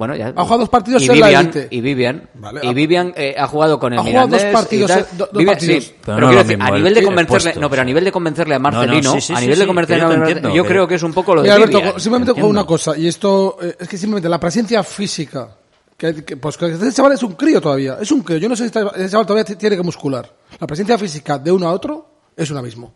bueno, 0.00 0.16
ya. 0.16 0.28
Ha 0.34 0.42
jugado 0.44 0.58
dos 0.60 0.68
partidos 0.70 1.02
y 1.02 1.10
en 1.10 1.20
la 1.20 1.26
Vivian, 1.26 1.42
élite. 1.44 1.68
y 1.70 1.80
Vivian, 1.82 2.28
Vale, 2.34 2.60
y 2.64 2.72
Vivian 2.74 3.12
eh, 3.14 3.34
ha 3.38 3.46
jugado 3.46 3.78
con 3.78 3.92
el 3.92 3.98
ha 3.98 4.02
jugado 4.02 4.28
dos 4.28 4.42
partidos, 4.44 4.90
y 4.90 4.94
tal. 4.94 5.06
do- 5.12 5.16
dos 5.26 5.30
Vivian, 5.34 5.54
partidos. 5.54 5.84
sí, 5.84 5.90
Pero 5.90 6.02
pero, 6.04 6.20
no 6.20 6.26
quiero 6.28 6.42
decir, 6.42 6.56
mismo 6.56 6.64
a 6.64 6.68
el- 6.68 6.74
nivel 6.82 6.94
de 6.94 7.02
convencerle, 7.04 7.42
puesto, 7.44 7.60
no, 7.60 7.68
pero 7.70 7.82
a 7.82 7.84
nivel 7.84 8.04
de 8.04 8.12
convencerle 8.12 8.54
a 8.54 8.58
No, 8.58 8.70
no, 8.70 8.76
Marcelino, 8.78 9.12
sí, 9.12 9.20
sí, 9.20 9.32
a 9.36 9.40
nivel 9.40 9.54
sí, 9.56 9.60
de 9.60 9.66
convencerle 9.66 10.00
yo 10.02 10.06
a 10.06 10.16
Marcelino, 10.16 10.54
yo 10.54 10.64
creo 10.64 10.88
que 10.88 10.94
es 10.94 11.02
un 11.02 11.12
poco 11.12 11.34
lo 11.34 11.42
de 11.42 11.46
Mira, 11.48 11.54
Alberto, 11.56 11.78
Vivian. 11.78 12.00
simplemente 12.00 12.32
con 12.40 12.44
una 12.50 12.64
cosa, 12.64 12.96
y 12.96 13.06
esto 13.06 13.58
eh, 13.62 13.76
es 13.78 13.88
que 13.88 13.98
simplemente 13.98 14.28
la 14.30 14.40
presencia 14.40 14.82
física, 14.82 15.56
que, 15.96 16.24
que- 16.24 16.36
pues 16.38 16.56
que 16.56 16.66
este 16.72 16.92
chaval 16.92 17.12
es 17.12 17.22
un 17.22 17.34
crío 17.34 17.60
todavía, 17.60 17.98
es 18.00 18.10
un 18.10 18.22
crío, 18.22 18.38
yo 18.38 18.48
no 18.48 18.56
sé 18.56 18.62
si 18.62 18.66
este, 18.68 18.80
este 18.80 19.10
chaval 19.10 19.26
todavía 19.26 19.44
tiene 19.56 19.76
que 19.76 19.82
muscular. 19.82 20.32
La 20.58 20.66
presencia 20.66 20.96
física 20.96 21.38
de 21.38 21.52
uno 21.52 21.68
a 21.68 21.72
otro 21.72 22.06
es 22.34 22.50
un 22.50 22.56
abismo. 22.56 22.94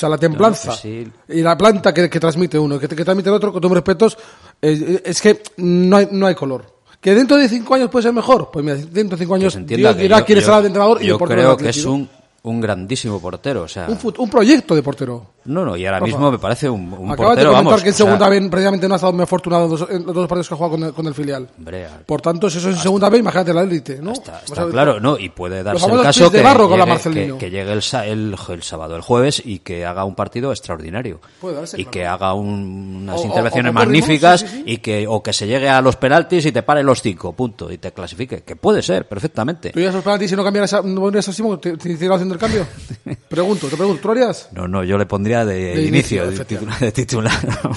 O 0.00 0.06
sea, 0.06 0.08
la 0.08 0.18
templanza 0.18 0.68
pues 0.70 0.80
sí. 0.80 1.06
y 1.28 1.42
la 1.42 1.56
planta 1.58 1.92
que, 1.92 2.08
que 2.08 2.18
transmite 2.18 2.58
uno, 2.58 2.78
que, 2.78 2.88
que 2.88 3.04
transmite 3.04 3.28
el 3.28 3.34
otro, 3.34 3.52
con 3.52 3.60
todos 3.60 3.70
mis 3.70 3.76
respetos, 3.76 4.16
eh, 4.62 5.02
es 5.04 5.20
que 5.20 5.42
no 5.58 5.96
hay, 5.98 6.08
no 6.10 6.26
hay 6.26 6.34
color. 6.34 6.64
¿Que 7.00 7.14
dentro 7.14 7.36
de 7.36 7.48
cinco 7.48 7.74
años 7.74 7.90
puede 7.90 8.04
ser 8.04 8.12
mejor? 8.12 8.50
Pues 8.52 8.64
mira, 8.64 8.76
dentro 8.76 9.16
de 9.16 9.24
cinco 9.24 9.34
años 9.34 9.54
Dios 9.54 9.96
dirá 9.96 10.18
yo- 10.20 10.24
quién 10.26 10.38
yo- 10.38 10.44
será 10.44 10.58
el 10.58 10.66
entrenador 10.66 11.02
y 11.02 11.06
yo 11.06 11.14
el 11.14 11.18
portero 11.18 11.40
creo 11.42 11.56
que 11.56 11.68
es 11.70 11.84
un, 11.84 12.08
un 12.42 12.60
grandísimo 12.60 13.20
portero. 13.20 13.62
O 13.62 13.68
sea, 13.68 13.86
un, 13.88 14.14
un 14.18 14.30
proyecto 14.30 14.74
de 14.74 14.82
portero. 14.82 15.26
No, 15.44 15.64
no, 15.64 15.76
y 15.76 15.86
ahora 15.86 16.00
mismo 16.00 16.30
me 16.30 16.38
parece 16.38 16.68
un, 16.68 16.92
un 16.92 17.10
Acabas 17.10 17.30
portero, 17.34 17.52
vamos. 17.52 17.82
que 17.82 17.88
en 17.88 17.94
o 17.94 17.96
sea, 17.96 18.06
segunda 18.06 18.28
B 18.28 18.48
precisamente 18.50 18.86
no 18.88 18.94
ha 18.94 18.96
estado 18.96 19.12
muy 19.14 19.22
afortunado 19.22 19.64
en 19.90 20.04
los 20.04 20.14
dos 20.14 20.28
partidos 20.28 20.48
que 20.48 20.54
ha 20.54 20.56
jugado 20.58 20.76
con 20.76 20.82
el, 20.84 20.92
con 20.92 21.06
el 21.06 21.14
filial. 21.14 21.48
hombre, 21.58 21.86
Por 22.04 22.20
tanto, 22.20 22.50
si 22.50 22.58
eso 22.58 22.68
es 22.70 22.76
en 22.76 22.82
segunda 22.82 23.08
B, 23.08 23.18
imagínate 23.18 23.54
la 23.54 23.62
élite, 23.62 23.98
¿no? 24.02 24.12
Está 24.12 24.42
claro, 24.70 25.00
¿no? 25.00 25.18
Y 25.18 25.30
puede 25.30 25.62
darse 25.62 25.86
el 25.90 26.02
caso 26.02 26.30
que, 26.30 26.42
barro 26.42 26.68
con 26.68 26.78
la 26.78 26.84
llegue, 26.84 27.26
que, 27.32 27.38
que 27.38 27.50
llegue 27.50 27.72
el, 27.72 27.82
el, 28.04 28.36
el 28.50 28.62
sábado, 28.62 28.96
el 28.96 29.02
jueves 29.02 29.42
y 29.44 29.60
que 29.60 29.86
haga 29.86 30.04
un 30.04 30.14
partido 30.14 30.50
extraordinario. 30.52 31.20
Puede 31.40 31.56
darse, 31.56 31.80
y 31.80 31.86
que 31.86 32.06
haga 32.06 32.34
un- 32.34 33.00
unas 33.02 33.20
O- 33.20 33.24
intervenciones 33.24 33.70
o 33.70 33.72
magníficas 33.72 34.42
ritmo, 34.42 34.56
sí, 34.56 34.62
sí, 34.66 34.72
y 34.72 34.76
que 34.78 35.06
o 35.08 35.22
que 35.22 35.32
se 35.32 35.46
llegue 35.46 35.68
a 35.70 35.80
los 35.80 35.96
penaltis 35.96 36.44
y 36.46 36.52
te 36.52 36.62
pare 36.62 36.82
los 36.82 37.00
cinco, 37.00 37.32
punto, 37.32 37.72
y 37.72 37.78
te 37.78 37.92
clasifique. 37.92 38.42
Que 38.42 38.56
puede 38.56 38.82
ser, 38.82 39.08
perfectamente. 39.08 39.70
¿Tú 39.70 39.78
harías 39.78 39.94
los 39.94 40.04
penaltis 40.04 40.28
si 40.30 40.36
no 40.36 40.44
cambiaras 40.44 40.74
a, 40.74 40.82
no 40.82 41.00
pondrías 41.00 41.26
a 41.28 41.32
Simón? 41.32 41.60
¿Te, 41.60 41.76
te 41.78 41.90
hiciera 41.92 42.14
haciendo 42.16 42.34
el 42.34 42.40
cambio? 42.40 42.66
pregunto, 43.28 43.68
te 43.68 43.76
pregunto, 43.76 44.02
¿tú 44.02 44.08
lo 44.08 44.12
harías? 44.12 44.48
No, 44.52 44.68
no, 44.68 44.84
yo 44.84 44.98
le 44.98 45.06
pondría 45.06 45.29
de, 45.38 45.76
De 45.76 45.82
inicio, 45.82 46.24
inicio, 46.24 46.30
de, 46.30 46.44
titular, 46.44 46.78
de 46.78 46.92
titular. 46.92 47.40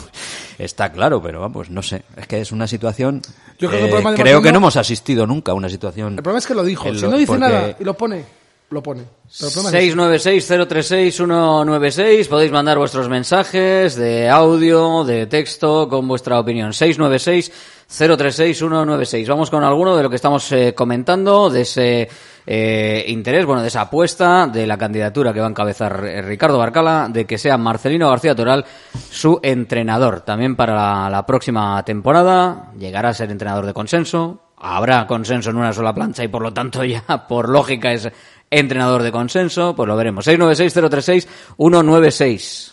Está 0.57 0.91
claro, 0.91 1.21
pero 1.21 1.39
vamos, 1.41 1.69
no 1.69 1.81
sé. 1.81 2.03
Es 2.15 2.27
que 2.27 2.41
es 2.41 2.51
una 2.51 2.67
situación. 2.67 3.21
Yo 3.59 3.69
creo 3.69 3.88
que 3.88 3.97
el 4.21 4.27
eh, 4.27 4.41
que 4.41 4.51
no 4.51 4.57
hemos 4.57 4.75
asistido 4.77 5.25
nunca 5.25 5.51
a 5.51 5.55
una 5.55 5.69
situación. 5.69 6.17
El 6.17 6.23
problema 6.23 6.39
es 6.39 6.47
que 6.47 6.53
lo 6.53 6.63
dijo. 6.63 6.93
Si 6.93 7.01
no 7.01 7.17
dice 7.17 7.25
porque- 7.27 7.39
nada 7.39 7.75
y 7.80 7.84
lo 7.84 7.95
pone, 7.95 8.23
lo 8.69 8.84
pone. 8.84 9.03
Pero 9.03 9.47
el 9.47 9.53
problema 9.53 9.77
es 9.80 9.85
ese. 9.85 9.97
696-036-196. 9.97 12.27
Podéis 12.27 12.51
mandar 12.51 12.77
vuestros 12.77 13.09
mensajes 13.09 13.95
de 13.95 14.30
audio, 14.30 15.03
de 15.03 15.25
texto, 15.27 15.88
con 15.89 16.07
vuestra 16.07 16.39
opinión. 16.39 16.71
696-036-196. 16.71 19.27
Vamos 19.27 19.49
con 19.49 19.63
alguno 19.63 19.97
de 19.97 20.03
lo 20.03 20.09
que 20.09 20.15
estamos 20.17 20.51
eh, 20.51 20.73
comentando, 20.75 21.49
de 21.49 21.61
ese 21.61 22.07
eh, 22.45 23.06
interés, 23.07 23.45
bueno, 23.45 23.61
de 23.61 23.70
esa 23.70 23.82
apuesta, 23.82 24.48
de 24.48 24.68
la 24.68 24.78
candidatura 24.78 25.34
que 25.34 25.40
va 25.40 25.48
a 25.48 25.49
encabezar 25.49 26.06
eh, 26.06 26.22
Ricardo 26.22 26.57
Barcala, 26.57 27.07
de 27.10 27.26
que 27.26 27.38
sea 27.38 27.57
Marcelino 27.57 28.10
García 28.10 28.36
Toral 28.36 28.65
su 29.10 29.40
entrenador. 29.41 30.22
También 30.22 30.56
para 30.56 30.74
la, 30.74 31.10
la 31.10 31.26
próxima 31.26 31.84
temporada 31.84 32.72
llegará 32.78 33.10
a 33.10 33.14
ser 33.14 33.32
entrenador 33.32 33.65
de 33.65 33.74
consenso. 33.74 34.40
Habrá 34.57 35.06
consenso 35.07 35.49
en 35.49 35.57
una 35.57 35.74
sola 35.74 35.94
plancha 35.94 36.24
y 36.24 36.30
por 36.30 36.41
lo 36.41 36.53
tanto 36.53 36.84
ya 36.86 37.03
por 37.28 37.49
lógica 37.49 37.91
es 37.91 38.10
entrenador 38.49 39.03
de 39.03 39.11
consenso. 39.11 39.76
Pues 39.76 39.88
lo 39.88 39.95
veremos. 39.95 40.28
696-036-196. 40.28 42.72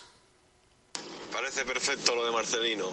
Parece 1.33 1.65
perfecto 1.65 2.15
lo 2.15 2.25
de 2.25 2.31
Marcelino. 2.31 2.85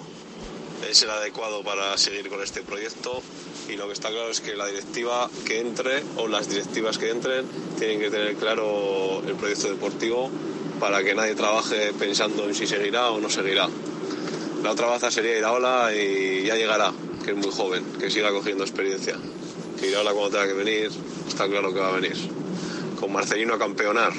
Es 0.89 1.02
el 1.02 1.10
adecuado 1.10 1.62
para 1.62 1.98
seguir 1.98 2.31
con 2.31 2.43
este 2.43 2.62
proyecto 2.62 3.23
y 3.69 3.77
lo 3.77 3.89
que 3.89 3.93
está 3.93 4.09
claro 4.09 4.31
es 4.31 4.40
que 4.40 4.56
la 4.56 4.66
directiva 4.66 5.28
que 5.44 5.60
entre 5.60 6.02
o 6.16 6.28
las 6.28 6.48
directivas 6.48 6.97
que 6.97 7.10
entren 7.10 7.44
tienen 7.78 8.01
que 8.01 8.09
tener 8.09 8.36
claro 8.36 9.23
el 9.27 9.35
proyecto 9.35 9.69
deportivo 9.69 10.31
para 10.81 11.05
que 11.05 11.15
nadie 11.15 11.35
trabaje 11.35 11.93
pensando 11.93 12.44
en 12.44 12.55
si 12.55 12.66
seguirá 12.66 13.10
o 13.10 13.20
no 13.20 13.28
seguirá. 13.28 13.69
La 14.62 14.70
otra 14.70 14.86
baza 14.86 15.10
sería 15.10 15.36
Iraola 15.36 15.94
y 15.94 16.44
ya 16.44 16.56
llegará, 16.56 16.90
que 17.23 17.32
es 17.32 17.36
muy 17.36 17.51
joven, 17.51 17.85
que 18.01 18.10
siga 18.10 18.31
cogiendo 18.31 18.65
experiencia. 18.65 19.19
Que 19.78 19.89
Iraola 19.89 20.12
cuando 20.12 20.31
tenga 20.31 20.47
que 20.47 20.55
venir, 20.55 20.90
está 21.28 21.47
claro 21.48 21.74
que 21.74 21.81
va 21.81 21.90
a 21.90 22.01
venir. 22.01 22.16
Con 22.98 23.12
Marcelino 23.12 23.52
a 23.52 23.59
campeonar, 23.59 24.15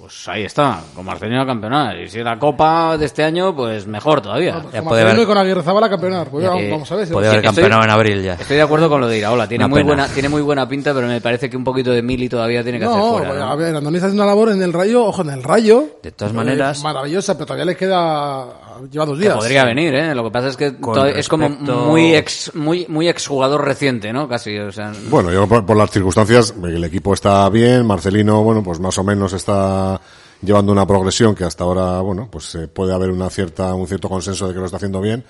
Pues 0.00 0.26
ahí 0.28 0.44
está, 0.44 0.80
con 0.94 1.04
Marcelino 1.04 1.42
a 1.42 1.46
campeonar. 1.46 1.98
Y 2.00 2.08
si 2.08 2.22
la 2.22 2.38
copa 2.38 2.96
de 2.96 3.04
este 3.04 3.22
año, 3.22 3.54
pues 3.54 3.86
mejor 3.86 4.22
todavía. 4.22 4.54
Con 4.54 4.84
Marcelino 4.86 5.22
y 5.22 5.26
con 5.26 5.36
Aguirre 5.36 5.62
Zabala 5.62 5.88
a 5.88 5.90
campeonar. 5.90 6.28
Pues 6.30 6.42
ya, 6.44 6.56
Eh, 6.56 6.70
vamos 6.70 6.90
a 6.90 6.96
ver. 6.96 7.06
si- 7.06 7.12
puede 7.12 7.28
haber 7.28 7.40
Estoy- 7.40 7.54
campeonado 7.54 7.84
en 7.84 7.90
abril 7.90 8.22
ya. 8.22 8.32
Estoy 8.34 8.56
de 8.56 8.62
acuerdo 8.62 8.88
con 8.88 9.02
lo 9.02 9.08
de 9.08 9.18
Iraola. 9.18 9.46
Tiene 9.46 9.64
Una 9.64 9.68
muy 9.70 9.80
pena. 9.80 9.86
buena, 9.94 10.08
tiene 10.08 10.28
muy 10.30 10.40
buena 10.40 10.66
pinta, 10.66 10.94
pero 10.94 11.06
me 11.06 11.20
parece 11.20 11.50
que 11.50 11.56
un 11.58 11.64
poquito 11.64 11.90
de 11.90 12.00
mili 12.02 12.30
todavía 12.30 12.62
tiene 12.62 12.78
que 12.78 12.86
hacer 12.86 12.96
No, 12.96 13.18
fuera. 13.18 13.34
¿no? 13.34 13.44
a 13.50 13.54
ver, 13.56 13.76
Andoni 13.76 13.96
está 13.96 14.06
haciendo 14.06 14.22
una 14.22 14.32
labor 14.32 14.50
en 14.52 14.62
el 14.62 14.72
Rayo, 14.72 15.04
ojo, 15.04 15.20
en 15.20 15.30
el 15.30 15.42
Rayo. 15.42 15.84
De 16.02 16.12
todas 16.12 16.32
eh, 16.32 16.36
maneras- 16.36 16.82
maravillosa, 16.82 17.34
pero 17.34 17.44
todavía 17.46 17.66
le 17.66 17.76
queda. 17.76 18.46
Lleva 18.90 19.06
dos 19.06 19.18
Que 19.18 19.24
días. 19.24 19.36
podría 19.36 19.64
venir, 19.64 19.94
¿eh? 19.94 20.14
Lo 20.14 20.24
que 20.24 20.30
pasa 20.30 20.48
es 20.48 20.56
que 20.56 20.76
es 21.16 21.28
como 21.28 21.48
muy 21.48 22.14
ex, 22.14 22.54
muy, 22.54 22.86
muy 22.88 23.08
exjugador 23.08 23.64
reciente, 23.64 24.12
¿no? 24.12 24.28
Casi, 24.28 24.56
o 24.58 24.70
sea. 24.72 24.92
Bueno, 25.08 25.32
yo 25.32 25.46
por, 25.48 25.66
por 25.66 25.76
las 25.76 25.90
circunstancias, 25.90 26.54
el 26.62 26.84
equipo 26.84 27.12
está 27.14 27.48
bien, 27.48 27.86
Marcelino, 27.86 28.42
bueno, 28.42 28.62
pues 28.62 28.78
más 28.80 28.96
o 28.98 29.04
menos 29.04 29.32
está 29.32 30.00
llevando 30.42 30.72
una 30.72 30.86
progresión 30.86 31.34
que 31.34 31.44
hasta 31.44 31.64
ahora, 31.64 32.00
bueno, 32.00 32.28
pues 32.30 32.54
eh, 32.54 32.68
puede 32.68 32.94
haber 32.94 33.10
una 33.10 33.28
cierta, 33.30 33.74
un 33.74 33.86
cierto 33.86 34.08
consenso 34.08 34.48
de 34.48 34.54
que 34.54 34.60
lo 34.60 34.64
está 34.66 34.76
haciendo 34.78 35.00
bien, 35.00 35.22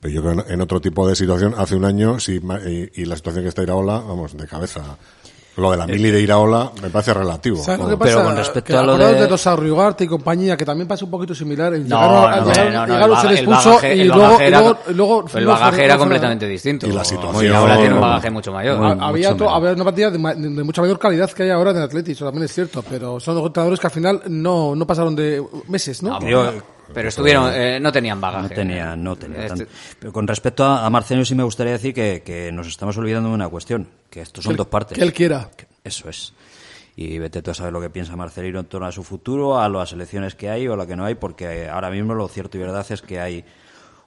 pero 0.00 0.14
yo 0.14 0.22
creo 0.22 0.44
que 0.44 0.52
en, 0.52 0.60
otro 0.60 0.80
tipo 0.80 1.06
de 1.06 1.14
situación, 1.14 1.54
hace 1.58 1.76
un 1.76 1.84
año, 1.84 2.18
sí, 2.20 2.40
ma- 2.40 2.60
y, 2.60 2.90
y 2.94 3.04
la 3.04 3.16
situación 3.16 3.42
que 3.44 3.48
está 3.48 3.62
Iraola, 3.62 3.98
vamos, 3.98 4.36
de 4.36 4.46
cabeza. 4.46 4.96
Lo 5.56 5.70
de 5.70 5.76
la 5.76 5.86
mili 5.86 6.10
de 6.10 6.20
Iraola 6.20 6.72
me 6.82 6.90
parece 6.90 7.14
relativo. 7.14 7.58
¿Sabes 7.62 7.78
lo 7.78 7.84
¿no? 7.86 7.90
que 7.90 7.96
pasa? 7.96 8.12
Pero 8.16 8.24
con 8.26 8.36
respecto 8.36 8.72
Que 8.72 8.76
a 8.76 8.82
lo 8.82 8.92
acordaos 8.94 9.20
de- 9.20 9.28
los 9.30 9.46
Arriugarte 9.46 10.02
y 10.04 10.08
compañía, 10.08 10.56
que 10.56 10.64
también 10.64 10.88
pasa 10.88 11.04
un 11.04 11.12
poquito 11.12 11.32
similar. 11.32 11.72
El 11.74 11.88
No, 11.88 11.96
llegaron- 11.96 12.14
no, 12.22 12.26
al 12.26 12.40
no, 12.40 12.46
llegar- 12.52 12.64
no, 12.72 12.72
no, 12.80 12.86
llegaron, 12.86 13.16
el 13.16 13.20
se 13.20 13.28
les 13.28 13.42
puso 13.44 13.86
y 13.86 14.04
luego, 14.04 14.38
y 14.88 14.94
y 15.32 15.38
el 15.38 15.46
bagaje 15.46 15.84
era 15.84 15.96
completamente 15.96 16.48
distinto. 16.48 16.86
Y 16.88 16.92
la 16.92 17.04
situación- 17.04 17.54
ahora 17.54 17.76
tiene 17.76 17.94
un 17.94 18.00
bagaje 18.00 18.30
mucho 18.30 18.52
mayor. 18.52 18.78
muy- 18.78 18.90
había, 19.00 19.28
mucho 19.30 19.38
to- 19.38 19.44
menos. 19.44 19.56
había 19.58 19.72
una 19.74 19.84
partida 19.84 20.10
de, 20.10 20.18
de 20.34 20.64
mucha 20.64 20.82
mayor 20.82 20.98
calidad 20.98 21.30
que 21.30 21.42
hay 21.44 21.50
ahora 21.50 21.70
en 21.70 21.76
eso 22.12 22.24
también 22.24 22.44
es 22.44 22.52
cierto, 22.52 22.82
pero 22.88 23.20
son 23.20 23.36
dos 23.36 23.46
entrenadores 23.46 23.78
que 23.78 23.86
al 23.86 23.92
final 23.92 24.22
no, 24.28 24.74
no 24.74 24.86
pasaron 24.86 25.14
de 25.14 25.40
meses, 25.68 26.02
¿no? 26.02 26.18
No, 26.18 26.50
pero, 26.92 27.08
estuvieron, 27.08 27.50
eh, 27.54 27.78
no 27.80 27.90
tenían 27.92 28.20
bagaje. 28.20 28.48
No 28.48 28.54
tenía, 28.54 28.96
no 28.96 29.16
tenía. 29.16 29.46
Este- 29.46 29.48
tanto. 29.64 29.72
Pero 29.98 30.12
con 30.12 30.26
respecto 30.26 30.64
a, 30.64 30.84
a 30.84 30.90
Marcelino 30.90 31.24
sí 31.24 31.34
me 31.34 31.42
gustaría 31.44 31.72
decir 31.72 31.94
que, 31.94 32.22
que 32.24 32.50
nos 32.52 32.66
estamos 32.66 32.96
olvidando 32.98 33.28
de 33.30 33.34
una 33.34 33.48
cuestión, 33.48 33.88
que 34.10 34.20
estos 34.20 34.44
son 34.44 34.52
Que- 34.54 34.58
dos 34.58 34.66
partes. 34.66 34.98
que 34.98 35.04
él 35.04 35.12
quiera. 35.12 35.48
Eso 35.82 36.08
es. 36.08 36.32
Y 36.96 37.18
vete 37.18 37.42
tú 37.42 37.50
a 37.50 37.54
saber 37.54 37.72
lo 37.72 37.80
que 37.80 37.90
piensa 37.90 38.14
Marcelino 38.14 38.60
en 38.60 38.66
torno 38.66 38.86
a 38.86 38.92
su 38.92 39.02
futuro, 39.02 39.58
a 39.58 39.68
las 39.68 39.92
elecciones 39.92 40.34
que 40.34 40.48
hay 40.50 40.68
o 40.68 40.74
a 40.74 40.76
lo 40.76 40.86
que 40.86 40.94
no 40.94 41.04
hay, 41.04 41.14
porque 41.16 41.68
ahora 41.68 41.90
mismo 41.90 42.14
lo 42.14 42.28
cierto 42.28 42.56
y 42.56 42.60
verdad 42.60 42.86
es 42.88 43.02
que 43.02 43.18
hay 43.18 43.44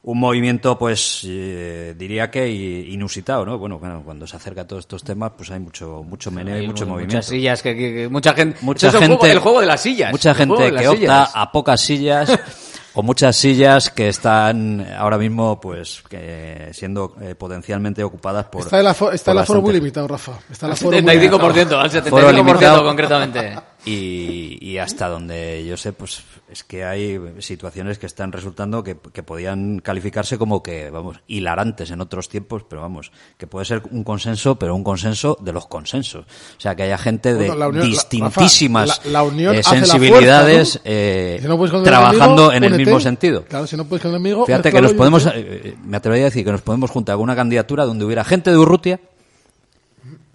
un 0.03 0.19
movimiento, 0.19 0.78
pues 0.78 1.22
eh, 1.26 1.94
diría 1.98 2.32
que 2.32 2.48
inusitado, 2.49 3.45
¿no? 3.45 3.57
Bueno, 3.57 3.78
bueno, 3.80 4.02
cuando 4.06 4.26
se 4.26 4.38
acerca 4.38 4.61
a 4.61 4.68
todos 4.68 4.82
estos 4.84 5.03
temas, 5.03 5.32
pues 5.36 5.52
hay 5.52 5.60
mucho 5.60 6.03
mucho 6.07 6.32
meneo 6.32 6.61
y 6.61 6.68
mucho 6.68 6.86
mu- 6.86 6.94
movimiento. 6.94 7.18
Muchas 7.18 7.26
sillas, 7.26 7.61
que, 7.61 7.76
que- 7.76 7.94
que 7.94 8.07
mucha 8.10 8.34
gente. 8.34 8.57
mucha 8.61 8.88
es 8.88 8.94
el 8.94 8.99
gente 9.02 9.15
juego- 9.18 9.32
el 9.34 9.40
juego 9.40 9.60
de 9.61 9.65
las 9.65 9.82
sillas. 9.82 10.11
mucha 10.11 10.34
gente 10.34 10.56
que 10.74 10.88
opta 10.88 10.95
sillas. 10.95 11.32
a 11.34 11.52
pocas 11.52 11.82
sillas 11.82 12.40
o 12.94 13.03
muchas 13.03 13.36
sillas 13.36 13.90
que 13.90 14.07
están 14.07 14.88
ahora 14.98 15.18
mismo 15.18 15.60
pues 15.60 16.02
que 16.10 16.69
siendo 16.72 17.15
eh, 17.22 17.36
potencialmente 17.36 18.02
ocupadas 18.03 18.45
por 18.45 18.61
Está 18.61 18.80
el 18.80 18.88
aforo, 18.88 19.11
está 19.11 19.32
el 19.34 19.40
aforo 19.40 19.61
muy 19.61 19.74
limitado, 19.74 20.07
Rafa. 20.07 20.40
Está 20.49 20.68
el 20.68 20.72
Al 20.72 20.78
aforo 20.78 21.02
muy 21.02 21.11
75%, 21.14 21.74
al 21.80 21.90
Foro 21.91 22.30
75% 22.30 22.34
limitado. 22.34 22.84
concretamente. 22.86 23.56
Y, 23.89 24.57
y 24.61 24.77
hasta 24.80 25.07
donde 25.07 25.65
yo 25.65 25.77
sé, 25.77 25.93
pues 25.93 26.22
es 26.51 26.64
que 26.64 26.84
hay 26.84 27.18
situaciones 27.39 27.97
que 27.97 28.05
están 28.05 28.31
resultando 28.34 28.84
que, 28.84 28.97
que 29.14 29.23
podían 29.23 29.80
calificarse 29.80 30.38
como 30.38 30.61
que, 30.61 30.89
vamos, 30.89 31.22
hilarantes 31.27 31.91
en 31.91 32.01
otros 32.01 32.27
tiempos, 32.27 32.64
pero 32.68 32.81
vamos, 32.81 33.11
que 33.38 33.47
puede 33.47 33.65
ser 33.65 33.84
un 33.91 34.03
consenso, 34.03 34.55
pero 34.59 34.76
un 34.76 34.84
consenso 34.84 35.38
de 35.39 35.53
los 35.53 35.68
consensos. 35.68 36.26
O 36.26 36.59
sea, 36.59 36.76
que 36.76 36.84
haya 36.84 36.97
gente 36.97 37.34
de 37.34 37.47
Bueno, 37.47 37.69
unión- 37.69 37.85
distintísimas 37.85 39.01
la- 39.05 39.23
la 39.23 39.53
eh, 39.53 39.64
sensibilidades 39.64 40.72
fuerza, 40.73 40.80
¿no? 40.80 40.91
eh, 40.95 41.38
Si 41.41 41.47
no 41.47 41.57
puedes 41.57 41.72
con 41.72 41.80
un 41.81 41.85
trabajando 41.85 42.51
enemigo, 42.51 42.51
en 42.51 42.64
el 42.64 42.73
únete. 42.73 42.85
mismo 42.85 42.99
sentido. 42.99 43.45
Claro, 43.45 43.68
si 43.68 43.77
no 43.77 43.85
puedes 43.85 44.01
con 44.01 44.11
un 44.11 44.15
enemigo. 44.18 44.45
Fíjate 44.45 44.72
que 44.72 44.81
nos 44.81 44.93
podemos, 44.93 45.23
únete. 45.26 45.69
eh, 45.69 45.76
me 45.85 45.95
atrevería 45.97 46.26
a 46.26 46.30
decir 46.30 46.43
que 46.43 46.51
nos 46.51 46.61
podemos 46.61 46.91
juntar 46.91 47.15
con 47.15 47.23
una 47.23 47.35
candidatura 47.35 47.85
donde 47.85 48.03
hubiera 48.03 48.23
gente 48.26 48.51
de 48.51 48.57
Urrutia, 48.57 48.99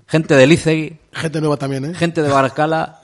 gente 0.06 0.34
de 0.36 0.46
Licegui, 0.46 0.96
Gente 1.12 1.40
nueva 1.40 1.56
también, 1.58 1.84
¿eh? 1.84 1.94
gente 1.94 2.22
de 2.22 2.28
Barcala 2.30 3.00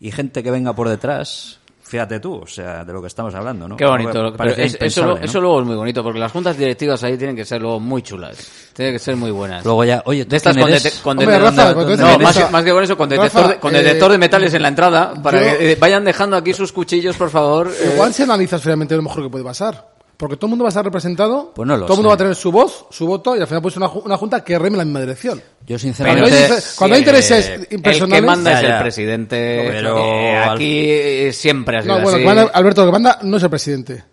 y 0.00 0.10
gente 0.10 0.42
que 0.42 0.50
venga 0.50 0.72
por 0.74 0.88
detrás. 0.88 1.56
Fíjate 1.82 2.20
tú, 2.20 2.34
o 2.34 2.46
sea, 2.46 2.84
de 2.84 2.92
lo 2.92 3.00
que 3.00 3.08
estamos 3.08 3.34
hablando, 3.34 3.66
¿no? 3.66 3.76
Qué 3.76 3.84
bonito. 3.84 4.10
Algo 4.10 4.22
lo- 4.22 4.32
que 4.32 4.38
pero 4.38 4.50
es- 4.52 4.76
eso, 4.80 5.04
¿no? 5.06 5.16
eso 5.16 5.40
luego 5.40 5.60
es 5.60 5.66
muy 5.66 5.74
bonito, 5.74 6.04
porque 6.04 6.20
las 6.20 6.30
juntas 6.30 6.56
directivas 6.56 7.02
ahí 7.02 7.16
tienen 7.18 7.34
que 7.34 7.44
ser 7.44 7.60
luego 7.60 7.80
muy 7.80 8.00
chulas. 8.00 8.36
Tienen 8.72 8.94
que 8.94 9.00
ser 9.00 9.16
muy 9.16 9.32
buenas. 9.32 9.64
Luego 9.64 9.82
ya, 9.84 10.00
oye, 10.06 10.24
¿tú 10.24 10.30
de 10.30 10.36
estas 10.36 10.56
con, 11.02 11.18
Hombre, 11.18 11.36
Rafa, 11.40 11.74
no, 11.74 12.18
más, 12.50 12.64
que 12.64 12.70
con 12.70 12.84
eso, 12.84 12.96
con 12.96 13.08
detector, 13.08 13.40
Rafa, 13.42 13.54
de, 13.54 13.58
con 13.58 13.74
eh, 13.74 13.78
detector 13.82 14.12
de 14.12 14.18
metales 14.18 14.54
en 14.54 14.62
la 14.62 14.68
entrada, 14.68 15.14
para 15.20 15.38
yo- 15.52 15.58
que 15.58 15.72
eh, 15.72 15.76
vayan 15.80 16.04
dejando 16.04 16.36
aquí 16.36 16.54
sus 16.54 16.70
cuchillos, 16.70 17.16
por 17.16 17.28
favor. 17.30 17.68
eh. 17.76 17.90
Igual 17.94 18.14
si 18.14 18.22
analizas 18.22 18.62
fríamente 18.62 18.94
lo 18.94 19.02
mejor 19.02 19.24
que 19.24 19.30
puede 19.30 19.42
pasar. 19.44 19.84
Porque 20.20 20.36
todo 20.36 20.48
el 20.48 20.50
mundo 20.50 20.64
va 20.64 20.68
a 20.68 20.72
estar 20.72 20.84
representado, 20.84 21.50
Pues 21.54 21.66
no 21.66 21.78
lo 21.78 21.86
todo 21.86 21.94
el 21.94 21.98
mundo 22.00 22.08
va 22.10 22.14
a 22.14 22.18
tener 22.18 22.34
su 22.34 22.52
voz, 22.52 22.84
su 22.90 23.06
voto, 23.06 23.34
y 23.34 23.40
al 23.40 23.46
final 23.46 23.62
pues 23.62 23.78
una, 23.78 23.88
una 23.88 24.18
junta 24.18 24.44
que 24.44 24.58
reme 24.58 24.74
en 24.74 24.78
la 24.78 24.84
misma 24.84 25.00
dirección. 25.00 25.38
Yo 25.38 25.44
Cuando 25.64 25.78
sinceramente... 25.78 26.36
hay, 26.36 26.60
cuando 26.76 26.94
hay 26.94 27.00
intereses 27.00 27.48
el 27.48 27.68
impersonales... 27.70 28.20
que 28.20 28.26
manda 28.26 28.60
es 28.60 28.68
el 28.68 28.78
presidente. 28.78 29.68
Pero 29.70 29.98
eh, 29.98 30.36
aquí 30.36 30.90
eh, 30.90 31.32
siempre 31.32 31.78
ha 31.78 31.82
sido 31.82 31.96
No, 31.96 32.02
bueno, 32.02 32.40
así. 32.42 32.50
Alberto, 32.52 32.82
lo 32.82 32.88
que 32.88 32.92
manda 32.92 33.18
no 33.22 33.38
es 33.38 33.42
el 33.42 33.48
presidente. 33.48 34.04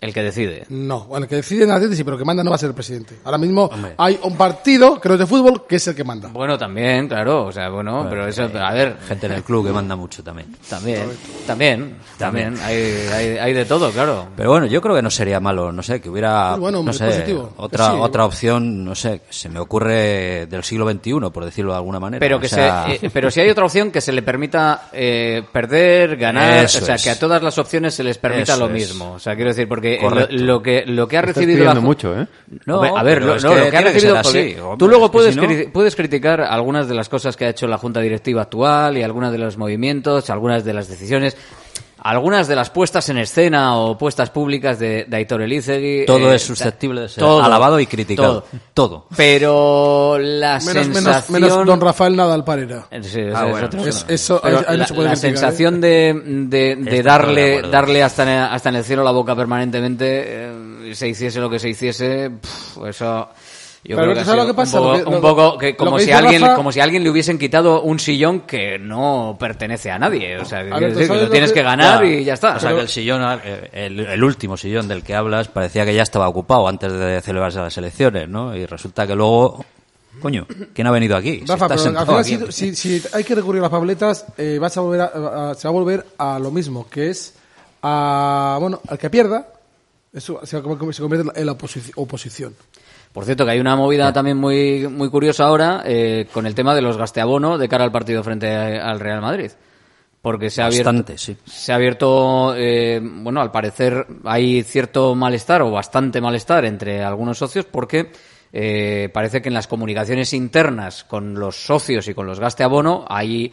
El 0.00 0.14
que 0.14 0.22
decide. 0.22 0.64
No, 0.70 1.04
bueno, 1.04 1.24
el 1.24 1.28
que 1.28 1.36
decide 1.36 1.64
en 1.64 1.70
Atleti 1.72 1.94
sí, 1.94 2.04
pero 2.04 2.16
el 2.16 2.20
que 2.20 2.24
manda 2.24 2.42
no 2.42 2.48
va 2.50 2.56
a 2.56 2.58
ser 2.58 2.70
el 2.70 2.74
presidente. 2.74 3.16
Ahora 3.24 3.36
mismo 3.36 3.68
hay 3.98 4.18
un 4.22 4.34
partido, 4.36 4.98
creo 4.98 5.18
de 5.18 5.26
fútbol, 5.26 5.66
que 5.66 5.76
es 5.76 5.86
el 5.88 5.94
que 5.94 6.04
manda. 6.04 6.28
Bueno, 6.28 6.56
también, 6.56 7.06
claro, 7.06 7.44
o 7.46 7.52
sea, 7.52 7.68
bueno, 7.68 8.06
pero 8.08 8.26
eso, 8.26 8.44
a 8.58 8.72
ver, 8.72 8.96
Gente 9.06 9.26
en 9.26 9.32
el 9.32 9.42
club 9.42 9.66
que 9.66 9.72
manda 9.72 9.96
mucho 9.96 10.22
también. 10.22 10.56
también, 10.70 11.02
también, 11.46 11.96
también, 12.16 12.56
hay, 12.62 12.76
hay, 13.12 13.38
hay 13.38 13.52
de 13.52 13.64
todo, 13.66 13.90
claro. 13.90 14.28
Pero 14.36 14.50
bueno, 14.50 14.64
yo 14.66 14.80
creo 14.80 14.94
que 14.96 15.02
no 15.02 15.10
sería 15.10 15.38
malo, 15.38 15.70
no 15.70 15.82
sé, 15.82 16.00
que 16.00 16.08
hubiera 16.08 16.56
bueno, 16.56 16.82
no 16.82 16.92
sé, 16.94 17.04
positivo. 17.04 17.52
otra 17.58 17.90
Sí. 17.90 17.96
otra 18.00 18.24
opción, 18.24 18.84
no 18.84 18.94
sé, 18.94 19.20
se 19.28 19.48
me 19.50 19.58
ocurre 19.58 20.46
del 20.46 20.64
siglo 20.64 20.90
XXI, 20.90 21.12
por 21.32 21.44
decirlo 21.44 21.72
de 21.72 21.76
alguna 21.78 22.00
manera. 22.00 22.20
Pero 22.20 22.38
O 22.38 22.40
que 22.40 22.48
sea, 22.48 22.86
se, 22.86 23.06
eh, 23.06 23.10
pero 23.12 23.30
si 23.30 23.40
hay 23.40 23.50
otra 23.50 23.64
opción 23.66 23.90
que 23.90 24.00
se 24.00 24.12
le 24.12 24.22
permita 24.22 24.88
eh, 24.92 25.42
perder, 25.52 26.16
ganar, 26.16 26.64
Eso 26.64 26.78
o 26.82 26.86
sea, 26.86 26.94
es. 26.94 27.04
que 27.04 27.10
a 27.10 27.18
todas 27.18 27.42
las 27.42 27.58
opciones 27.58 27.94
se 27.94 28.02
les 28.02 28.16
permita 28.16 28.54
Eso 28.54 28.60
lo 28.60 28.66
es. 28.66 28.72
mismo. 28.72 29.12
O 29.12 29.18
sea, 29.18 29.34
quiero 29.34 29.50
decir, 29.50 29.68
porque 29.68 29.89
lo, 30.30 30.62
que 30.62 30.84
lo 30.86 31.08
que 31.08 31.16
ha 31.18 31.22
recibido 31.22 31.64
la 31.64 31.74
mucho, 31.80 32.18
¿eh? 32.18 32.26
No, 32.66 32.76
Hombre, 32.80 32.92
a 32.96 33.02
ver, 33.02 33.22
lo, 33.22 33.34
no, 33.34 33.54
que 33.54 33.64
lo 33.64 33.70
que 33.70 33.76
ha 33.76 33.80
que 33.82 33.84
recibido 33.88 34.14
ser 34.22 34.26
así, 34.26 34.60
hombre, 34.60 34.78
tú 34.78 34.88
luego 34.88 35.04
es 35.06 35.10
que 35.10 35.12
puedes 35.16 35.34
si 35.34 35.40
no- 35.40 35.46
cri- 35.46 35.72
puedes 35.72 35.96
criticar 35.96 36.40
algunas 36.42 36.88
de 36.88 36.94
las 36.94 37.08
cosas 37.08 37.36
que 37.36 37.44
ha 37.46 37.48
hecho 37.50 37.66
la 37.66 37.78
junta 37.78 38.00
directiva 38.00 38.42
actual 38.42 38.96
y 38.98 39.02
algunas 39.02 39.32
de 39.32 39.38
los 39.38 39.56
movimientos, 39.56 40.30
algunas 40.30 40.64
de 40.64 40.72
las 40.74 40.88
decisiones. 40.88 41.36
Algunas 42.02 42.48
de 42.48 42.56
las 42.56 42.70
puestas 42.70 43.08
en 43.10 43.18
escena 43.18 43.76
o 43.76 43.96
puestas 43.98 44.30
públicas 44.30 44.78
de, 44.78 45.04
de 45.06 45.16
Aitor 45.16 45.42
Elizegui. 45.42 46.06
Todo 46.06 46.32
eh, 46.32 46.36
es 46.36 46.42
susceptible 46.42 47.02
de 47.02 47.08
ser 47.08 47.20
todo, 47.22 47.42
alabado 47.42 47.78
y 47.78 47.86
criticado. 47.86 48.44
Todo. 48.74 49.06
Pero 49.16 50.16
la 50.18 50.58
Menos, 50.60 50.86
sensación... 50.86 51.42
menos 51.42 51.66
Don 51.66 51.80
Rafael 51.80 52.16
Nadal 52.16 52.44
Parera. 52.44 52.86
Sí, 53.02 53.20
Ah, 53.34 53.44
bueno, 53.44 53.68
es- 53.86 54.04
eso- 54.08 54.40
no 54.42 54.50
la, 54.50 54.86
criticar, 54.86 55.16
sensación 55.16 55.84
¿eh? 55.84 56.14
de, 56.14 56.76
de, 56.76 57.02
darle, 57.02 57.62
darle 57.62 58.02
hasta, 58.02 58.22
en, 58.22 58.28
hasta 58.52 58.68
en 58.70 58.76
el 58.76 58.84
cielo 58.84 59.04
la 59.04 59.10
boca 59.10 59.36
permanentemente, 59.36 60.24
eh, 60.90 60.94
se 60.94 61.08
hiciese 61.08 61.38
lo 61.40 61.50
que 61.50 61.58
se 61.58 61.68
hiciese, 61.68 62.30
pf, 62.30 62.88
eso... 62.88 63.28
Yo 63.82 63.96
Pero 63.96 64.02
creo 64.08 64.14
que 64.14 64.20
ha 64.20 64.24
¿sabes 64.26 64.40
sido 64.42 64.44
lo 64.44 64.52
que 64.52 64.56
pasa? 64.56 64.78
un 64.80 64.84
poco, 64.84 64.98
Lo 64.98 65.04
que- 65.04 65.14
un 65.16 65.20
poco 65.22 65.58
que 65.58 65.76
como 65.76 65.96
que 65.96 66.04
si 66.04 66.12
alguien 66.12 66.42
Rafa- 66.42 66.54
como 66.56 66.70
si 66.70 66.80
a 66.80 66.84
alguien 66.84 67.02
le 67.02 67.08
hubiesen 67.10 67.38
quitado 67.38 67.80
un 67.82 67.98
sillón 67.98 68.40
que 68.40 68.78
no 68.78 69.36
pertenece 69.40 69.90
a 69.90 69.98
nadie, 69.98 70.36
o 70.38 70.44
sea, 70.44 70.62
que, 70.62 70.70
A 70.70 70.78
ver, 70.78 70.78
quiero 70.78 70.78
pero 70.78 70.88
decir, 70.88 71.00
que 71.00 71.06
¿sabes 71.06 71.20
lo 71.22 71.26
lo 71.26 71.32
tienes 71.32 71.50
que- 71.50 71.54
que 71.60 71.62
ganar 71.62 72.04
Ya, 72.04 72.10
y 72.10 72.24
ya 72.24 72.34
está. 72.34 72.56
O 72.56 72.60
sea, 72.60 72.74
que 72.74 72.80
el 72.80 72.88
sillón, 72.88 73.40
eh, 73.42 73.70
el, 73.72 74.00
el 74.00 74.22
último 74.24 74.58
sillón 74.58 74.86
del 74.86 75.02
que 75.02 75.14
hablas, 75.14 75.48
parecía 75.48 75.86
que 75.86 75.94
ya 75.94 76.02
estaba 76.02 76.28
ocupado 76.28 76.68
antes 76.68 76.92
de 76.92 77.22
celebrarse 77.22 77.58
las 77.58 77.76
elecciones, 77.78 78.28
¿no? 78.28 78.54
Y 78.54 78.66
resulta 78.66 79.06
que 79.06 79.14
luego, 79.14 79.64
coño, 80.20 80.46
¿quién 80.74 80.86
ha 80.86 80.90
venido 80.90 81.16
aquí? 81.16 81.38
Si 81.40 81.46
Rafa, 81.46 81.64
está 81.64 81.68
pero 81.68 81.98
al 82.00 82.06
final 82.06 82.18
aquí. 82.42 82.52
si, 82.52 82.74
si- 82.74 83.00
si 83.00 83.08
hay 83.14 83.24
que 83.24 83.34
recurrir 83.34 83.60
a 83.60 83.62
las 83.62 83.70
papeletas, 83.70 84.26
eh, 84.36 84.58
vas 84.60 84.76
a 84.76 84.82
volver 84.82 85.00
a, 85.00 85.50
a- 85.52 85.54
se 85.54 85.66
va 85.66 85.70
a 85.70 85.72
volver 85.72 86.06
a 86.18 86.38
lo 86.38 86.50
mismo, 86.50 86.86
que 86.90 87.08
es 87.08 87.32
a, 87.82 88.58
bueno, 88.60 88.78
al 88.88 88.98
que 88.98 89.08
pierda, 89.08 89.46
eso 90.12 90.38
se, 90.44 90.60
va- 90.60 90.92
se 90.92 91.00
convierte 91.00 91.40
en 91.40 91.46
la 91.46 91.56
oposi- 91.56 91.92
oposición. 91.96 92.54
Por 93.12 93.24
cierto, 93.24 93.44
que 93.44 93.50
hay 93.52 93.60
una 93.60 93.74
movida 93.76 94.12
también 94.12 94.36
muy, 94.36 94.86
muy 94.88 95.10
curiosa 95.10 95.44
ahora 95.46 95.82
eh, 95.84 96.26
con 96.32 96.46
el 96.46 96.54
tema 96.54 96.74
de 96.74 96.82
los 96.82 96.96
gasteabono 96.96 97.58
de 97.58 97.68
cara 97.68 97.84
al 97.84 97.90
partido 97.92 98.22
frente 98.22 98.54
a- 98.54 98.88
al 98.88 99.00
Real 99.00 99.20
Madrid. 99.20 99.50
Porque 100.22 100.50
se 100.50 100.60
ha 100.62 100.66
abierto, 100.66 100.90
Bastante, 100.90 101.16
sí. 101.18 101.36
se 101.46 101.72
ha 101.72 101.76
abierto 101.76 102.54
eh, 102.54 103.00
bueno, 103.02 103.40
al 103.40 103.50
parecer 103.50 104.06
hay 104.24 104.62
cierto 104.62 105.14
malestar 105.14 105.62
o 105.62 105.70
bastante 105.70 106.20
malestar 106.20 106.66
entre 106.66 107.02
algunos 107.02 107.38
socios 107.38 107.64
porque 107.64 108.12
eh, 108.52 109.08
parece 109.14 109.40
que 109.40 109.48
en 109.48 109.54
las 109.54 109.66
comunicaciones 109.66 110.34
internas 110.34 111.04
con 111.04 111.34
los 111.34 111.56
socios 111.56 112.06
y 112.06 112.12
con 112.14 112.26
los 112.26 112.38
gasteabono 112.38 113.06
hay 113.08 113.52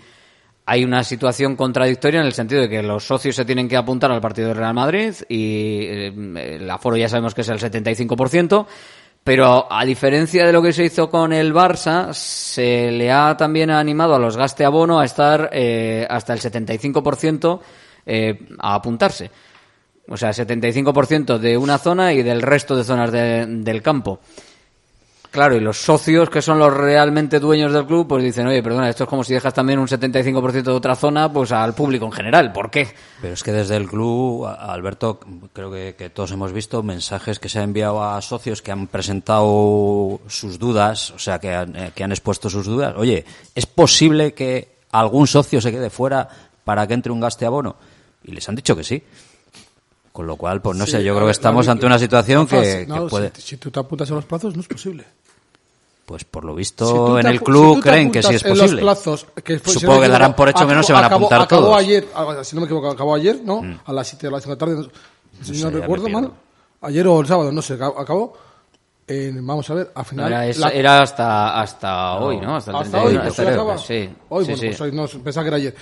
hay 0.65 0.84
una 0.84 1.05
situación 1.05 1.55
contradictoria 1.55 2.19
en 2.19 2.25
el 2.25 2.34
sentido 2.34 2.59
de 2.61 2.67
que 2.67 2.84
los 2.84 3.05
socios 3.07 3.38
se 3.38 3.45
tienen 3.45 3.69
que 3.69 3.77
apuntar 3.77 4.11
al 4.11 4.19
partido 4.19 4.49
del 4.49 4.57
Real 4.57 4.73
Madrid 4.73 5.13
y 5.29 5.84
eh, 5.85 6.57
el 6.57 6.69
aforo 6.69 6.97
ya 6.97 7.07
sabemos 7.07 7.34
que 7.34 7.41
es 7.41 7.47
el 7.47 7.59
75%, 7.59 8.65
pero 9.28 9.68
a 9.70 9.84
diferencia 9.84 10.45
de 10.45 10.54
lo 10.54 10.62
que 10.62 10.72
se 10.72 10.86
hizo 10.86 11.10
con 11.10 11.34
el 11.34 11.54
Barça, 11.54 12.14
se 12.14 12.91
le 12.91 13.12
ha 13.12 13.36
también 13.36 13.70
animado 13.70 14.16
a 14.16 14.20
los 14.20 14.38
gaste 14.38 14.64
abono 14.64 15.02
a 15.02 15.06
estar 15.06 15.49
eh, 15.52 16.08
hasta 16.10 16.34
el 16.34 16.40
75% 16.40 17.60
eh, 18.06 18.40
a 18.60 18.76
apuntarse. 18.76 19.30
O 20.08 20.16
sea, 20.16 20.30
75% 20.30 21.40
de 21.40 21.58
una 21.58 21.78
zona 21.78 22.14
y 22.14 22.24
del 22.24 22.41
resto 22.41 22.78
de 22.78 22.86
zonas 22.86 23.12
de- 23.12 23.45
del 23.48 23.82
campo. 23.82 24.22
Claro, 25.32 25.56
y 25.56 25.60
los 25.60 25.78
socios, 25.78 26.30
que 26.30 26.41
son 26.41 26.58
los 26.58 26.74
realmente 26.74 27.40
dueños 27.40 27.74
del 27.74 27.86
club, 27.86 28.08
pues 28.08 28.24
dicen, 28.24 28.48
oye, 28.48 28.64
perdona, 28.64 28.90
esto 28.90 29.04
es 29.04 29.10
como 29.10 29.24
si 29.24 29.34
dejas 29.34 29.54
también 29.54 29.78
un 29.78 29.88
75% 29.88 30.64
de 30.64 30.72
otra 30.72 30.95
zona, 30.95 31.32
pues 31.32 31.52
al 31.52 31.76
público 31.76 32.06
en 32.06 32.12
general. 32.12 32.54
¿Por 32.54 32.72
qué? 32.72 32.88
Pero 33.22 33.34
es 33.34 33.44
que 33.44 33.52
desde 33.52 33.76
el 33.76 33.88
club, 33.88 34.45
Alberto, 34.45 35.20
creo 35.54 35.72
que, 35.72 35.95
que 35.98 36.10
todos 36.10 36.32
hemos 36.32 36.54
visto 36.54 36.82
mensajes 36.82 37.40
que 37.40 37.49
se 37.49 37.60
han 37.60 37.66
enviado 37.66 38.04
a 38.04 38.22
socios 38.22 38.62
que 38.62 38.72
han 38.72 38.88
presentado 38.88 40.22
sus 40.28 40.58
dudas, 40.58 41.12
o 41.12 41.20
sea, 41.20 41.40
que 41.40 41.54
han, 41.54 41.76
eh, 41.76 41.91
que 41.94 42.04
han 42.04 42.12
expuesto 42.12 42.49
sus 42.49 42.66
dudas. 42.66 42.95
Oye, 42.98 43.26
¿es 43.54 43.66
posible 43.66 44.34
que 44.34 44.78
algún 44.91 45.28
socio 45.28 45.60
se 45.62 45.72
quede 45.72 45.90
fuera 45.90 46.28
para 46.64 46.88
que 46.88 46.94
entre 46.94 47.12
un 47.12 47.20
gaste 47.20 47.45
abono? 47.45 47.76
Y 48.24 48.32
les 48.32 48.48
han 48.48 48.56
dicho 48.56 48.76
que 48.76 48.84
sí. 48.84 49.04
Con 50.18 50.26
lo 50.26 50.35
cual, 50.35 50.64
pues 50.64 50.76
no 50.76 50.85
Sí, 50.85 50.94
sé, 50.94 51.03
yo 51.03 51.11
creo 51.14 51.19
que 51.19 51.26
ver, 51.26 51.31
estamos 51.31 51.68
David, 51.68 51.77
ante 51.77 51.85
una 51.85 51.99
situación 51.99 52.48
Rafa, 52.48 52.61
que, 52.64 52.81
si- 52.81 52.88
no, 52.88 53.03
que 53.03 53.10
puede... 53.11 53.31
Si, 53.35 53.41
si 53.44 53.57
tú 53.57 53.69
te 53.69 53.80
apuntas 53.80 54.10
a 54.10 54.15
los 54.15 54.26
plazos, 54.26 54.56
no 54.56 54.61
es 54.61 54.68
posible. 54.68 55.06
Pues 56.07 56.23
por 56.23 56.44
lo 56.44 56.53
Si 56.53 56.57
visto 56.57 56.85
tú 57.06 57.18
en 57.19 57.27
el 57.27 57.39
club 57.44 57.76
si 57.76 57.81
creen 57.81 58.11
que 58.11 58.23
sí 58.23 58.34
es 58.34 58.41
apuntas 58.41 58.45
en 58.45 58.64
posible. 58.77 58.81
los 58.81 58.98
plazos, 58.98 59.27
que 59.44 59.60
fue- 59.60 59.73
si 59.73 59.80
Supongo 59.80 59.98
no 59.98 60.02
que 60.06 60.10
darán 60.10 60.35
por 60.35 60.49
hecho 60.49 60.68
que 60.68 60.73
no 60.73 60.81
se 60.81 60.91
van 60.91 61.03
a 61.03 61.07
acabó- 61.07 61.26
apuntar 61.27 61.41
acabó 61.41 61.61
todos. 61.61 61.76
Mm. 61.76 61.80
ayer, 61.80 62.07
ah, 62.15 62.44
si 62.44 62.56
no 62.56 62.61
me 62.61 62.65
equivoco, 62.65 62.89
acabó 62.89 63.14
ayer, 63.14 63.39
¿no? 63.45 63.61
A 63.85 63.94
las 63.94 64.07
7 64.07 64.26
de 64.26 64.31
la 64.31 64.56
tarde, 64.57 64.89
si 65.44 65.61
no, 65.64 65.69
me 65.69 65.80
recuerdo 65.81 66.10
mal. 66.10 66.31
Ayer 66.81 67.06
o 67.07 67.19
el 67.22 67.27
sábado, 67.27 67.52
no 67.52 67.61
sé, 67.61 67.76
acabó. 67.76 67.99
acabó. 67.99 68.34
Eh, 69.07 69.31
vamos 69.35 69.69
a 69.69 69.73
ver, 69.76 69.91
al 69.94 70.02
No, 70.02 70.10
final... 70.10 70.27
era, 70.31 70.48
es- 70.48 70.57
la- 70.57 70.69
era 70.72 71.02
hasta, 71.03 71.61
hasta 71.61 72.15
hoy, 72.15 72.38
¿no? 72.41 72.56
Hasta 72.56 72.72
el 72.72 72.77
hasta 72.77 72.89
31, 73.02 73.07
hoy, 73.07 73.18
pues 73.19 73.27
hasta 73.39 73.44
hoy 73.44 73.53
acaba. 73.53 73.77
Sí, 73.77 74.10
Hoy, 74.30 74.45
sí, 74.45 74.52
bueno, 74.52 74.57
sí. 74.57 74.68
pues 74.69 74.81
hoy 74.81 74.91
no, 74.94 75.07
pensaba 75.23 75.44
que 75.44 75.48
era 75.49 75.57
ayer. 75.57 75.76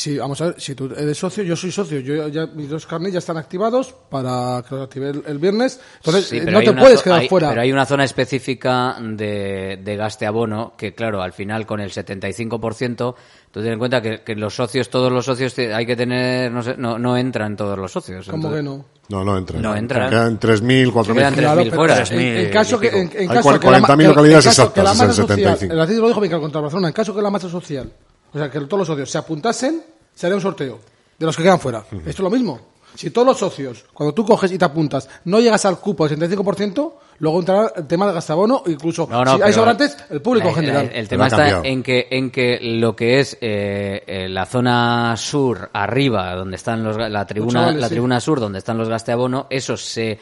Si, 0.00 0.16
vamos 0.16 0.40
a 0.40 0.46
ver, 0.46 0.54
si 0.58 0.74
tú 0.74 0.86
eres 0.96 1.18
socio, 1.18 1.42
yo 1.44 1.54
soy 1.54 1.70
socio, 1.70 2.00
yo 2.00 2.26
ya, 2.28 2.46
mis 2.46 2.70
dos 2.70 2.86
carnes 2.86 3.12
ya 3.12 3.18
están 3.18 3.36
activados 3.36 3.92
para 4.08 4.62
que 4.66 4.74
los 4.74 4.84
active 4.84 5.10
el, 5.10 5.22
el 5.26 5.38
viernes. 5.38 5.78
Entonces, 5.96 6.26
Sí, 6.26 6.38
eh, 6.38 6.42
pero 6.42 6.58
no 6.58 6.64
te 6.64 6.72
puedes 6.72 7.02
quedar 7.02 7.20
hay- 7.20 7.28
fuera. 7.28 7.50
Pero 7.50 7.60
hay 7.60 7.70
una 7.70 7.84
zona 7.84 8.04
específica 8.04 8.96
de, 8.98 9.78
de 9.84 9.96
gaste 9.96 10.24
abono 10.24 10.72
que, 10.74 10.94
claro, 10.94 11.20
al 11.20 11.34
final 11.34 11.66
con 11.66 11.80
el 11.80 11.90
75%, 11.90 13.14
tú 13.50 13.60
ten 13.60 13.72
en 13.74 13.78
cuenta 13.78 14.00
que, 14.00 14.22
que 14.22 14.34
los 14.36 14.54
socios, 14.54 14.88
todos 14.88 15.12
los 15.12 15.26
socios, 15.26 15.52
te- 15.52 15.74
hay 15.74 15.84
que 15.84 15.96
tener, 15.96 16.50
no 16.50 16.62
sé, 16.62 16.76
no, 16.78 16.98
no 16.98 17.16
entran 17.18 17.54
todos 17.54 17.76
los 17.78 17.92
socios. 17.92 18.24
¿Cómo 18.26 18.48
Entonces- 18.48 18.58
que 18.60 18.62
no? 18.62 18.84
No, 19.10 19.24
no 19.24 19.36
entran. 19.36 19.60
No 19.60 19.76
entran. 19.76 20.08
Quedan 20.08 20.38
3.000, 20.40 20.92
4.000. 20.92 21.14
Quedan 21.14 21.34
3.000 21.34 21.64
pero 21.64 21.76
fuera. 21.76 22.04
En, 22.10 22.20
en 22.20 22.50
caso 22.50 22.78
que, 22.80 22.88
en, 22.88 23.10
en 23.12 23.28
caso 23.28 23.58
que 23.60 23.70
la 23.70 23.80
ma- 23.80 23.88
40.000 23.88 23.96
que- 23.98 24.04
localidades 24.08 24.46
exactas, 24.46 24.84
es 24.84 24.90
el 24.92 24.98
masa 24.98 25.12
social, 25.12 25.38
75. 25.58 25.72
el 25.74 26.00
lo 26.00 26.06
dijo 26.08 26.20
bien 26.20 26.30
claro 26.30 26.40
contra 26.42 26.58
el 26.60 26.62
Barcelona, 26.62 26.88
en 26.88 26.94
caso 26.94 27.14
que 27.14 27.20
la 27.20 27.30
masa 27.30 27.48
social, 27.50 27.92
o 28.32 28.38
sea, 28.38 28.50
que 28.50 28.60
todos 28.60 28.78
los 28.78 28.86
socios 28.86 29.10
se 29.10 29.18
apuntasen, 29.18 29.82
se 30.14 30.26
haría 30.26 30.36
un 30.36 30.42
sorteo 30.42 30.78
de 31.18 31.26
los 31.26 31.36
que 31.36 31.42
quedan 31.42 31.60
fuera. 31.60 31.84
Esto 31.90 32.08
es 32.08 32.18
lo 32.20 32.30
mismo. 32.30 32.60
Si 32.94 33.10
todos 33.10 33.26
los 33.26 33.38
socios, 33.38 33.84
cuando 33.92 34.12
tú 34.14 34.24
coges 34.24 34.50
y 34.52 34.58
te 34.58 34.64
apuntas, 34.64 35.08
no 35.24 35.40
llegas 35.40 35.64
al 35.64 35.78
cupo 35.78 36.08
del 36.08 36.18
75%, 36.18 36.92
luego 37.20 37.38
entrará 37.38 37.72
el 37.76 37.86
tema 37.86 38.06
de 38.06 38.14
gastabono, 38.14 38.62
incluso 38.66 39.06
No, 39.08 39.24
no, 39.24 39.36
si 39.36 39.36
hay 39.36 39.40
pero 39.40 39.52
sobrantes, 39.52 39.96
el 40.10 40.20
público 40.20 40.48
en 40.48 40.54
general. 40.54 40.90
El, 40.92 40.98
el 41.00 41.08
tema 41.08 41.28
está 41.28 41.60
en 41.62 41.82
que, 41.82 42.08
en 42.10 42.30
que 42.30 42.58
lo 42.60 42.96
que 42.96 43.20
es 43.20 43.38
eh, 43.40 44.02
eh, 44.06 44.28
la 44.28 44.44
zona 44.44 45.16
sur, 45.16 45.70
arriba, 45.72 46.34
donde 46.34 46.56
están 46.56 46.82
los, 46.82 46.96
la 46.96 47.26
tribuna, 47.26 47.60
chavales, 47.60 47.80
la 47.80 47.88
sí. 47.88 47.94
tribuna 47.94 48.20
sur, 48.20 48.40
donde 48.40 48.58
están 48.58 48.76
los 48.76 48.88
gasteabono, 48.88 49.46
eso 49.50 49.76
se, 49.76 50.18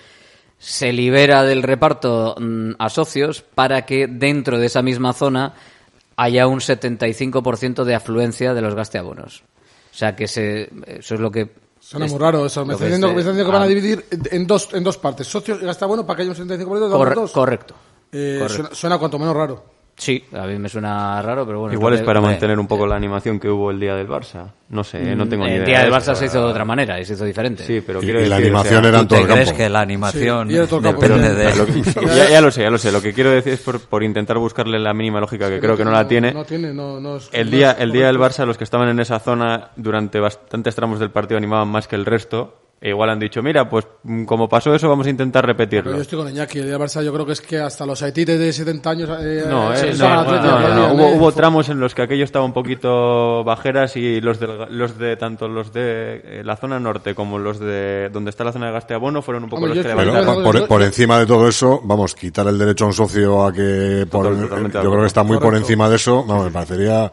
se 0.58 0.92
libera 0.92 1.44
del 1.44 1.62
reparto 1.62 2.36
mm, 2.38 2.72
a 2.78 2.90
socios 2.90 3.42
para 3.42 3.86
que 3.86 4.06
dentro 4.08 4.58
de 4.58 4.66
esa 4.66 4.82
misma 4.82 5.14
zona 5.14 5.54
haya 6.18 6.48
un 6.48 6.58
75% 6.58 7.84
de 7.84 7.94
afluencia 7.94 8.52
de 8.52 8.60
los 8.60 8.74
gasteabonos. 8.74 9.44
O 9.92 9.96
sea 9.96 10.16
que 10.16 10.26
se, 10.26 10.68
eso 10.86 11.14
es 11.14 11.20
lo 11.20 11.30
que 11.30 11.50
Suena 11.80 12.06
muy 12.06 12.18
raro 12.18 12.44
eso. 12.44 12.66
Me 12.66 12.74
está 12.74 12.84
que 12.84 12.90
diciendo, 12.90 13.08
es, 13.08 13.14
me 13.14 13.20
está 13.20 13.30
diciendo 13.30 13.50
que 13.50 13.54
van 13.54 13.62
a 13.62 13.64
ah, 13.64 13.68
dividir 13.68 14.04
en 14.10 14.46
dos, 14.46 14.74
en 14.74 14.82
dos 14.82 14.98
partes. 14.98 15.28
Socios 15.28 15.62
y 15.62 15.64
gastabono 15.64 16.04
para 16.04 16.16
que 16.16 16.22
haya 16.22 16.32
un 16.32 16.36
75% 16.36 16.58
de 16.58 16.80
los 16.80 17.14
dos. 17.14 17.32
correcto. 17.32 17.74
Eh, 18.10 18.36
correcto. 18.40 18.54
Suena, 18.54 18.74
suena 18.74 18.98
cuanto 18.98 19.18
menos 19.18 19.36
raro. 19.36 19.77
Sí, 19.98 20.24
a 20.32 20.46
mí 20.46 20.56
me 20.58 20.68
suena 20.68 21.20
raro, 21.20 21.44
pero 21.44 21.58
bueno. 21.60 21.74
Igual 21.74 21.94
es 21.94 22.00
que- 22.00 22.06
para 22.06 22.20
eh, 22.20 22.22
mantener 22.22 22.58
un 22.58 22.66
poco 22.68 22.86
la 22.86 22.94
animación 22.94 23.38
que 23.40 23.48
hubo 23.50 23.70
el 23.72 23.80
día 23.80 23.94
del 23.96 24.06
Barça. 24.08 24.46
No 24.70 24.84
sé, 24.84 24.98
eh, 25.12 25.16
no 25.16 25.28
tengo 25.28 25.44
ni 25.44 25.50
idea. 25.50 25.60
El 25.60 25.66
día 25.66 25.78
del 25.80 25.90
de 25.90 25.96
Barça 25.96 26.14
se 26.14 26.26
hizo 26.26 26.38
de 26.38 26.44
otra 26.50 26.64
manera 26.64 27.00
y 27.00 27.04
se 27.04 27.14
hizo 27.14 27.24
diferente. 27.24 27.64
Sí, 27.64 27.82
pero 27.84 27.98
Y- 28.00 28.04
quiero 28.04 28.20
y 28.20 28.26
la 28.28 28.36
decir, 28.36 28.52
o 28.52 28.56
animación 28.58 28.82
sea, 28.82 28.88
era 28.90 28.98
en 29.00 29.04
¿Tú 29.08 29.14
todo 29.14 29.20
el 29.26 29.32
crees 29.32 29.48
campo. 29.48 29.58
que 29.58 29.68
la 29.68 29.80
animación 29.80 30.48
Sí, 30.50 30.54
depende 30.56 31.34
de... 31.34 31.56
Lo 31.56 31.66
que- 31.66 31.82
ya, 32.16 32.28
ya 32.30 32.40
lo 32.40 32.50
sé, 32.52 32.62
ya 32.62 32.70
lo 32.70 32.78
sé. 32.78 32.92
Lo 32.92 33.02
que 33.02 33.12
quiero 33.12 33.30
decir 33.30 33.54
es 33.54 33.60
por, 33.60 33.80
por 33.80 34.02
intentar 34.04 34.38
buscarle 34.38 34.78
la 34.78 34.94
mínima 34.94 35.18
lógica, 35.20 35.48
que 35.48 35.58
creo 35.58 35.76
que 35.76 35.84
no 35.84 35.90
la 35.90 36.06
tiene. 36.06 36.32
No 36.32 36.44
tiene, 36.44 36.72
no, 36.72 37.00
no 37.00 37.16
es- 37.16 37.28
El 37.32 37.50
día, 37.50 37.72
es 37.72 37.80
el 37.80 37.90
día 37.92 38.06
del. 38.06 38.18
Barça, 38.18 38.46
los 38.46 38.56
que 38.56 38.64
estaban 38.64 38.88
en 38.88 39.00
esa 39.00 39.18
zona 39.18 39.70
durante 39.76 40.20
bastantes 40.20 40.74
tramos 40.76 41.00
del 41.00 41.10
partido 41.10 41.38
animaban 41.38 41.68
más 41.68 41.88
que 41.88 41.96
el 41.96 42.04
resto. 42.06 42.54
E 42.80 42.90
igual 42.90 43.10
han 43.10 43.18
dicho, 43.18 43.42
mira, 43.42 43.68
pues 43.68 43.86
mm, 44.04 44.24
como 44.24 44.48
pasó 44.48 44.72
eso, 44.72 44.88
vamos 44.88 45.04
a 45.08 45.10
intentar 45.10 45.42
Pero 45.42 45.52
repetirlo. 45.52 45.96
yo 45.96 46.00
estoy 46.02 46.16
con 46.18 46.28
Iñaki, 46.28 46.60
el 46.60 46.66
día 46.66 46.78
Barça 46.78 47.02
yo 47.02 47.12
creo 47.12 47.26
que 47.26 47.32
es 47.32 47.40
que 47.40 47.58
hasta 47.58 47.84
los 47.84 48.00
haitites 48.02 48.38
de 48.38 48.52
70 48.52 48.90
años... 48.90 49.10
eh, 49.20 49.44
No, 49.48 49.74
eh, 49.74 49.90
eh, 49.90 49.94
no, 49.98 50.22
no, 50.24 50.40
no, 50.42 50.74
no. 50.74 50.94
Hubo, 50.94 51.08
hubo 51.16 51.32
tramos 51.32 51.68
en 51.70 51.80
los 51.80 51.92
que 51.94 52.02
aquello 52.02 52.22
estaba 52.22 52.44
un 52.44 52.52
poquito 52.52 53.42
bajeras 53.42 53.96
y 53.96 54.20
los 54.20 54.38
de, 54.38 54.66
los 54.70 54.96
de 54.96 55.16
tanto 55.16 55.48
los 55.48 55.72
de 55.72 56.20
eh, 56.24 56.42
la 56.44 56.54
zona 56.56 56.78
norte 56.78 57.16
como 57.16 57.38
los 57.40 57.58
de 57.58 58.10
donde 58.12 58.30
está 58.30 58.44
la 58.44 58.52
zona 58.52 58.66
de 58.66 58.72
Gasteabono 58.74 59.22
fueron 59.22 59.42
un 59.42 59.50
poco 59.50 59.64
Hombre, 59.64 59.74
los 59.76 59.84
que 59.84 59.94
levantaron. 59.94 60.36
Pero 60.36 60.44
por, 60.44 60.68
por 60.68 60.82
encima 60.82 61.18
de 61.18 61.26
todo 61.26 61.48
eso, 61.48 61.80
vamos, 61.82 62.14
quitar 62.14 62.46
el 62.46 62.58
derecho 62.58 62.84
a 62.84 62.86
un 62.88 62.94
socio 62.94 63.44
a 63.44 63.52
que 63.52 64.06
por- 64.08 64.24
Total- 64.28 64.70
yo 64.72 64.90
creo 64.90 65.00
que 65.00 65.06
está 65.06 65.24
muy 65.24 65.38
por 65.38 65.56
encima 65.56 65.88
de 65.90 65.96
eso, 65.96 66.24
vamos, 66.24 66.44
me 66.44 66.50
parecería 66.52 67.12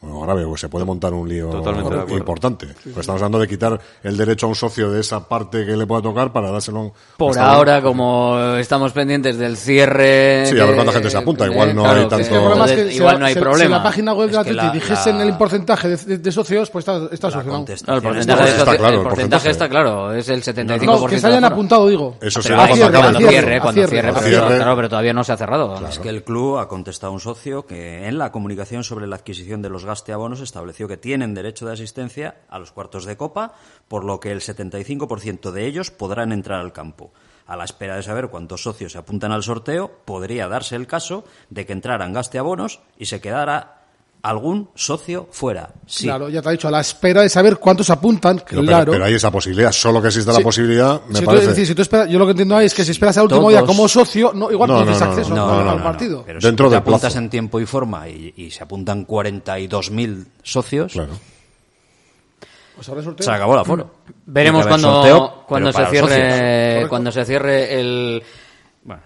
bueno, 0.00 0.20
grave, 0.20 0.44
pues 0.46 0.60
se 0.60 0.68
puede 0.68 0.84
montar 0.84 1.12
un 1.12 1.28
lío 1.28 1.48
Totalmente 1.50 2.14
importante. 2.14 2.66
Pues 2.84 2.98
estamos 2.98 3.20
hablando 3.20 3.38
de 3.40 3.48
quitar 3.48 3.80
el 4.02 4.16
derecho 4.16 4.46
a 4.46 4.48
un 4.50 4.54
socio 4.54 4.90
de 4.92 5.00
esa 5.00 5.28
parte 5.28 5.66
que 5.66 5.76
le 5.76 5.86
pueda 5.86 6.00
tocar 6.02 6.32
para 6.32 6.50
dárselo 6.52 6.92
Por 7.16 7.30
hasta 7.30 7.50
ahora, 7.52 7.82
como 7.82 8.38
estamos 8.58 8.92
pendientes 8.92 9.36
del 9.38 9.56
cierre... 9.56 10.46
Sí, 10.46 10.58
a 10.58 10.66
ver 10.66 10.74
cuánta 10.76 10.92
gente 10.92 11.10
se 11.10 11.16
apunta, 11.18 11.46
igual 11.46 11.74
no 11.74 11.82
claro, 11.82 12.00
hay 12.00 12.08
tanto- 12.08 12.18
es 12.22 12.28
que 12.28 12.34
El 12.36 12.40
problema 12.42 12.64
es 12.66 12.72
que 12.72 12.94
igual 12.94 13.18
no 13.20 13.26
hay 13.26 13.34
problema. 13.34 13.64
Si 13.64 13.70
la 13.70 13.82
página 13.82 14.12
web 14.14 14.30
de 14.30 14.38
Es 14.38 14.44
que 14.46 14.52
la- 14.52 14.70
dijesen 14.70 15.18
la- 15.18 15.24
el 15.24 15.36
porcentaje 15.36 15.88
de, 15.88 15.96
de- 15.96 16.18
de 16.18 16.32
socios, 16.32 16.70
pues 16.70 16.86
está, 16.86 17.08
está 17.12 17.30
solucionado. 17.30 17.64
No, 17.86 17.94
el 17.94 18.02
porcentaje, 18.02 18.48
Está 18.50 18.64
socio- 18.64 18.78
claro, 18.78 18.96
el 18.96 19.02
porcentaje 19.02 19.08
porcentaje. 19.08 19.50
está 19.50 19.68
claro, 19.68 20.12
es 20.14 20.28
el 20.28 20.42
75%. 20.42 20.84
No, 21.00 21.06
que 21.06 21.18
se 21.18 21.26
hayan 21.26 21.44
apuntado, 21.44 21.88
digo. 21.88 22.16
Eso 22.20 22.40
será 22.40 22.64
a 22.64 22.68
cuando 22.68 22.76
cierre, 22.76 22.96
acabe 22.98 23.08
el 23.24 23.28
cierre, 23.30 23.60
cuando 23.60 23.86
cierre. 23.88 24.12
claro, 24.56 24.76
pero 24.76 24.88
todavía 24.88 25.12
no 25.12 25.24
se 25.24 25.32
ha 25.32 25.36
cerrado. 25.36 25.86
Es 25.88 25.98
que 25.98 26.08
el 26.08 26.22
club 26.22 26.58
ha 26.58 26.68
contestado 26.68 27.10
a 27.10 27.14
un 27.14 27.20
socio 27.20 27.66
que 27.66 28.06
en 28.06 28.16
la 28.18 28.30
comunicación 28.30 28.84
sobre 28.84 29.06
la 29.06 29.16
adquisición 29.16 29.60
de 29.60 29.70
los 29.70 29.84
gasteabonos 29.88 30.40
estableció 30.40 30.86
que 30.86 30.96
tienen 30.96 31.34
derecho 31.34 31.66
de 31.66 31.72
asistencia 31.72 32.42
a 32.48 32.60
los 32.60 32.70
cuartos 32.70 33.04
de 33.04 33.16
copa, 33.16 33.54
por 33.88 34.04
lo 34.04 34.20
que 34.20 34.30
el 34.30 34.40
75% 34.40 35.50
de 35.50 35.66
ellos 35.66 35.90
podrán 35.90 36.30
entrar 36.30 36.60
al 36.60 36.72
campo. 36.72 37.12
A 37.46 37.56
la 37.56 37.64
espera 37.64 37.96
de 37.96 38.04
saber 38.04 38.28
cuántos 38.28 38.62
socios 38.62 38.92
se 38.92 38.98
apuntan 38.98 39.32
al 39.32 39.42
sorteo, 39.42 39.90
podría 40.04 40.46
darse 40.46 40.76
el 40.76 40.86
caso 40.86 41.24
de 41.50 41.66
que 41.66 41.72
entraran 41.72 42.12
gasteabonos 42.12 42.80
y 42.96 43.06
se 43.06 43.20
quedara 43.20 43.77
algún 44.22 44.68
socio 44.74 45.28
fuera. 45.30 45.70
Sí. 45.86 46.04
Claro, 46.04 46.28
ya 46.28 46.42
te 46.42 46.48
ha 46.48 46.52
dicho, 46.52 46.68
a 46.68 46.70
la 46.70 46.80
espera 46.80 47.22
de 47.22 47.28
saber 47.28 47.56
cuántos 47.58 47.88
apuntan, 47.90 48.36
Pero, 48.38 48.46
pero- 48.60 48.62
claro. 48.66 48.92
pero 48.92 49.04
hay 49.04 49.14
esa 49.14 49.30
posibilidad, 49.30 49.70
solo 49.72 50.02
que 50.02 50.08
exista 50.08 50.32
Sí. 50.32 50.38
la 50.38 50.44
posibilidad, 50.44 51.00
me 51.08 51.14
Si 51.14 51.20
tú, 51.20 51.26
parece. 51.26 51.42
es 51.44 51.48
decir, 51.50 51.66
si 51.66 51.74
tú 51.74 51.82
esperas, 51.82 52.08
yo 52.10 52.18
lo 52.18 52.24
que 52.26 52.32
entiendo 52.32 52.56
ahí 52.56 52.66
es 52.66 52.74
que 52.74 52.84
si 52.84 52.90
esperas 52.90 53.16
al 53.18 53.24
último 53.24 53.40
Todos- 53.42 53.52
día 53.52 53.62
como 53.64 53.86
socio, 53.88 54.32
no, 54.34 54.50
igual 54.50 54.68
No, 54.68 54.76
no, 54.78 54.82
tienes 54.82 55.00
no, 55.00 55.06
no, 55.06 55.12
acceso 55.12 55.34
no, 55.34 55.48
al, 55.58 55.64
no, 55.64 55.70
al 55.70 55.78
no, 55.78 55.84
partido. 55.84 56.22
Pero 56.26 56.40
Dentro 56.40 56.66
si 56.66 56.70
te 56.70 56.74
del 56.76 56.82
plazo. 56.82 56.96
apuntas 56.96 57.16
en 57.16 57.30
tiempo 57.30 57.60
y 57.60 57.66
forma 57.66 58.08
y, 58.08 58.34
y 58.36 58.50
se 58.50 58.62
apuntan 58.64 59.04
42.000 59.06 60.26
socios, 60.42 60.94
Pues 62.74 62.88
habrá 62.88 63.02
sorteo. 63.02 63.24
se 63.24 63.30
acabó 63.30 63.54
el 63.54 63.60
aforo. 63.60 63.90
Veremos 64.26 64.66
cuando, 64.66 64.92
sorteo, 64.94 65.44
cuando 65.48 65.72
se 65.72 65.86
cierre 65.86 66.86
cuando 66.88 67.10
se 67.10 67.24
cierre 67.24 67.80
el 67.80 68.22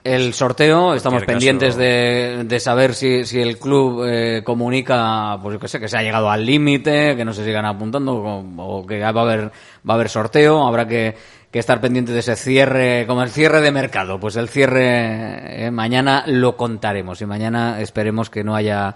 el 0.04 0.34
sorteo 0.34 0.94
estamos 0.94 1.22
pendientes 1.24 1.70
caso- 1.70 1.80
de, 1.80 2.44
de 2.44 2.60
saber 2.60 2.94
si, 2.94 3.24
si 3.24 3.40
el 3.40 3.59
club 3.59 4.04
eh, 4.06 4.42
comunica 4.44 5.38
pues 5.42 5.54
yo 5.54 5.60
que 5.60 5.68
sé 5.68 5.80
que 5.80 5.88
se 5.88 5.96
ha 5.96 6.02
llegado 6.02 6.30
al 6.30 6.44
límite 6.44 7.16
que 7.16 7.24
no 7.24 7.32
se 7.32 7.44
sigan 7.44 7.64
apuntando 7.64 8.14
o, 8.14 8.44
o 8.80 8.86
que 8.86 9.00
va 9.00 9.09
a 9.09 9.10
haber 9.24 9.40
va 9.88 9.92
a 9.92 9.94
haber 9.94 10.09
sorteo 10.09 10.66
habrá 10.66 10.86
que, 10.86 11.16
que 11.50 11.59
estar 11.59 11.80
pendiente 11.80 12.12
de 12.12 12.20
ese 12.20 12.36
cierre 12.36 13.04
como 13.06 13.22
el 13.22 13.30
cierre 13.30 13.60
de 13.60 13.72
mercado 13.72 14.18
pues 14.20 14.36
el 14.36 14.48
cierre 14.48 15.66
eh, 15.66 15.70
mañana 15.70 16.24
lo 16.26 16.56
contaremos 16.56 17.20
y 17.20 17.26
mañana 17.26 17.80
esperemos 17.80 18.30
que 18.30 18.44
no 18.44 18.54
haya 18.54 18.94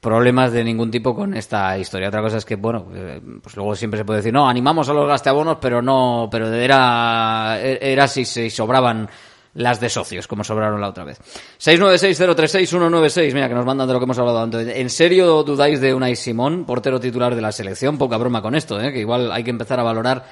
problemas 0.00 0.52
de 0.52 0.62
ningún 0.62 0.92
tipo 0.92 1.12
con 1.12 1.34
esta 1.34 1.76
historia. 1.76 2.06
Otra 2.06 2.22
cosa 2.22 2.36
es 2.36 2.44
que, 2.44 2.54
bueno, 2.54 2.86
eh, 2.94 3.20
pues 3.42 3.56
luego 3.56 3.74
siempre 3.74 3.98
se 3.98 4.04
puede 4.04 4.18
decir, 4.18 4.32
no, 4.32 4.48
animamos 4.48 4.88
a 4.88 4.92
los 4.92 5.08
gasteabonos, 5.08 5.58
pero 5.60 5.82
no, 5.82 6.28
pero 6.30 6.52
era, 6.54 7.58
era 7.60 8.06
si 8.06 8.24
se 8.24 8.48
sobraban 8.48 9.08
las 9.54 9.80
de 9.80 9.88
socios, 9.88 10.26
como 10.26 10.44
sobraron 10.44 10.80
la 10.80 10.88
otra 10.88 11.04
vez. 11.04 11.18
696-036-196, 11.58 13.34
mira, 13.34 13.48
que 13.48 13.54
nos 13.54 13.66
mandan 13.66 13.86
de 13.86 13.92
lo 13.94 13.98
que 13.98 14.04
hemos 14.04 14.18
hablado 14.18 14.40
antes. 14.40 14.68
¿En 14.76 14.90
serio 14.90 15.42
dudáis 15.42 15.80
de 15.80 15.94
Unai 15.94 16.16
Simón, 16.16 16.64
portero 16.64 17.00
titular 17.00 17.34
de 17.34 17.40
la 17.40 17.52
selección? 17.52 17.98
Poca 17.98 18.16
broma 18.16 18.42
con 18.42 18.54
esto, 18.54 18.80
¿eh? 18.80 18.92
que 18.92 19.00
igual 19.00 19.32
hay 19.32 19.44
que 19.44 19.50
empezar 19.50 19.80
a 19.80 19.82
valorar 19.82 20.24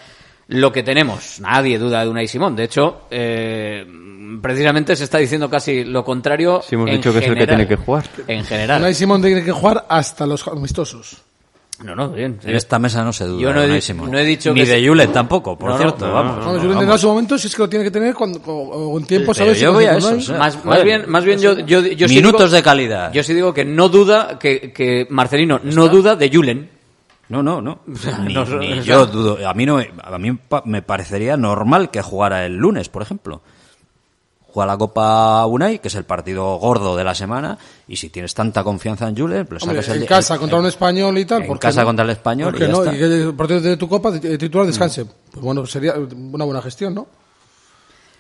lo 0.48 0.72
que 0.72 0.82
tenemos. 0.82 1.40
Nadie 1.40 1.78
duda 1.78 2.04
de 2.04 2.10
Unai 2.10 2.28
Simón. 2.28 2.54
De 2.54 2.64
hecho, 2.64 3.02
eh, 3.10 3.84
precisamente 4.40 4.94
se 4.94 5.04
está 5.04 5.18
diciendo 5.18 5.50
casi 5.50 5.84
lo 5.84 6.04
contrario. 6.04 6.62
Si 6.62 6.74
hemos 6.74 6.88
en 6.88 6.96
dicho 6.96 7.12
que 7.12 7.18
es 7.18 7.26
el 7.26 7.36
que 7.36 7.46
tiene 7.46 7.66
que 7.66 7.76
jugar. 7.76 8.04
En 8.28 8.44
general. 8.44 8.80
Unai 8.80 8.94
Simón 8.94 9.22
tiene 9.22 9.42
que 9.42 9.52
jugar 9.52 9.86
hasta 9.88 10.26
los 10.26 10.46
amistosos. 10.46 11.25
No, 11.84 11.94
no, 11.94 12.08
bien. 12.08 12.38
En 12.42 12.56
esta 12.56 12.78
mesa 12.78 13.04
no 13.04 13.12
se 13.12 13.24
duda. 13.26 13.42
Yo 13.42 13.52
no 13.52 13.60
he, 13.62 13.68
no 13.68 14.18
dicho 14.24 14.54
Ni 14.54 14.62
que 14.62 14.66
de 14.66 14.88
Julen 14.88 15.12
tampoco, 15.12 15.58
por 15.58 15.70
No, 15.72 15.76
cierto. 15.78 16.06
no, 16.06 16.12
vamos. 16.14 16.36
no, 16.38 16.44
Bueno, 16.44 16.46
yo 16.46 16.52
lo 16.52 16.58
vamos. 16.58 16.72
entenderé 16.72 16.92
en 16.92 16.98
su 16.98 17.08
momento 17.08 17.38
si 17.38 17.46
es 17.48 17.54
que 17.54 17.62
lo 17.62 17.68
tiene 17.68 17.84
que 17.84 17.90
tener 17.90 18.14
cuando, 18.14 18.38
o, 18.46 18.52
o 18.92 18.98
en 18.98 19.04
tiempo, 19.06 19.34
¿sabes? 19.34 19.60
Yo 19.60 19.74
voy 19.74 19.84
a 19.84 19.96
eso, 19.96 20.16
Más, 20.38 20.82
bien, 20.84 21.04
más 21.06 21.22
bien 21.24 21.38
yo, 21.38 21.58
yo, 21.60 21.82
yo 21.82 22.08
sí 22.08 22.14
Minutos 22.14 22.40
digo- 22.50 22.56
de 22.56 22.62
calidad. 22.62 23.12
Yo 23.12 23.22
sí 23.22 23.34
digo 23.34 23.52
que 23.52 23.66
no 23.66 23.90
duda, 23.90 24.38
que, 24.38 24.72
que 24.72 25.06
Marcelino 25.10 25.60
no 25.62 25.88
duda 25.88 26.16
de 26.16 26.30
Julen. 26.32 26.70
No, 27.28 27.42
no, 27.42 27.60
no. 27.60 27.80
Ni, 28.24 28.80
yo 28.82 29.06
dudo. 29.06 29.46
A 29.46 29.52
mí, 29.52 29.66
no, 29.66 29.78
a 29.78 30.18
mí 30.18 30.32
pa- 30.32 30.62
me 30.64 30.80
parecería 30.80 31.36
normal 31.36 31.90
que 31.90 32.00
jugara 32.00 32.46
el 32.46 32.54
lunes, 32.56 32.88
por 32.88 33.02
ejemplo. 33.02 33.42
Juega 34.56 34.72
la 34.72 34.78
Copa 34.78 35.44
Unai, 35.44 35.80
que 35.80 35.88
es 35.88 35.94
el 35.96 36.04
partido 36.04 36.56
gordo 36.56 36.96
de 36.96 37.04
la 37.04 37.14
semana, 37.14 37.58
y 37.86 37.96
si 37.96 38.08
tienes 38.08 38.32
tanta 38.32 38.64
confianza 38.64 39.06
en 39.06 39.14
Julen, 39.14 39.44
pues 39.46 39.62
Hombre, 39.62 39.82
sacas 39.82 39.96
el 39.96 40.02
en 40.04 40.08
casa 40.08 40.32
el- 40.32 40.40
contra 40.40 40.58
un 40.58 40.64
español 40.64 41.18
y 41.18 41.26
tal. 41.26 41.42
en 41.42 41.48
¿por 41.48 41.58
qué 41.58 41.66
casa 41.66 41.82
no? 41.82 41.88
contra 41.88 42.04
el 42.06 42.10
Español 42.12 42.52
¿Por 42.52 42.54
y 42.54 42.58
qué 42.60 42.66
ya 42.66 42.72
no? 42.72 42.82
está. 42.84 42.94
Y 42.94 42.98
que 42.98 43.04
el 43.04 43.34
partido 43.34 43.60
de 43.60 43.76
tu 43.76 43.86
copa, 43.86 44.18
titular, 44.18 44.66
descanse. 44.66 45.04
Pues 45.30 45.44
bueno, 45.44 45.66
sería 45.66 45.92
una 46.32 46.46
buena 46.46 46.62
gestión, 46.62 46.94
¿no? 46.94 47.06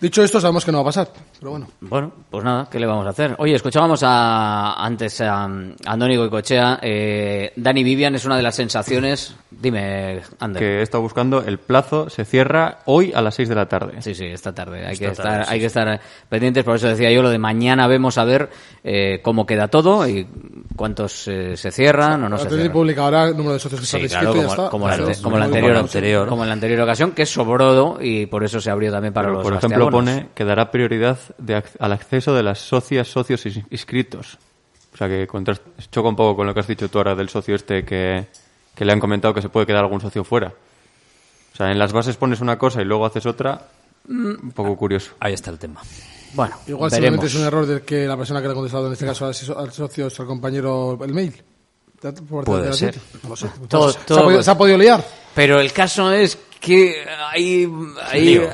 Dicho 0.00 0.22
esto, 0.22 0.40
sabemos 0.40 0.64
que 0.64 0.72
no 0.72 0.78
va 0.78 0.82
a 0.82 0.86
pasar, 0.86 1.08
pero 1.38 1.52
bueno. 1.52 1.68
Bueno, 1.80 2.12
pues 2.30 2.44
nada, 2.44 2.68
¿qué 2.70 2.78
le 2.78 2.86
vamos 2.86 3.06
a 3.06 3.10
hacer? 3.10 3.34
Oye, 3.38 3.54
escuchábamos 3.54 4.02
a, 4.02 4.74
antes 4.74 5.20
a, 5.20 5.44
a 5.44 5.48
Andoni 5.86 6.16
Goicochea. 6.16 6.80
Eh, 6.82 7.52
Dani 7.56 7.82
Vivian 7.84 8.14
es 8.14 8.24
una 8.24 8.36
de 8.36 8.42
las 8.42 8.54
sensaciones. 8.54 9.34
Dime, 9.50 10.20
Ander. 10.38 10.62
Que 10.62 10.78
he 10.78 10.82
estado 10.82 11.02
buscando, 11.02 11.42
el 11.42 11.58
plazo 11.58 12.10
se 12.10 12.24
cierra 12.24 12.78
hoy 12.86 13.12
a 13.14 13.22
las 13.22 13.34
6 13.36 13.48
de 13.48 13.54
la 13.54 13.66
tarde. 13.66 14.02
Sí, 14.02 14.14
sí, 14.14 14.26
esta 14.26 14.54
tarde. 14.54 14.86
Hay, 14.86 14.92
Esta 14.92 15.06
que, 15.06 15.12
estar, 15.12 15.44
sí, 15.46 15.52
hay 15.52 15.60
que 15.60 15.66
estar 15.66 16.00
pendientes, 16.28 16.64
por 16.64 16.76
eso 16.76 16.88
decía 16.88 17.10
yo 17.10 17.22
lo 17.22 17.30
de 17.30 17.38
mañana 17.38 17.86
vemos 17.86 18.18
a 18.18 18.24
ver 18.24 18.50
eh, 18.84 19.20
cómo 19.22 19.46
queda 19.46 19.68
todo 19.68 20.06
y 20.08 20.26
cuántos 20.76 21.26
eh, 21.28 21.56
se 21.56 21.70
cierran 21.70 22.22
o 22.24 22.28
no 22.28 22.38
se 22.38 22.48
cierran. 22.48 22.72
publicará 22.72 23.24
el 23.24 23.36
número 23.36 23.54
de 23.54 23.60
socios 23.60 23.80
que 23.80 23.86
Sí, 23.86 24.08
claro, 24.08 24.30
y 24.30 24.36
como, 24.36 24.48
está. 24.48 24.68
como 24.68 24.88
la, 24.88 24.96
como 24.96 25.08
la 25.08 25.22
como 25.22 25.36
anterior, 25.44 25.72
la 25.72 25.80
anterior. 25.80 26.28
como 26.28 26.42
en 26.42 26.48
la 26.48 26.52
anterior 26.54 26.80
ocasión, 26.82 27.12
que 27.12 27.24
sobró 27.24 27.66
y 28.00 28.26
por 28.26 28.44
eso 28.44 28.60
se 28.60 28.70
abrió 28.70 28.92
también 28.92 29.12
para 29.12 29.28
Pero, 29.28 29.34
los 29.38 29.42
por 29.44 29.54
ejemplo, 29.54 29.85
gasteabonos. 29.86 30.14
pone 30.22 30.28
que 30.34 30.44
dará 30.44 30.70
prioridad 30.70 31.18
de 31.38 31.56
ac- 31.58 31.76
al 31.78 31.92
acceso 31.92 32.34
de 32.34 32.42
las 32.42 32.58
socias, 32.58 33.08
socios 33.08 33.44
inscritos. 33.70 34.38
O 34.94 34.96
sea 34.96 35.08
que 35.08 35.26
choca 35.90 36.08
un 36.08 36.16
poco 36.16 36.36
con 36.36 36.46
lo 36.46 36.54
que 36.54 36.60
has 36.60 36.66
dicho 36.66 36.88
tú 36.88 36.98
ahora 36.98 37.14
del 37.14 37.28
socio 37.28 37.54
este 37.54 37.84
que, 37.84 38.26
que 38.74 38.84
le 38.84 38.92
han 38.92 39.00
comentado 39.00 39.34
que 39.34 39.42
se 39.42 39.48
puede 39.48 39.66
quedar 39.66 39.82
algún 39.84 40.00
socio 40.00 40.24
fuera. 40.24 40.48
O 41.52 41.56
sea, 41.56 41.70
en 41.70 41.78
las 41.78 41.92
bases 41.92 42.16
pones 42.16 42.40
una 42.40 42.58
cosa 42.58 42.80
y 42.82 42.84
luego 42.84 43.04
haces 43.06 43.26
otra. 43.26 43.68
Un 44.08 44.52
poco 44.54 44.76
curioso. 44.76 45.12
Ahí 45.20 45.32
está 45.32 45.50
el 45.50 45.58
tema. 45.58 45.80
Bueno, 46.34 46.54
Igual 46.66 46.90
simplemente 46.90 47.26
es 47.26 47.34
un 47.34 47.44
error 47.44 47.66
del 47.66 47.80
que 47.82 48.06
la 48.06 48.16
persona 48.16 48.40
que 48.40 48.46
le 48.46 48.52
ha 48.52 48.54
contestado, 48.54 48.86
en 48.86 48.92
este 48.92 49.06
caso 49.06 49.26
al 49.26 49.34
so- 49.34 49.58
al 49.58 49.72
socio, 49.72 50.06
es 50.06 50.20
al 50.20 50.26
compañero, 50.26 50.98
el 51.02 51.12
mail. 51.14 51.42
Puede 52.44 52.66
de 52.66 52.72
ser. 52.74 52.88
Atleti. 52.90 53.18
No 53.22 53.28
lo 53.30 53.36
sé. 53.36 53.48
Todo- 53.68 53.90
se, 53.92 53.98
ha 54.14 54.22
podido, 54.22 54.42
se 54.42 54.50
ha 54.50 54.58
podido 54.58 54.78
liar. 54.78 55.04
Pero 55.34 55.58
el 55.60 55.72
caso 55.72 56.12
es 56.12 56.36
que 56.60 56.94
hay, 57.32 57.68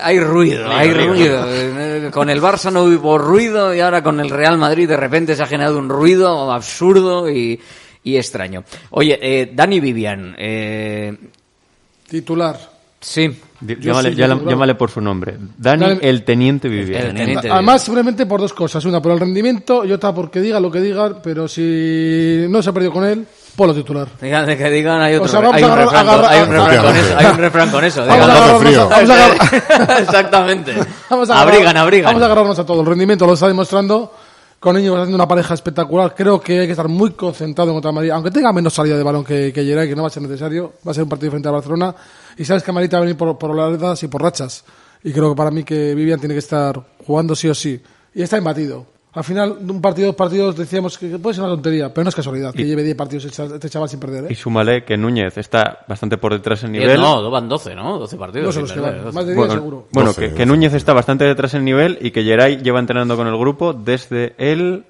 hay, 0.00 0.20
ruido, 0.20 0.62
Lío, 0.68 0.70
hay 0.76 0.88
lío. 0.92 1.06
ruido. 1.08 2.10
Con 2.10 2.28
el 2.30 2.40
Barça 2.42 2.70
no 2.72 2.84
hubo 2.84 3.16
ruido 3.18 3.74
y 3.74 3.80
ahora 3.80 4.02
con 4.02 4.20
el 4.20 4.28
Real 4.30 4.58
Madrid 4.58 4.88
de 4.88 4.96
repente 4.96 5.34
se 5.36 5.42
ha 5.42 5.46
generado 5.46 5.78
un 5.78 5.88
ruido 5.88 6.50
absurdo 6.52 7.30
y, 7.30 7.58
y 8.04 8.16
extraño. 8.16 8.64
Oye, 8.90 9.18
eh, 9.22 9.50
Dani 9.54 9.80
Vivian, 9.80 10.34
eh, 10.38 11.16
Titular. 12.08 12.58
sí. 13.00 13.30
Llámale, 13.64 14.10
sí, 14.10 14.16
llámale- 14.16 14.74
por 14.74 14.90
su 14.90 15.00
nombre. 15.00 15.36
Dani, 15.56 15.84
Dani- 15.84 15.98
el 16.02 16.24
teniente 16.24 16.68
Vivian. 16.68 17.16
Además, 17.48 17.84
simplemente 17.84 18.26
por 18.26 18.40
dos 18.40 18.52
cosas. 18.52 18.84
Una, 18.84 19.00
por 19.00 19.12
el 19.12 19.20
rendimiento 19.20 19.84
y 19.84 19.92
otra, 19.92 20.12
porque 20.12 20.40
diga 20.40 20.58
lo 20.58 20.68
que 20.68 20.80
diga, 20.80 21.22
pero 21.22 21.46
si 21.46 22.44
no 22.48 22.60
se 22.60 22.70
ha 22.70 22.72
perdido 22.72 22.92
con 22.92 23.04
él, 23.04 23.24
ponlo 23.56 23.74
titular. 23.74 24.08
Digan 24.20 24.46
que 24.46 24.70
digan, 24.70 25.00
hay 25.00 25.14
otro 25.14 25.24
O 25.26 25.28
sea, 25.28 25.40
vamos 25.40 25.56
hay 25.56 25.62
a 25.62 25.66
un 25.66 25.76
refrán 25.78 26.06
con- 26.06 26.14
agarrar- 26.14 26.32
hay 26.32 26.40
un 26.42 26.48
refrán 26.48 26.66
con 26.66 26.74
Efectivamente. 26.96 27.08
eso, 27.10 27.18
hay 27.18 27.26
un 27.26 27.38
refrán 27.38 27.70
con 27.70 27.84
eso. 27.84 28.06
Vamos 28.06 28.28
a 28.28 28.32
agarrarnos 28.34 28.76
a- 28.76 28.84
vamos 28.86 29.10
a 29.10 29.14
agarrar- 29.14 30.00
Exactamente. 30.02 30.74
Vamos 31.10 31.30
a 31.30 31.34
agarrar- 31.34 31.54
Abrigan, 31.54 31.76
abrigan. 31.76 32.06
Vamos 32.06 32.22
a 32.22 32.26
agarrarnos 32.26 32.58
a 32.58 32.66
todo. 32.66 32.80
El 32.80 32.86
rendimiento 32.86 33.26
lo 33.26 33.34
está 33.34 33.48
demostrando. 33.48 34.12
Con 34.60 34.76
ellos 34.76 34.94
haciendo 34.96 35.16
una 35.16 35.26
pareja 35.26 35.54
espectacular. 35.54 36.14
Creo 36.14 36.40
que 36.40 36.60
hay 36.60 36.66
que 36.66 36.70
estar 36.72 36.86
muy 36.86 37.10
concentrado 37.14 37.70
en 37.70 37.74
contra 37.74 37.90
Madrid. 37.90 38.10
Aunque 38.10 38.30
tenga 38.30 38.52
menos 38.52 38.72
salida 38.72 38.96
de 38.96 39.02
balón 39.02 39.24
que, 39.24 39.52
que 39.52 39.64
Geray, 39.64 39.88
que 39.88 39.96
no 39.96 40.02
va 40.02 40.06
a 40.08 40.10
ser 40.12 40.22
necesario. 40.22 40.74
Va 40.86 40.92
a 40.92 40.94
ser 40.94 41.02
un 41.02 41.08
partido 41.08 41.32
frente 41.32 41.48
a 41.48 41.50
Barcelona. 41.50 41.92
Y 42.38 42.44
sabes 42.44 42.62
que 42.62 42.70
Madrid 42.70 42.88
va 42.94 42.98
a 42.98 43.00
venir 43.00 43.16
por, 43.16 43.36
por 43.36 43.50
oladas 43.50 44.00
y 44.04 44.06
por 44.08 44.22
rachas. 44.22 44.62
Y 45.02 45.12
creo 45.12 45.30
que 45.30 45.36
para 45.36 45.50
mí 45.50 45.64
que 45.64 45.96
Vivian 45.96 46.20
tiene 46.20 46.36
que 46.36 46.38
estar 46.38 46.80
jugando 47.04 47.34
sí 47.34 47.48
o 47.48 47.54
sí. 47.56 47.82
Y 48.14 48.22
está 48.22 48.38
imbatido. 48.38 48.86
Al 49.14 49.24
final, 49.24 49.58
de 49.60 49.70
un 49.72 49.80
partido, 49.82 50.06
dos 50.06 50.16
partidos, 50.16 50.56
decíamos 50.56 50.96
que 50.96 51.18
puede 51.18 51.34
ser 51.34 51.44
una 51.44 51.52
tontería, 51.52 51.92
pero 51.92 52.04
no 52.04 52.08
es 52.08 52.14
casualidad 52.14 52.54
que 52.54 52.64
lleve 52.64 52.82
10 52.82 52.96
partidos 52.96 53.26
este 53.26 53.44
este 53.44 53.68
chaval 53.68 53.88
sin 53.88 54.00
perder. 54.00 54.24
Y 54.30 54.32
¿eh? 54.32 54.36
súmale 54.36 54.84
que 54.84 54.96
Núñez 54.96 55.36
está 55.36 55.84
bastante 55.86 56.16
por 56.16 56.32
detrás 56.32 56.64
en 56.64 56.72
Diez, 56.72 56.84
nivel. 56.84 57.00
No, 57.00 57.30
van 57.30 57.46
12, 57.46 57.74
¿no? 57.74 57.98
12 57.98 58.16
partidos. 58.16 58.46
No 58.46 58.52
sé 58.52 58.60
los 58.60 58.70
sin 58.70 58.78
que 58.78 58.82
perder, 58.84 59.04
van, 59.04 59.04
12. 59.12 59.14
más 59.14 59.26
de 59.26 59.32
10 59.32 59.36
Bueno, 59.36 59.52
seguro. 59.54 59.88
bueno, 59.92 60.14
que. 60.14 60.46
Núñez 60.46 60.72
está 60.72 60.94
bastante 60.94 61.24
detrás 61.24 61.52
en 61.52 61.64
nivel 61.66 61.98
y 62.00 62.10
que 62.10 62.22
Geray 62.24 62.62
lleva 62.62 62.78
entrenando 62.80 63.14
con 63.16 63.26
el 63.26 63.36
grupo 63.36 63.74
desde 63.74 64.34
el 64.38 64.84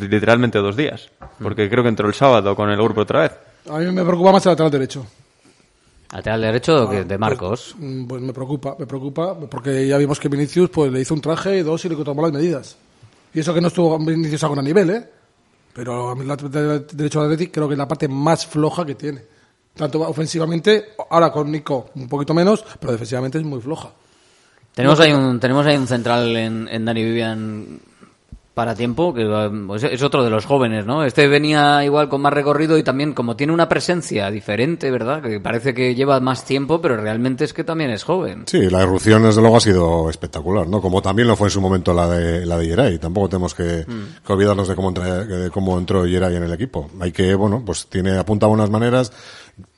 literalmente 0.00 0.58
dos 0.58 0.74
días. 0.76 1.08
Porque 1.40 1.70
creo 1.70 1.84
que 1.84 1.88
entró 1.88 2.08
el 2.08 2.14
sábado 2.14 2.56
con 2.56 2.68
el 2.70 2.76
grupo 2.82 3.02
otra 3.02 3.20
vez. 3.22 3.32
A 3.70 3.78
mí 3.78 3.86
me 3.92 4.04
preocupa 4.04 4.32
más 4.32 4.44
el 4.46 4.50
lateral 4.52 4.72
derecho. 4.72 5.06
Lateral 6.12 6.40
derecho 6.40 6.90
que- 6.90 7.04
de 7.04 7.16
Marcos. 7.18 7.76
Mm, 7.78 8.06
Pues 8.06 8.20
me 8.22 8.32
preocupa, 8.32 8.74
me 8.76 8.86
preocupa, 8.86 9.38
porque 9.48 9.86
ya 9.86 9.96
vimos 9.98 10.18
que 10.18 10.28
Vinicius 10.28 10.68
pues 10.70 10.90
le 10.90 11.00
hizo 11.00 11.14
un 11.14 11.20
traje 11.20 11.58
y 11.58 11.62
dos 11.62 11.84
y 11.84 11.88
le 11.90 11.96
tomó 11.96 12.22
las 12.22 12.32
medidas. 12.32 12.76
Y 13.32 13.40
eso 13.40 13.54
que 13.54 13.60
no 13.60 13.68
estuvo 13.68 13.98
Vinicius 13.98 14.44
a 14.44 14.48
gran 14.48 14.64
nivel, 14.64 14.90
¿eh? 14.90 15.08
Pero 15.72 16.10
a 16.10 16.14
mí 16.16 16.22
el 16.22 16.86
derecho 16.92 17.22
del 17.22 17.32
Atlético 17.32 17.52
creo 17.52 17.68
que 17.68 17.74
es 17.74 17.78
la 17.78 17.88
parte 17.88 18.08
más 18.08 18.46
floja 18.46 18.84
que 18.84 18.96
tiene. 18.96 19.22
Tanto 19.74 20.00
ofensivamente, 20.00 20.94
ahora 21.10 21.30
con 21.30 21.50
Nico 21.50 21.90
un 21.94 22.08
poquito 22.08 22.34
menos, 22.34 22.64
pero 22.80 22.92
defensivamente 22.92 23.38
es 23.38 23.44
muy 23.44 23.60
floja. 23.60 23.90
Tenemos 24.74 24.98
ahí 25.00 25.12
un, 25.12 25.38
tenemos 25.38 25.66
ahí 25.66 25.76
un 25.76 25.86
central 25.86 26.36
en, 26.36 26.68
en 26.68 26.84
Dani 26.84 27.04
Vivian 27.04 27.80
para 28.60 28.74
tiempo, 28.74 29.14
que 29.14 29.22
eh, 29.22 29.50
pues 29.66 29.84
es 29.84 30.02
otro 30.02 30.22
de 30.22 30.28
los 30.28 30.44
jóvenes, 30.44 30.84
¿no? 30.84 31.02
Este 31.02 31.26
venía 31.28 31.82
igual 31.82 32.10
con 32.10 32.20
más 32.20 32.30
recorrido 32.34 32.76
y 32.76 32.82
también 32.82 33.14
como 33.14 33.34
tiene 33.34 33.54
una 33.54 33.70
presencia 33.70 34.30
diferente, 34.30 34.90
¿verdad? 34.90 35.22
Que 35.22 35.40
parece 35.40 35.72
que 35.72 35.94
lleva 35.94 36.20
más 36.20 36.44
tiempo, 36.44 36.82
pero 36.82 36.98
realmente 36.98 37.44
es 37.44 37.54
que 37.54 37.64
también 37.64 37.88
es 37.90 38.04
joven. 38.04 38.42
Sí, 38.44 38.68
la 38.68 38.82
irrupción 38.82 39.22
desde 39.22 39.40
luego 39.40 39.56
ha 39.56 39.60
sido 39.60 40.10
espectacular, 40.10 40.68
¿no? 40.68 40.82
Como 40.82 41.00
también 41.00 41.26
lo 41.26 41.36
fue 41.36 41.46
en 41.46 41.52
su 41.52 41.62
momento 41.62 41.94
la 41.94 42.06
de 42.06 42.44
la 42.44 42.58
de 42.58 42.66
Yeray. 42.66 42.98
Tampoco 42.98 43.30
tenemos 43.30 43.54
que, 43.54 43.86
Mm. 43.88 44.26
que 44.26 44.32
olvidarnos 44.34 44.68
de 44.68 44.74
cómo, 44.74 44.90
entra- 44.90 45.24
de 45.24 45.48
cómo 45.50 45.78
entró 45.78 46.04
Yeray 46.06 46.36
en 46.36 46.42
el 46.42 46.52
equipo. 46.52 46.90
Hay 47.00 47.12
que, 47.12 47.34
bueno, 47.34 47.62
pues 47.64 47.86
tiene 47.86 48.18
apunta 48.18 48.46
buenas 48.46 48.68
maneras. 48.68 49.10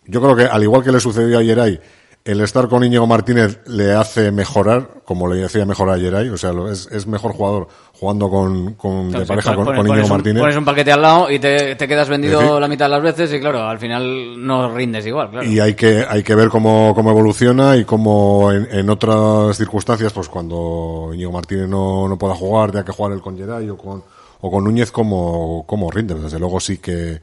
Yo 0.07 0.21
creo 0.21 0.35
que 0.35 0.47
al 0.47 0.61
igual 0.65 0.83
que 0.83 0.91
le 0.91 0.99
sucedió 0.99 1.39
a 1.39 1.43
Yeray, 1.43 1.79
el 2.25 2.41
estar 2.41 2.69
con 2.69 2.85
Íñigo 2.85 3.07
Martínez 3.07 3.61
le 3.67 3.93
hace 3.95 4.31
mejorar, 4.31 4.89
como 5.05 5.27
le 5.33 5.45
hacía 5.45 5.67
mejorar 5.67 5.97
a 5.97 5.99
Yeray. 5.99 6.29
O 6.29 6.37
sea, 6.37 6.53
es, 6.71 6.87
es 6.93 7.07
mejor 7.07 7.33
jugador 7.33 7.67
jugando 7.99 8.31
con, 8.31 8.75
con 8.75 9.11
de 9.11 9.27
pareja 9.27 9.55
con, 9.57 9.65
pones- 9.67 9.77
con 9.79 9.87
pones 9.87 9.91
Íñigo 9.91 10.07
un- 10.07 10.11
Martínez. 10.13 10.41
Pones 10.41 10.57
un 10.57 10.65
paquete 10.65 10.93
al 10.93 11.03
lado 11.03 11.31
y 11.31 11.39
te, 11.41 11.75
te 11.75 11.89
quedas 11.89 12.09
vendido 12.09 12.41
decir- 12.41 12.61
la 12.61 12.69
mitad 12.69 12.85
de 12.87 12.91
las 12.91 13.03
veces 13.03 13.33
y 13.33 13.41
claro, 13.41 13.63
al 13.65 13.79
final 13.79 14.45
no 14.47 14.73
rindes 14.75 15.05
igual, 15.07 15.31
claro. 15.31 15.47
Y 15.47 15.59
hay 15.59 15.75
que, 15.75 16.05
hay 16.09 16.23
que 16.23 16.35
ver 16.37 16.49
cómo, 16.49 16.93
cómo 16.95 17.11
evoluciona 17.11 17.77
y 17.77 17.85
cómo 17.85 18.53
en, 18.53 18.69
en 18.71 18.89
otras 18.91 19.57
circunstancias, 19.57 20.13
pues 20.13 20.29
cuando 20.29 21.11
Íñigo 21.13 21.33
Martínez 21.33 21.69
no, 21.69 22.07
no 22.09 22.17
pueda 22.19 22.35
jugar, 22.35 22.71
tenga 22.71 22.85
que 22.85 22.93
jugar 22.93 23.13
el 23.13 23.21
con 23.21 23.37
Geray 23.37 23.69
o 23.69 23.77
con, 23.77 24.03
o 24.41 24.51
con 24.51 24.63
Núñez, 24.63 24.93
cómo, 24.93 25.65
cómo 25.67 25.91
rinde. 25.91 26.15
Desde 26.15 26.39
luego 26.39 26.61
sí 26.61 26.79
que, 26.79 27.21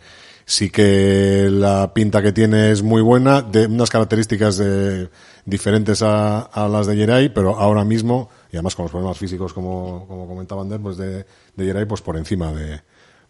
sí 0.49 0.71
que 0.71 1.47
la 1.51 1.93
pinta 1.93 2.23
que 2.23 2.31
tiene 2.31 2.71
es 2.71 2.81
muy 2.81 3.03
buena, 3.03 3.43
de 3.43 3.67
unas 3.67 3.91
características 3.91 4.57
de- 4.57 5.07
diferentes 5.45 6.01
a, 6.01 6.39
a 6.41 6.67
las 6.67 6.87
de 6.87 6.95
Geray, 6.95 7.29
pero 7.29 7.55
ahora 7.55 7.85
mismo, 7.85 8.29
y 8.51 8.55
además 8.55 8.75
con 8.75 8.85
los 8.85 8.91
problemas 8.91 9.17
físicos 9.19 9.53
como, 9.53 10.07
como 10.07 10.27
comentaba 10.27 10.63
Ander, 10.63 10.79
pues 10.79 10.97
de, 10.97 11.25
de 11.55 11.85
pues 11.85 12.01
por 12.01 12.17
encima 12.17 12.51
de, 12.51 12.81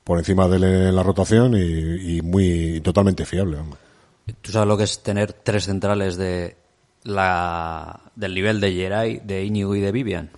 por 0.06 0.18
encima 0.18 0.48
de 0.48 0.92
la 0.94 1.04
rotación 1.04 1.56
y, 1.58 2.22
muy, 2.22 2.80
totalmente 2.80 3.26
fiable. 3.26 3.58
¿Tú 4.42 4.54
sabes 4.54 4.68
lo 4.70 4.78
que 4.78 4.86
es 4.86 5.04
tener 5.04 5.34
tres 5.34 5.66
centrales 5.66 6.16
de 6.16 6.56
la 7.04 8.00
del 8.16 8.34
nivel 8.34 8.62
de 8.62 8.72
Geray, 8.72 9.20
de 9.26 9.44
Íñigo 9.44 9.76
y 9.76 9.82
de 9.82 9.92
Vivian? 9.92 10.30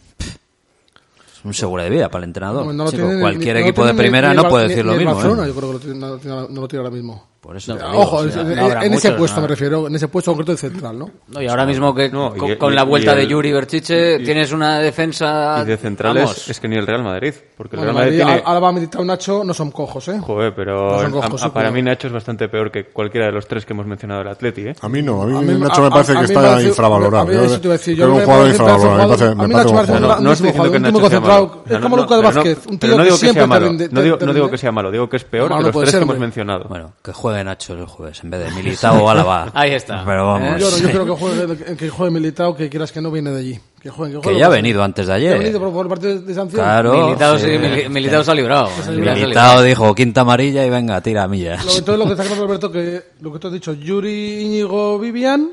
Un 1.44 1.54
seguro 1.54 1.82
de 1.84 1.90
vida 1.90 2.10
para 2.10 2.24
el 2.24 2.30
entrenador. 2.30 2.66
No, 2.68 2.74
no 2.74 2.84
lo 2.86 2.92
Chico, 2.92 3.02
tiene 3.04 3.16
ni- 3.16 3.22
cualquier 3.22 3.56
ni- 3.56 3.62
equipo 3.64 3.86
de 3.86 3.94
primera 3.96 4.30
ni 4.30 4.36
no 4.36 4.48
puede 4.48 4.68
decir 4.68 4.86
lo 4.86 4.94
mismo. 4.94 5.14
Barcelona, 5.16 5.44
¿eh? 5.44 5.48
yo 5.48 5.56
creo 5.56 5.68
que 5.70 5.74
lo 5.74 5.80
tiene- 5.80 6.00
no, 6.00 6.08
lo 6.10 6.18
tiene- 6.20 6.36
no 6.50 6.62
lo 6.62 6.68
tiene 6.68 6.84
ahora 6.86 6.96
mismo. 6.96 7.31
Por 7.42 7.58
eso 7.58 7.74
Ojo, 7.74 7.82
digo, 7.82 8.18
o 8.18 8.24
en- 8.24 8.32
sea, 8.32 8.44
no 8.44 8.52
en 8.84 8.94
ese 8.94 9.08
muchos, 9.10 9.20
puesto 9.20 9.36
¿no? 9.38 9.42
me 9.42 9.48
refiero, 9.48 9.88
en 9.88 9.96
ese 9.96 10.08
puesto 10.10 10.30
concreto 10.32 10.52
de 10.52 10.58
central, 10.60 11.00
¿no? 11.00 11.10
No, 11.28 11.42
y 11.42 11.48
ahora 11.48 11.66
mismo 11.66 11.92
que 11.96 12.08
No, 12.08 12.36
con, 12.36 12.52
y- 12.52 12.56
con 12.56 12.72
y- 12.72 12.76
la 12.76 12.84
vuelta 12.84 13.14
y 13.14 13.16
de 13.16 13.22
el- 13.24 13.30
Yuri 13.30 13.52
Berchiche 13.52 14.18
y- 14.22 14.24
tienes 14.24 14.52
una 14.52 14.78
defensa... 14.78 15.60
Y 15.64 15.66
de 15.66 15.76
centrales 15.78 16.48
es 16.48 16.60
que 16.60 16.68
ni 16.68 16.76
el 16.78 16.86
Real 16.86 17.02
Madrid. 17.04 17.34
Porque 17.58 17.78
el 17.78 17.82
Real 17.82 17.96
Madrid 17.96 18.20
Madrid, 18.24 18.36
tiene... 18.36 18.44
Alba, 18.46 18.72
Militao, 18.72 19.04
Nacho 19.04 19.44
no 19.44 19.56
son 19.56 19.72
cojos, 19.72 20.08
¿eh? 20.10 20.20
Joder, 20.20 20.54
pero 20.56 20.92
No 20.92 21.00
son 21.00 21.08
a- 21.08 21.12
cojos, 21.28 21.42
a- 21.42 21.46
sí, 21.46 21.52
para 21.52 21.72
mí 21.72 21.82
Nacho 21.82 22.06
es 22.08 22.14
bastante 22.14 22.48
peor 22.48 22.72
que 22.72 22.86
cualquiera 22.86 23.26
de 23.26 23.32
los 23.32 23.48
tres 23.48 23.66
que 23.66 23.74
hemos 23.74 23.88
mencionado 23.88 24.20
del 24.20 24.30
Atleti, 24.34 24.62
¿eh? 24.68 24.76
A 24.80 24.88
mí 24.88 25.02
no, 25.02 25.24
a 25.24 25.26
mí, 25.26 25.36
A 25.36 25.42
mí- 25.42 25.60
Nacho 25.60 25.82
a- 25.82 25.86
me 25.86 25.90
parece 25.90 26.12
a- 26.12 26.16
a 26.18 26.20
que 26.20 26.26
está 26.26 26.62
infravalorado. 26.62 27.28
a 27.28 27.34
Yo 27.34 27.40
a 27.42 27.44
un 27.44 27.50
jugador 27.50 28.26
parece 28.28 28.52
infravalorado. 28.52 29.08
Me 29.10 29.16
jugador- 29.16 29.18
parece, 29.18 29.26
a 29.26 29.48
mí 29.48 29.54
Nacho 29.56 29.70
me 29.70 29.74
parece 29.74 30.00
No, 30.00 30.20
no 30.20 30.32
estoy 30.32 30.48
diciendo 30.48 30.72
que 30.72 30.80
Nacho 30.80 31.10
sea 31.10 31.20
malo. 31.20 31.64
Es 31.66 31.72
No, 31.72 31.82
como 31.82 31.96
no, 31.96 32.02
Lucas 32.04 32.18
no- 32.22 32.24
Vázquez, 32.24 32.68
un 32.68 32.78
tío 32.78 32.90
no 32.92 32.98
que 32.98 33.04
digo 33.04 33.16
que 33.16 33.20
siempre 33.20 33.90
No 33.92 34.02
digo, 34.02 34.18
no 34.44 34.50
que 34.52 34.58
sea 34.60 34.72
malo, 34.72 34.92
digo 34.92 35.10
que 35.10 35.18
es 35.18 35.24
peor 35.24 35.50
que 35.50 35.56
no 35.56 35.62
los 35.62 35.76
tres 35.76 35.96
que 35.96 36.02
hemos 36.04 36.20
mencionado. 36.20 36.66
Bueno, 36.70 36.94
que 37.04 37.12
juegue 37.32 37.44
Nacho 37.44 37.74
el 37.74 37.86
jueves 37.86 38.22
en 38.24 38.30
vez 38.30 38.44
de 38.46 38.52
Militao 38.56 39.04
o 39.04 39.10
Álava. 39.10 39.52
Ahí 39.54 39.72
está. 39.72 40.04
Pero 40.06 40.28
vamos. 40.28 40.60
Yo, 40.60 40.70
no, 40.70 40.78
yo 40.78 40.90
creo 40.90 41.06
que 41.06 41.12
juegue, 41.12 41.76
que 41.78 41.90
juegue 41.90 42.12
Militao, 42.12 42.56
que 42.56 42.70
quieras 42.70 42.92
que 42.92 43.02
no 43.02 43.12
viene 43.12 43.32
de 43.32 43.40
allí. 43.40 43.60
Que, 43.82 43.90
juegue, 43.90 44.16
Que 44.16 44.24
juegue 44.24 44.40
ya 44.40 44.46
ha 44.46 44.50
venido 44.50 44.84
antes 44.84 45.08
de 45.08 45.12
que 45.14 45.16
ayer. 45.18 45.36
Ha 45.36 45.40
venido 45.40 45.60
por, 45.60 45.72
por 45.74 45.88
parte 45.90 46.20
de 46.20 46.34
sanción. 46.34 46.62
Claro. 46.62 47.06
Militao, 47.08 47.38
sí, 47.40 47.46
sí. 47.46 47.52
Mili- 47.58 47.90
Militao 47.90 48.24
se 48.24 48.32
ha 48.32 48.36
librado. 48.36 48.70
Militao 48.90 49.62
dijo 49.64 49.96
quinta 49.96 50.22
amarilla 50.22 50.66
y 50.66 50.70
venga, 50.70 51.02
tira 51.02 51.28
millas. 51.28 51.66
Lo, 51.66 51.72
entonces 51.78 51.98
lo 51.98 52.06
que 52.06 52.12
está 52.22 52.26
claro, 52.26 52.44
Alberto, 52.44 52.72
que 52.72 53.02
lo 53.22 53.34
que 53.34 53.40
tú 53.40 53.48
has 53.48 53.54
dicho, 53.54 53.74
Yuri, 53.74 54.42
Íñigo, 54.44 55.00
Vivian 55.00 55.50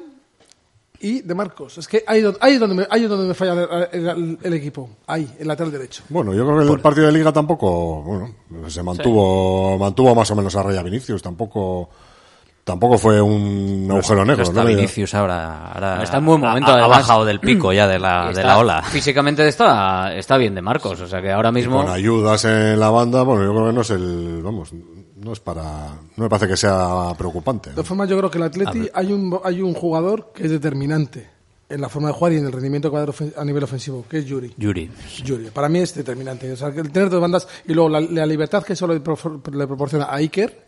y 1.01 1.21
De 1.23 1.35
Marcos. 1.35 1.79
Es 1.79 1.87
que 1.89 2.03
ahí, 2.07 2.21
donde- 2.21 2.39
ahí, 2.43 2.55
es 2.55 2.61
donde 2.61 2.75
me, 2.75 2.87
ahí 2.91 3.05
es 3.05 3.09
donde 3.11 3.29
me 3.29 3.35
falla 3.35 3.53
el, 3.93 4.09
el- 4.09 4.39
el 4.43 4.53
equipo. 4.55 4.91
Ahí, 5.07 5.29
el 5.39 5.47
lateral 5.49 5.71
derecho. 5.73 6.03
Bueno, 6.09 6.35
yo 6.35 6.45
creo 6.47 6.59
que 6.67 6.73
el 6.73 6.81
partido 6.81 7.07
de 7.07 7.13
Liga 7.13 7.33
tampoco, 7.33 8.03
bueno, 8.03 8.35
se 8.69 8.83
mantuvo, 8.83 9.79
mantuvo 9.79 10.15
más 10.15 10.31
o 10.31 10.37
menos 10.37 10.55
a 10.57 10.63
Raya 10.63 10.83
Vinicius. 10.83 11.23
Tampoco, 11.23 11.89
tampoco 12.65 12.99
fue 12.99 13.21
un 13.21 13.87
agujero 13.91 14.25
negro, 14.25 14.43
está 14.43 14.63
¿no? 14.63 14.69
Vinicius 14.69 15.15
ahora, 15.15 15.69
ahora 15.73 16.03
Está 16.03 16.19
en 16.19 16.27
buen 16.27 16.41
momento, 16.41 16.71
ha, 16.73 16.85
ha 16.85 16.87
bajado 16.89 17.25
del 17.25 17.41
pico 17.41 17.73
ya 17.73 17.87
de 17.87 17.99
la, 17.99 18.31
de 18.35 18.43
la 18.45 18.59
ola. 18.59 18.83
Físicamente 18.83 19.47
está, 19.49 20.15
está 20.15 20.37
bien 20.37 20.55
de 20.55 20.61
Marcos, 20.63 21.01
o 21.01 21.07
sea 21.07 21.23
que 21.23 21.31
ahora 21.33 21.51
mismo... 21.53 21.83
Con 21.83 21.91
ayudas 21.93 22.45
en 22.45 22.79
la 22.79 22.91
banda, 22.91 23.23
bueno, 23.23 23.45
yo 23.45 23.53
creo 23.55 23.67
que 23.69 23.73
no 23.73 23.81
es 23.81 23.91
el, 23.91 24.41
vamos, 24.43 24.71
no 25.23 25.33
es 25.33 25.41
para, 25.41 25.89
no 26.17 26.25
me 26.25 26.29
parece 26.29 26.49
que 26.49 26.57
sea 26.57 27.13
preocupante. 27.17 27.71
De 27.71 27.75
todas 27.77 27.89
formas, 27.89 28.09
yo 28.09 28.17
creo 28.19 28.31
que 28.31 28.39
el 28.39 28.45
Atleti 28.45 28.89
hay 28.95 29.13
un, 29.13 29.39
hay 29.45 29.61
un 29.63 29.75
jugador 29.75 30.33
que 30.35 30.45
es 30.45 30.51
determinante 30.51 31.29
en 31.69 31.81
la 31.83 31.89
forma 31.91 32.09
de 32.09 32.15
jugar 32.15 32.33
y 32.33 32.37
en 32.37 32.47
el 32.47 32.53
rendimiento 32.53 32.91
va 32.91 33.05
a 33.37 33.45
nivel 33.45 33.63
ofensivo, 33.63 34.05
que 34.09 34.19
es 34.19 34.25
Yuri. 34.25 34.55
Yuri. 34.57 34.91
Yuri. 35.25 35.51
Para 35.51 35.69
mí 35.69 35.81
es 35.81 35.95
determinante. 35.95 36.51
O 36.53 36.57
sea, 36.57 36.73
que 36.73 36.81
el 36.81 36.91
tener 36.91 37.11
dos 37.11 37.21
bandas 37.21 37.47
y 37.67 37.75
luego 37.75 37.91
la, 37.91 38.01
la 38.01 38.25
libertad 38.25 38.63
que 38.65 38.75
pro- 39.01 39.43
le 39.53 39.67
proporciona 39.67 40.07
a 40.07 40.15
Iker, 40.17 40.68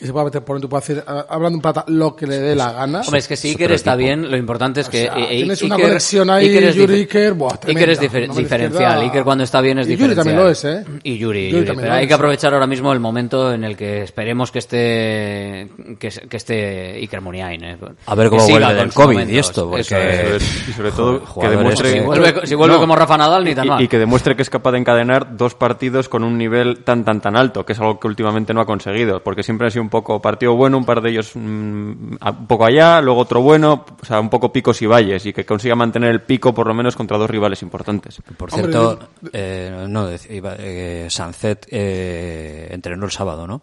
que 0.00 0.06
se 0.06 0.12
puede 0.12 0.24
meter 0.24 0.42
por 0.42 0.56
dentro, 0.56 0.68
puede 0.68 0.78
hacer, 0.82 1.04
a- 1.06 1.26
hablando 1.28 1.56
en 1.58 1.62
plata, 1.62 1.84
lo 1.88 2.16
que 2.16 2.26
le 2.26 2.38
dé 2.38 2.56
la 2.56 2.72
gana. 2.72 3.02
Hombre, 3.02 3.18
es 3.20 3.28
que 3.28 3.36
si 3.36 3.48
Iker 3.50 3.70
está 3.72 3.94
bien, 3.96 4.30
lo 4.30 4.36
importante 4.36 4.80
es 4.80 4.88
que... 4.88 5.02
sea, 5.02 5.14
tienes 5.14 5.62
una 5.62 5.76
Iker- 5.76 5.82
conexión 5.82 6.30
ahí, 6.30 6.48
Iker 6.48 6.64
es 6.64 6.74
Yuri, 6.74 6.94
Iker, 7.00 7.34
buah, 7.34 7.52
Iker 7.66 7.90
es 7.90 7.98
tremenda. 7.98 8.34
difer- 8.34 8.38
diferencial. 8.42 9.00
Iker 9.02 9.22
cuando 9.24 9.44
está 9.44 9.60
bien 9.60 9.78
es 9.78 9.86
Y 9.86 9.90
Yuri 9.96 10.14
diferencial. 10.14 10.24
también 10.24 10.42
lo 10.44 10.50
es, 10.50 10.64
¿eh? 10.64 10.84
Y 11.02 11.18
Yuri, 11.18 11.50
Yuri 11.50 11.64
Yuri. 11.66 11.76
Pero 11.76 11.88
lo 11.88 11.92
hay 11.94 12.02
es. 12.04 12.08
que 12.08 12.14
aprovechar 12.14 12.54
ahora 12.54 12.66
mismo 12.66 12.92
el 12.92 13.00
momento 13.00 13.52
en 13.52 13.62
el 13.64 13.76
que 13.76 14.02
esperemos 14.02 14.50
que 14.50 14.58
esté 14.60 15.68
que, 15.98 16.08
que 16.28 16.36
esté 16.36 16.94
Iker 16.96 17.20
Muniain. 17.20 17.64
¿eh? 17.64 17.76
A 18.06 18.14
ver 18.14 18.28
cómo 18.30 18.44
Que 18.46 18.52
vuelve 18.52 18.66
con 18.68 18.76
del 18.76 18.92
COVID 18.92 19.28
y 19.28 19.38
esto, 19.38 19.68
porque- 19.70 20.36
es. 20.36 20.68
Y 20.68 20.72
sobre 20.72 20.92
todo 20.92 21.20
que 21.20 21.26
Jugadores 21.26 21.58
demuestre... 21.58 21.92
que- 21.92 21.98
Si 22.00 22.04
vuelve, 22.06 22.46
si 22.46 22.54
vuelve 22.54 22.74
No. 22.74 22.80
como 22.80 22.96
Rafa 22.96 23.16
Nadal, 23.18 23.44
ni 23.44 23.54
tan 23.54 23.66
y, 23.66 23.68
mal. 23.68 23.82
y 23.82 23.88
que 23.88 23.98
demuestre 23.98 24.34
que 24.36 24.42
es 24.42 24.50
capaz 24.50 24.72
de 24.72 24.78
encadenar 24.78 25.36
dos 25.36 25.54
partidos 25.54 26.08
con 26.08 26.24
un 26.24 26.38
nivel 26.38 26.82
tan 26.84 27.04
tan 27.04 27.20
tan 27.20 27.36
alto, 27.36 27.64
que 27.66 27.72
es 27.74 27.80
algo 27.80 28.00
que 28.00 28.06
últimamente 28.08 28.54
no 28.54 28.60
ha 28.60 28.66
conseguido, 28.66 29.22
porque 29.22 29.42
siempre 29.42 29.66
ha 29.66 29.70
sido 29.70 29.82
un 29.82 29.89
poco 29.90 30.20
partido 30.22 30.54
bueno, 30.54 30.78
un 30.78 30.84
par 30.86 31.02
de 31.02 31.10
ellos 31.10 31.32
mm, 31.34 31.40
un 31.40 32.46
poco 32.48 32.64
allá, 32.64 33.00
luego 33.02 33.20
otro 33.20 33.42
bueno, 33.42 33.84
o 34.00 34.04
sea, 34.06 34.18
un 34.20 34.30
poco 34.30 34.52
picos 34.52 34.80
y 34.80 34.86
valles, 34.86 35.26
y 35.26 35.32
que 35.34 35.44
consiga 35.44 35.74
mantener 35.74 36.10
el 36.10 36.22
pico 36.22 36.54
por 36.54 36.66
lo 36.66 36.72
menos 36.74 36.96
contra 36.96 37.18
dos 37.18 37.28
rivales 37.28 37.60
importantes. 37.62 38.22
Por 38.38 38.54
Hombre, 38.54 38.72
cierto, 38.72 38.98
eh, 39.32 39.84
no, 39.88 40.08
iba- 40.30 40.54
eh, 40.58 41.06
Sancet 41.10 41.66
eh, 41.70 42.68
entrenó 42.70 43.04
el 43.04 43.10
sábado, 43.10 43.46
¿no? 43.46 43.60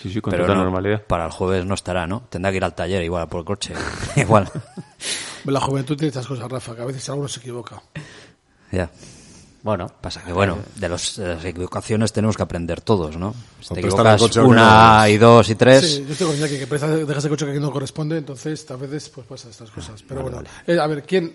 Sí, 0.00 0.10
sí, 0.12 0.20
con 0.20 0.30
Pero 0.30 0.44
total 0.44 0.58
no, 0.58 0.64
normalidad. 0.64 1.02
para 1.02 1.26
el 1.26 1.32
jueves 1.32 1.64
no 1.66 1.74
estará, 1.74 2.06
¿no? 2.06 2.22
Tendrá 2.30 2.50
que 2.52 2.58
ir 2.58 2.64
al 2.64 2.74
taller 2.74 3.02
igual 3.02 3.28
por 3.28 3.40
el 3.40 3.44
coche. 3.44 3.74
igual. 4.16 4.48
La 5.44 5.60
juventud 5.60 5.96
tiene 5.96 6.08
estas 6.08 6.26
cosas, 6.26 6.48
Rafa, 6.50 6.76
que 6.76 6.82
a 6.82 6.84
veces 6.84 7.08
alguno 7.08 7.26
se 7.28 7.40
equivoca. 7.40 7.82
ya. 8.70 8.88
Bueno, 9.62 9.90
Pasa 10.00 10.22
que, 10.22 10.32
bueno, 10.32 10.58
de, 10.76 10.88
los, 10.88 11.16
de 11.16 11.34
las 11.34 11.44
equivocaciones 11.44 12.12
tenemos 12.12 12.36
que 12.36 12.42
aprender 12.44 12.80
todos, 12.80 13.16
¿no? 13.16 13.34
Si 13.60 13.74
te 13.74 13.80
equivocas 13.80 14.20
coche 14.20 14.40
que 14.40 14.46
una 14.46 14.98
no- 15.00 15.08
y 15.08 15.18
dos 15.18 15.50
y 15.50 15.54
tres, 15.56 15.84
Sí, 15.84 16.04
yo 16.06 16.12
estoy 16.12 16.26
con 16.28 16.36
Iñaki, 16.36 16.58
que 16.58 16.66
presta- 16.68 16.86
dejas 16.88 17.24
el 17.24 17.30
coche 17.30 17.46
que 17.46 17.58
no 17.60 17.70
corresponde, 17.72 18.18
entonces 18.18 18.70
a 18.70 18.76
veces 18.76 19.08
pues 19.08 19.26
pasa 19.26 19.48
estas 19.50 19.70
cosas. 19.70 20.02
Pero 20.06 20.22
bueno, 20.22 20.42
eh, 20.66 20.78
a 20.78 20.86
ver, 20.86 21.02
¿quién? 21.02 21.34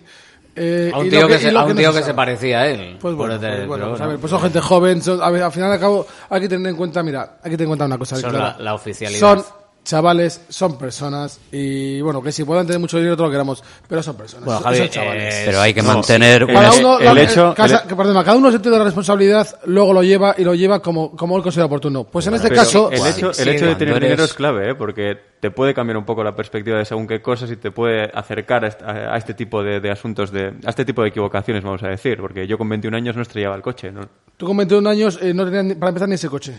Eh, 0.56 0.90
a 0.94 0.98
un 1.00 1.10
tío 1.10 1.26
que, 1.26 1.38
se, 1.38 1.50
a 1.50 1.64
un 1.64 1.76
tío 1.76 1.92
que 1.92 2.02
se 2.02 2.14
parecía 2.14 2.60
a 2.60 2.66
él. 2.68 2.96
Pues 3.00 3.14
bueno, 3.14 3.34
el- 3.34 3.40
pues, 3.40 3.66
bueno, 3.66 3.88
pues, 3.90 4.00
a 4.00 4.06
ver, 4.06 4.18
pues 4.18 4.30
son 4.30 4.40
gente 4.40 4.60
joven. 4.60 5.02
son- 5.02 5.22
a 5.22 5.28
ver, 5.30 5.42
al 5.42 5.52
final 5.52 5.68
y 5.70 5.72
al 5.74 5.80
cabo, 5.80 6.06
hay 6.30 6.40
que 6.40 6.48
tener 6.48 6.66
en 6.70 6.76
cuenta, 6.76 7.02
mira, 7.02 7.38
hay 7.42 7.50
que 7.50 7.56
tener 7.56 7.62
en 7.62 7.68
cuenta 7.70 7.84
una 7.86 7.98
cosa. 7.98 8.16
Son 8.16 8.30
clara. 8.30 8.54
la- 8.58 8.64
la 8.64 8.74
oficialidad. 8.74 9.20
Son 9.20 9.44
chavales 9.84 10.40
son 10.48 10.78
personas 10.78 11.38
y 11.52 12.00
bueno, 12.00 12.22
que 12.22 12.32
si 12.32 12.42
puedan 12.44 12.66
tener 12.66 12.80
mucho 12.80 12.96
dinero 12.96 13.16
todo 13.16 13.26
lo 13.26 13.30
que 13.30 13.34
queramos, 13.34 13.62
pero 13.86 14.02
son 14.02 14.16
personas. 14.16 14.46
Bueno, 14.46 14.58
son- 14.60 14.64
Javi, 14.64 14.78
son 14.78 14.88
chavales. 14.88 15.34
eh, 15.34 15.42
pero 15.46 15.60
hay 15.60 15.74
que 15.74 15.82
mantener 15.82 16.46
Cada 16.46 16.72
un- 16.72 16.78
uno, 16.80 16.98
el 16.98 17.14
la- 17.14 17.22
hecho- 17.22 17.54
casa- 17.54 17.80
el- 17.82 17.88
que, 17.88 17.94
perdona, 17.94 18.24
cada 18.24 18.36
uno 18.36 18.50
siente 18.50 18.70
la 18.70 18.82
responsabilidad, 18.82 19.46
luego 19.66 19.92
lo 19.92 20.02
lleva 20.02 20.34
y 20.38 20.42
lo 20.44 20.54
lleva 20.54 20.80
como, 20.80 21.14
como 21.14 21.36
él 21.36 21.42
considera 21.42 21.66
oportuno. 21.66 22.04
Pues 22.04 22.26
en 22.26 22.34
este 22.34 22.50
caso, 22.50 22.90
el 22.90 23.06
hecho, 23.06 23.28
el 23.28 23.34
sí, 23.34 23.48
hecho 23.50 23.66
de 23.66 23.74
tener 23.76 23.94
eres- 23.96 24.02
dinero 24.08 24.24
es 24.24 24.32
clave, 24.34 24.70
¿eh? 24.70 24.74
porque 24.74 25.18
te 25.40 25.50
puede 25.50 25.74
cambiar 25.74 25.98
un 25.98 26.04
poco 26.06 26.24
la 26.24 26.34
perspectiva 26.34 26.78
de 26.78 26.86
según 26.86 27.06
qué 27.06 27.20
cosas 27.20 27.50
y 27.50 27.56
te 27.56 27.70
puede 27.70 28.10
acercar 28.14 28.64
a 28.64 28.68
est- 28.68 28.82
a, 28.82 29.12
a 29.14 29.16
este 29.18 29.34
tipo 29.34 29.62
de, 29.62 29.80
de 29.80 29.90
asuntos, 29.90 30.32
de, 30.32 30.54
a 30.64 30.70
este 30.70 30.86
tipo 30.86 31.02
de 31.02 31.08
equivocaciones, 31.10 31.62
vamos 31.62 31.82
a 31.82 31.88
decir. 31.88 32.16
Porque 32.18 32.46
yo 32.46 32.56
con 32.56 32.68
21 32.70 32.96
años 32.96 33.14
no 33.16 33.22
estrellaba 33.22 33.54
el 33.54 33.60
coche, 33.62 33.92
¿no? 33.92 34.00
tú 34.36 34.46
con 34.46 34.56
21 34.56 34.88
años 34.88 35.18
eh, 35.22 35.32
no 35.34 35.44
tenías 35.44 35.64
ni- 35.64 35.74
para 35.74 35.90
empezar 35.90 36.08
ni 36.08 36.14
ese 36.16 36.28
coche. 36.28 36.54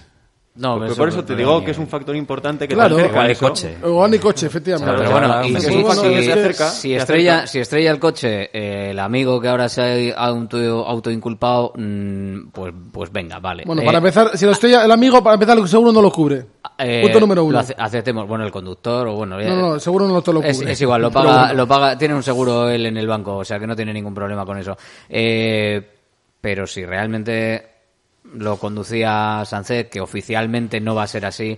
No, 0.57 0.77
por, 0.77 0.87
eso 0.87 0.95
por 0.95 1.09
eso 1.09 1.25
te 1.25 1.35
digo 1.35 1.61
que 1.65 1.71
es 1.71 1.77
un 1.77 1.87
factor 1.87 2.15
importante 2.15 2.65
que 2.65 2.75
Claro. 2.75 2.95
te 2.95 3.01
acerca 3.01 3.27
eso. 3.29 3.47
coche. 3.49 3.75
Igual 3.85 4.11
ni 4.11 4.19
coche, 4.19 4.45
efectivamente. 4.47 4.93
Pero 4.97 5.09
Claro, 5.11 5.27
bueno, 5.27 5.45
y 5.45 5.59
si, 5.61 5.81
Bueno, 5.81 6.01
si- 6.01 6.07
es 6.13 6.25
que- 6.25 6.31
acerca, 6.33 6.69
si 6.69 6.89
te 6.89 6.95
estrella, 6.95 7.33
acerca. 7.35 7.47
si 7.47 7.59
estrella 7.59 7.91
el 7.91 7.99
coche, 7.99 8.49
eh, 8.53 8.91
el 8.91 8.99
amigo 8.99 9.41
que 9.41 9.49
ahora 9.49 9.67
se 9.67 10.13
ha 10.15 10.25
auto, 10.25 10.57
autoinculpado, 10.87 11.73
mm, 11.75 12.47
pues, 12.53 12.73
pues 12.91 13.11
venga, 13.11 13.39
vale. 13.39 13.63
Bueno, 13.65 13.81
Eh, 13.81 13.85
para 13.85 13.97
empezar, 13.97 14.37
si 14.37 14.45
lo 14.45 14.51
estrella 14.53 14.85
el 14.85 14.91
amigo, 14.91 15.21
para 15.21 15.33
empezar, 15.33 15.57
el 15.57 15.67
seguro 15.67 15.91
no 15.91 16.01
lo 16.01 16.09
cubre. 16.11 16.45
eh, 16.77 17.01
Punto 17.03 17.19
número 17.19 17.43
uno. 17.43 17.53
lo 17.53 17.59
ace- 17.59 17.75
aceptemos, 17.77 18.27
bueno, 18.27 18.43
el 18.45 18.51
conductor 18.51 19.07
o 19.07 19.13
bueno... 19.15 19.37
No, 19.39 19.55
no, 19.55 19.73
el 19.75 19.81
seguro 19.81 20.07
no 20.07 20.21
te 20.21 20.31
lo 20.33 20.39
cubre. 20.39 20.51
Es, 20.51 20.61
es 20.61 20.81
igual, 20.81 21.01
lo 21.01 21.09
Pero 21.11 21.23
paga, 21.25 21.39
bueno. 21.47 21.53
lo 21.53 21.67
paga, 21.67 21.97
tiene 21.97 22.15
un 22.15 22.23
seguro 22.23 22.69
él 22.69 22.85
en 22.85 22.97
el 22.97 23.07
banco, 23.07 23.35
o 23.37 23.45
sea 23.45 23.59
que 23.59 23.67
no 23.67 23.75
tiene 23.75 23.93
ningún 23.93 24.13
problema 24.13 24.45
con 24.45 24.57
eso. 24.57 24.77
Eh, 25.09 25.81
pero 26.41 26.65
si 26.67 26.85
realmente 26.85 27.74
lo 28.33 28.57
conducía 28.57 29.43
Sánchez, 29.45 29.89
que 29.89 30.01
oficialmente 30.01 30.79
no 30.81 30.95
va 30.95 31.03
a 31.03 31.07
ser 31.07 31.25
así, 31.25 31.57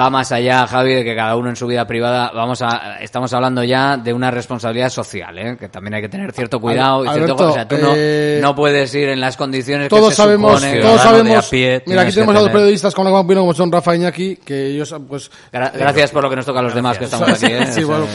va 0.00 0.10
más 0.10 0.30
allá, 0.32 0.66
Javi, 0.66 0.94
de 0.94 1.04
que 1.04 1.14
cada 1.16 1.36
uno 1.36 1.48
en 1.50 1.56
su 1.56 1.66
vida 1.66 1.86
privada, 1.86 2.30
vamos 2.34 2.60
a, 2.62 2.96
estamos 3.00 3.32
hablando 3.32 3.64
ya 3.64 3.96
de 3.96 4.12
una 4.12 4.30
responsabilidad 4.30 4.90
social, 4.90 5.38
¿eh? 5.38 5.56
que 5.58 5.68
también 5.68 5.94
hay 5.94 6.02
que 6.02 6.08
tener 6.08 6.32
cierto 6.32 6.60
cuidado 6.60 7.04
y 7.04 7.08
cierto, 7.08 7.48
o 7.48 7.52
sea, 7.52 7.66
tú 7.66 7.76
no, 7.78 7.92
eh, 7.94 8.38
no 8.42 8.54
puedes 8.54 8.94
ir 8.94 9.08
en 9.08 9.20
las 9.20 9.36
condiciones 9.36 9.86
que 9.88 9.96
todos 9.96 10.10
se 10.10 10.16
sabemos, 10.16 10.60
supone, 10.60 10.80
todos 10.80 11.00
sabemos. 11.00 11.46
a 11.46 11.50
pie, 11.50 11.82
mira, 11.86 12.02
aquí 12.02 12.12
tenemos 12.12 12.34
que 12.34 12.38
a 12.38 12.42
dos 12.42 12.50
periodistas 12.50 12.94
con 12.94 13.04
la 13.04 13.10
que 13.10 13.16
opino, 13.16 13.40
como 13.40 13.54
son 13.54 13.72
Rafa 13.72 13.94
y 13.94 13.98
Iñaki, 13.98 14.36
que 14.36 14.66
ellos, 14.66 14.94
pues. 15.08 15.30
Gra- 15.52 15.72
Gracias 15.74 16.10
por 16.10 16.22
lo 16.22 16.30
que 16.30 16.36
nos 16.36 16.46
toca 16.46 16.60
a 16.60 16.62
los 16.62 16.74
demás 16.74 16.98
que 16.98 17.04
estamos 17.04 17.28
aquí. 17.28 17.46
¿eh? 17.46 17.66
Sí, 17.72 17.84
bueno, 17.84 18.06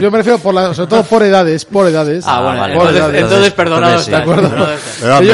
yo 0.00 0.10
me 0.10 0.18
refiero 0.18 0.38
por 0.38 0.54
la, 0.54 0.72
sobre 0.74 0.88
todo 0.90 1.02
por 1.02 1.22
edades, 1.22 1.64
por 1.64 1.86
edades. 1.88 2.24
Ah, 2.26 2.40
bueno, 2.42 2.60
Por 2.62 2.70
entonces- 2.70 2.96
edades. 2.96 3.22
entonces 3.22 3.52
perdonados 3.52 4.06
de 4.06 4.16
acuerdo. 4.16 4.66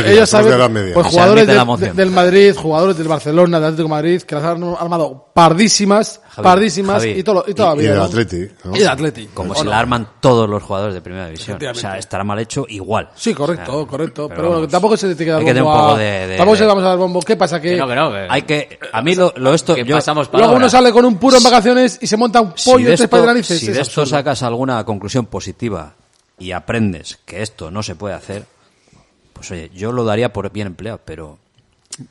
ellos, 0.07 0.29
saben, 0.31 0.93
pues 0.95 1.07
jugadores 1.09 1.47
de- 1.47 1.93
del 1.93 2.11
Madrid, 2.11 2.55
jugadores 2.57 2.97
del 2.97 3.09
Barcelona, 3.09 3.59
del 3.59 3.67
Atlético 3.69 3.89
de 3.89 3.95
Madrid, 3.95 4.23
que 4.23 4.35
las 4.35 4.45
han 4.45 4.63
armado 4.79 5.29
pardísimas, 5.75 6.21
Javi, 6.31 6.45
pardísimas 6.45 7.03
Javi. 7.03 7.11
y, 7.19 7.23
todo, 7.23 7.45
y 7.47 7.55
todavía. 7.55 7.85
Y 7.85 7.89
del 7.89 7.97
¿no? 7.99 8.05
Atleti, 8.05 8.49
¿no? 8.65 8.77
Y 8.77 8.79
del 8.79 8.89
Atleti. 8.89 9.27
Como 9.35 9.53
¿O 9.53 9.55
si 9.57 9.65
no? 9.65 9.71
la 9.71 9.79
arman 9.81 10.09
todos 10.21 10.49
los 10.49 10.63
jugadores 10.63 10.95
de 10.95 11.01
primera 11.01 11.27
división. 11.27 11.59
O 11.71 11.75
sea, 11.75 11.99
estará 11.99 12.23
mal 12.25 12.39
hecho 12.39 12.65
igual. 12.69 13.11
Sí, 13.15 13.35
correcto, 13.35 13.77
O 13.77 13.81
sea, 13.81 13.89
correcto. 13.91 14.29
Pero, 14.29 14.37
pero 14.37 14.43
bueno, 14.49 14.55
vamos, 14.63 14.71
tampoco 14.71 14.97
se 14.97 15.09
le 15.09 15.15
tiene 15.15 15.27
que 15.27 15.31
dar 15.33 15.41
hay 15.41 15.45
que 15.47 15.51
tener 15.51 15.63
bombo 15.65 15.77
un 15.79 15.83
poco 15.87 15.95
a- 15.97 15.99
de- 15.99 16.27
de- 16.29 16.37
Tampoco 16.37 16.57
se 16.57 16.63
de- 16.63 16.67
le 16.67 16.69
vamos 16.69 16.85
a 16.85 16.89
dar 16.89 16.99
bombo. 16.99 17.21
¿Qué 17.23 17.37
pasa? 17.37 17.61
Que, 17.61 17.71
Que 17.71 17.77
no, 17.77 17.89
que 17.89 17.95
no, 17.95 18.11
que- 18.13 18.27
Hay 18.31 18.43
que, 18.43 18.79
a 18.93 19.03
mí 19.03 19.15
lo, 19.15 19.33
lo 19.37 19.55
esto, 19.55 19.75
que 19.75 19.85
yo, 19.85 19.97
pasamos 19.97 20.27
luego 20.27 20.33
palabra. 20.33 20.57
uno 20.57 20.69
sale 20.69 20.93
con 20.93 21.05
un 21.05 21.17
puro 21.19 21.37
en 21.37 21.43
vacaciones 21.43 21.99
y 22.01 22.07
se 22.07 22.17
monta 22.17 22.41
un 22.41 22.53
si 22.57 22.71
pollo 22.71 22.85
de 22.91 22.97
tres 22.97 23.01
esto, 23.03 23.17
de 23.21 23.27
narices. 23.27 23.59
si 23.61 23.67
Es 23.69 23.75
de 23.75 23.81
esto 23.83 24.01
absurdo. 24.03 24.07
sacas 24.19 24.43
alguna 24.43 24.85
conclusión 24.85 25.27
positiva 25.27 25.95
y 26.39 26.53
aprendes 26.53 27.19
que 27.25 27.43
esto 27.43 27.71
no 27.71 27.83
se 27.83 27.95
puede 27.95 28.15
hacer, 28.15 28.45
pues 29.33 29.51
oye, 29.51 29.71
yo 29.75 29.93
lo 29.93 30.05
daría 30.05 30.33
por 30.33 30.51
bien 30.53 30.69
empleado, 30.69 31.01
pero 31.05 31.39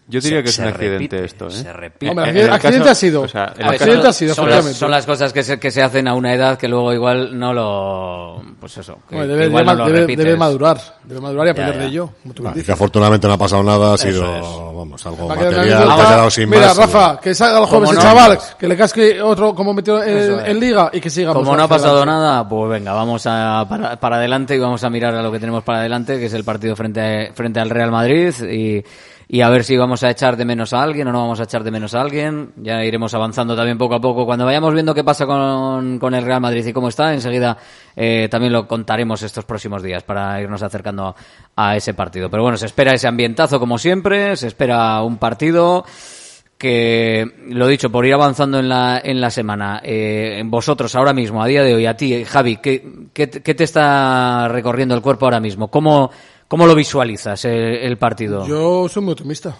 Yo 0.07 0.21
diría 0.21 0.37
Se- 0.39 0.43
que 0.43 0.49
es 0.49 0.59
un 0.59 0.65
accidente 0.65 0.97
repite, 0.97 1.25
esto, 1.25 1.47
¿eh? 1.47 1.51
se 1.51 1.73
repite. 1.73 2.09
Hombre, 2.09 2.29
En- 2.29 2.37
en 2.37 2.43
el 2.45 2.53
accidente 2.53 2.79
caso- 2.79 2.91
ha 2.91 2.95
sido. 2.95 3.21
o 3.23 3.27
sea, 3.27 3.53
ver, 3.57 3.67
Accidente 3.67 4.07
ha 4.07 4.13
sido, 4.13 4.33
son, 4.33 4.49
las, 4.49 4.65
son 4.77 4.91
las 4.91 5.05
cosas 5.05 5.33
que 5.33 5.43
se, 5.43 5.59
que 5.59 5.71
se 5.71 5.81
hacen 5.83 6.07
a 6.07 6.13
una 6.13 6.33
edad 6.33 6.57
que 6.57 6.69
luego 6.69 6.93
igual 6.93 7.37
no 7.37 7.53
lo... 7.53 8.41
Pues 8.61 8.77
eso, 8.77 8.99
que, 9.09 9.15
Bueno, 9.15 9.27
que 9.27 9.33
debe, 9.33 9.45
igual 9.47 9.65
debe- 9.65 9.75
no 9.77 9.89
lo 9.89 9.93
debe- 9.93 10.15
debe 10.15 10.37
madurar. 10.37 10.77
Debe 11.03 11.19
madurar 11.19 11.47
y 11.47 11.49
aprender 11.49 11.75
ya. 11.75 11.81
de 11.81 11.87
ello. 11.87 12.09
como 12.21 12.33
tú 12.33 12.43
Ah, 12.45 12.51
y 12.51 12.53
dices. 12.53 12.65
que 12.67 12.71
afortunadamente 12.71 13.27
no 13.27 13.33
ha 13.33 13.37
pasado 13.37 13.61
nada, 13.63 13.93
ha 13.93 13.97
sido, 13.97 14.23
es. 14.37 14.41
vamos, 14.41 15.05
algo 15.05 15.27
Va 15.27 15.35
material, 15.35 15.65
que 15.65 15.73
ha 15.73 15.95
quedado 15.95 16.29
sin 16.29 16.49
Mira, 16.49 16.67
más. 16.67 16.77
Rafa, 16.77 17.19
que 17.19 17.35
salga 17.35 17.59
el 17.59 17.65
joven 17.65 17.79
Como 17.81 17.91
ese 17.91 17.95
no, 17.95 18.01
chaval, 18.01 18.39
que 18.57 18.67
le 18.69 18.77
casque 18.77 19.21
otro 19.21 19.53
como 19.53 19.73
metió 19.73 20.01
en, 20.01 20.45
en 20.45 20.59
liga 20.61 20.89
y 20.93 21.01
que 21.01 21.09
siga. 21.09 21.33
Como 21.33 21.43
pues, 21.45 21.57
no 21.57 21.63
ha 21.63 21.67
pasado 21.67 22.05
nada, 22.05 22.47
pues 22.47 22.69
venga, 22.69 22.93
vamos 22.93 23.21
a 23.27 23.65
para, 23.67 23.99
para 23.99 24.15
adelante 24.15 24.55
y 24.55 24.59
vamos 24.59 24.81
a 24.83 24.89
mirar 24.89 25.13
a 25.13 25.21
lo 25.21 25.29
que 25.29 25.39
tenemos 25.39 25.61
para 25.65 25.79
adelante, 25.79 26.17
que 26.19 26.27
es 26.27 26.33
el 26.33 26.45
partido 26.45 26.73
frente, 26.77 27.33
frente 27.35 27.59
al 27.59 27.69
Real 27.69 27.91
Madrid 27.91 28.33
y, 28.49 28.81
y 29.33 29.41
a 29.41 29.49
ver 29.49 29.63
si 29.63 29.75
vamos 29.75 30.03
a 30.03 30.11
echar 30.11 30.37
de 30.37 30.45
menos 30.45 30.73
a 30.73 30.83
alguien 30.83 31.07
o 31.07 31.11
no 31.11 31.21
vamos 31.21 31.39
a 31.39 31.45
echar 31.45 31.63
de 31.63 31.71
menos 31.71 31.95
a 31.95 32.01
alguien. 32.01 32.51
Ya 32.57 32.85
iremos 32.85 33.15
avanzando 33.15 33.55
también 33.55 33.79
poco 33.79 33.95
a 33.95 33.99
poco. 33.99 34.27
Cuando 34.27 34.45
vayamos 34.45 34.75
viendo 34.75 34.93
qué 34.93 35.03
pasa 35.03 35.25
con, 35.25 35.97
con 35.97 36.13
el 36.13 36.23
Real 36.23 36.39
Madrid 36.39 36.63
y 36.63 36.71
cómo 36.71 36.89
está, 36.89 37.11
enseguida 37.11 37.57
eh, 37.95 38.27
también 38.29 38.53
lo 38.53 38.67
contaremos 38.67 39.23
estos 39.23 39.43
próximos 39.43 39.81
días 39.81 40.03
para 40.03 40.39
irnos 40.39 40.61
acercando 40.61 41.15
a 41.55 41.75
ese 41.75 41.95
partido. 41.95 42.29
Pero 42.29 42.43
bueno, 42.43 42.57
se 42.57 42.67
espera 42.67 42.93
ese 42.93 43.07
ambientazo 43.07 43.59
como 43.59 43.79
siempre, 43.79 44.37
se 44.37 44.45
espera 44.45 45.01
un 45.01 45.17
partido 45.17 45.83
que 46.59 47.25
lo 47.49 47.67
dicho 47.67 47.91
por 47.91 48.05
ir 48.05 48.13
avanzando 48.13 48.59
en 48.59 48.69
la 48.69 49.01
en 49.03 49.19
la 49.19 49.31
semana 49.31 49.81
eh, 49.83 50.43
vosotros 50.45 50.93
ahora 50.95 51.11
mismo 51.11 51.41
a 51.43 51.47
día 51.47 51.63
de 51.63 51.73
hoy 51.73 51.87
a 51.87 51.97
ti 51.97 52.23
Javi 52.23 52.57
¿qué, 52.57 53.09
qué, 53.11 53.29
qué 53.29 53.53
te 53.53 53.63
está 53.65 54.47
recorriendo 54.47 54.95
el 54.95 55.01
cuerpo 55.01 55.25
ahora 55.25 55.41
mismo 55.41 55.67
cómo 55.69 56.11
cómo 56.53 56.67
lo 56.67 56.75
visualizas 56.75 57.45
el, 57.45 57.51
el 57.51 57.97
partido 57.97 58.45
Yo 58.45 58.87
soy 58.87 59.01
muy 59.01 59.13
optimista. 59.13 59.57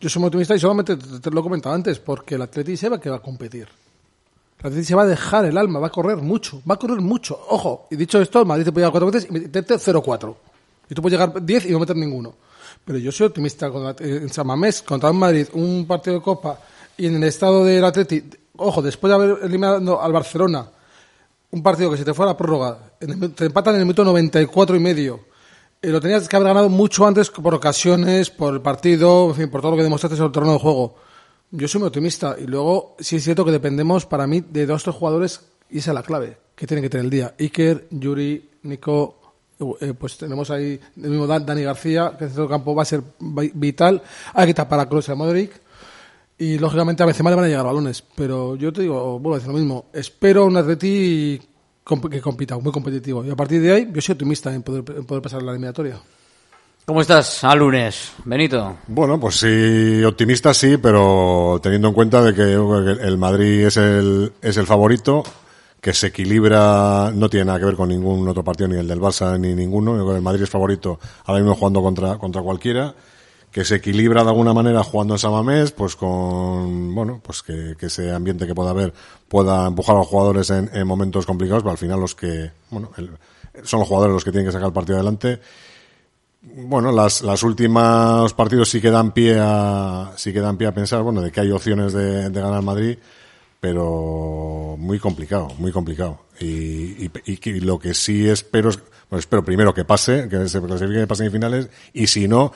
Yo 0.00 0.08
soy 0.08 0.18
muy 0.18 0.28
optimista 0.28 0.54
y 0.54 0.58
solamente 0.58 0.96
te, 0.96 1.30
lo 1.30 1.40
he 1.40 1.42
comentado 1.42 1.74
antes, 1.74 1.98
porque 1.98 2.36
el 2.36 2.42
Atleti 2.42 2.74
se 2.74 2.88
va 2.88 2.98
que 2.98 3.10
va 3.10 3.16
a 3.16 3.20
competir. 3.20 3.68
El 4.60 4.66
Atleti 4.66 4.82
se 4.82 4.94
va 4.94 5.02
a 5.02 5.06
dejar 5.06 5.44
el 5.44 5.58
alma, 5.58 5.78
va 5.78 5.88
a 5.88 5.90
correr 5.90 6.16
mucho, 6.16 6.62
va 6.68 6.76
a 6.76 6.78
correr 6.78 7.02
mucho. 7.02 7.38
Ojo, 7.50 7.86
y 7.90 7.96
dicho 7.96 8.18
esto, 8.18 8.46
Madrid 8.46 8.64
te 8.64 8.72
puede 8.72 8.86
llegar 8.86 8.92
cuatro 8.92 9.10
veces 9.10 9.28
y 9.28 9.32
meterte 9.34 9.74
0-4. 9.74 10.34
Y 10.88 10.94
tú 10.94 11.02
puedes 11.02 11.20
llegar 11.20 11.44
10 11.44 11.66
y 11.66 11.72
no 11.72 11.80
meter 11.80 11.96
ninguno. 11.96 12.34
Pero 12.82 12.98
yo 12.98 13.12
soy 13.12 13.26
optimista 13.26 13.66
eh, 13.66 14.20
en 14.22 14.30
San 14.30 14.46
Mamés 14.46 14.80
contra 14.80 15.10
un 15.10 15.18
Madrid, 15.18 15.48
un 15.52 15.86
partido 15.86 16.16
de 16.16 16.22
Copa 16.22 16.58
y 16.96 17.08
en 17.08 17.16
el 17.16 17.24
estado 17.24 17.62
del 17.62 17.84
Atleti, 17.84 18.24
ojo, 18.56 18.80
después 18.80 19.10
de 19.10 19.14
haber 19.16 19.44
eliminado 19.44 20.00
al 20.00 20.12
Barcelona, 20.12 20.66
un 21.50 21.62
partido 21.62 21.90
que 21.90 21.98
se 21.98 22.06
te 22.06 22.14
fue 22.14 22.24
a 22.24 22.28
la 22.28 22.36
prórroga, 22.38 22.78
te 22.98 23.44
empatan 23.44 23.74
en 23.74 23.80
el 23.80 23.84
minuto 23.84 24.02
94 24.02 24.76
y 24.76 24.80
medio. 24.80 25.31
Eh, 25.82 25.88
lo 25.88 26.00
tenías 26.00 26.28
que 26.28 26.36
haber 26.36 26.48
ganado 26.48 26.68
mucho 26.68 27.06
antes 27.06 27.30
por 27.30 27.54
ocasiones, 27.54 28.30
por 28.30 28.54
el 28.54 28.60
partido, 28.60 29.28
en 29.30 29.34
fin, 29.34 29.50
por 29.50 29.60
todo 29.60 29.72
lo 29.72 29.76
que 29.76 29.82
demostraste 29.82 30.16
sobre 30.16 30.28
el 30.28 30.32
terreno 30.32 30.52
de 30.52 30.58
juego. 30.60 30.94
Yo 31.50 31.68
soy 31.68 31.80
muy 31.80 31.88
optimista 31.88 32.36
y 32.40 32.46
luego 32.46 32.96
sí 33.00 33.16
es 33.16 33.24
cierto 33.24 33.44
que 33.44 33.50
dependemos 33.50 34.06
para 34.06 34.26
mí 34.26 34.40
de 34.40 34.64
dos 34.66 34.82
o 34.82 34.84
tres 34.84 34.96
jugadores 34.96 35.40
y 35.70 35.78
esa 35.78 35.90
es 35.90 35.94
la 35.94 36.02
clave 36.02 36.36
que 36.54 36.66
tienen 36.66 36.82
que 36.82 36.88
tener 36.90 37.04
el 37.04 37.10
día. 37.10 37.34
Iker, 37.38 37.88
Yuri, 37.90 38.48
Nico, 38.62 39.16
eh, 39.80 39.92
pues 39.98 40.16
tenemos 40.16 40.50
ahí 40.50 40.78
el 41.02 41.10
mismo 41.10 41.26
Dan- 41.26 41.44
Dani 41.44 41.62
García, 41.62 42.14
que 42.16 42.24
el 42.24 42.30
centro 42.30 42.48
campo 42.48 42.74
va 42.74 42.82
a 42.82 42.86
ser 42.86 43.02
vi- 43.18 43.52
vital. 43.54 44.00
Hay 44.34 44.46
que 44.46 44.54
tapar 44.54 44.80
a 44.80 44.88
Kroos 44.88 45.08
y 45.08 45.12
a 45.12 45.14
Modric. 45.14 45.60
Y 46.38 46.58
lógicamente 46.58 47.02
a 47.02 47.06
Benzema 47.06 47.30
le 47.30 47.36
van 47.36 47.44
a 47.44 47.48
llegar 47.48 47.64
balones, 47.66 48.02
pero 48.16 48.56
yo 48.56 48.72
te 48.72 48.82
digo, 48.82 49.18
vuelvo 49.18 49.34
a 49.34 49.38
decir 49.38 49.52
lo 49.52 49.58
mismo, 49.58 49.84
espero 49.92 50.46
un 50.46 50.56
Atleti 50.56 51.40
que 51.84 52.20
compita, 52.20 52.58
muy 52.58 52.72
competitivo. 52.72 53.24
Y 53.24 53.30
a 53.30 53.36
partir 53.36 53.60
de 53.60 53.72
ahí, 53.72 53.90
yo 53.92 54.00
soy 54.00 54.12
optimista 54.14 54.54
en 54.54 54.62
poder, 54.62 54.84
en 54.96 55.04
poder 55.04 55.22
pasar 55.22 55.42
la 55.42 55.52
eliminatoria. 55.52 56.00
cómo 56.84 57.00
estás 57.00 57.44
a 57.44 57.54
lunes 57.54 58.12
Benito 58.24 58.78
Bueno, 58.88 59.18
pues 59.18 59.36
sí, 59.36 60.02
optimista 60.04 60.52
sí, 60.54 60.76
pero 60.78 61.60
teniendo 61.62 61.88
en 61.88 61.94
cuenta 61.94 62.22
de 62.22 62.34
que 62.34 62.42
el 63.06 63.18
Madrid 63.18 63.66
es 63.66 63.76
el, 63.76 64.32
es 64.40 64.56
el 64.56 64.66
favorito, 64.66 65.22
que 65.82 65.92
se 65.92 66.06
equilibra, 66.06 67.10
no 67.12 67.28
tiene 67.28 67.46
nada 67.46 67.58
que 67.58 67.64
ver 67.64 67.74
con 67.74 67.88
ningún 67.88 68.28
otro 68.28 68.44
partido, 68.44 68.68
ni 68.68 68.78
el 68.78 68.86
del 68.86 69.00
Barça, 69.00 69.36
ni 69.36 69.52
ninguno. 69.52 69.96
Yo 69.96 70.02
creo 70.02 70.10
que 70.10 70.16
El 70.18 70.22
Madrid 70.22 70.42
es 70.44 70.50
favorito 70.50 71.00
ahora 71.24 71.40
mismo 71.40 71.56
jugando 71.56 71.82
contra, 71.82 72.18
contra 72.18 72.40
cualquiera, 72.40 72.94
que 73.52 73.64
se 73.64 73.76
equilibra 73.76 74.22
de 74.24 74.30
alguna 74.30 74.54
manera 74.54 74.82
jugando 74.82 75.14
en 75.14 75.18
Samamés, 75.18 75.72
pues 75.72 75.94
con, 75.94 76.94
bueno, 76.94 77.20
pues 77.22 77.42
que, 77.42 77.74
que 77.78 77.86
ese 77.86 78.10
ambiente 78.10 78.46
que 78.46 78.54
pueda 78.54 78.70
haber 78.70 78.92
pueda 79.28 79.66
empujar 79.66 79.94
a 79.96 79.98
los 80.00 80.08
jugadores 80.08 80.50
en, 80.50 80.70
en 80.72 80.86
momentos 80.86 81.26
complicados, 81.26 81.62
pero 81.62 81.72
al 81.72 81.78
final 81.78 82.00
los 82.00 82.14
que, 82.14 82.50
bueno, 82.70 82.90
el- 82.96 83.10
son 83.64 83.80
los 83.80 83.88
jugadores 83.88 84.14
los 84.14 84.24
que 84.24 84.30
tienen 84.32 84.46
que 84.46 84.52
sacar 84.52 84.68
el 84.68 84.72
partido 84.72 84.96
adelante. 84.96 85.38
Bueno, 86.42 86.90
las, 86.90 87.22
las 87.22 87.42
últimas 87.44 88.32
partidos 88.34 88.68
sí 88.70 88.80
que 88.80 88.90
dan 88.90 89.12
pie 89.12 89.36
a, 89.38 90.12
sí 90.16 90.32
que 90.32 90.40
dan 90.40 90.56
pie 90.56 90.66
a 90.68 90.74
pensar, 90.74 91.02
bueno, 91.02 91.20
de 91.20 91.30
que 91.30 91.40
hay 91.40 91.50
opciones 91.52 91.92
de, 91.92 92.30
de 92.30 92.40
ganar 92.40 92.62
Madrid, 92.62 92.98
pero 93.60 94.74
muy 94.78 94.98
complicado, 94.98 95.48
muy 95.58 95.70
complicado. 95.70 96.20
Y, 96.40 97.04
y, 97.04 97.10
y 97.26 97.60
lo 97.60 97.78
que 97.78 97.94
sí 97.94 98.28
espero 98.28 98.70
es, 98.70 98.78
bueno, 99.08 99.20
espero 99.20 99.44
primero 99.44 99.72
que 99.72 99.84
pase, 99.84 100.28
que 100.28 100.48
se 100.48 100.60
clasifique 100.60 101.06
en 101.06 101.30
finales, 101.30 101.68
y 101.92 102.08
si 102.08 102.26
no, 102.26 102.52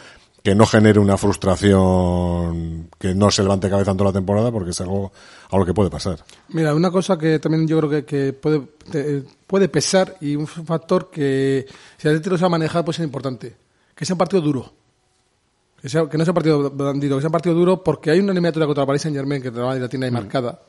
que 0.47 0.55
no 0.55 0.65
genere 0.65 1.01
una 1.01 1.17
frustración, 1.17 2.89
que 3.01 3.17
no 3.17 3.33
se 3.33 3.43
levante 3.43 3.69
cabeza 3.69 3.91
en 3.91 3.97
toda 3.97 4.11
la 4.11 4.15
temporada, 4.15 4.53
porque 4.53 4.71
es 4.71 4.81
algo, 4.81 5.11
algo 5.51 5.67
que 5.67 5.75
puede 5.75 5.91
pasar. 5.91 6.25
Mira, 6.51 6.73
una 6.73 6.93
cosa 6.93 7.19
que 7.19 7.41
también 7.41 7.67
yo 7.67 7.79
creo 7.79 7.91
que, 7.91 8.05
que 8.05 8.33
puede, 8.33 8.61
te- 8.89 9.25
puede 9.45 9.69
pesar 9.69 10.15
y 10.21 10.37
un 10.37 10.47
factor 10.47 11.11
que 11.11 11.67
si 11.97 12.07
el 12.07 12.23
lo 12.25 12.39
sabe 12.39 12.51
manejar 12.51 12.85
puede 12.85 12.97
ser 12.97 13.05
importante, 13.07 13.57
que 13.93 14.05
sea 14.05 14.15
un 14.15 14.19
partido 14.19 14.41
duro. 14.41 14.73
Que, 15.83 15.89
sea, 15.89 16.09
que 16.09 16.17
no 16.17 16.25
sea 16.25 16.31
un 16.31 16.37
partido 16.37 16.71
bandido, 16.71 17.17
que 17.17 17.23
sea 17.23 17.29
un 17.29 17.33
partido 17.33 17.55
duro 17.57 17.83
porque 17.83 18.13
hay 18.13 18.21
una 18.21 18.31
eliminatoria 18.31 18.67
contra 18.67 18.83
el 18.85 18.87
Paris 18.87 19.03
Saint 19.03 19.17
Germain 19.17 19.43
que 19.43 19.51
la 19.51 19.89
tiene 19.89 20.07
ahí 20.07 20.13
marcada. 20.13 20.61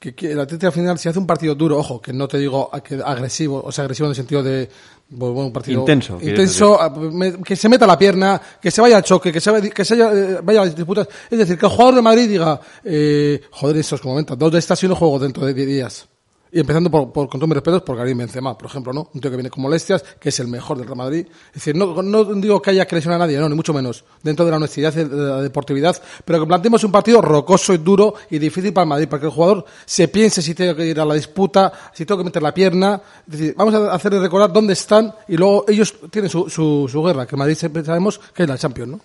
que, 0.00 0.12
que 0.12 0.32
el 0.32 0.40
Atlético 0.40 0.66
al 0.66 0.72
final, 0.72 0.98
si 0.98 1.08
hace 1.08 1.20
un 1.20 1.26
partido 1.28 1.54
duro, 1.54 1.78
ojo, 1.78 2.00
que 2.02 2.12
no 2.12 2.26
te 2.26 2.38
digo 2.38 2.68
que 2.82 3.00
agresivo, 3.04 3.62
o 3.64 3.70
sea, 3.70 3.84
agresivo 3.84 4.06
en 4.06 4.10
el 4.10 4.16
sentido 4.16 4.42
de 4.42 4.68
bueno, 5.10 5.46
un 5.46 5.52
partido 5.52 5.80
Intenso, 5.80 6.18
intenso, 6.22 6.80
a- 6.80 6.88
me- 6.90 7.42
que 7.42 7.56
se 7.56 7.68
meta 7.68 7.86
la 7.86 7.98
pierna, 7.98 8.40
que 8.60 8.70
se 8.70 8.80
vaya 8.80 8.96
al 8.98 9.02
choque, 9.02 9.32
que 9.32 9.40
se 9.40 9.50
vaya, 9.50 9.68
que 9.70 9.84
se 9.84 9.94
haya- 9.94 10.12
eh, 10.12 10.38
vaya 10.42 10.62
a 10.62 10.64
las 10.66 10.74
disputas. 10.76 11.08
Es 11.30 11.38
decir, 11.38 11.58
que 11.58 11.66
el 11.66 11.72
jugador 11.72 11.96
de 11.96 12.02
Madrid 12.02 12.28
diga, 12.28 12.60
eh, 12.84 13.40
joder, 13.50 13.76
esos 13.78 14.04
momentos, 14.04 14.38
dos 14.38 14.52
de 14.52 14.58
estas 14.60 14.82
y 14.84 14.88
no 14.88 14.94
juego 14.94 15.18
dentro 15.18 15.44
de 15.44 15.52
10 15.54 15.66
días. 15.66 16.08
Y 16.52 16.60
empezando 16.60 16.90
por, 16.90 17.12
por 17.12 17.28
con 17.28 17.38
todos 17.38 17.48
mis 17.48 17.54
respetos, 17.54 17.82
por 17.82 17.96
Karim 17.96 18.18
Benzema, 18.18 18.58
por 18.58 18.68
ejemplo, 18.68 18.92
¿no? 18.92 19.08
Un 19.14 19.20
tío 19.20 19.30
que 19.30 19.36
viene 19.36 19.50
con 19.50 19.62
molestias, 19.62 20.02
que 20.18 20.30
es 20.30 20.40
el 20.40 20.48
mejor 20.48 20.78
del 20.78 20.86
Real 20.86 20.96
Madrid. 20.96 21.26
Es 21.48 21.54
decir, 21.54 21.76
no, 21.76 22.02
no 22.02 22.24
digo 22.24 22.60
que 22.60 22.70
haya 22.70 22.86
que 22.86 22.96
a 22.96 23.18
nadie, 23.18 23.38
no, 23.38 23.48
ni 23.48 23.54
mucho 23.54 23.72
menos, 23.72 24.04
dentro 24.22 24.44
de 24.44 24.50
la 24.50 24.56
honestidad 24.56 24.92
de 24.92 25.06
la 25.06 25.42
deportividad, 25.42 26.00
pero 26.24 26.40
que 26.40 26.46
planteemos 26.46 26.82
un 26.82 26.90
partido 26.90 27.20
rocoso 27.22 27.72
y 27.72 27.78
duro 27.78 28.14
y 28.30 28.38
difícil 28.38 28.72
para 28.72 28.84
Madrid, 28.84 29.08
para 29.08 29.20
que 29.20 29.26
el 29.26 29.32
jugador 29.32 29.64
se 29.86 30.08
piense 30.08 30.42
si 30.42 30.54
tiene 30.54 30.74
que 30.74 30.86
ir 30.86 30.98
a 30.98 31.04
la 31.04 31.14
disputa, 31.14 31.72
si 31.94 32.04
tengo 32.04 32.18
que 32.18 32.24
meter 32.24 32.42
la 32.42 32.52
pierna. 32.52 33.00
Es 33.26 33.38
decir, 33.38 33.54
vamos 33.56 33.74
a 33.74 33.92
hacerles 33.92 34.20
recordar 34.20 34.52
dónde 34.52 34.72
están 34.72 35.14
y 35.28 35.36
luego 35.36 35.64
ellos 35.68 35.94
tienen 36.10 36.28
su, 36.28 36.50
su, 36.50 36.88
su 36.90 37.02
guerra, 37.02 37.26
que 37.26 37.36
Madrid 37.36 37.56
sabemos 37.56 38.20
que 38.34 38.42
es 38.42 38.48
la 38.48 38.58
Champions, 38.58 38.90
¿no? 38.90 39.00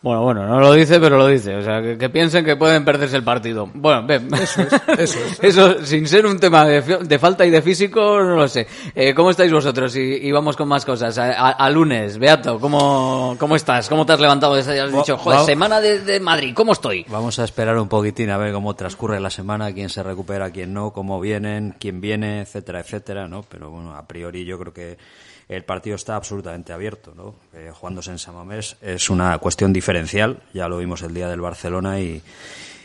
Bueno, 0.00 0.22
bueno, 0.22 0.46
no 0.46 0.60
lo 0.60 0.72
dice, 0.74 1.00
pero 1.00 1.18
lo 1.18 1.26
dice. 1.26 1.56
O 1.56 1.62
sea, 1.62 1.82
que, 1.82 1.98
que 1.98 2.08
piensen 2.08 2.44
que 2.44 2.54
pueden 2.54 2.84
perderse 2.84 3.16
el 3.16 3.24
partido. 3.24 3.68
Bueno, 3.74 4.06
ven. 4.06 4.28
Eso 4.32 4.62
es, 4.62 4.72
eso 4.96 5.18
es. 5.18 5.38
Eso, 5.42 5.84
sin 5.84 6.06
ser 6.06 6.24
un 6.24 6.38
tema 6.38 6.64
de, 6.66 7.18
falta 7.18 7.44
y 7.44 7.50
de 7.50 7.60
físico, 7.62 8.20
no 8.22 8.36
lo 8.36 8.46
sé. 8.46 8.68
Eh, 8.94 9.12
¿Cómo 9.12 9.30
estáis 9.30 9.52
vosotros? 9.52 9.96
Y, 9.96 10.00
y 10.00 10.30
vamos 10.30 10.56
con 10.56 10.68
más 10.68 10.84
cosas. 10.84 11.18
A, 11.18 11.32
a- 11.32 11.50
a 11.50 11.70
lunes, 11.70 12.16
Beato, 12.18 12.60
¿cómo, 12.60 13.34
¿cómo 13.40 13.56
estás? 13.56 13.88
¿Cómo 13.88 14.06
te 14.06 14.12
has 14.12 14.20
levantado? 14.20 14.54
desde 14.54 14.72
ahí? 14.74 14.78
Has 14.78 14.92
dicho, 14.92 15.18
joder, 15.18 15.40
semana 15.40 15.80
de, 15.80 15.98
de 16.00 16.20
Madrid, 16.20 16.52
¿cómo 16.54 16.72
estoy? 16.72 17.04
Vamos 17.08 17.38
a 17.40 17.44
esperar 17.44 17.76
un 17.76 17.88
poquitín 17.88 18.30
a 18.30 18.36
ver 18.38 18.52
cómo 18.52 18.74
transcurre 18.74 19.18
la 19.18 19.30
semana, 19.30 19.72
quién 19.72 19.88
se 19.88 20.04
recupera, 20.04 20.50
quién 20.52 20.72
no, 20.72 20.92
cómo 20.92 21.20
vienen, 21.20 21.74
quién 21.80 22.00
viene, 22.00 22.42
etcétera, 22.42 22.80
etcétera, 22.80 23.26
¿no? 23.26 23.42
Pero 23.42 23.70
bueno, 23.70 23.96
a 23.96 24.06
priori 24.06 24.44
yo 24.44 24.58
creo 24.60 24.72
que 24.72 24.96
el 25.48 25.64
partido 25.64 25.96
está 25.96 26.16
absolutamente 26.16 26.72
abierto, 26.72 27.14
¿no? 27.16 27.34
Eh, 27.54 27.70
jugándose 27.72 28.10
en 28.10 28.18
San 28.18 28.34
Mamés 28.34 28.76
es 28.82 29.08
una 29.10 29.36
cuestión 29.38 29.72
diferencial, 29.72 30.42
ya 30.52 30.68
lo 30.68 30.78
vimos 30.78 31.02
el 31.02 31.14
día 31.14 31.28
del 31.28 31.40
Barcelona 31.40 32.00
y, 32.00 32.22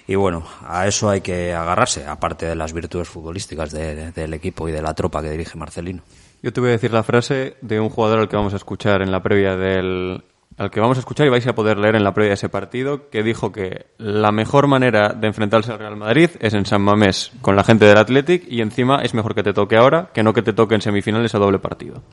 y 0.07 0.15
bueno, 0.15 0.45
a 0.65 0.88
eso 0.88 1.10
hay 1.10 1.22
que 1.22 1.53
agarrarse, 1.53 2.06
aparte 2.06 2.45
de 2.45 2.56
las 2.56 2.72
virtudes 2.73 3.10
futbolísticas 3.10 3.72
de- 3.72 4.11
del 4.11 4.34
equipo 4.34 4.68
y 4.69 4.72
de 4.72 4.81
la 4.81 4.94
tropa 4.94 5.22
que 5.22 5.30
dirige 5.30 5.57
Marcelino. 5.57 6.02
Yo 6.41 6.52
te 6.52 6.60
voy 6.60 6.69
a 6.69 6.73
decir 6.73 6.91
la 6.91 7.03
frase 7.03 7.56
de 7.61 7.80
un 7.80 7.90
jugador 7.90 8.19
al 8.19 8.30
que 8.30 8.35
vamos 8.35 8.53
a 8.53 8.57
escuchar 8.57 9.02
en 9.02 9.11
la 9.11 9.22
previa 9.23 9.56
del 9.56 10.23
al 10.57 10.69
que 10.71 10.80
vamos 10.80 10.97
a 10.97 10.99
escuchar 10.99 11.25
y 11.27 11.30
vais 11.30 11.45
a 11.47 11.53
poder 11.55 11.77
leer 11.77 11.95
en 11.95 12.03
la 12.03 12.13
previa 12.13 12.30
de 12.30 12.34
ese 12.35 12.49
partido, 12.49 13.09
que 13.09 13.23
dijo 13.23 13.51
que 13.51 13.88
la 13.97 14.31
mejor 14.31 14.67
manera 14.67 15.09
de 15.09 15.27
enfrentarse 15.27 15.71
al 15.71 15.80
Real 15.80 15.95
Madrid 15.97 16.30
es 16.39 16.53
en 16.53 16.65
San 16.65 16.81
Mamés, 16.81 17.31
con 17.41 17.55
la 17.55 17.63
gente 17.63 17.85
del 17.85 17.97
Athletic, 17.97 18.43
y 18.47 18.61
encima 18.61 19.01
es 19.01 19.13
mejor 19.13 19.34
que 19.35 19.43
te 19.43 19.53
toque 19.53 19.75
ahora 19.77 20.09
que 20.13 20.23
no 20.23 20.34
que 20.34 20.41
te 20.41 20.53
toque 20.53 20.75
en 20.75 20.81
semifinales 20.81 21.34
a 21.35 21.39
doble 21.39 21.59
partido. 21.59 22.03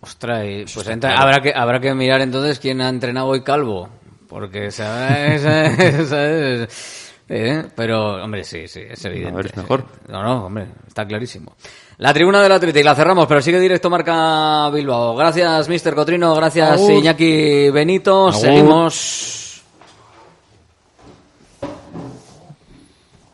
Ostras, 0.00 0.44
y, 0.46 0.62
pues 0.62 0.76
está 0.78 0.92
entra- 0.92 1.10
claro. 1.10 1.22
habrá, 1.26 1.42
que, 1.42 1.52
habrá 1.54 1.80
que 1.80 1.94
mirar 1.94 2.20
entonces 2.22 2.58
quién 2.58 2.80
ha 2.80 2.88
entrenado 2.88 3.26
hoy 3.26 3.42
Calvo. 3.42 3.90
Porque 4.28 4.66
esa, 4.66 5.26
esa- 5.34 5.66
esa 5.66 6.30
es... 6.30 6.99
¿eh? 7.30 7.64
Pero, 7.74 8.22
hombre, 8.22 8.44
sí, 8.44 8.66
sí, 8.66 8.82
es 8.90 9.04
evidente. 9.04 9.32
A 9.32 9.36
ver, 9.36 9.46
es 9.46 9.56
mejor. 9.56 9.84
No, 10.08 10.22
no, 10.22 10.46
hombre, 10.46 10.66
está 10.86 11.06
clarísimo. 11.06 11.54
La 11.98 12.12
tribuna 12.12 12.42
del 12.42 12.52
Atlético, 12.52 12.84
la 12.84 12.94
cerramos, 12.94 13.26
pero 13.26 13.40
sigue 13.40 13.60
directo 13.60 13.88
marca 13.88 14.68
Bilbao. 14.70 15.14
Gracias, 15.16 15.68
Mr. 15.68 15.94
Cotrino, 15.94 16.34
gracias, 16.34 16.72
Agur. 16.72 16.92
Iñaki 16.92 17.70
Benito. 17.70 18.28
Agur. 18.28 18.40
Seguimos. 18.40 19.62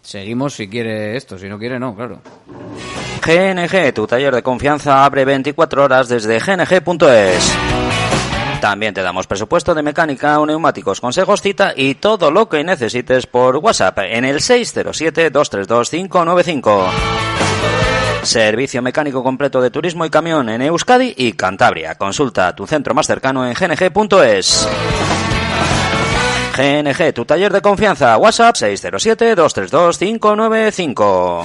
Seguimos 0.03 0.55
si 0.55 0.69
quiere 0.69 1.17
esto, 1.17 1.37
si 1.37 1.49
no 1.49 1.59
quiere, 1.59 1.81
no, 1.81 1.97
claro. 1.97 2.21
GNG, 3.25 3.93
tu 3.93 4.07
taller 4.07 4.33
de 4.33 4.43
confianza, 4.43 5.05
abre 5.05 5.25
24 5.25 5.83
horas 5.83 6.09
desde 6.09 6.39
gng.es. 6.39 7.86
También 8.67 8.95
te 8.95 9.03
damos 9.03 9.29
presupuesto 9.29 9.77
de 9.77 9.85
mecánica 9.85 10.45
neumáticos, 10.45 11.01
consejos, 11.01 11.41
cita 11.41 11.73
y 11.77 11.95
todo 11.95 12.33
lo 12.33 12.49
que 12.49 12.65
necesites 12.65 13.29
por 13.29 13.59
WhatsApp 13.59 13.97
en 14.01 14.25
el 14.25 14.39
607-232-595. 14.39 16.89
Servicio 18.23 18.83
mecánico 18.83 19.23
completo 19.23 19.61
de 19.61 19.71
turismo 19.71 20.05
y 20.05 20.11
camión 20.11 20.49
en 20.49 20.63
Euskadi 20.63 21.15
y 21.17 21.35
Cantabria. 21.35 21.95
Consulta 21.95 22.57
tu 22.57 22.67
centro 22.67 22.93
más 22.93 23.07
cercano 23.07 23.47
en 23.47 23.55
gng.es. 23.55 24.69
GNG, 26.57 27.15
tu 27.15 27.25
taller 27.25 27.53
de 27.53 27.63
confianza. 27.63 28.17
WhatsApp 28.17 28.57
607-232-595. 28.57 31.45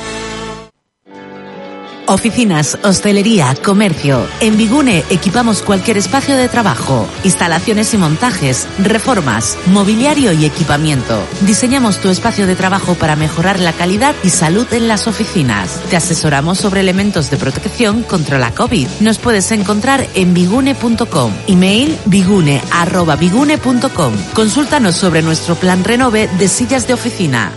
Oficinas, 2.08 2.78
hostelería, 2.84 3.56
comercio. 3.64 4.28
En 4.40 4.58
Bigune 4.58 5.04
equipamos 5.10 5.62
cualquier 5.62 5.98
espacio 5.98 6.36
de 6.36 6.50
trabajo, 6.50 7.08
instalaciones 7.24 7.94
y 7.94 7.98
montajes, 7.98 8.68
reformas, 8.80 9.58
mobiliario 9.68 10.34
y 10.34 10.46
equipamiento. 10.46 11.24
Diseñamos 11.42 12.00
tu 12.00 12.10
espacio 12.10 12.48
de 12.48 12.56
trabajo 12.56 12.96
para 12.96 13.16
mejorar 13.16 13.60
la 13.60 13.74
calidad 13.74 14.16
y 14.24 14.30
salud 14.30 14.68
en 14.72 14.88
las 14.88 15.08
oficinas. 15.08 15.80
Te 15.90 15.96
asesoramos 15.96 16.58
sobre 16.58 16.82
elementos 16.82 17.30
de 17.30 17.38
protección 17.38 18.04
contra 18.04 18.40
la 18.40 18.52
COVID. 18.52 18.88
Nos 19.00 19.18
puedes 19.18 19.52
encontrar 19.52 20.06
en 20.16 20.34
bigune.com. 20.34 21.32
Email 21.48 21.98
bigune@bigune.com. 22.06 24.14
Consúltanos 24.34 24.96
sobre 24.96 25.22
nuestro 25.22 25.56
plan 25.56 25.84
renove 25.84 26.28
de 26.38 26.48
sillas 26.48 26.88
de 26.88 26.94
oficina. 26.94 27.52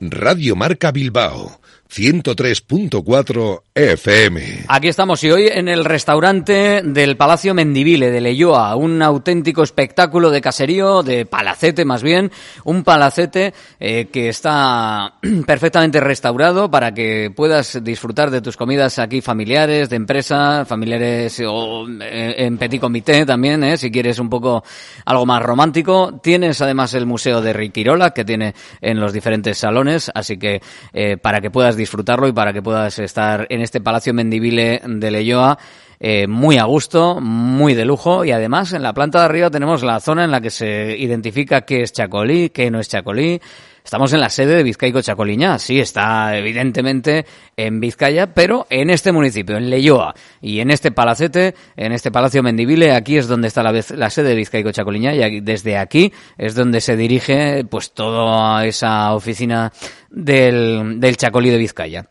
Radio 0.00 0.54
Marca 0.54 0.90
Bilbao, 0.90 1.60
103.4 1.94 3.62
FM. 3.72 4.64
Aquí 4.66 4.88
estamos 4.88 5.22
y 5.22 5.30
hoy 5.30 5.46
en 5.46 5.68
el 5.68 5.84
restaurante 5.84 6.82
del 6.82 7.16
Palacio 7.16 7.54
Mendivile 7.54 8.10
de 8.10 8.20
Leyoa, 8.20 8.74
un 8.74 9.00
auténtico 9.00 9.62
espectáculo 9.62 10.30
de 10.32 10.40
caserío, 10.40 11.04
de 11.04 11.24
palacete 11.24 11.84
más 11.84 12.02
bien, 12.02 12.32
un 12.64 12.82
palacete 12.82 13.54
eh, 13.78 14.08
que 14.12 14.28
está 14.28 15.14
perfectamente 15.46 16.00
restaurado 16.00 16.68
para 16.68 16.92
que 16.92 17.32
puedas 17.34 17.82
disfrutar 17.84 18.32
de 18.32 18.40
tus 18.40 18.56
comidas 18.56 18.98
aquí 18.98 19.20
familiares, 19.20 19.88
de 19.88 19.96
empresa, 19.96 20.64
familiares 20.64 21.40
o 21.46 21.86
eh, 22.00 22.34
en 22.38 22.58
petit 22.58 22.80
comité 22.80 23.24
también, 23.24 23.62
eh, 23.62 23.76
si 23.76 23.92
quieres 23.92 24.18
un 24.18 24.28
poco 24.28 24.64
algo 25.04 25.26
más 25.26 25.42
romántico. 25.42 26.18
Tienes 26.20 26.60
además 26.60 26.94
el 26.94 27.06
Museo 27.06 27.40
de 27.40 27.52
Riquirola 27.52 28.10
que 28.10 28.24
tiene 28.24 28.52
en 28.80 28.98
los 28.98 29.12
diferentes 29.12 29.58
salones, 29.58 30.10
así 30.12 30.38
que 30.38 30.60
eh, 30.92 31.16
para 31.18 31.40
que 31.40 31.52
puedas 31.52 31.76
disfrutarlo 31.84 32.26
y 32.26 32.32
para 32.32 32.52
que 32.52 32.62
puedas 32.62 32.98
estar 32.98 33.46
en 33.50 33.60
este 33.60 33.80
Palacio 33.80 34.12
Mendivile 34.12 34.80
de 34.84 35.10
Leyoa 35.10 35.58
eh, 36.00 36.26
muy 36.26 36.58
a 36.58 36.64
gusto, 36.64 37.20
muy 37.20 37.74
de 37.74 37.84
lujo 37.84 38.24
y 38.24 38.32
además 38.32 38.72
en 38.72 38.82
la 38.82 38.92
planta 38.92 39.20
de 39.20 39.24
arriba 39.26 39.50
tenemos 39.50 39.82
la 39.82 40.00
zona 40.00 40.24
en 40.24 40.30
la 40.30 40.40
que 40.40 40.50
se 40.50 40.96
identifica 40.96 41.62
qué 41.62 41.82
es 41.82 41.92
Chacolí, 41.92 42.50
qué 42.50 42.70
no 42.70 42.80
es 42.80 42.88
Chacolí. 42.88 43.40
Estamos 43.84 44.14
en 44.14 44.20
la 44.20 44.30
sede 44.30 44.56
de 44.56 44.62
Vizcaico 44.62 45.02
Chacoliñá, 45.02 45.58
sí, 45.58 45.78
está 45.78 46.38
evidentemente 46.38 47.26
en 47.54 47.80
Vizcaya, 47.80 48.32
pero 48.32 48.66
en 48.70 48.88
este 48.88 49.12
municipio, 49.12 49.58
en 49.58 49.68
Leyoa, 49.68 50.14
y 50.40 50.60
en 50.60 50.70
este 50.70 50.90
palacete, 50.90 51.54
en 51.76 51.92
este 51.92 52.10
Palacio 52.10 52.42
Mendivile, 52.42 52.92
aquí 52.92 53.18
es 53.18 53.28
donde 53.28 53.48
está 53.48 53.62
la, 53.62 54.10
sede 54.10 54.28
de 54.30 54.34
Vizcaico 54.36 54.72
Chacoliñá, 54.72 55.14
y 55.14 55.22
aquí- 55.22 55.40
desde 55.42 55.76
aquí 55.76 56.10
es 56.38 56.54
donde 56.54 56.80
se 56.80 56.96
dirige 56.96 57.66
pues 57.68 57.92
toda 57.92 58.64
esa 58.64 59.12
oficina 59.14 59.70
del, 60.08 60.98
del 60.98 61.16
Chacolí 61.18 61.50
de 61.50 61.58
Vizcaya. 61.58 62.06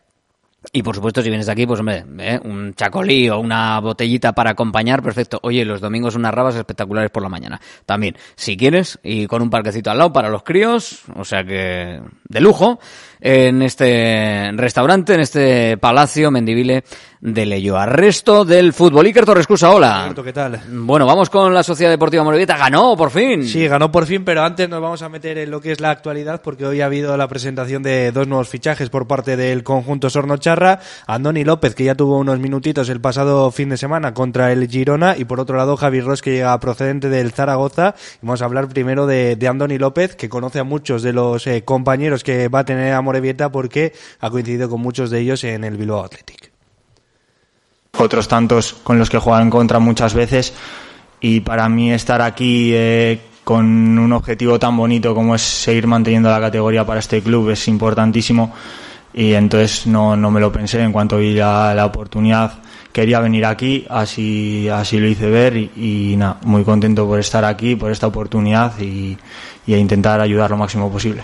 Y 0.72 0.82
por 0.82 0.94
supuesto, 0.94 1.22
si 1.22 1.28
vienes 1.28 1.48
aquí, 1.48 1.66
pues 1.66 1.80
hombre, 1.80 2.04
¿eh? 2.18 2.40
un 2.42 2.74
chacolí 2.74 3.28
o 3.28 3.38
una 3.38 3.78
botellita 3.80 4.32
para 4.32 4.50
acompañar, 4.50 5.02
perfecto. 5.02 5.38
Oye, 5.42 5.64
los 5.64 5.80
domingos 5.80 6.14
unas 6.14 6.32
rabas 6.32 6.56
espectaculares 6.56 7.10
por 7.10 7.22
la 7.22 7.28
mañana. 7.28 7.60
También, 7.86 8.16
si 8.34 8.56
quieres, 8.56 8.98
y 9.02 9.26
con 9.26 9.42
un 9.42 9.50
parquecito 9.50 9.90
al 9.90 9.98
lado 9.98 10.12
para 10.12 10.28
los 10.30 10.42
críos, 10.42 11.02
o 11.14 11.24
sea 11.24 11.44
que 11.44 12.00
de 12.28 12.40
lujo, 12.40 12.78
en 13.20 13.62
este 13.62 14.50
restaurante, 14.52 15.14
en 15.14 15.20
este 15.20 15.76
palacio 15.78 16.30
Mendivile 16.30 16.84
de 17.24 17.46
Leyoa. 17.46 17.86
Resto 17.86 18.44
del 18.44 18.74
fútbol. 18.74 19.06
Iker 19.06 19.24
Torrescusa, 19.24 19.70
hola. 19.70 20.12
¿qué 20.22 20.32
tal? 20.32 20.60
Bueno, 20.70 21.06
vamos 21.06 21.30
con 21.30 21.54
la 21.54 21.62
Sociedad 21.62 21.90
Deportiva 21.90 22.22
Morevieta. 22.22 22.58
Ganó, 22.58 22.94
por 22.98 23.10
fin. 23.10 23.48
Sí, 23.48 23.66
ganó 23.66 23.90
por 23.90 24.04
fin, 24.04 24.26
pero 24.26 24.42
antes 24.42 24.68
nos 24.68 24.82
vamos 24.82 25.00
a 25.00 25.08
meter 25.08 25.38
en 25.38 25.50
lo 25.50 25.62
que 25.62 25.72
es 25.72 25.80
la 25.80 25.88
actualidad 25.90 26.42
porque 26.42 26.66
hoy 26.66 26.82
ha 26.82 26.86
habido 26.86 27.16
la 27.16 27.26
presentación 27.26 27.82
de 27.82 28.12
dos 28.12 28.28
nuevos 28.28 28.50
fichajes 28.50 28.90
por 28.90 29.06
parte 29.06 29.38
del 29.38 29.62
conjunto 29.62 30.10
Sornocharra. 30.10 30.80
Andoni 31.06 31.44
López, 31.44 31.74
que 31.74 31.84
ya 31.84 31.94
tuvo 31.94 32.18
unos 32.18 32.38
minutitos 32.40 32.90
el 32.90 33.00
pasado 33.00 33.50
fin 33.50 33.70
de 33.70 33.78
semana 33.78 34.12
contra 34.12 34.52
el 34.52 34.68
Girona, 34.68 35.16
y 35.16 35.24
por 35.24 35.40
otro 35.40 35.56
lado 35.56 35.78
Javi 35.78 36.02
Ross, 36.02 36.20
que 36.20 36.32
llega 36.32 36.60
procedente 36.60 37.08
del 37.08 37.32
Zaragoza. 37.32 37.94
Vamos 38.20 38.42
a 38.42 38.44
hablar 38.44 38.68
primero 38.68 39.06
de, 39.06 39.36
de 39.36 39.48
Andoni 39.48 39.78
López, 39.78 40.14
que 40.14 40.28
conoce 40.28 40.58
a 40.58 40.64
muchos 40.64 41.02
de 41.02 41.14
los 41.14 41.46
eh, 41.46 41.64
compañeros 41.64 42.22
que 42.22 42.48
va 42.48 42.60
a 42.60 42.64
tener 42.66 42.92
a 42.92 43.00
Morevieta 43.04 43.52
porque 43.52 43.92
ha 44.20 44.30
coincidido 44.30 44.68
con 44.68 44.80
muchos 44.80 45.10
de 45.10 45.20
ellos 45.20 45.44
en 45.44 45.62
el 45.64 45.76
Bilbao 45.76 46.04
Athletic. 46.04 46.50
otros 47.98 48.26
tantos 48.26 48.74
con 48.82 48.98
los 48.98 49.08
que 49.08 49.18
en 49.18 49.50
contra 49.50 49.78
muchas 49.78 50.14
veces 50.14 50.52
y 51.20 51.40
para 51.40 51.68
mí 51.68 51.92
estar 51.92 52.20
aquí 52.20 52.72
eh, 52.74 53.20
con 53.44 53.98
un 53.98 54.12
objetivo 54.12 54.58
tan 54.58 54.76
bonito 54.76 55.14
como 55.14 55.34
es 55.34 55.42
seguir 55.42 55.86
manteniendo 55.86 56.30
la 56.30 56.40
categoría 56.40 56.84
para 56.84 57.00
este 57.00 57.22
club 57.22 57.50
es 57.50 57.68
importantísimo 57.68 58.52
y 59.12 59.34
entonces 59.34 59.86
no, 59.86 60.16
no 60.16 60.30
me 60.30 60.40
lo 60.40 60.50
pensé 60.50 60.80
en 60.82 60.92
cuanto 60.92 61.18
vi 61.18 61.34
la, 61.34 61.84
oportunidad 61.86 62.54
quería 62.92 63.20
venir 63.20 63.44
aquí 63.44 63.86
así 63.88 64.68
así 64.68 64.98
lo 64.98 65.06
hice 65.06 65.30
ver 65.30 65.56
y, 65.56 65.70
y 65.76 66.16
nada 66.16 66.38
muy 66.42 66.64
contento 66.64 67.06
por 67.06 67.20
estar 67.20 67.44
aquí 67.44 67.76
por 67.76 67.92
esta 67.92 68.06
oportunidad 68.06 68.78
y, 68.80 69.16
y 69.66 69.74
a 69.74 69.78
intentar 69.78 70.20
ayudar 70.20 70.50
lo 70.50 70.56
máximo 70.56 70.90
posible 70.90 71.22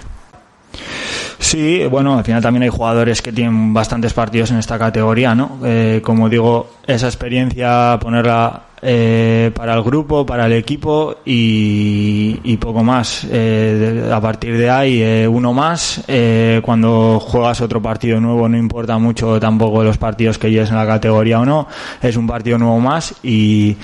Sí, 1.41 1.87
bueno, 1.87 2.19
al 2.19 2.25
final 2.25 2.43
también 2.43 2.65
hay 2.65 2.69
jugadores 2.69 3.23
que 3.23 3.33
tienen 3.33 3.73
bastantes 3.73 4.13
partidos 4.13 4.51
en 4.51 4.59
esta 4.59 4.79
categoría, 4.79 5.35
¿no? 5.35 5.59
Eh, 5.65 6.03
como 6.05 6.29
digo, 6.29 6.69
esa 6.87 7.07
experiencia 7.07 7.99
ponerla 7.99 8.65
eh, 8.83 9.51
para 9.55 9.73
el 9.75 9.83
grupo, 9.83 10.27
para 10.27 10.45
el 10.47 10.53
equipo 10.53 11.17
y, 11.25 12.57
poco 12.59 12.85
más. 12.85 13.27
Eh, 13.31 14.11
a 14.13 14.21
partir 14.21 14.59
de 14.59 14.69
ahí, 14.69 15.03
eh, 15.03 15.27
uno 15.27 15.55
más. 15.55 16.05
Eh, 16.09 16.61
cuando 16.63 17.19
juegas 17.19 17.63
otro 17.63 17.81
partido 17.81 18.21
nuevo, 18.21 18.47
no 18.47 18.59
importa 18.59 18.99
mucho 18.99 19.41
tampoco 19.41 19.83
los 19.83 19.97
partidos 19.97 20.37
que 20.37 20.51
lleves 20.51 20.69
en 20.69 20.77
la 20.77 20.87
categoría 20.87 21.41
o 21.41 21.47
no. 21.47 21.67
Es 22.03 22.17
un 22.17 22.27
partido 22.27 22.59
nuevo 22.59 22.79
más 22.81 23.15
y, 23.23 23.77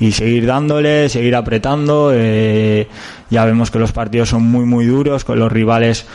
y 0.00 0.10
seguir 0.10 0.46
dándole, 0.46 1.08
seguir 1.08 1.36
apretando. 1.36 2.12
Ya 3.30 3.44
vemos 3.44 3.70
que 3.70 3.78
los 3.78 3.92
partidos 3.92 4.30
son 4.30 4.42
muy, 4.42 4.64
muy 4.64 4.84
duros, 4.84 5.24
con 5.24 5.38
los 5.38 5.50
rivales 5.50 6.06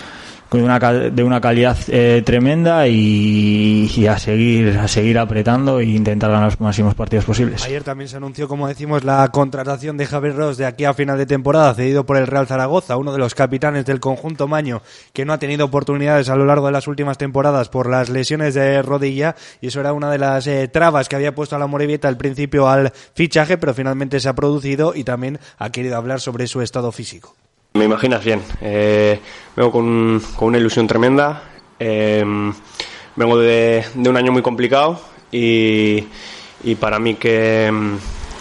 una, 0.52 0.80
de 0.80 1.24
una 1.24 1.40
calidad 1.40 1.78
eh, 1.88 2.22
tremenda 2.26 2.88
y, 2.88 3.92
y 3.96 4.08
a 4.08 4.18
seguir 4.18 4.78
a 4.78 4.88
seguir 4.88 5.20
apretando 5.20 5.80
e 5.80 5.86
intentar 5.86 6.32
ganar 6.32 6.46
los 6.46 6.60
máximos 6.60 6.96
partidos 6.96 7.26
posibles. 7.26 7.64
Ayer 7.64 7.84
también 7.84 8.10
se 8.10 8.18
anunció, 8.18 8.48
como 8.48 8.68
decimos, 8.68 9.04
la 9.04 9.28
contratación 9.30 9.98
de 9.98 10.06
Javier 10.06 10.36
Ross 10.36 10.58
de 10.58 10.66
aquí 10.66 10.86
a 10.86 10.94
final 10.94 11.18
de 11.18 11.26
temporada, 11.26 11.74
cedido 11.74 12.06
por 12.06 12.18
el 12.18 12.28
Real 12.28 12.48
Zaragoza, 12.48 12.98
uno 12.98 13.12
de 13.12 13.20
los 13.20 13.36
capitanes 13.36 13.86
del 13.86 14.00
conjunto 14.00 14.48
Maño, 14.48 14.82
que 15.14 15.26
no 15.26 15.34
ha 15.34 15.40
tenido 15.40 15.66
oportunidades 15.66 16.30
a 16.30 16.36
lo 16.36 16.46
largo 16.46 16.66
de 16.66 16.72
las 16.72 16.88
últimas 16.88 17.18
temporadas 17.18 17.70
por 17.70 17.90
las 17.90 18.10
lesiones 18.10 18.54
de 18.54 18.82
rodilla, 18.82 19.36
y 19.62 19.68
eso 19.68 19.80
era 19.80 19.94
una 19.94 20.10
de 20.12 20.18
las 20.18 20.48
eh, 20.48 20.68
trabas 20.68 21.10
que 21.10 21.16
había 21.16 21.36
puesto 21.36 21.56
a 21.56 21.60
la 21.60 21.68
Morevieta 21.68 22.08
al 22.08 22.18
principio 22.18 22.68
al 22.68 22.92
fichaje, 23.14 23.58
pero 23.58 23.74
finalmente 23.74 24.20
se 24.20 24.30
ha 24.30 24.34
producido 24.34 24.94
y 24.96 25.04
también 25.04 25.40
ha 25.58 25.70
querido 25.72 25.98
hablar 25.98 26.20
sobre 26.20 26.48
su 26.48 26.62
estado 26.62 26.92
físico. 26.92 27.36
Me 27.74 27.86
imaginas 27.86 28.24
bien. 28.24 28.42
Eh, 28.62 29.20
vengo 29.56 29.72
con, 29.72 30.22
con 30.36 30.50
una 30.50 30.58
ilusión 30.58 30.88
tremenda. 30.88 31.44
Eh, 31.80 32.24
vengo 33.16 33.38
de, 33.38 33.86
de 33.94 34.10
un 34.10 34.18
año 34.18 34.32
muy 34.32 34.42
complicado 34.42 35.00
y, 35.32 36.04
y 36.64 36.76
para 36.76 37.00
mí 37.00 37.16
que, 37.16 37.72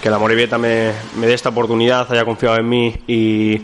que 0.00 0.10
la 0.10 0.18
Morevieta 0.18 0.58
me, 0.58 0.92
me 1.16 1.26
dé 1.26 1.34
esta 1.34 1.50
oportunidad, 1.50 2.10
haya 2.10 2.24
confiado 2.24 2.56
en 2.56 2.68
mí 2.68 2.94
y, 3.06 3.62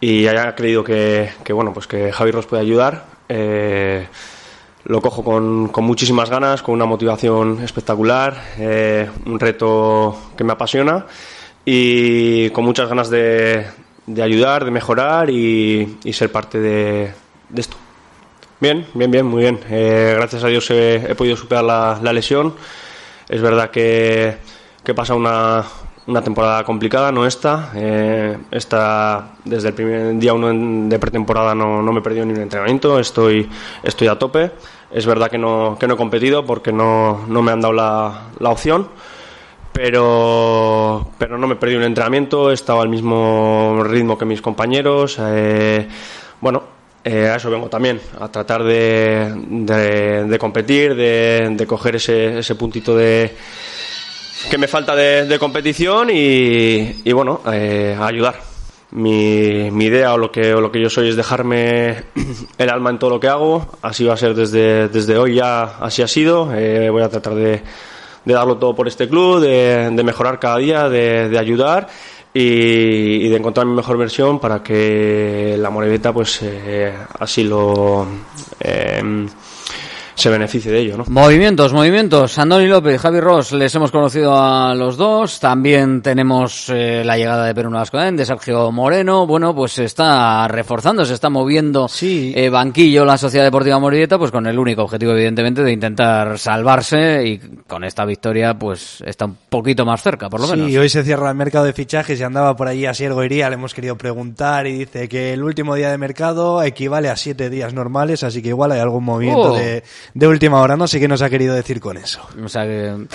y 0.00 0.26
haya 0.26 0.54
creído 0.54 0.84
que, 0.84 1.30
que, 1.44 1.52
bueno 1.52 1.72
pues 1.74 1.86
que 1.86 2.12
Javi 2.12 2.30
Ross 2.30 2.46
puede 2.46 2.62
ayudar. 2.62 3.06
eh, 3.28 4.06
lo 4.84 5.02
cojo 5.02 5.22
con, 5.22 5.68
con 5.68 5.84
muchísimas 5.84 6.30
ganas, 6.30 6.62
con 6.62 6.74
una 6.74 6.86
motivación 6.86 7.62
espectacular, 7.62 8.34
un 9.26 9.38
reto 9.38 10.16
que 10.38 10.42
me 10.42 10.54
apasiona 10.54 11.04
y 11.66 12.48
con 12.48 12.64
muchas 12.64 12.88
ganas 12.88 13.10
de, 13.10 13.66
de 14.06 14.22
ayudar, 14.22 14.64
de 14.64 14.70
mejorar 14.70 15.30
y, 15.30 15.98
y 16.04 16.12
ser 16.12 16.32
parte 16.32 16.58
de, 16.58 17.12
de 17.48 17.60
esto. 17.60 17.76
Bien, 18.60 18.86
bien, 18.94 19.10
bien, 19.10 19.26
muy 19.26 19.42
bien. 19.42 19.58
Eh, 19.70 20.14
gracias 20.16 20.44
a 20.44 20.48
Dios 20.48 20.70
he, 20.70 21.14
podido 21.14 21.36
superar 21.36 21.64
la, 21.64 21.98
la 22.02 22.12
lesión. 22.12 22.54
Es 23.28 23.40
verdad 23.40 23.70
que, 23.70 24.36
que 24.84 24.92
pasa 24.92 25.14
una, 25.14 25.64
una 26.06 26.22
temporada 26.22 26.64
complicada, 26.64 27.12
no 27.12 27.26
esta. 27.26 27.70
Eh, 27.74 28.36
esta, 28.50 29.30
desde 29.44 29.68
el 29.68 29.74
primer 29.74 30.18
día 30.18 30.34
uno 30.34 30.88
de 30.88 30.98
pretemporada 30.98 31.54
no, 31.54 31.80
no 31.82 31.92
me 31.92 32.00
he 32.00 32.02
perdido 32.02 32.26
ni 32.26 32.34
un 32.34 32.40
entrenamiento, 32.40 32.98
estoy, 32.98 33.48
estoy 33.82 34.08
a 34.08 34.18
tope. 34.18 34.50
Es 34.90 35.06
verdad 35.06 35.30
que 35.30 35.38
no, 35.38 35.76
que 35.78 35.86
no 35.86 35.94
he 35.94 35.96
competido 35.96 36.44
porque 36.44 36.72
no, 36.72 37.24
no 37.28 37.42
me 37.42 37.52
han 37.52 37.60
dado 37.60 37.72
la, 37.72 38.24
la 38.40 38.50
opción, 38.50 38.88
pero, 39.72 41.10
pero 41.18 41.38
no 41.38 41.46
me 41.46 41.56
perdido 41.56 41.80
un 41.80 41.86
entrenamiento, 41.86 42.50
he 42.50 42.54
estado 42.54 42.80
al 42.80 42.88
mismo 42.88 43.82
ritmo 43.84 44.18
que 44.18 44.24
mis 44.24 44.42
compañeros. 44.42 45.18
eh, 45.20 45.88
bueno, 46.40 46.62
eh, 47.04 47.28
a 47.28 47.36
eso 47.36 47.50
vengo 47.50 47.68
también, 47.68 48.00
a 48.20 48.28
tratar 48.28 48.62
de, 48.62 49.32
de, 50.28 50.38
competir, 50.38 50.94
de, 50.94 51.48
de 51.52 51.66
coger 51.66 51.96
ese, 51.96 52.38
ese 52.38 52.54
puntito 52.54 52.96
de 52.96 53.34
que 54.50 54.58
me 54.58 54.68
falta 54.68 54.94
de, 54.96 55.26
de 55.26 55.38
competición 55.38 56.08
y, 56.10 57.02
y 57.04 57.12
bueno, 57.12 57.40
eh, 57.52 57.96
a 57.98 58.06
ayudar. 58.06 58.50
Mi, 58.92 59.70
mi 59.70 59.84
idea 59.84 60.14
o 60.14 60.18
lo, 60.18 60.32
que, 60.32 60.52
o 60.52 60.60
lo 60.60 60.72
que 60.72 60.80
yo 60.80 60.90
soy 60.90 61.10
es 61.10 61.16
dejarme 61.16 62.06
el 62.58 62.70
alma 62.70 62.90
en 62.90 62.98
todo 62.98 63.10
lo 63.10 63.20
que 63.20 63.28
hago. 63.28 63.78
Así 63.82 64.04
va 64.04 64.14
a 64.14 64.16
ser 64.16 64.34
desde, 64.34 64.88
desde 64.88 65.16
hoy 65.16 65.36
ya, 65.36 65.62
así 65.78 66.02
ha 66.02 66.08
sido. 66.08 66.52
Eh, 66.54 66.90
voy 66.90 67.02
a 67.02 67.08
tratar 67.08 67.34
de, 67.34 67.62
de 68.24 68.34
darlo 68.34 68.56
todo 68.58 68.74
por 68.74 68.88
este 68.88 69.08
club, 69.08 69.40
de, 69.40 69.90
de 69.90 70.04
mejorar 70.04 70.38
cada 70.38 70.58
día, 70.58 70.88
de, 70.88 71.28
de 71.28 71.38
ayudar 71.38 71.88
y, 72.32 73.28
de 73.28 73.36
encontrar 73.36 73.66
mi 73.66 73.74
mejor 73.74 73.96
versión 73.96 74.38
para 74.38 74.62
que 74.62 75.56
la 75.58 75.70
Moreveta 75.70 76.12
pues 76.12 76.40
eh, 76.42 76.94
así 77.18 77.44
lo 77.44 78.06
eh, 78.60 79.26
se 80.20 80.30
beneficie 80.30 80.70
de 80.70 80.80
ello, 80.80 80.96
¿no? 80.98 81.04
Movimientos, 81.08 81.72
movimientos. 81.72 82.38
Andoni 82.38 82.66
López, 82.66 83.00
Javi 83.00 83.20
Ross, 83.20 83.52
les 83.52 83.74
hemos 83.74 83.90
conocido 83.90 84.34
a 84.36 84.74
los 84.74 84.96
dos. 84.96 85.40
También 85.40 86.02
tenemos 86.02 86.68
eh, 86.68 87.02
la 87.04 87.16
llegada 87.16 87.46
de 87.46 87.54
Perú 87.54 87.70
Lascoen, 87.70 88.16
de 88.16 88.26
Sergio 88.26 88.70
Moreno. 88.70 89.26
Bueno, 89.26 89.54
pues 89.54 89.72
se 89.72 89.84
está 89.84 90.46
reforzando, 90.48 91.04
se 91.04 91.14
está 91.14 91.30
moviendo 91.30 91.88
eh, 92.02 92.50
banquillo 92.50 93.04
la 93.04 93.16
Sociedad 93.16 93.44
Deportiva 93.44 93.78
Morieta, 93.78 94.18
pues 94.18 94.30
con 94.30 94.46
el 94.46 94.58
único 94.58 94.82
objetivo, 94.82 95.12
evidentemente, 95.12 95.62
de 95.62 95.72
intentar 95.72 96.38
salvarse 96.38 97.26
y 97.26 97.38
con 97.66 97.84
esta 97.84 98.04
victoria, 98.04 98.54
pues 98.54 99.02
está 99.06 99.24
un 99.24 99.36
poquito 99.48 99.86
más 99.86 100.02
cerca, 100.02 100.28
por 100.28 100.40
lo 100.40 100.46
sí, 100.46 100.52
menos. 100.52 100.76
hoy 100.76 100.88
se 100.88 101.02
cierra 101.02 101.30
el 101.30 101.36
mercado 101.36 101.64
de 101.64 101.72
fichajes 101.72 102.20
y 102.20 102.22
andaba 102.22 102.54
por 102.56 102.68
allí 102.68 102.84
Asier 102.86 103.14
Goiría, 103.14 103.48
le 103.48 103.54
hemos 103.54 103.72
querido 103.74 103.96
preguntar 103.96 104.66
y 104.66 104.80
dice 104.80 105.08
que 105.08 105.32
el 105.32 105.42
último 105.42 105.74
día 105.74 105.90
de 105.90 105.98
mercado 105.98 106.62
equivale 106.62 107.08
a 107.08 107.16
siete 107.16 107.48
días 107.50 107.72
normales, 107.72 108.22
así 108.22 108.42
que 108.42 108.48
igual 108.48 108.72
hay 108.72 108.80
algún 108.80 109.04
movimiento 109.04 109.30
Oh. 109.30 109.56
de, 109.56 109.82
de 110.14 110.26
última 110.26 110.60
hora, 110.60 110.76
no 110.76 110.86
sé 110.86 111.00
qué 111.00 111.08
nos 111.08 111.22
ha 111.22 111.30
querido 111.30 111.54
decir 111.54 111.80
con 111.80 111.96
eso. 111.96 112.20
O 112.42 112.48
sea 112.48 112.64
que, 112.64 113.06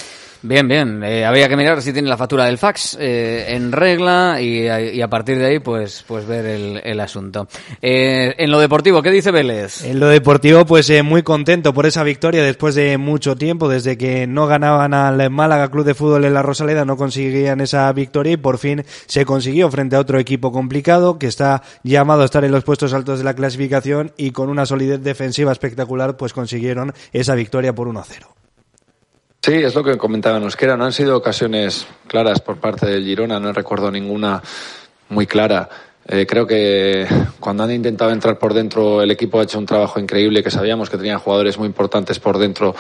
bien, 0.48 0.68
bien. 0.68 1.04
Eh, 1.04 1.26
habría 1.26 1.48
que 1.50 1.56
mirar 1.58 1.82
si 1.82 1.92
tiene 1.94 2.08
la 2.08 2.18
factura 2.18 2.46
del 2.46 2.58
fax 2.58 2.98
eh, 3.00 3.46
en 3.50 3.72
regla 3.72 4.40
y, 4.42 4.68
a- 4.68 5.08
partir 5.08 5.38
de 5.38 5.46
ahí, 5.46 5.60
pues, 5.60 6.04
pues 6.08 6.26
ver 6.26 6.46
el, 6.46 6.82
el 6.84 7.00
asunto. 7.00 7.48
Eh, 7.82 8.34
en 8.38 8.52
lo 8.52 8.60
deportivo, 8.60 9.02
¿qué 9.02 9.12
dice 9.12 9.32
Vélez? 9.32 9.84
En 9.84 10.00
lo 10.00 10.08
deportivo, 10.08 10.66
pues 10.66 10.90
eh, 10.90 11.04
muy 11.04 11.22
contento 11.24 11.74
por 11.74 11.86
esa 11.86 12.04
victoria 12.04 12.44
después 12.44 12.76
de 12.76 12.98
mucho 12.98 13.36
tiempo, 13.36 13.70
desde 13.70 13.98
que 13.98 14.26
no 14.28 14.48
ganaban 14.48 14.94
al 14.94 15.30
Málaga 15.30 15.70
Club 15.70 15.86
de 15.86 15.94
Fútbol 15.94 16.26
en 16.26 16.34
la 16.34 16.42
Rosaleda, 16.42 16.86
no 16.86 16.98
conseguían 16.98 17.62
esa 17.62 17.92
victoria 17.94 18.34
y 18.34 18.38
por 18.38 18.58
fin 18.58 18.84
se 19.06 19.26
consiguió 19.26 19.70
frente 19.72 19.96
a 19.96 20.00
otro 20.00 20.20
equipo 20.20 20.52
complicado 20.52 21.20
que 21.20 21.28
está 21.28 21.62
llamado 21.84 22.22
a 22.24 22.26
estar 22.26 22.44
en 22.44 22.52
los 22.52 22.64
puestos 22.64 22.94
altos 22.94 23.20
de 23.20 23.26
la 23.26 23.36
clasificación 23.36 24.12
y 24.18 24.32
con 24.32 24.50
una 24.50 24.66
solidez 24.66 25.02
defensiva 25.04 25.52
espectacular, 25.52 26.18
pues 26.18 26.34
consiguieron 26.34 26.94
esa 27.14 27.36
victoria 27.36 27.74
por 27.74 27.88
1 27.88 28.00
a 28.00 28.04
0. 28.04 28.28
Sí, 29.46 29.54
es 29.54 29.76
lo 29.76 29.84
que 29.84 29.96
comentaba 29.96 30.40
Nosquera. 30.40 30.76
No 30.76 30.86
han 30.86 30.92
sido 30.92 31.16
ocasiones 31.16 31.86
claras 32.08 32.42
por 32.42 32.58
parte 32.58 32.88
del 32.88 33.04
Girona. 33.04 33.40
No 33.40 33.54
recuerdo 33.54 33.92
ninguna 33.92 34.42
muy 35.10 35.28
clara. 35.28 35.70
Eh, 36.08 36.26
creo 36.26 36.48
que 36.48 37.06
cuando 37.40 37.62
han 37.62 37.70
intentado 37.70 38.10
entrar 38.10 38.40
por 38.40 38.56
dentro, 38.56 39.04
el 39.04 39.12
equipo 39.12 39.40
ha 39.40 39.44
hecho 39.44 39.60
un 39.60 39.68
trabajo 39.68 40.00
increíble, 40.00 40.42
que 40.42 40.50
sabíamos 40.50 40.90
que 40.90 40.98
tenían 40.98 41.20
jugadores 41.20 41.60
muy 41.60 41.68
importantes 41.68 42.18
por 42.18 42.40
dentro. 42.40 42.76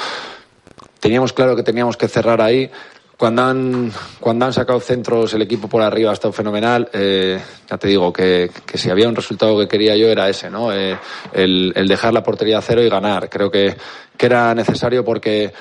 Teníamos 1.00 1.34
claro 1.34 1.56
que 1.56 1.62
teníamos 1.62 1.98
que 1.98 2.08
cerrar 2.08 2.42
ahí. 2.42 2.72
Cuando 3.16 3.44
han, 3.44 3.92
cuando 4.20 4.46
han 4.46 4.54
sacado 4.54 4.80
centros, 4.80 5.36
el 5.36 5.44
equipo 5.44 5.70
por 5.70 5.84
arriba 5.84 6.10
ha 6.10 6.14
estado 6.14 6.34
fenomenal. 6.34 6.90
Eh, 6.94 7.40
ya 7.70 7.78
te 7.78 7.90
digo 7.90 8.12
que, 8.12 8.50
que 8.66 8.80
si 8.80 8.90
había 8.90 9.08
un 9.08 9.16
resultado 9.16 9.56
que 9.60 9.68
quería 9.68 9.96
yo 9.96 10.08
era 10.08 10.28
ese, 10.30 10.50
¿no? 10.50 10.74
Eh, 10.74 10.98
el, 11.32 11.74
el 11.76 11.88
dejar 11.88 12.12
la 12.12 12.24
portería 12.24 12.58
a 12.58 12.62
cero 12.64 12.82
y 12.82 12.90
ganar. 12.90 13.30
Creo 13.30 13.52
que, 13.52 13.78
que 14.18 14.26
era 14.26 14.56
necesario 14.56 15.06
porque 15.06 15.54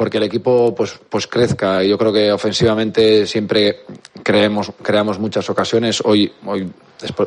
porque 0.00 0.16
el 0.16 0.24
equipo 0.24 0.74
pues 0.74 0.98
pues 1.10 1.26
crezca. 1.26 1.82
Yo 1.82 1.98
creo 1.98 2.10
que 2.10 2.32
ofensivamente 2.32 3.26
siempre 3.26 3.80
creemos 4.22 4.72
creamos 4.80 5.18
muchas 5.18 5.50
ocasiones. 5.50 6.00
Hoy 6.02 6.32
hoy 6.46 6.72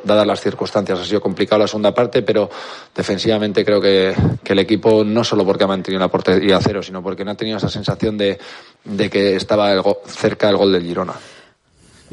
dadas 0.03 0.25
las 0.25 0.41
circunstancias 0.41 0.99
ha 0.99 1.05
sido 1.05 1.21
complicado 1.21 1.61
la 1.61 1.67
segunda 1.67 1.93
parte 1.93 2.23
pero 2.23 2.49
defensivamente 2.95 3.63
creo 3.63 3.79
que, 3.79 4.15
que 4.43 4.53
el 4.53 4.59
equipo 4.59 5.03
no 5.03 5.23
solo 5.23 5.45
porque 5.45 5.65
ha 5.65 5.67
mantenido 5.67 5.99
la 5.99 6.07
portería 6.07 6.57
a 6.57 6.61
cero 6.61 6.81
sino 6.81 7.03
porque 7.03 7.23
no 7.23 7.31
ha 7.31 7.35
tenido 7.35 7.57
esa 7.57 7.69
sensación 7.69 8.17
de, 8.17 8.39
de 8.83 9.09
que 9.09 9.35
estaba 9.35 9.71
el 9.71 9.81
cerca 10.07 10.49
el 10.49 10.57
gol 10.57 10.73
del 10.73 10.83
Girona 10.83 11.13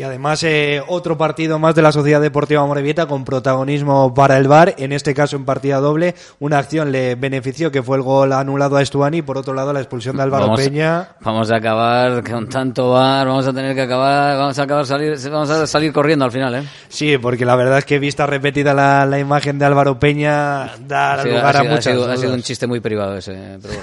Y 0.00 0.02
además 0.02 0.42
eh, 0.44 0.82
otro 0.88 1.18
partido 1.18 1.58
más 1.58 1.74
de 1.74 1.82
la 1.82 1.92
Sociedad 1.92 2.22
Deportiva 2.22 2.64
Morevieta 2.64 3.04
con 3.04 3.22
protagonismo 3.22 4.14
para 4.14 4.38
el 4.38 4.48
VAR, 4.48 4.74
en 4.78 4.92
este 4.92 5.12
caso 5.12 5.36
en 5.36 5.44
partida 5.44 5.76
doble. 5.76 6.14
Una 6.38 6.56
acción 6.56 6.90
le 6.90 7.16
benefició 7.16 7.70
que 7.70 7.82
fue 7.82 7.98
el 7.98 8.02
gol 8.02 8.32
anulado 8.32 8.76
a 8.78 8.82
Estuani 8.82 9.18
y 9.18 9.22
por 9.22 9.36
otro 9.36 9.52
lado 9.52 9.74
la 9.74 9.80
expulsión 9.80 10.16
de 10.16 10.22
Álvaro 10.22 10.44
Vamos- 10.44 10.58
Peña. 10.62 11.08
Vamos 11.20 11.50
a 11.50 11.56
acabar 11.56 12.24
con 12.24 12.48
tanto 12.48 12.92
bar, 12.92 13.26
vamos 13.26 13.46
a 13.46 13.52
tener 13.52 13.74
que 13.74 13.82
acabar, 13.82 14.38
vamos 14.38 14.58
a 14.58 14.62
acabar 14.62 14.86
salir, 14.86 15.18
vamos 15.30 15.50
a 15.50 15.66
salir 15.66 15.92
corriendo 15.92 16.24
al 16.24 16.32
final, 16.32 16.54
¿eh? 16.54 16.62
Sí, 16.88 17.18
porque 17.18 17.44
la 17.44 17.54
verdad 17.56 17.76
es 17.76 17.84
que 17.84 17.98
vista 17.98 18.24
repetida 18.24 18.72
la, 18.72 19.04
la 19.04 19.18
imagen 19.18 19.58
de 19.58 19.66
Álvaro 19.66 19.98
Peña 19.98 20.76
da 20.78 21.12
Ha 21.12 21.22
sido- 21.24 21.34
lugar 21.36 21.44
ha 21.44 21.48
a 21.50 21.52
sido- 21.52 21.60
ha 21.72 21.74
muchas 21.76 21.92
sido- 21.94 22.10
ha 22.10 22.16
sido 22.16 22.32
un 22.32 22.42
chiste 22.42 22.66
muy 22.66 22.80
privado 22.80 23.18
ese, 23.18 23.58
pero. 23.60 23.74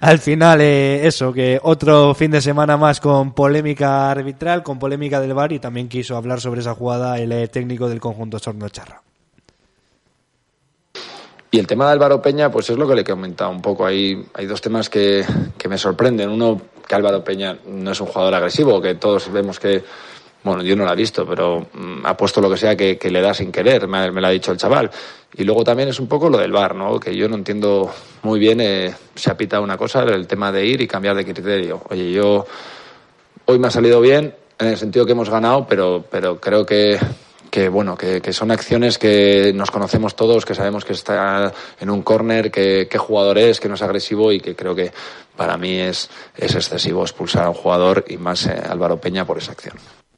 Al 0.00 0.18
final, 0.18 0.60
eh, 0.60 1.06
eso, 1.06 1.32
que 1.32 1.58
otro 1.62 2.14
fin 2.14 2.30
de 2.30 2.40
semana 2.40 2.76
más 2.76 3.00
con 3.00 3.32
polémica 3.32 4.10
arbitral, 4.10 4.62
con 4.62 4.78
polémica 4.78 5.20
del 5.20 5.34
VAR 5.34 5.52
y 5.52 5.58
también 5.58 5.88
quiso 5.88 6.16
hablar 6.16 6.40
sobre 6.40 6.60
esa 6.60 6.74
jugada 6.74 7.18
el 7.18 7.32
eh, 7.32 7.48
técnico 7.48 7.88
del 7.88 8.00
conjunto 8.00 8.38
Sornocharra. 8.38 9.02
Y 11.50 11.58
el 11.58 11.66
tema 11.66 11.86
de 11.86 11.92
Álvaro 11.92 12.20
Peña, 12.20 12.50
pues 12.50 12.68
es 12.70 12.76
lo 12.76 12.86
que 12.86 12.94
le 12.94 13.00
he 13.02 13.04
comentado 13.04 13.50
un 13.50 13.62
poco. 13.62 13.86
Hay, 13.86 14.26
hay 14.34 14.46
dos 14.46 14.60
temas 14.60 14.90
que, 14.90 15.24
que 15.56 15.68
me 15.68 15.78
sorprenden. 15.78 16.28
Uno, 16.28 16.60
que 16.86 16.94
Álvaro 16.94 17.22
Peña 17.24 17.56
no 17.66 17.92
es 17.92 18.00
un 18.00 18.08
jugador 18.08 18.34
agresivo, 18.34 18.80
que 18.80 18.96
todos 18.96 19.32
vemos 19.32 19.58
que, 19.58 19.82
bueno, 20.42 20.62
yo 20.62 20.76
no 20.76 20.84
lo 20.84 20.92
he 20.92 20.96
visto, 20.96 21.24
pero 21.26 21.68
mm, 21.72 22.04
ha 22.04 22.16
puesto 22.16 22.40
lo 22.40 22.50
que 22.50 22.56
sea 22.56 22.76
que, 22.76 22.98
que 22.98 23.10
le 23.10 23.20
da 23.20 23.32
sin 23.32 23.52
querer, 23.52 23.86
me, 23.88 24.10
me 24.10 24.20
lo 24.20 24.26
ha 24.26 24.30
dicho 24.30 24.52
el 24.52 24.58
chaval. 24.58 24.90
Y 25.38 25.44
luego 25.44 25.64
también 25.64 25.88
es 25.88 26.00
un 26.00 26.06
poco 26.06 26.30
lo 26.30 26.38
del 26.38 26.52
VAR, 26.52 26.74
¿no? 26.74 26.98
Que 26.98 27.14
yo 27.14 27.28
no 27.28 27.36
entiendo 27.36 27.90
muy 28.22 28.40
bien, 28.40 28.60
eh, 28.60 28.94
se 29.14 29.30
ha 29.30 29.36
pitado 29.36 29.62
una 29.62 29.76
cosa, 29.76 30.02
el 30.02 30.26
tema 30.26 30.50
de 30.50 30.64
ir 30.64 30.80
y 30.80 30.86
cambiar 30.86 31.14
de 31.14 31.24
criterio. 31.24 31.82
Oye, 31.90 32.10
yo 32.10 32.46
hoy 33.44 33.58
me 33.58 33.68
ha 33.68 33.70
salido 33.70 34.00
bien 34.00 34.34
en 34.58 34.66
el 34.68 34.76
sentido 34.78 35.04
que 35.04 35.12
hemos 35.12 35.28
ganado, 35.28 35.66
pero, 35.68 36.04
pero 36.10 36.40
creo 36.40 36.64
que, 36.64 36.98
que 37.50 37.68
bueno, 37.68 37.96
que, 37.96 38.22
que 38.22 38.32
son 38.32 38.50
acciones 38.50 38.96
que 38.98 39.52
nos 39.54 39.70
conocemos 39.70 40.16
todos, 40.16 40.46
que 40.46 40.54
sabemos 40.54 40.86
que 40.86 40.94
está 40.94 41.52
en 41.78 41.90
un 41.90 42.00
córner, 42.00 42.50
que 42.50 42.88
jugador 42.98 43.36
es, 43.36 43.60
que 43.60 43.68
no 43.68 43.74
es 43.74 43.82
agresivo 43.82 44.32
y 44.32 44.40
que 44.40 44.56
creo 44.56 44.74
que 44.74 44.90
para 45.36 45.56
mí 45.58 45.78
es, 45.78 46.08
es 46.36 46.54
excesivo 46.54 47.02
expulsar 47.02 47.44
a 47.44 47.50
un 47.50 47.54
jugador 47.54 48.04
y 48.08 48.16
más 48.16 48.46
eh, 48.46 48.60
Álvaro 48.68 48.98
Peña 48.98 49.24
por 49.26 49.38
esa 49.38 49.52
acción. 49.52 49.76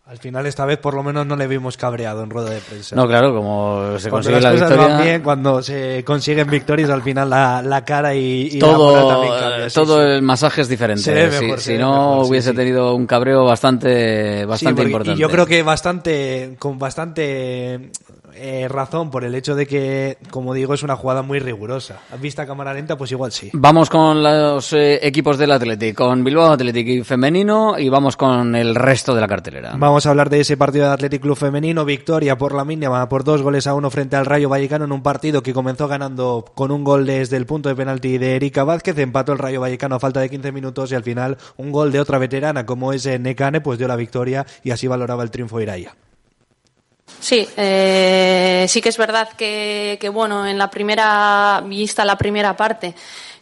Al 0.08 0.16
final, 0.16 0.46
esta 0.46 0.64
vez 0.64 0.78
por 0.78 0.94
lo 0.94 1.02
menos 1.02 1.26
no 1.26 1.36
le 1.36 1.46
vimos 1.46 1.76
cabreado 1.76 2.22
en 2.22 2.30
rueda 2.30 2.48
de 2.48 2.60
prensa. 2.60 2.96
No, 2.96 3.06
claro, 3.06 3.34
como 3.34 3.98
se 3.98 4.08
Cuando 4.08 4.30
consigue 4.30 4.34
las 4.40 4.42
la 4.44 4.50
cosas 4.52 4.68
victoria. 4.70 4.94
van 4.96 5.04
bien, 5.04 5.22
cuando 5.22 5.62
se 5.62 6.02
consiguen 6.02 6.48
victorias, 6.48 6.88
al 6.88 7.02
final 7.02 7.28
la, 7.28 7.60
la 7.60 7.84
cara 7.84 8.14
y, 8.14 8.48
y 8.52 8.58
la 8.58 8.66
todo 8.68 8.84
moral 8.90 9.06
también 9.08 9.32
cambia. 9.38 9.68
sí, 9.68 9.74
todo 9.74 10.02
sí. 10.02 10.10
el 10.12 10.22
masaje 10.22 10.62
es 10.62 10.68
diferente. 10.70 11.02
Si- 11.58 11.76
no 11.76 11.90
mejor, 12.16 12.24
hubiese 12.26 12.54
tenido 12.54 12.94
un 12.94 13.06
cabreo 13.06 13.44
bastante, 13.44 14.46
bastante 14.46 14.76
porque- 14.76 14.90
importante. 14.92 15.18
Y 15.18 15.20
yo 15.20 15.28
creo 15.28 15.44
que 15.44 15.62
bastante, 15.62 16.56
con 16.58 16.78
bastante 16.78 17.90
eh, 18.40 18.68
razón 18.68 19.10
por 19.10 19.24
el 19.24 19.34
hecho 19.34 19.54
de 19.54 19.66
que, 19.66 20.18
como 20.30 20.54
digo, 20.54 20.74
es 20.74 20.82
una 20.82 20.96
jugada 20.96 21.22
muy 21.22 21.38
rigurosa. 21.38 22.00
Vista 22.20 22.42
a 22.42 22.46
cámara 22.46 22.72
lenta, 22.72 22.96
pues 22.96 23.10
igual 23.12 23.32
sí. 23.32 23.50
Vamos 23.52 23.90
con 23.90 24.22
los 24.22 24.72
eh, 24.72 24.98
equipos 25.06 25.38
del 25.38 25.52
Athletic, 25.52 25.94
con 25.94 26.22
Bilbao 26.24 26.52
Athletic 26.52 26.86
y 26.88 27.04
femenino 27.04 27.78
y 27.78 27.88
vamos 27.88 28.16
con 28.16 28.54
el 28.54 28.74
resto 28.74 29.14
de 29.14 29.20
la 29.20 29.28
cartelera. 29.28 29.74
Vamos 29.76 30.06
a 30.06 30.10
hablar 30.10 30.30
de 30.30 30.40
ese 30.40 30.56
partido 30.56 30.86
de 30.86 30.92
Athletic 30.92 31.22
Club 31.22 31.36
Femenino, 31.36 31.84
victoria 31.84 32.38
por 32.38 32.54
la 32.54 32.64
mínima 32.64 33.08
por 33.08 33.24
dos 33.24 33.42
goles 33.42 33.66
a 33.66 33.74
uno 33.74 33.90
frente 33.90 34.16
al 34.16 34.26
Rayo 34.26 34.48
Vallecano 34.48 34.84
en 34.84 34.92
un 34.92 35.02
partido 35.02 35.42
que 35.42 35.52
comenzó 35.52 35.88
ganando 35.88 36.44
con 36.54 36.70
un 36.70 36.84
gol 36.84 37.06
desde 37.06 37.36
el 37.36 37.46
punto 37.46 37.68
de 37.68 37.76
penalti 37.76 38.18
de 38.18 38.36
Erika 38.36 38.64
Vázquez, 38.64 38.98
empató 38.98 39.32
el 39.32 39.38
Rayo 39.38 39.60
Vallecano 39.60 39.96
a 39.96 40.00
falta 40.00 40.20
de 40.20 40.30
15 40.30 40.52
minutos 40.52 40.92
y 40.92 40.94
al 40.94 41.02
final 41.02 41.38
un 41.56 41.72
gol 41.72 41.92
de 41.92 42.00
otra 42.00 42.18
veterana 42.18 42.66
como 42.66 42.92
es 42.92 43.06
eh, 43.06 43.18
Nekane 43.18 43.60
pues 43.60 43.78
dio 43.78 43.88
la 43.88 43.96
victoria 43.96 44.46
y 44.62 44.70
así 44.70 44.86
valoraba 44.86 45.22
el 45.22 45.30
triunfo 45.30 45.60
Iraya. 45.60 45.94
Sí, 47.20 47.48
eh, 47.56 48.66
sí 48.68 48.80
que 48.80 48.88
es 48.88 48.96
verdad 48.96 49.28
que, 49.36 49.98
que, 50.00 50.08
bueno, 50.08 50.46
en 50.46 50.56
la 50.56 50.70
primera 50.70 51.62
vista, 51.66 52.04
la 52.04 52.16
primera 52.16 52.56
parte, 52.56 52.94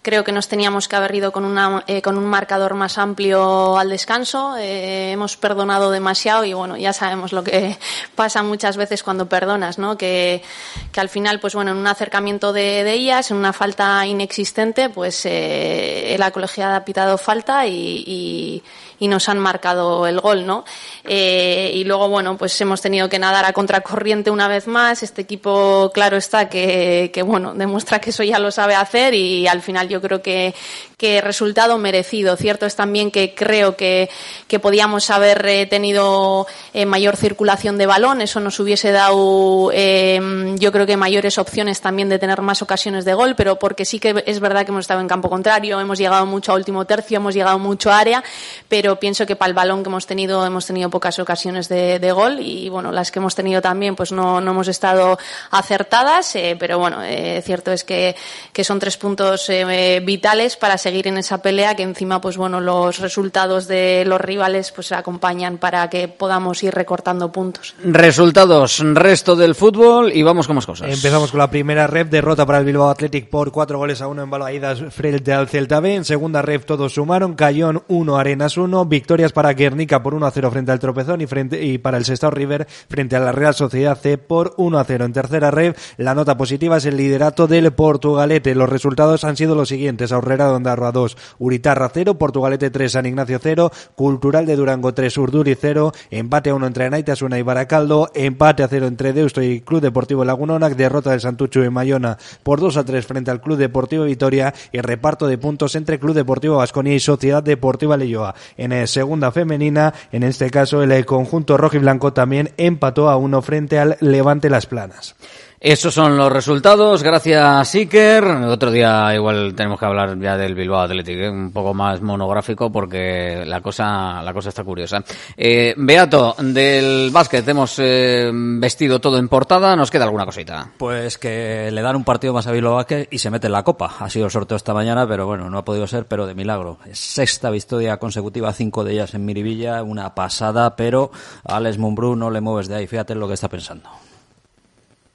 creo 0.07 0.23
que 0.23 0.31
nos 0.31 0.47
teníamos 0.47 0.87
que 0.87 0.95
haber 0.95 1.17
ido 1.17 1.33
con, 1.33 1.45
una, 1.45 1.83
eh, 1.89 2.01
con 2.01 2.17
un 2.17 2.27
marcador 2.27 2.75
más 2.75 2.97
amplio 2.97 3.77
al 3.77 3.89
descanso. 3.89 4.57
Eh, 4.57 5.11
hemos 5.11 5.37
perdonado 5.37 5.91
demasiado 5.91 6.45
y 6.45 6.53
bueno, 6.53 6.77
ya 6.77 6.93
sabemos 6.93 7.33
lo 7.33 7.43
que 7.43 7.77
pasa 8.15 8.45
muchas 8.45 8.77
veces 8.77 9.03
cuando 9.03 9.29
perdonas, 9.29 9.81
¿no? 9.81 9.99
Que, 9.99 10.45
que 10.93 11.01
al 11.01 11.09
final, 11.09 11.41
pues 11.41 11.57
bueno, 11.57 11.73
en 11.73 11.79
un 11.79 11.89
acercamiento 11.89 12.53
de, 12.53 12.85
de 12.85 12.93
ellas, 12.93 13.33
en 13.33 13.37
una 13.37 13.53
falta 13.53 14.07
inexistente, 14.07 14.91
pues 14.91 15.23
eh, 15.25 16.15
la 16.21 16.31
colegiada 16.31 16.77
ha 16.77 16.85
pitado 16.85 17.19
falta 17.19 17.67
y, 17.67 18.05
y, 18.07 18.63
y 19.01 19.09
nos 19.09 19.29
han 19.29 19.41
marcado 19.41 20.07
el 20.07 20.21
gol, 20.21 20.47
¿no? 20.47 20.65
Eh, 21.03 21.73
y 21.75 21.83
luego, 21.83 22.09
bueno, 22.09 22.37
pues 22.37 22.61
hemos 22.61 22.81
tenido 22.81 23.09
que 23.09 23.19
nadar 23.19 23.45
a 23.45 23.53
contracorriente 23.53 24.31
una 24.31 24.47
vez 24.47 24.69
más. 24.69 25.03
Este 25.03 25.23
equipo, 25.23 25.91
claro 25.93 26.17
está, 26.17 26.49
que, 26.49 27.11
que 27.13 27.23
bueno, 27.23 27.55
demuestra 27.55 27.99
que 27.99 28.11
eso 28.11 28.23
ya 28.23 28.39
lo 28.39 28.53
sabe 28.53 28.77
hacer 28.77 29.15
y 29.15 29.49
al 29.49 29.63
final 29.63 29.89
yo 29.89 29.96
creo 30.01 30.23
que, 30.23 30.55
que 30.97 31.21
resultado 31.21 31.79
merecido. 31.79 32.37
Cierto 32.37 32.67
es 32.67 32.77
también 32.77 33.11
que 33.11 33.35
creo 33.35 33.77
que, 33.77 34.09
que 34.49 34.59
podíamos 34.59 35.11
haber 35.11 35.45
eh, 35.47 35.67
tenido 35.67 36.47
eh, 36.73 36.87
mayor 36.87 37.17
circulación 37.17 37.79
de 37.79 37.87
balón. 37.87 38.21
Eso 38.21 38.41
nos 38.41 38.59
hubiese 38.61 38.93
dado, 38.93 39.71
eh, 39.73 40.55
yo 40.59 40.73
creo 40.73 40.87
que 40.87 40.97
mayores 40.97 41.39
opciones 41.39 41.81
también 41.81 42.09
de 42.09 42.19
tener 42.19 42.41
más 42.43 42.63
ocasiones 42.63 43.05
de 43.05 43.15
gol, 43.15 43.35
pero 43.37 43.59
porque 43.59 43.85
sí 43.85 43.99
que 43.99 44.23
es 44.27 44.41
verdad 44.41 44.65
que 44.65 44.71
hemos 44.71 44.85
estado 44.85 45.01
en 45.01 45.09
campo 45.09 45.29
contrario, 45.29 45.81
hemos 45.81 45.99
llegado 45.99 46.25
mucho 46.27 46.53
a 46.53 46.55
último 46.55 46.85
tercio, 46.85 47.19
hemos 47.19 47.35
llegado 47.35 47.59
mucho 47.59 47.91
a 47.91 47.99
área, 47.99 48.25
pero 48.69 48.99
pienso 48.99 49.27
que 49.27 49.37
para 49.37 49.49
el 49.49 49.55
balón 49.55 49.83
que 49.83 49.89
hemos 49.89 50.07
tenido 50.07 50.45
hemos 50.47 50.67
tenido 50.67 50.91
pocas 50.91 51.19
ocasiones 51.19 51.69
de, 51.69 51.99
de 51.99 52.13
gol 52.13 52.39
y 52.41 52.69
bueno, 52.69 52.93
las 52.93 53.11
que 53.11 53.19
hemos 53.19 53.35
tenido 53.35 53.61
también 53.61 53.97
pues 53.97 54.13
no, 54.13 54.41
no 54.41 54.51
hemos 54.53 54.69
estado 54.69 55.19
acertadas, 55.51 56.37
pero 56.59 56.79
bueno, 56.79 56.99
cierto 57.43 57.73
es 57.73 57.85
que, 57.85 58.17
que 58.53 58.65
son 58.65 58.79
tres 58.79 58.97
puntos 58.97 59.49
eh, 59.89 60.01
vitales 60.01 60.57
para 60.57 60.79
seguir 60.79 61.07
en 61.07 61.17
esa 61.17 61.41
pelea 61.43 61.77
que 61.77 61.85
encima 61.85 62.21
pues 62.21 62.37
bueno, 62.37 62.61
los 62.61 62.99
resultados 62.99 63.69
de 63.69 64.05
los 64.05 64.21
rivales 64.21 64.73
pues 64.73 64.91
acompañan 64.91 65.59
para 65.59 65.89
que 65.89 66.09
podamos 66.09 66.61
ir 66.65 66.75
recortando 66.75 67.31
puntos. 67.31 67.77
Resultados, 67.85 68.81
resto 68.81 69.37
del 69.37 69.55
fútbol 69.55 70.11
y 70.13 70.25
vamos 70.25 70.49
con 70.49 70.57
más 70.57 70.67
cosas. 70.67 70.93
Empezamos 70.93 71.31
con 71.31 71.39
la 71.39 71.51
primera 71.51 71.87
rep, 71.87 72.11
derrota 72.11 72.45
para 72.45 72.59
el 72.59 72.65
Bilbao 72.65 72.91
Athletic 72.91 73.29
por 73.29 73.53
cuatro 73.53 73.79
goles 73.79 74.03
a 74.03 74.09
uno 74.09 74.25
en 74.25 74.31
Balaídas 74.31 74.83
frente 74.93 75.33
al 75.33 75.49
Celta 75.49 75.79
B. 75.79 75.95
En 75.95 76.05
segunda 76.05 76.43
rep 76.43 76.65
todos 76.65 76.95
sumaron, 76.95 77.35
Cayón 77.35 77.85
1, 77.87 78.17
Arenas 78.17 78.57
1, 78.57 78.87
victorias 78.87 79.33
para 79.33 79.53
Guernica 79.53 80.03
por 80.03 80.15
1 80.15 80.27
a 80.27 80.33
0 80.33 80.51
frente 80.51 80.73
al 80.73 80.81
Tropezón 80.81 81.21
y, 81.21 81.29
frente, 81.29 81.65
y 81.65 81.79
para 81.79 81.97
el 81.97 82.05
Sestao 82.05 82.33
River 82.33 82.67
frente 82.89 83.15
a 83.15 83.21
la 83.21 83.31
Real 83.31 83.55
Sociedad 83.55 83.97
C 83.97 84.19
por 84.19 84.55
1 84.57 84.79
a 84.81 84.85
0. 84.85 85.05
En 85.05 85.13
tercera 85.13 85.53
rep, 85.53 85.77
la 85.97 86.17
nota 86.17 86.37
positiva 86.37 86.79
es 86.79 86.87
el 86.87 86.97
liderato 86.97 87.47
del 87.47 87.73
Portugalete. 87.73 88.57
Los 88.57 88.69
resultados 88.69 89.23
han 89.23 89.37
sido 89.37 89.55
los 89.55 89.66
siguientes, 89.69 90.13
Aurrera 90.13 90.53
Ondarroa 90.53 90.93
2, 90.93 91.17
Uritarra 91.39 91.91
0, 91.93 92.19
Portugalete 92.19 92.71
3, 92.71 92.93
San 92.93 93.07
Ignacio 93.07 93.39
0, 93.43 93.71
Cultural 93.95 94.47
de 94.47 94.57
Durango 94.57 94.95
3, 94.95 95.17
Urduri 95.19 95.55
0, 95.55 95.93
empate 96.11 96.51
a 96.51 96.55
1 96.55 96.67
entre 96.67 96.91
Naitasuna 96.91 97.39
y 97.39 97.43
Baracaldo, 97.43 98.11
empate 98.15 98.63
a 98.63 98.69
0 98.69 98.87
entre 98.87 99.13
Deusto 99.13 99.43
y 99.43 99.61
Club 99.61 99.81
Deportivo 99.81 100.25
Lagunonac, 100.25 100.75
derrota 100.77 101.11
del 101.11 101.21
Santucho 101.21 101.65
y 101.65 101.71
Mayona 101.71 102.19
por 102.43 102.61
2 102.61 102.77
a 102.77 102.85
3 102.85 103.07
frente 103.07 103.31
al 103.31 103.41
Club 103.41 103.59
Deportivo 103.59 104.05
Vitoria 104.05 104.55
y 104.73 104.81
reparto 104.81 105.27
de 105.27 105.39
puntos 105.39 105.75
entre 105.75 105.99
Club 105.99 106.15
Deportivo 106.15 106.57
Vasconia 106.57 106.95
y 106.95 107.01
Sociedad 107.01 107.43
Deportiva 107.43 107.97
Leyoa. 107.97 108.35
En 108.57 108.73
eh, 108.73 108.87
segunda 108.87 109.33
femenina, 109.33 109.95
en 110.13 110.23
este 110.23 110.51
caso 110.51 110.83
el 110.83 110.93
eh, 110.93 111.05
conjunto 111.05 111.57
rojo 111.57 111.77
y 111.77 111.81
blanco 111.81 112.13
también 112.13 112.51
empató 112.57 113.09
a 113.09 113.17
1 113.17 113.43
frente 113.43 113.79
al 113.79 113.97
Levante 114.01 114.51
Las 114.51 114.67
Planas. 114.67 115.17
Esos 115.59 115.95
son 115.95 116.19
los 116.19 116.31
resultados, 116.31 117.03
gracias 117.03 117.75
Iker. 117.75 118.25
Otro 118.25 118.71
día 118.71 119.15
igual 119.15 119.55
tenemos 119.55 119.81
que 119.81 119.87
hablar 119.87 120.19
ya 120.19 120.37
del 120.37 120.55
Bilbao 120.55 120.83
Athletic, 120.83 121.17
¿eh? 121.17 121.31
un 121.31 121.51
poco 121.51 121.73
más 121.73 122.03
monográfico 122.03 122.71
porque 122.71 123.43
la 123.47 123.63
cosa, 123.63 124.23
la 124.23 124.35
cosa 124.35 124.51
está 124.51 124.65
curiosa. 124.65 125.03
Eh, 125.35 125.75
Beato, 125.79 126.37
del 126.39 127.11
básquet 127.11 127.49
hemos 127.49 127.79
eh, 127.79 128.31
vestido 128.33 129.01
todo 129.01 129.19
en 129.19 129.29
portada, 129.29 129.75
nos 129.75 129.91
queda 129.91 130.05
alguna 130.05 130.27
cosita. 130.27 130.73
Pues 130.77 131.17
que 131.17 131.71
le 131.73 131.81
dan 131.81 131.97
un 131.97 132.05
partido 132.05 132.35
más 132.35 132.47
a 132.47 132.53
Bilbao 132.53 132.75
Basket 132.75 133.09
y 133.11 133.19
se 133.19 133.31
mete 133.31 133.47
en 133.47 133.55
la 133.55 133.63
copa. 133.63 133.95
Ha 133.99 134.11
sido 134.11 134.27
el 134.27 134.31
sorteo 134.31 134.57
esta 134.57 134.75
mañana, 134.75 135.09
pero 135.09 135.25
bueno, 135.25 135.49
no 135.49 135.57
ha 135.57 135.65
podido 135.65 135.87
ser, 135.87 136.05
pero 136.05 136.27
de 136.27 136.35
milagro. 136.35 136.79
Sexta 136.93 137.49
victoria 137.49 137.97
consecutiva, 137.97 138.53
cinco 138.53 138.85
de 138.85 138.93
ellas 138.93 139.15
en 139.15 139.25
Miribilla, 139.25 139.83
una 139.83 140.15
pasada, 140.15 140.77
pero 140.77 141.11
Alex 141.45 141.79
Mumbrú 141.79 142.15
no 142.15 142.31
le 142.31 142.43
mueves 142.43 142.69
de 142.69 142.77
ahí, 142.77 142.87
fíjate 142.87 143.15
lo 143.15 143.27
que 143.27 143.35
está 143.35 143.49
pensando. 143.49 143.89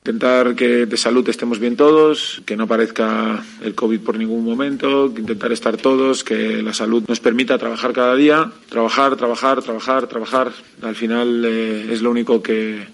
Intentar 0.04 0.56
que 0.56 0.88
de 0.88 0.98
salud 0.98 1.30
estemos 1.30 1.60
bien 1.60 1.76
todos, 1.76 2.42
que 2.48 2.58
no 2.58 2.64
aparezca 2.64 3.44
el 3.62 3.76
COVID 3.76 4.00
por 4.00 4.18
ningún 4.18 4.44
momento, 4.44 5.14
que 5.14 5.22
intentar 5.22 5.52
estar 5.52 5.78
todos, 5.78 6.24
que 6.24 6.64
la 6.64 6.74
salud 6.74 7.04
nos 7.08 7.20
permita 7.20 7.60
trabajar 7.60 7.94
cada 7.94 8.16
día, 8.16 8.52
trabajar, 8.68 9.16
trabajar, 9.16 9.62
trabajar, 9.62 10.08
trabajar. 10.08 10.52
Al 10.82 10.96
final 10.96 11.46
eh, 11.46 11.94
es 11.94 12.02
lo 12.02 12.10
único 12.10 12.42
que, 12.42 12.88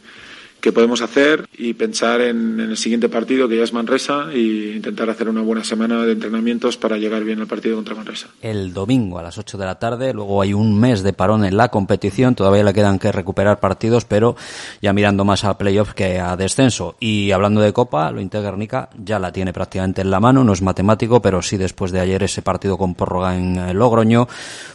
que 0.68 0.74
podemos 0.74 1.02
hacer 1.02 1.48
y 1.58 1.76
pensar 1.76 2.20
en, 2.20 2.60
en 2.60 2.72
el 2.72 2.76
siguiente 2.76 3.08
partido 3.08 3.48
que 3.48 3.56
ya 3.56 3.64
es 3.64 3.72
Manresa 3.72 4.34
y 4.34 4.74
intentar 4.76 5.10
hacer 5.10 5.30
una 5.30 5.42
buena 5.42 5.64
semana 5.64 6.04
de 6.04 6.12
entrenamientos 6.12 6.76
para 6.76 6.98
llegar 6.98 7.24
bien 7.24 7.40
al 7.40 7.48
partido 7.48 7.78
contra 7.78 7.96
Manresa. 7.96 8.28
El 8.42 8.74
domingo 8.74 9.18
a 9.18 9.24
las 9.24 9.38
8 9.38 9.58
de 9.58 9.66
la 9.66 9.80
tarde, 9.80 10.14
luego 10.14 10.42
hay 10.42 10.54
un 10.54 10.78
mes 10.78 11.04
de 11.04 11.14
parón 11.14 11.46
en 11.46 11.56
la 11.56 11.70
competición, 11.70 12.36
todavía 12.36 12.66
le 12.66 12.74
quedan 12.74 13.00
que 13.00 13.14
recuperar 13.14 13.62
partidos, 13.62 14.04
pero 14.04 14.36
ya 14.82 14.92
mirando 14.92 15.24
más 15.24 15.46
a 15.46 15.58
playoffs 15.58 15.94
que 15.94 16.20
a 16.20 16.36
descenso. 16.36 16.98
Y 17.00 17.32
hablando 17.32 17.62
de 17.62 17.72
Copa, 17.72 18.12
lo 18.12 18.20
Guernica 18.28 18.90
ya 18.98 19.20
la 19.20 19.32
tiene 19.32 19.54
prácticamente 19.54 20.02
en 20.02 20.12
la 20.12 20.20
mano, 20.20 20.44
no 20.44 20.52
es 20.52 20.62
matemático, 20.62 21.22
pero 21.22 21.42
sí 21.42 21.56
después 21.56 21.94
de 21.94 22.02
ayer 22.02 22.24
ese 22.24 22.42
partido 22.42 22.78
con 22.78 22.94
prórroga 22.94 23.38
en 23.38 23.58
eh, 23.58 23.74
Logroño, 23.74 24.28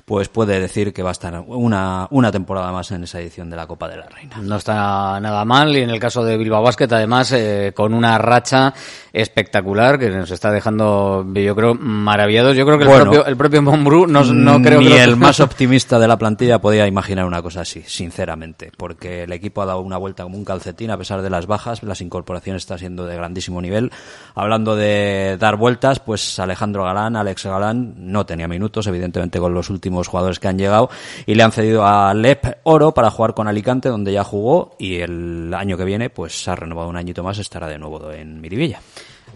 pues 0.07 0.31
puede 0.31 0.59
decir 0.59 0.95
que 0.95 1.03
va 1.03 1.11
a 1.11 1.13
estar 1.13 1.45
una, 1.47 2.09
una 2.11 2.33
temporada 2.33 2.73
más 2.73 2.91
en 2.93 3.05
esa 3.05 3.21
edición 3.21 3.51
de 3.51 3.57
la 3.57 3.67
Copa 3.67 3.89
de 3.89 3.99
la 3.99 4.07
Reina. 4.07 4.39
No 4.41 4.57
está 4.57 5.21
nada 5.21 5.45
mal 5.45 5.77
y 5.77 5.82
en 5.83 5.91
el 5.91 6.01
caso 6.01 6.25
de 6.25 6.37
Bilbao 6.37 6.63
Basket 6.63 6.89
además 6.91 7.33
eh, 7.33 7.73
con 7.75 7.95
una 7.95 8.19
racha 8.19 8.75
espectacular 9.13 9.99
que 9.99 10.09
nos 10.09 10.31
está 10.31 10.51
dejando 10.51 11.27
yo 11.35 11.55
creo 11.55 11.75
maravillados. 11.75 12.57
Yo 12.57 12.65
creo 12.65 12.79
que 12.79 12.85
el 12.85 12.91
propio 12.91 13.27
el 13.27 13.37
propio 13.37 13.63
Monbru 13.63 14.07
no, 14.07 14.25
no 14.25 14.63
creo 14.63 14.81
ni 14.81 14.89
que 14.89 15.03
el 15.03 15.17
más 15.23 15.41
optimista 15.41 15.99
de 15.99 16.09
la 16.09 16.17
plantilla 16.17 16.61
podía 16.61 16.87
imaginar 16.87 17.27
una 17.27 17.43
cosa 17.43 17.63
así, 17.63 17.83
sinceramente, 17.87 18.73
porque 18.77 19.25
el 19.25 19.33
equipo 19.33 19.63
ha 19.63 19.67
dado 19.67 19.81
una 19.81 19.99
vuelta 19.99 20.23
como 20.23 20.37
un 20.37 20.45
calcetín 20.45 20.91
a 20.91 20.99
pesar 20.99 21.23
de 21.23 21.31
las 21.31 21.47
bajas, 21.47 21.83
las 21.83 22.01
incorporaciones 22.01 22.63
están 22.63 22.79
siendo 22.79 23.07
de 23.07 23.17
grandísimo 23.17 23.61
nivel. 23.61 23.91
Hablando 24.35 24.77
de 24.77 25.37
dar 25.39 25.57
vueltas, 25.57 26.01
pues 26.01 26.39
Alejandro 26.39 26.85
Galán, 26.85 27.17
Alex 27.17 27.45
Galán 27.45 27.95
no 27.99 28.25
tenía 28.25 28.49
minutos, 28.49 28.87
evidentemente 28.87 29.39
con 29.39 29.55
los 29.55 29.71
últimos 29.71 30.09
jugadores 30.09 30.39
que 30.39 30.49
han 30.49 30.59
llegado 30.59 30.91
y 31.27 31.35
le 31.35 31.43
han 31.43 31.53
cedido 31.53 31.87
a 31.87 32.15
Lep 32.15 32.61
Oro 32.65 32.93
para 32.93 33.11
jugar 33.11 33.35
con 33.35 33.49
Alicante 33.49 33.89
donde 33.89 34.13
ya 34.13 34.25
jugó 34.25 34.77
y 34.79 34.97
el 34.97 35.53
año 35.63 35.77
que 35.77 35.85
viene 35.85 36.11
pues 36.11 36.47
ha 36.49 36.55
renovado 36.55 36.89
un 36.89 36.97
añito 36.97 37.23
más, 37.23 37.39
estará 37.39 37.69
de 37.69 37.79
nuevo 37.79 38.13
en 38.13 38.41
Miribilla. 38.41 38.81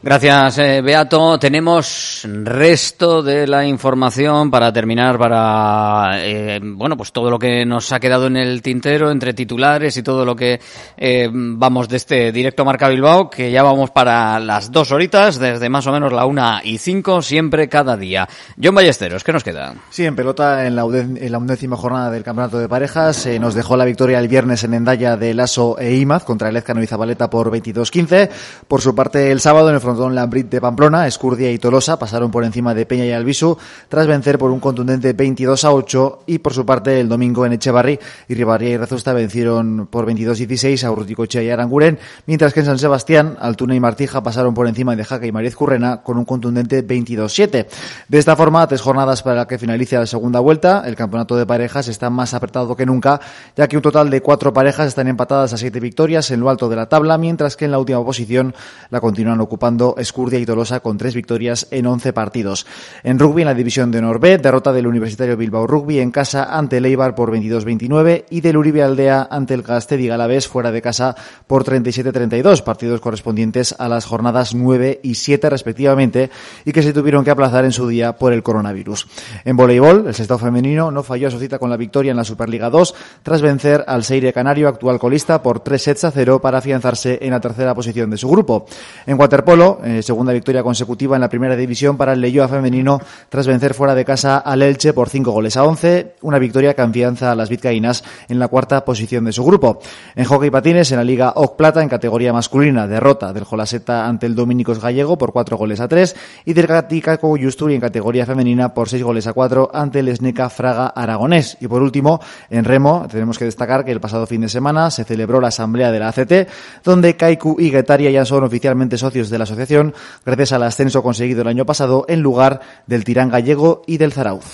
Gracias, 0.03 0.59
eh, 0.59 0.83
Beato. 0.83 1.39
Tenemos 1.39 2.27
resto 2.45 3.23
de 3.23 3.47
la 3.47 3.67
información 3.67 4.51
para 4.51 4.73
terminar 4.73 5.19
para, 5.19 6.19
eh, 6.25 6.61
bueno, 6.63 6.97
pues 6.97 7.13
todo 7.13 7.31
lo 7.31 7.39
que 7.39 7.65
nos 7.65 7.91
ha 7.93 7.99
quedado 7.99 8.27
en 8.27 8.37
el 8.37 8.63
tintero 8.63 9.11
entre 9.11 9.33
titulares 9.33 9.97
y 9.97 10.03
todo 10.03 10.25
lo 10.25 10.37
que 10.37 10.61
eh, 10.97 11.29
vamos 11.33 11.89
de 11.89 11.97
este 11.97 12.31
directo 12.31 12.65
Marca 12.65 12.89
Bilbao, 12.89 13.31
que 13.31 13.51
ya 13.51 13.63
vamos 13.63 13.91
para 13.91 14.39
las 14.39 14.71
dos 14.71 14.93
horitas, 14.93 15.39
desde 15.39 15.69
más 15.69 15.87
o 15.87 15.93
menos 15.93 16.13
la 16.13 16.27
una 16.27 16.61
y 16.63 16.79
cinco, 16.79 17.23
siempre 17.23 17.69
cada 17.69 17.97
día. 17.97 18.29
John 18.63 18.75
Ballesteros, 18.75 19.25
¿qué 19.25 19.33
nos 19.33 19.43
queda? 19.43 19.75
Sí, 19.91 20.05
en 20.05 20.15
pelota, 20.15 20.67
en 20.67 20.77
la, 20.77 20.83
en 20.85 21.33
la 21.33 21.39
undécima 21.39 21.77
jornada 21.77 22.11
del 22.11 22.23
Campeonato 22.23 22.59
de 22.59 22.69
Parejas, 22.69 23.27
eh, 23.27 23.39
nos 23.39 23.55
dejó 23.55 23.77
la 23.77 23.85
victoria 23.85 24.19
el 24.19 24.29
viernes 24.29 24.63
en 24.63 24.75
Endaya 24.75 25.17
de 25.17 25.35
Lasso 25.35 25.79
e 25.79 25.97
Imaz 25.97 26.25
contra 26.25 26.51
el 26.51 26.57
Ezcano 26.57 26.83
y 26.83 26.87
Zabaleta 26.87 27.31
por 27.31 27.51
22-15. 27.51 28.29
Por 28.69 28.83
su 28.83 28.95
parte, 28.95 29.33
el 29.33 29.41
sábado 29.41 29.71
en 29.71 29.77
el 29.77 29.81
frontón 29.87 30.17
Lambrit 30.17 30.49
de 30.51 30.61
Pamplona, 30.61 31.07
Escurdia 31.07 31.53
y 31.53 31.59
Tolosa 31.59 31.97
pasaron 31.97 32.33
por 32.33 32.43
encima 32.43 32.75
de 32.75 32.87
Peña 32.87 33.07
y 33.07 33.13
Albisu 33.13 33.57
tras 33.89 34.09
vencer 34.09 34.37
por 34.37 34.51
un 34.51 34.59
contundente 34.59 35.13
22 35.13 35.65
a 35.65 35.73
8 35.73 36.25
y 36.27 36.39
por 36.39 36.53
su 36.53 36.67
parte 36.67 36.99
el 36.99 37.09
domingo 37.09 37.47
en 37.47 37.53
Echevarri 37.53 38.01
y 38.27 38.35
Ribarria 38.35 38.71
y 38.71 38.77
Rezusta 38.77 39.13
vencieron 39.13 39.87
por 39.87 40.05
22-16 40.05 40.83
a 40.83 40.91
Urruticochea 40.91 41.41
y 41.45 41.51
Aranguren, 41.51 42.01
mientras 42.27 42.53
que 42.53 42.61
en 42.61 42.67
San 42.67 42.81
Sebastián 42.81 43.37
Altuna 43.39 43.77
y 43.77 43.81
Martija 43.81 44.25
pasaron 44.25 44.55
por 44.55 44.67
encima 44.67 44.97
de 44.97 45.05
Jaca 45.05 45.25
y 45.25 45.31
Mariez 45.31 45.55
Currena 45.55 46.03
con 46.03 46.19
un 46.19 46.25
contundente 46.25 46.85
22-7. 46.85 47.67
De 48.09 48.19
esta 48.19 48.35
forma, 48.35 48.67
tres 48.67 48.81
jornadas 48.81 49.23
para 49.23 49.47
que 49.47 49.57
finalice 49.57 49.97
la 49.97 50.07
segunda 50.07 50.41
vuelta, 50.41 50.83
el 50.85 50.97
campeonato 50.97 51.37
de 51.37 51.47
parejas 51.47 51.87
está 51.87 52.11
más 52.11 52.35
apretado 52.35 52.75
que 52.75 52.87
nunca, 52.87 53.21
ya 53.57 53.69
que 53.69 53.77
un 53.77 53.83
total 53.83 54.11
de 54.11 54.21
cuatro 54.21 54.53
parejas 54.53 54.89
están 54.89 55.07
empatadas 55.07 55.53
a 55.53 55.57
siete 55.57 55.79
victorias 55.79 56.33
en 56.33 56.41
lo 56.41 56.51
alto 56.51 56.69
de 56.69 56.75
la 56.75 56.89
tabla, 56.89 57.19
mientras 57.19 57.57
que 57.57 57.67
en 57.67 57.71
la 57.71 57.79
última 57.79 58.05
posición 58.05 58.53
la 58.91 59.01
continúan 59.01 59.41
ocupando 59.41 59.76
Escurdia 59.99 60.39
y 60.39 60.47
Tolosa 60.47 60.81
con 60.81 60.99
tres 60.99 61.15
victorias 61.15 61.67
en 61.71 61.87
11 61.87 62.13
partidos. 62.13 62.67
En 63.03 63.19
rugby, 63.19 63.43
en 63.43 63.49
la 63.49 63.55
división 63.55 63.91
de 63.91 63.99
Honor 63.99 64.21
B, 64.21 64.39
derrota 64.39 64.73
del 64.73 64.87
Universitario 64.87 65.37
Bilbao 65.37 65.67
Rugby 65.67 66.01
en 66.01 66.11
casa 66.11 66.57
ante 66.57 66.79
el 66.79 66.87
Eibar 66.87 67.15
por 67.15 67.31
22-29 67.33 68.25
y 68.31 68.41
del 68.41 68.57
Uribe 68.57 68.83
Aldea 68.83 69.29
ante 69.31 69.55
el 69.55 69.63
Gastedi 69.63 70.07
Galavés 70.07 70.49
fuera 70.49 70.73
de 70.73 70.83
casa 70.83 71.15
por 71.47 71.65
37-32, 71.65 72.63
partidos 72.63 73.01
correspondientes 73.01 73.75
a 73.79 73.89
las 73.89 74.07
jornadas 74.07 74.55
9 74.55 75.01
y 75.03 75.15
7 75.15 75.51
respectivamente 75.51 76.31
y 76.65 76.73
que 76.73 76.83
se 76.83 76.93
tuvieron 76.93 77.25
que 77.25 77.31
aplazar 77.31 77.65
en 77.65 77.73
su 77.73 77.89
día 77.89 78.17
por 78.17 78.33
el 78.33 78.43
coronavirus. 78.43 79.07
En 79.45 79.57
voleibol, 79.57 80.07
el 80.07 80.15
sexto 80.15 80.39
femenino 80.39 80.91
no 80.91 81.03
falló 81.03 81.29
a 81.29 81.31
su 81.31 81.39
cita 81.39 81.59
con 81.59 81.71
la 81.71 81.77
victoria 81.77 82.11
en 82.11 82.17
la 82.17 82.25
Superliga 82.25 82.71
2 82.71 82.95
tras 83.23 83.43
vencer 83.43 83.85
al 83.87 84.05
Seire 84.05 84.33
Canario, 84.33 84.69
actual 84.69 84.99
colista, 84.99 85.43
por 85.43 85.61
3 85.61 85.83
sets 85.83 86.05
a 86.05 86.11
0 86.11 86.41
para 86.41 86.59
afianzarse 86.59 87.19
en 87.23 87.31
la 87.31 87.41
tercera 87.41 87.75
posición 87.75 88.11
de 88.11 88.17
su 88.17 88.29
grupo. 88.29 88.67
En 89.07 89.19
waterpolo, 89.19 89.66
eh, 89.85 90.03
segunda 90.03 90.33
victoria 90.33 90.63
consecutiva 90.63 91.17
en 91.17 91.21
la 91.21 91.29
primera 91.29 91.57
división 91.57 91.97
para 91.97 92.13
el 92.13 92.21
Leyoa 92.21 92.49
femenino 92.49 93.01
tras 93.29 93.47
vencer 93.47 93.75
fuera 93.75 93.95
de 93.95 94.05
casa 94.05 94.39
al 94.39 94.63
Elche 94.63 94.93
por 94.93 95.09
5 95.09 95.31
goles 95.31 95.57
a 95.57 95.65
11, 95.65 96.15
una 96.23 96.39
victoria 96.39 96.75
que 96.75 96.83
afianza 96.83 97.33
a 97.33 97.35
las 97.35 97.49
vizcaínas 97.49 98.05
en 98.29 98.39
la 98.39 98.49
cuarta 98.49 98.85
posición 98.85 99.25
de 99.25 99.33
su 99.33 99.45
grupo. 99.45 99.81
En 100.15 100.25
hockey 100.25 100.51
patines, 100.51 100.91
en 100.93 100.99
la 100.99 101.05
Liga 101.05 101.33
OC 101.37 101.57
Plata, 101.57 101.83
en 101.83 101.89
categoría 101.89 102.33
masculina, 102.33 102.87
derrota 102.87 103.33
del 103.33 103.45
Jolaseta 103.45 104.07
ante 104.07 104.27
el 104.27 104.35
Dominicos 104.35 104.81
Gallego 104.81 105.19
por 105.19 105.33
4 105.33 105.57
goles 105.57 105.81
a 105.81 105.89
3 105.89 106.17
y 106.45 106.53
del 106.53 106.67
Gaticaco 106.67 107.37
Justuri 107.37 107.75
en 107.75 107.81
categoría 107.81 108.25
femenina 108.27 108.73
por 108.73 108.89
6 108.89 109.03
goles 109.03 109.27
a 109.27 109.33
4 109.33 109.71
ante 109.75 110.01
el 110.01 110.09
Esneca 110.09 110.49
Fraga 110.49 110.87
Aragonés. 110.87 111.57
Y 111.61 111.69
por 111.69 111.83
último, 111.83 112.21
en 112.51 112.65
remo, 112.65 113.07
tenemos 113.11 113.39
que 113.39 113.45
destacar 113.45 113.85
que 113.85 113.93
el 113.93 114.01
pasado 114.01 114.27
fin 114.27 114.41
de 114.41 114.49
semana 114.49 114.91
se 114.91 115.05
celebró 115.05 115.41
la 115.41 115.49
asamblea 115.49 115.93
de 115.93 115.99
la 115.99 116.09
ACT, 116.09 116.49
donde 116.85 117.17
Kaiku 117.17 117.57
y 117.59 117.71
Guetaria 117.71 118.11
ya 118.11 118.25
son 118.25 118.45
oficialmente 118.45 118.97
socios 118.97 119.29
de 119.31 119.39
la 119.39 119.45
asociación 119.45 119.56
gracias 119.57 120.53
al 120.53 120.63
ascenso 120.63 121.03
conseguido 121.03 121.43
el 121.43 121.49
año 121.49 121.67
pasado 121.67 122.05
en 122.09 122.21
lugar 122.21 122.61
del 122.87 123.05
Tirán 123.05 123.31
Gallego 123.31 123.83
y 123.87 123.99
del 123.99 124.13
Zarauz. 124.13 124.45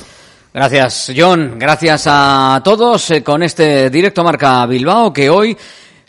Gracias, 0.55 1.11
John. 1.17 1.59
Gracias 1.59 2.05
a 2.07 2.61
todos 2.63 3.11
eh, 3.11 3.23
con 3.23 3.43
este 3.43 3.89
directo 3.89 4.23
Marca 4.23 4.67
Bilbao 4.67 5.11
que 5.11 5.31
hoy 5.31 5.57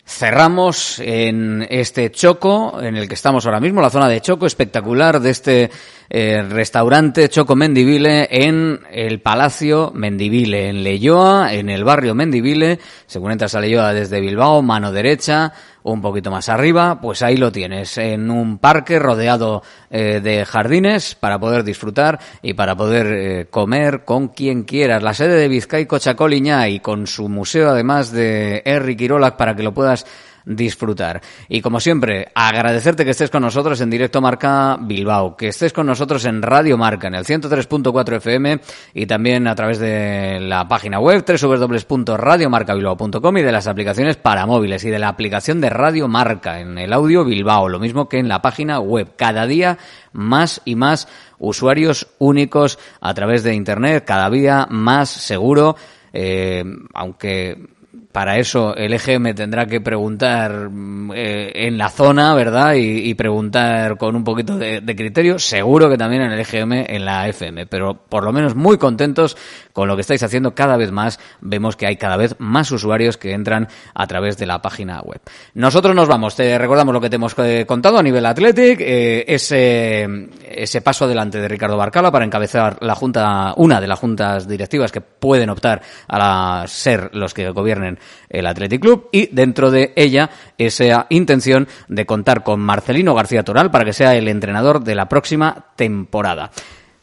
cerramos 0.06 1.00
en 1.00 1.66
este 1.70 2.12
Choco, 2.12 2.82
en 2.82 2.98
el 2.98 3.08
que 3.08 3.14
estamos 3.14 3.46
ahora 3.46 3.62
mismo, 3.62 3.82
la 3.82 3.90
zona 3.90 4.10
de 4.10 4.20
Choco 4.20 4.46
espectacular 4.46 5.22
de 5.22 5.30
este 5.30 5.72
eh, 6.10 6.44
restaurante 6.44 7.30
Choco 7.30 7.56
Mendivile 7.56 8.28
en 8.30 8.82
el 8.92 9.22
Palacio 9.22 9.92
Mendivile, 9.96 10.70
en 10.70 10.84
Leyoa, 10.84 11.54
en 11.54 11.70
el 11.70 11.86
barrio 11.86 12.14
Mendivile. 12.14 12.80
Según 13.08 13.32
entras 13.32 13.56
a 13.56 13.62
Leyoa 13.62 13.94
desde 13.94 14.20
Bilbao, 14.20 14.62
mano 14.62 14.92
derecha, 14.92 15.54
un 15.84 16.02
poquito 16.02 16.32
más 16.32 16.50
arriba, 16.50 17.00
pues 17.02 17.22
ahí 17.22 17.38
lo 17.38 17.52
tienes, 17.52 17.98
en 17.98 18.32
un 18.32 18.58
parque 18.58 19.00
rodeado 19.00 19.64
eh, 19.90 20.22
de 20.24 20.46
jardines 20.46 21.16
para 21.16 21.40
poder 21.40 21.64
disfrutar 21.64 22.20
y 22.42 22.54
para 22.54 22.76
poder 22.76 23.08
eh, 23.08 23.48
comer 23.50 24.04
con 24.06 24.30
quien 24.30 24.64
quieras. 24.64 25.04
La 25.04 25.14
sede 25.14 25.36
de 25.36 25.48
Vizcaico 25.48 26.00
Chacoliña 26.00 26.68
y 26.70 26.80
con 26.80 27.08
su 27.08 27.30
museo 27.30 27.70
además 27.70 28.12
de 28.12 28.62
Henry 28.66 28.96
Quirolac 28.96 29.36
para 29.36 29.56
que 29.56 29.64
lo 29.64 29.74
puedas 29.74 30.06
disfrutar. 30.46 31.22
Y 31.50 31.62
como 31.62 31.80
siempre, 31.80 32.32
agradecerte 32.36 33.06
que 33.06 33.12
estés 33.12 33.30
con 33.30 33.44
nosotros 33.44 33.80
en 33.82 33.90
directo 33.90 34.22
Marca 34.22 34.78
Bilbao, 34.80 35.38
que 35.38 35.50
estés 35.50 35.74
con 35.74 35.88
nosotros 35.88 36.24
en 36.26 36.42
Radio 36.42 36.78
Marca, 36.78 37.08
en 37.08 37.16
el 37.16 37.26
103.4 37.26 38.18
FM 38.18 38.60
y 38.94 39.06
también 39.06 39.48
a 39.48 39.56
través 39.56 39.80
de 39.80 40.40
la 40.42 40.68
página 40.68 41.00
web 41.00 41.24
www.radiomarcabilbao.com 41.26 43.38
y 43.38 43.42
de 43.42 43.52
las 43.52 43.68
aplicaciones 43.68 44.18
para 44.18 44.46
móviles 44.46 44.84
y 44.84 44.90
de 44.90 45.00
la 45.00 45.10
aplicación 45.10 45.62
de 45.62 45.70
Radio 45.70 46.08
Marca 46.08 46.60
en 46.60 46.78
el 46.78 46.94
audio 46.94 47.26
Bilbao, 47.26 47.70
lo 47.70 47.80
mismo 47.80 48.10
que 48.10 48.20
en 48.20 48.28
la 48.28 48.42
página 48.42 48.80
web. 48.80 49.14
Cada 49.16 49.46
día 49.46 49.78
más 50.12 50.62
y 50.66 50.76
más 50.76 51.08
usuarios 51.40 52.08
únicos 52.20 52.80
a 53.02 53.14
través 53.14 53.44
de 53.44 53.54
Internet, 53.54 54.04
cada 54.06 54.30
día 54.30 54.68
más 54.70 55.10
seguro, 55.10 55.76
eh, 56.14 56.64
aunque 56.94 57.73
para 58.14 58.38
eso 58.38 58.76
el 58.76 58.94
EGM 58.94 59.34
tendrá 59.34 59.66
que 59.66 59.82
preguntar 59.82 60.70
mm, 60.70 61.12
eh, 61.16 61.52
en 61.68 61.80
la 61.80 61.90
zona, 61.90 62.36
¿verdad? 62.36 62.76
Y, 62.76 63.14
preguntar 63.16 63.98
con 63.98 64.16
un 64.16 64.24
poquito 64.24 64.56
de, 64.56 64.82
criterio. 64.96 65.40
Seguro 65.40 65.90
que 65.90 65.98
también 65.98 66.22
en 66.22 66.32
el 66.32 66.40
EGM, 66.40 66.74
en 66.88 67.06
la 67.06 67.28
FM. 67.28 67.66
Pero 67.66 67.96
por 67.96 68.24
lo 68.24 68.32
menos 68.32 68.56
muy 68.56 68.78
contentos 68.78 69.36
con 69.72 69.88
lo 69.88 69.96
que 69.96 70.02
estáis 70.02 70.22
haciendo. 70.22 70.54
Cada 70.54 70.78
vez 70.78 70.92
más 70.92 71.20
vemos 71.42 71.76
que 71.76 71.88
hay 71.88 71.98
cada 71.98 72.16
vez 72.16 72.36
más 72.38 72.72
usuarios 72.72 73.18
que 73.18 73.34
entran 73.34 73.68
a 73.96 74.06
través 74.06 74.38
de 74.38 74.46
la 74.46 74.62
página 74.62 75.02
web. 75.02 75.20
Nosotros 75.56 75.96
nos 75.96 76.08
vamos. 76.08 76.36
Te 76.36 76.56
recordamos 76.58 76.94
lo 76.94 77.02
que 77.02 77.10
te 77.10 77.16
hemos 77.16 77.34
eh, 77.40 77.66
contado 77.68 77.98
a 77.98 78.04
nivel 78.04 78.26
Athletic. 78.28 78.80
Eh, 78.80 79.26
ese, 79.28 80.30
ese 80.48 80.82
paso 80.82 81.06
adelante 81.06 81.42
de 81.42 81.48
Ricardo 81.48 81.78
Barcala 81.78 82.12
para 82.12 82.26
encabezar 82.26 82.78
la 82.82 82.94
junta, 82.94 83.54
una 83.58 83.82
de 83.82 83.88
las 83.88 84.00
juntas 84.00 84.48
directivas 84.48 84.92
que 84.92 85.02
pueden 85.02 85.50
optar 85.50 85.82
a 86.08 86.66
ser 86.68 87.10
los 87.14 87.34
que 87.34 87.50
gobiernen 87.50 87.98
el 88.30 88.48
Athletic 88.48 88.82
Club 88.82 89.10
y 89.12 89.28
dentro 89.28 89.72
de 89.72 89.94
ella 89.96 90.30
esa 90.58 91.08
intención 91.10 91.68
de 91.88 92.06
contar 92.06 92.44
con 92.44 92.60
Marcelino 92.60 93.14
García 93.14 93.44
Toral 93.44 93.72
para 93.72 93.86
que 93.86 93.94
sea 93.94 94.16
el 94.16 94.28
entrenador 94.28 94.84
de 94.84 94.96
la 94.96 95.10
próxima 95.10 95.68
temporada. 95.76 96.52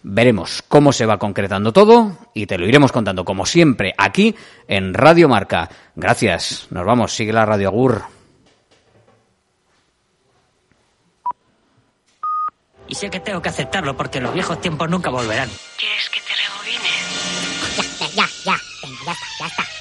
Veremos 0.03 0.63
cómo 0.67 0.93
se 0.93 1.05
va 1.05 1.19
concretando 1.19 1.73
todo 1.73 2.17
y 2.33 2.47
te 2.47 2.57
lo 2.57 2.67
iremos 2.67 2.91
contando 2.91 3.25
como 3.25 3.45
siempre 3.45 3.95
aquí 3.99 4.35
en 4.67 4.95
Radio 4.95 5.29
Marca. 5.29 5.69
Gracias, 5.95 6.69
nos 6.71 6.87
vamos, 6.87 7.13
sigue 7.13 7.33
la 7.33 7.45
Radio 7.45 7.69
Agur. 7.69 8.03
Y 12.89 12.95
sé 12.95 13.09
que 13.09 13.21
tengo 13.21 13.41
que 13.41 13.51
aceptarlo 13.51 13.97
porque 13.97 14.21
los 14.21 14.35
viejos 14.35 14.61
tiempos 14.61 14.91
nunca 14.91 15.11
volverán. 15.11 15.49
¿Quieres 15.79 16.09
que 16.11 16.21
te? 16.21 16.31
Ya, 18.17 18.27
ya, 18.45 18.57
ya, 18.83 18.89
ya 19.07 19.13
está, 19.13 19.27
ya 19.39 19.47
está. 19.47 19.80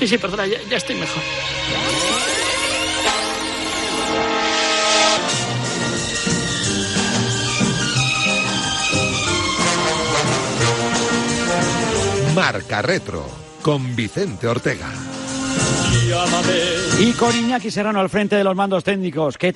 Sí, 0.00 0.08
sí, 0.08 0.16
perdona, 0.16 0.46
ya, 0.46 0.56
ya 0.62 0.78
estoy 0.78 0.96
mejor. 0.96 1.22
Marca 12.34 12.80
Retro 12.80 13.28
con 13.60 13.94
Vicente 13.94 14.48
Ortega. 14.48 14.90
Y 16.98 17.12
con 17.12 17.36
Iñaki 17.36 17.70
Serrano 17.70 18.00
al 18.00 18.08
frente 18.08 18.36
de 18.36 18.44
los 18.44 18.56
mandos 18.56 18.82
técnicos. 18.84 19.36
¿Qué 19.36 19.48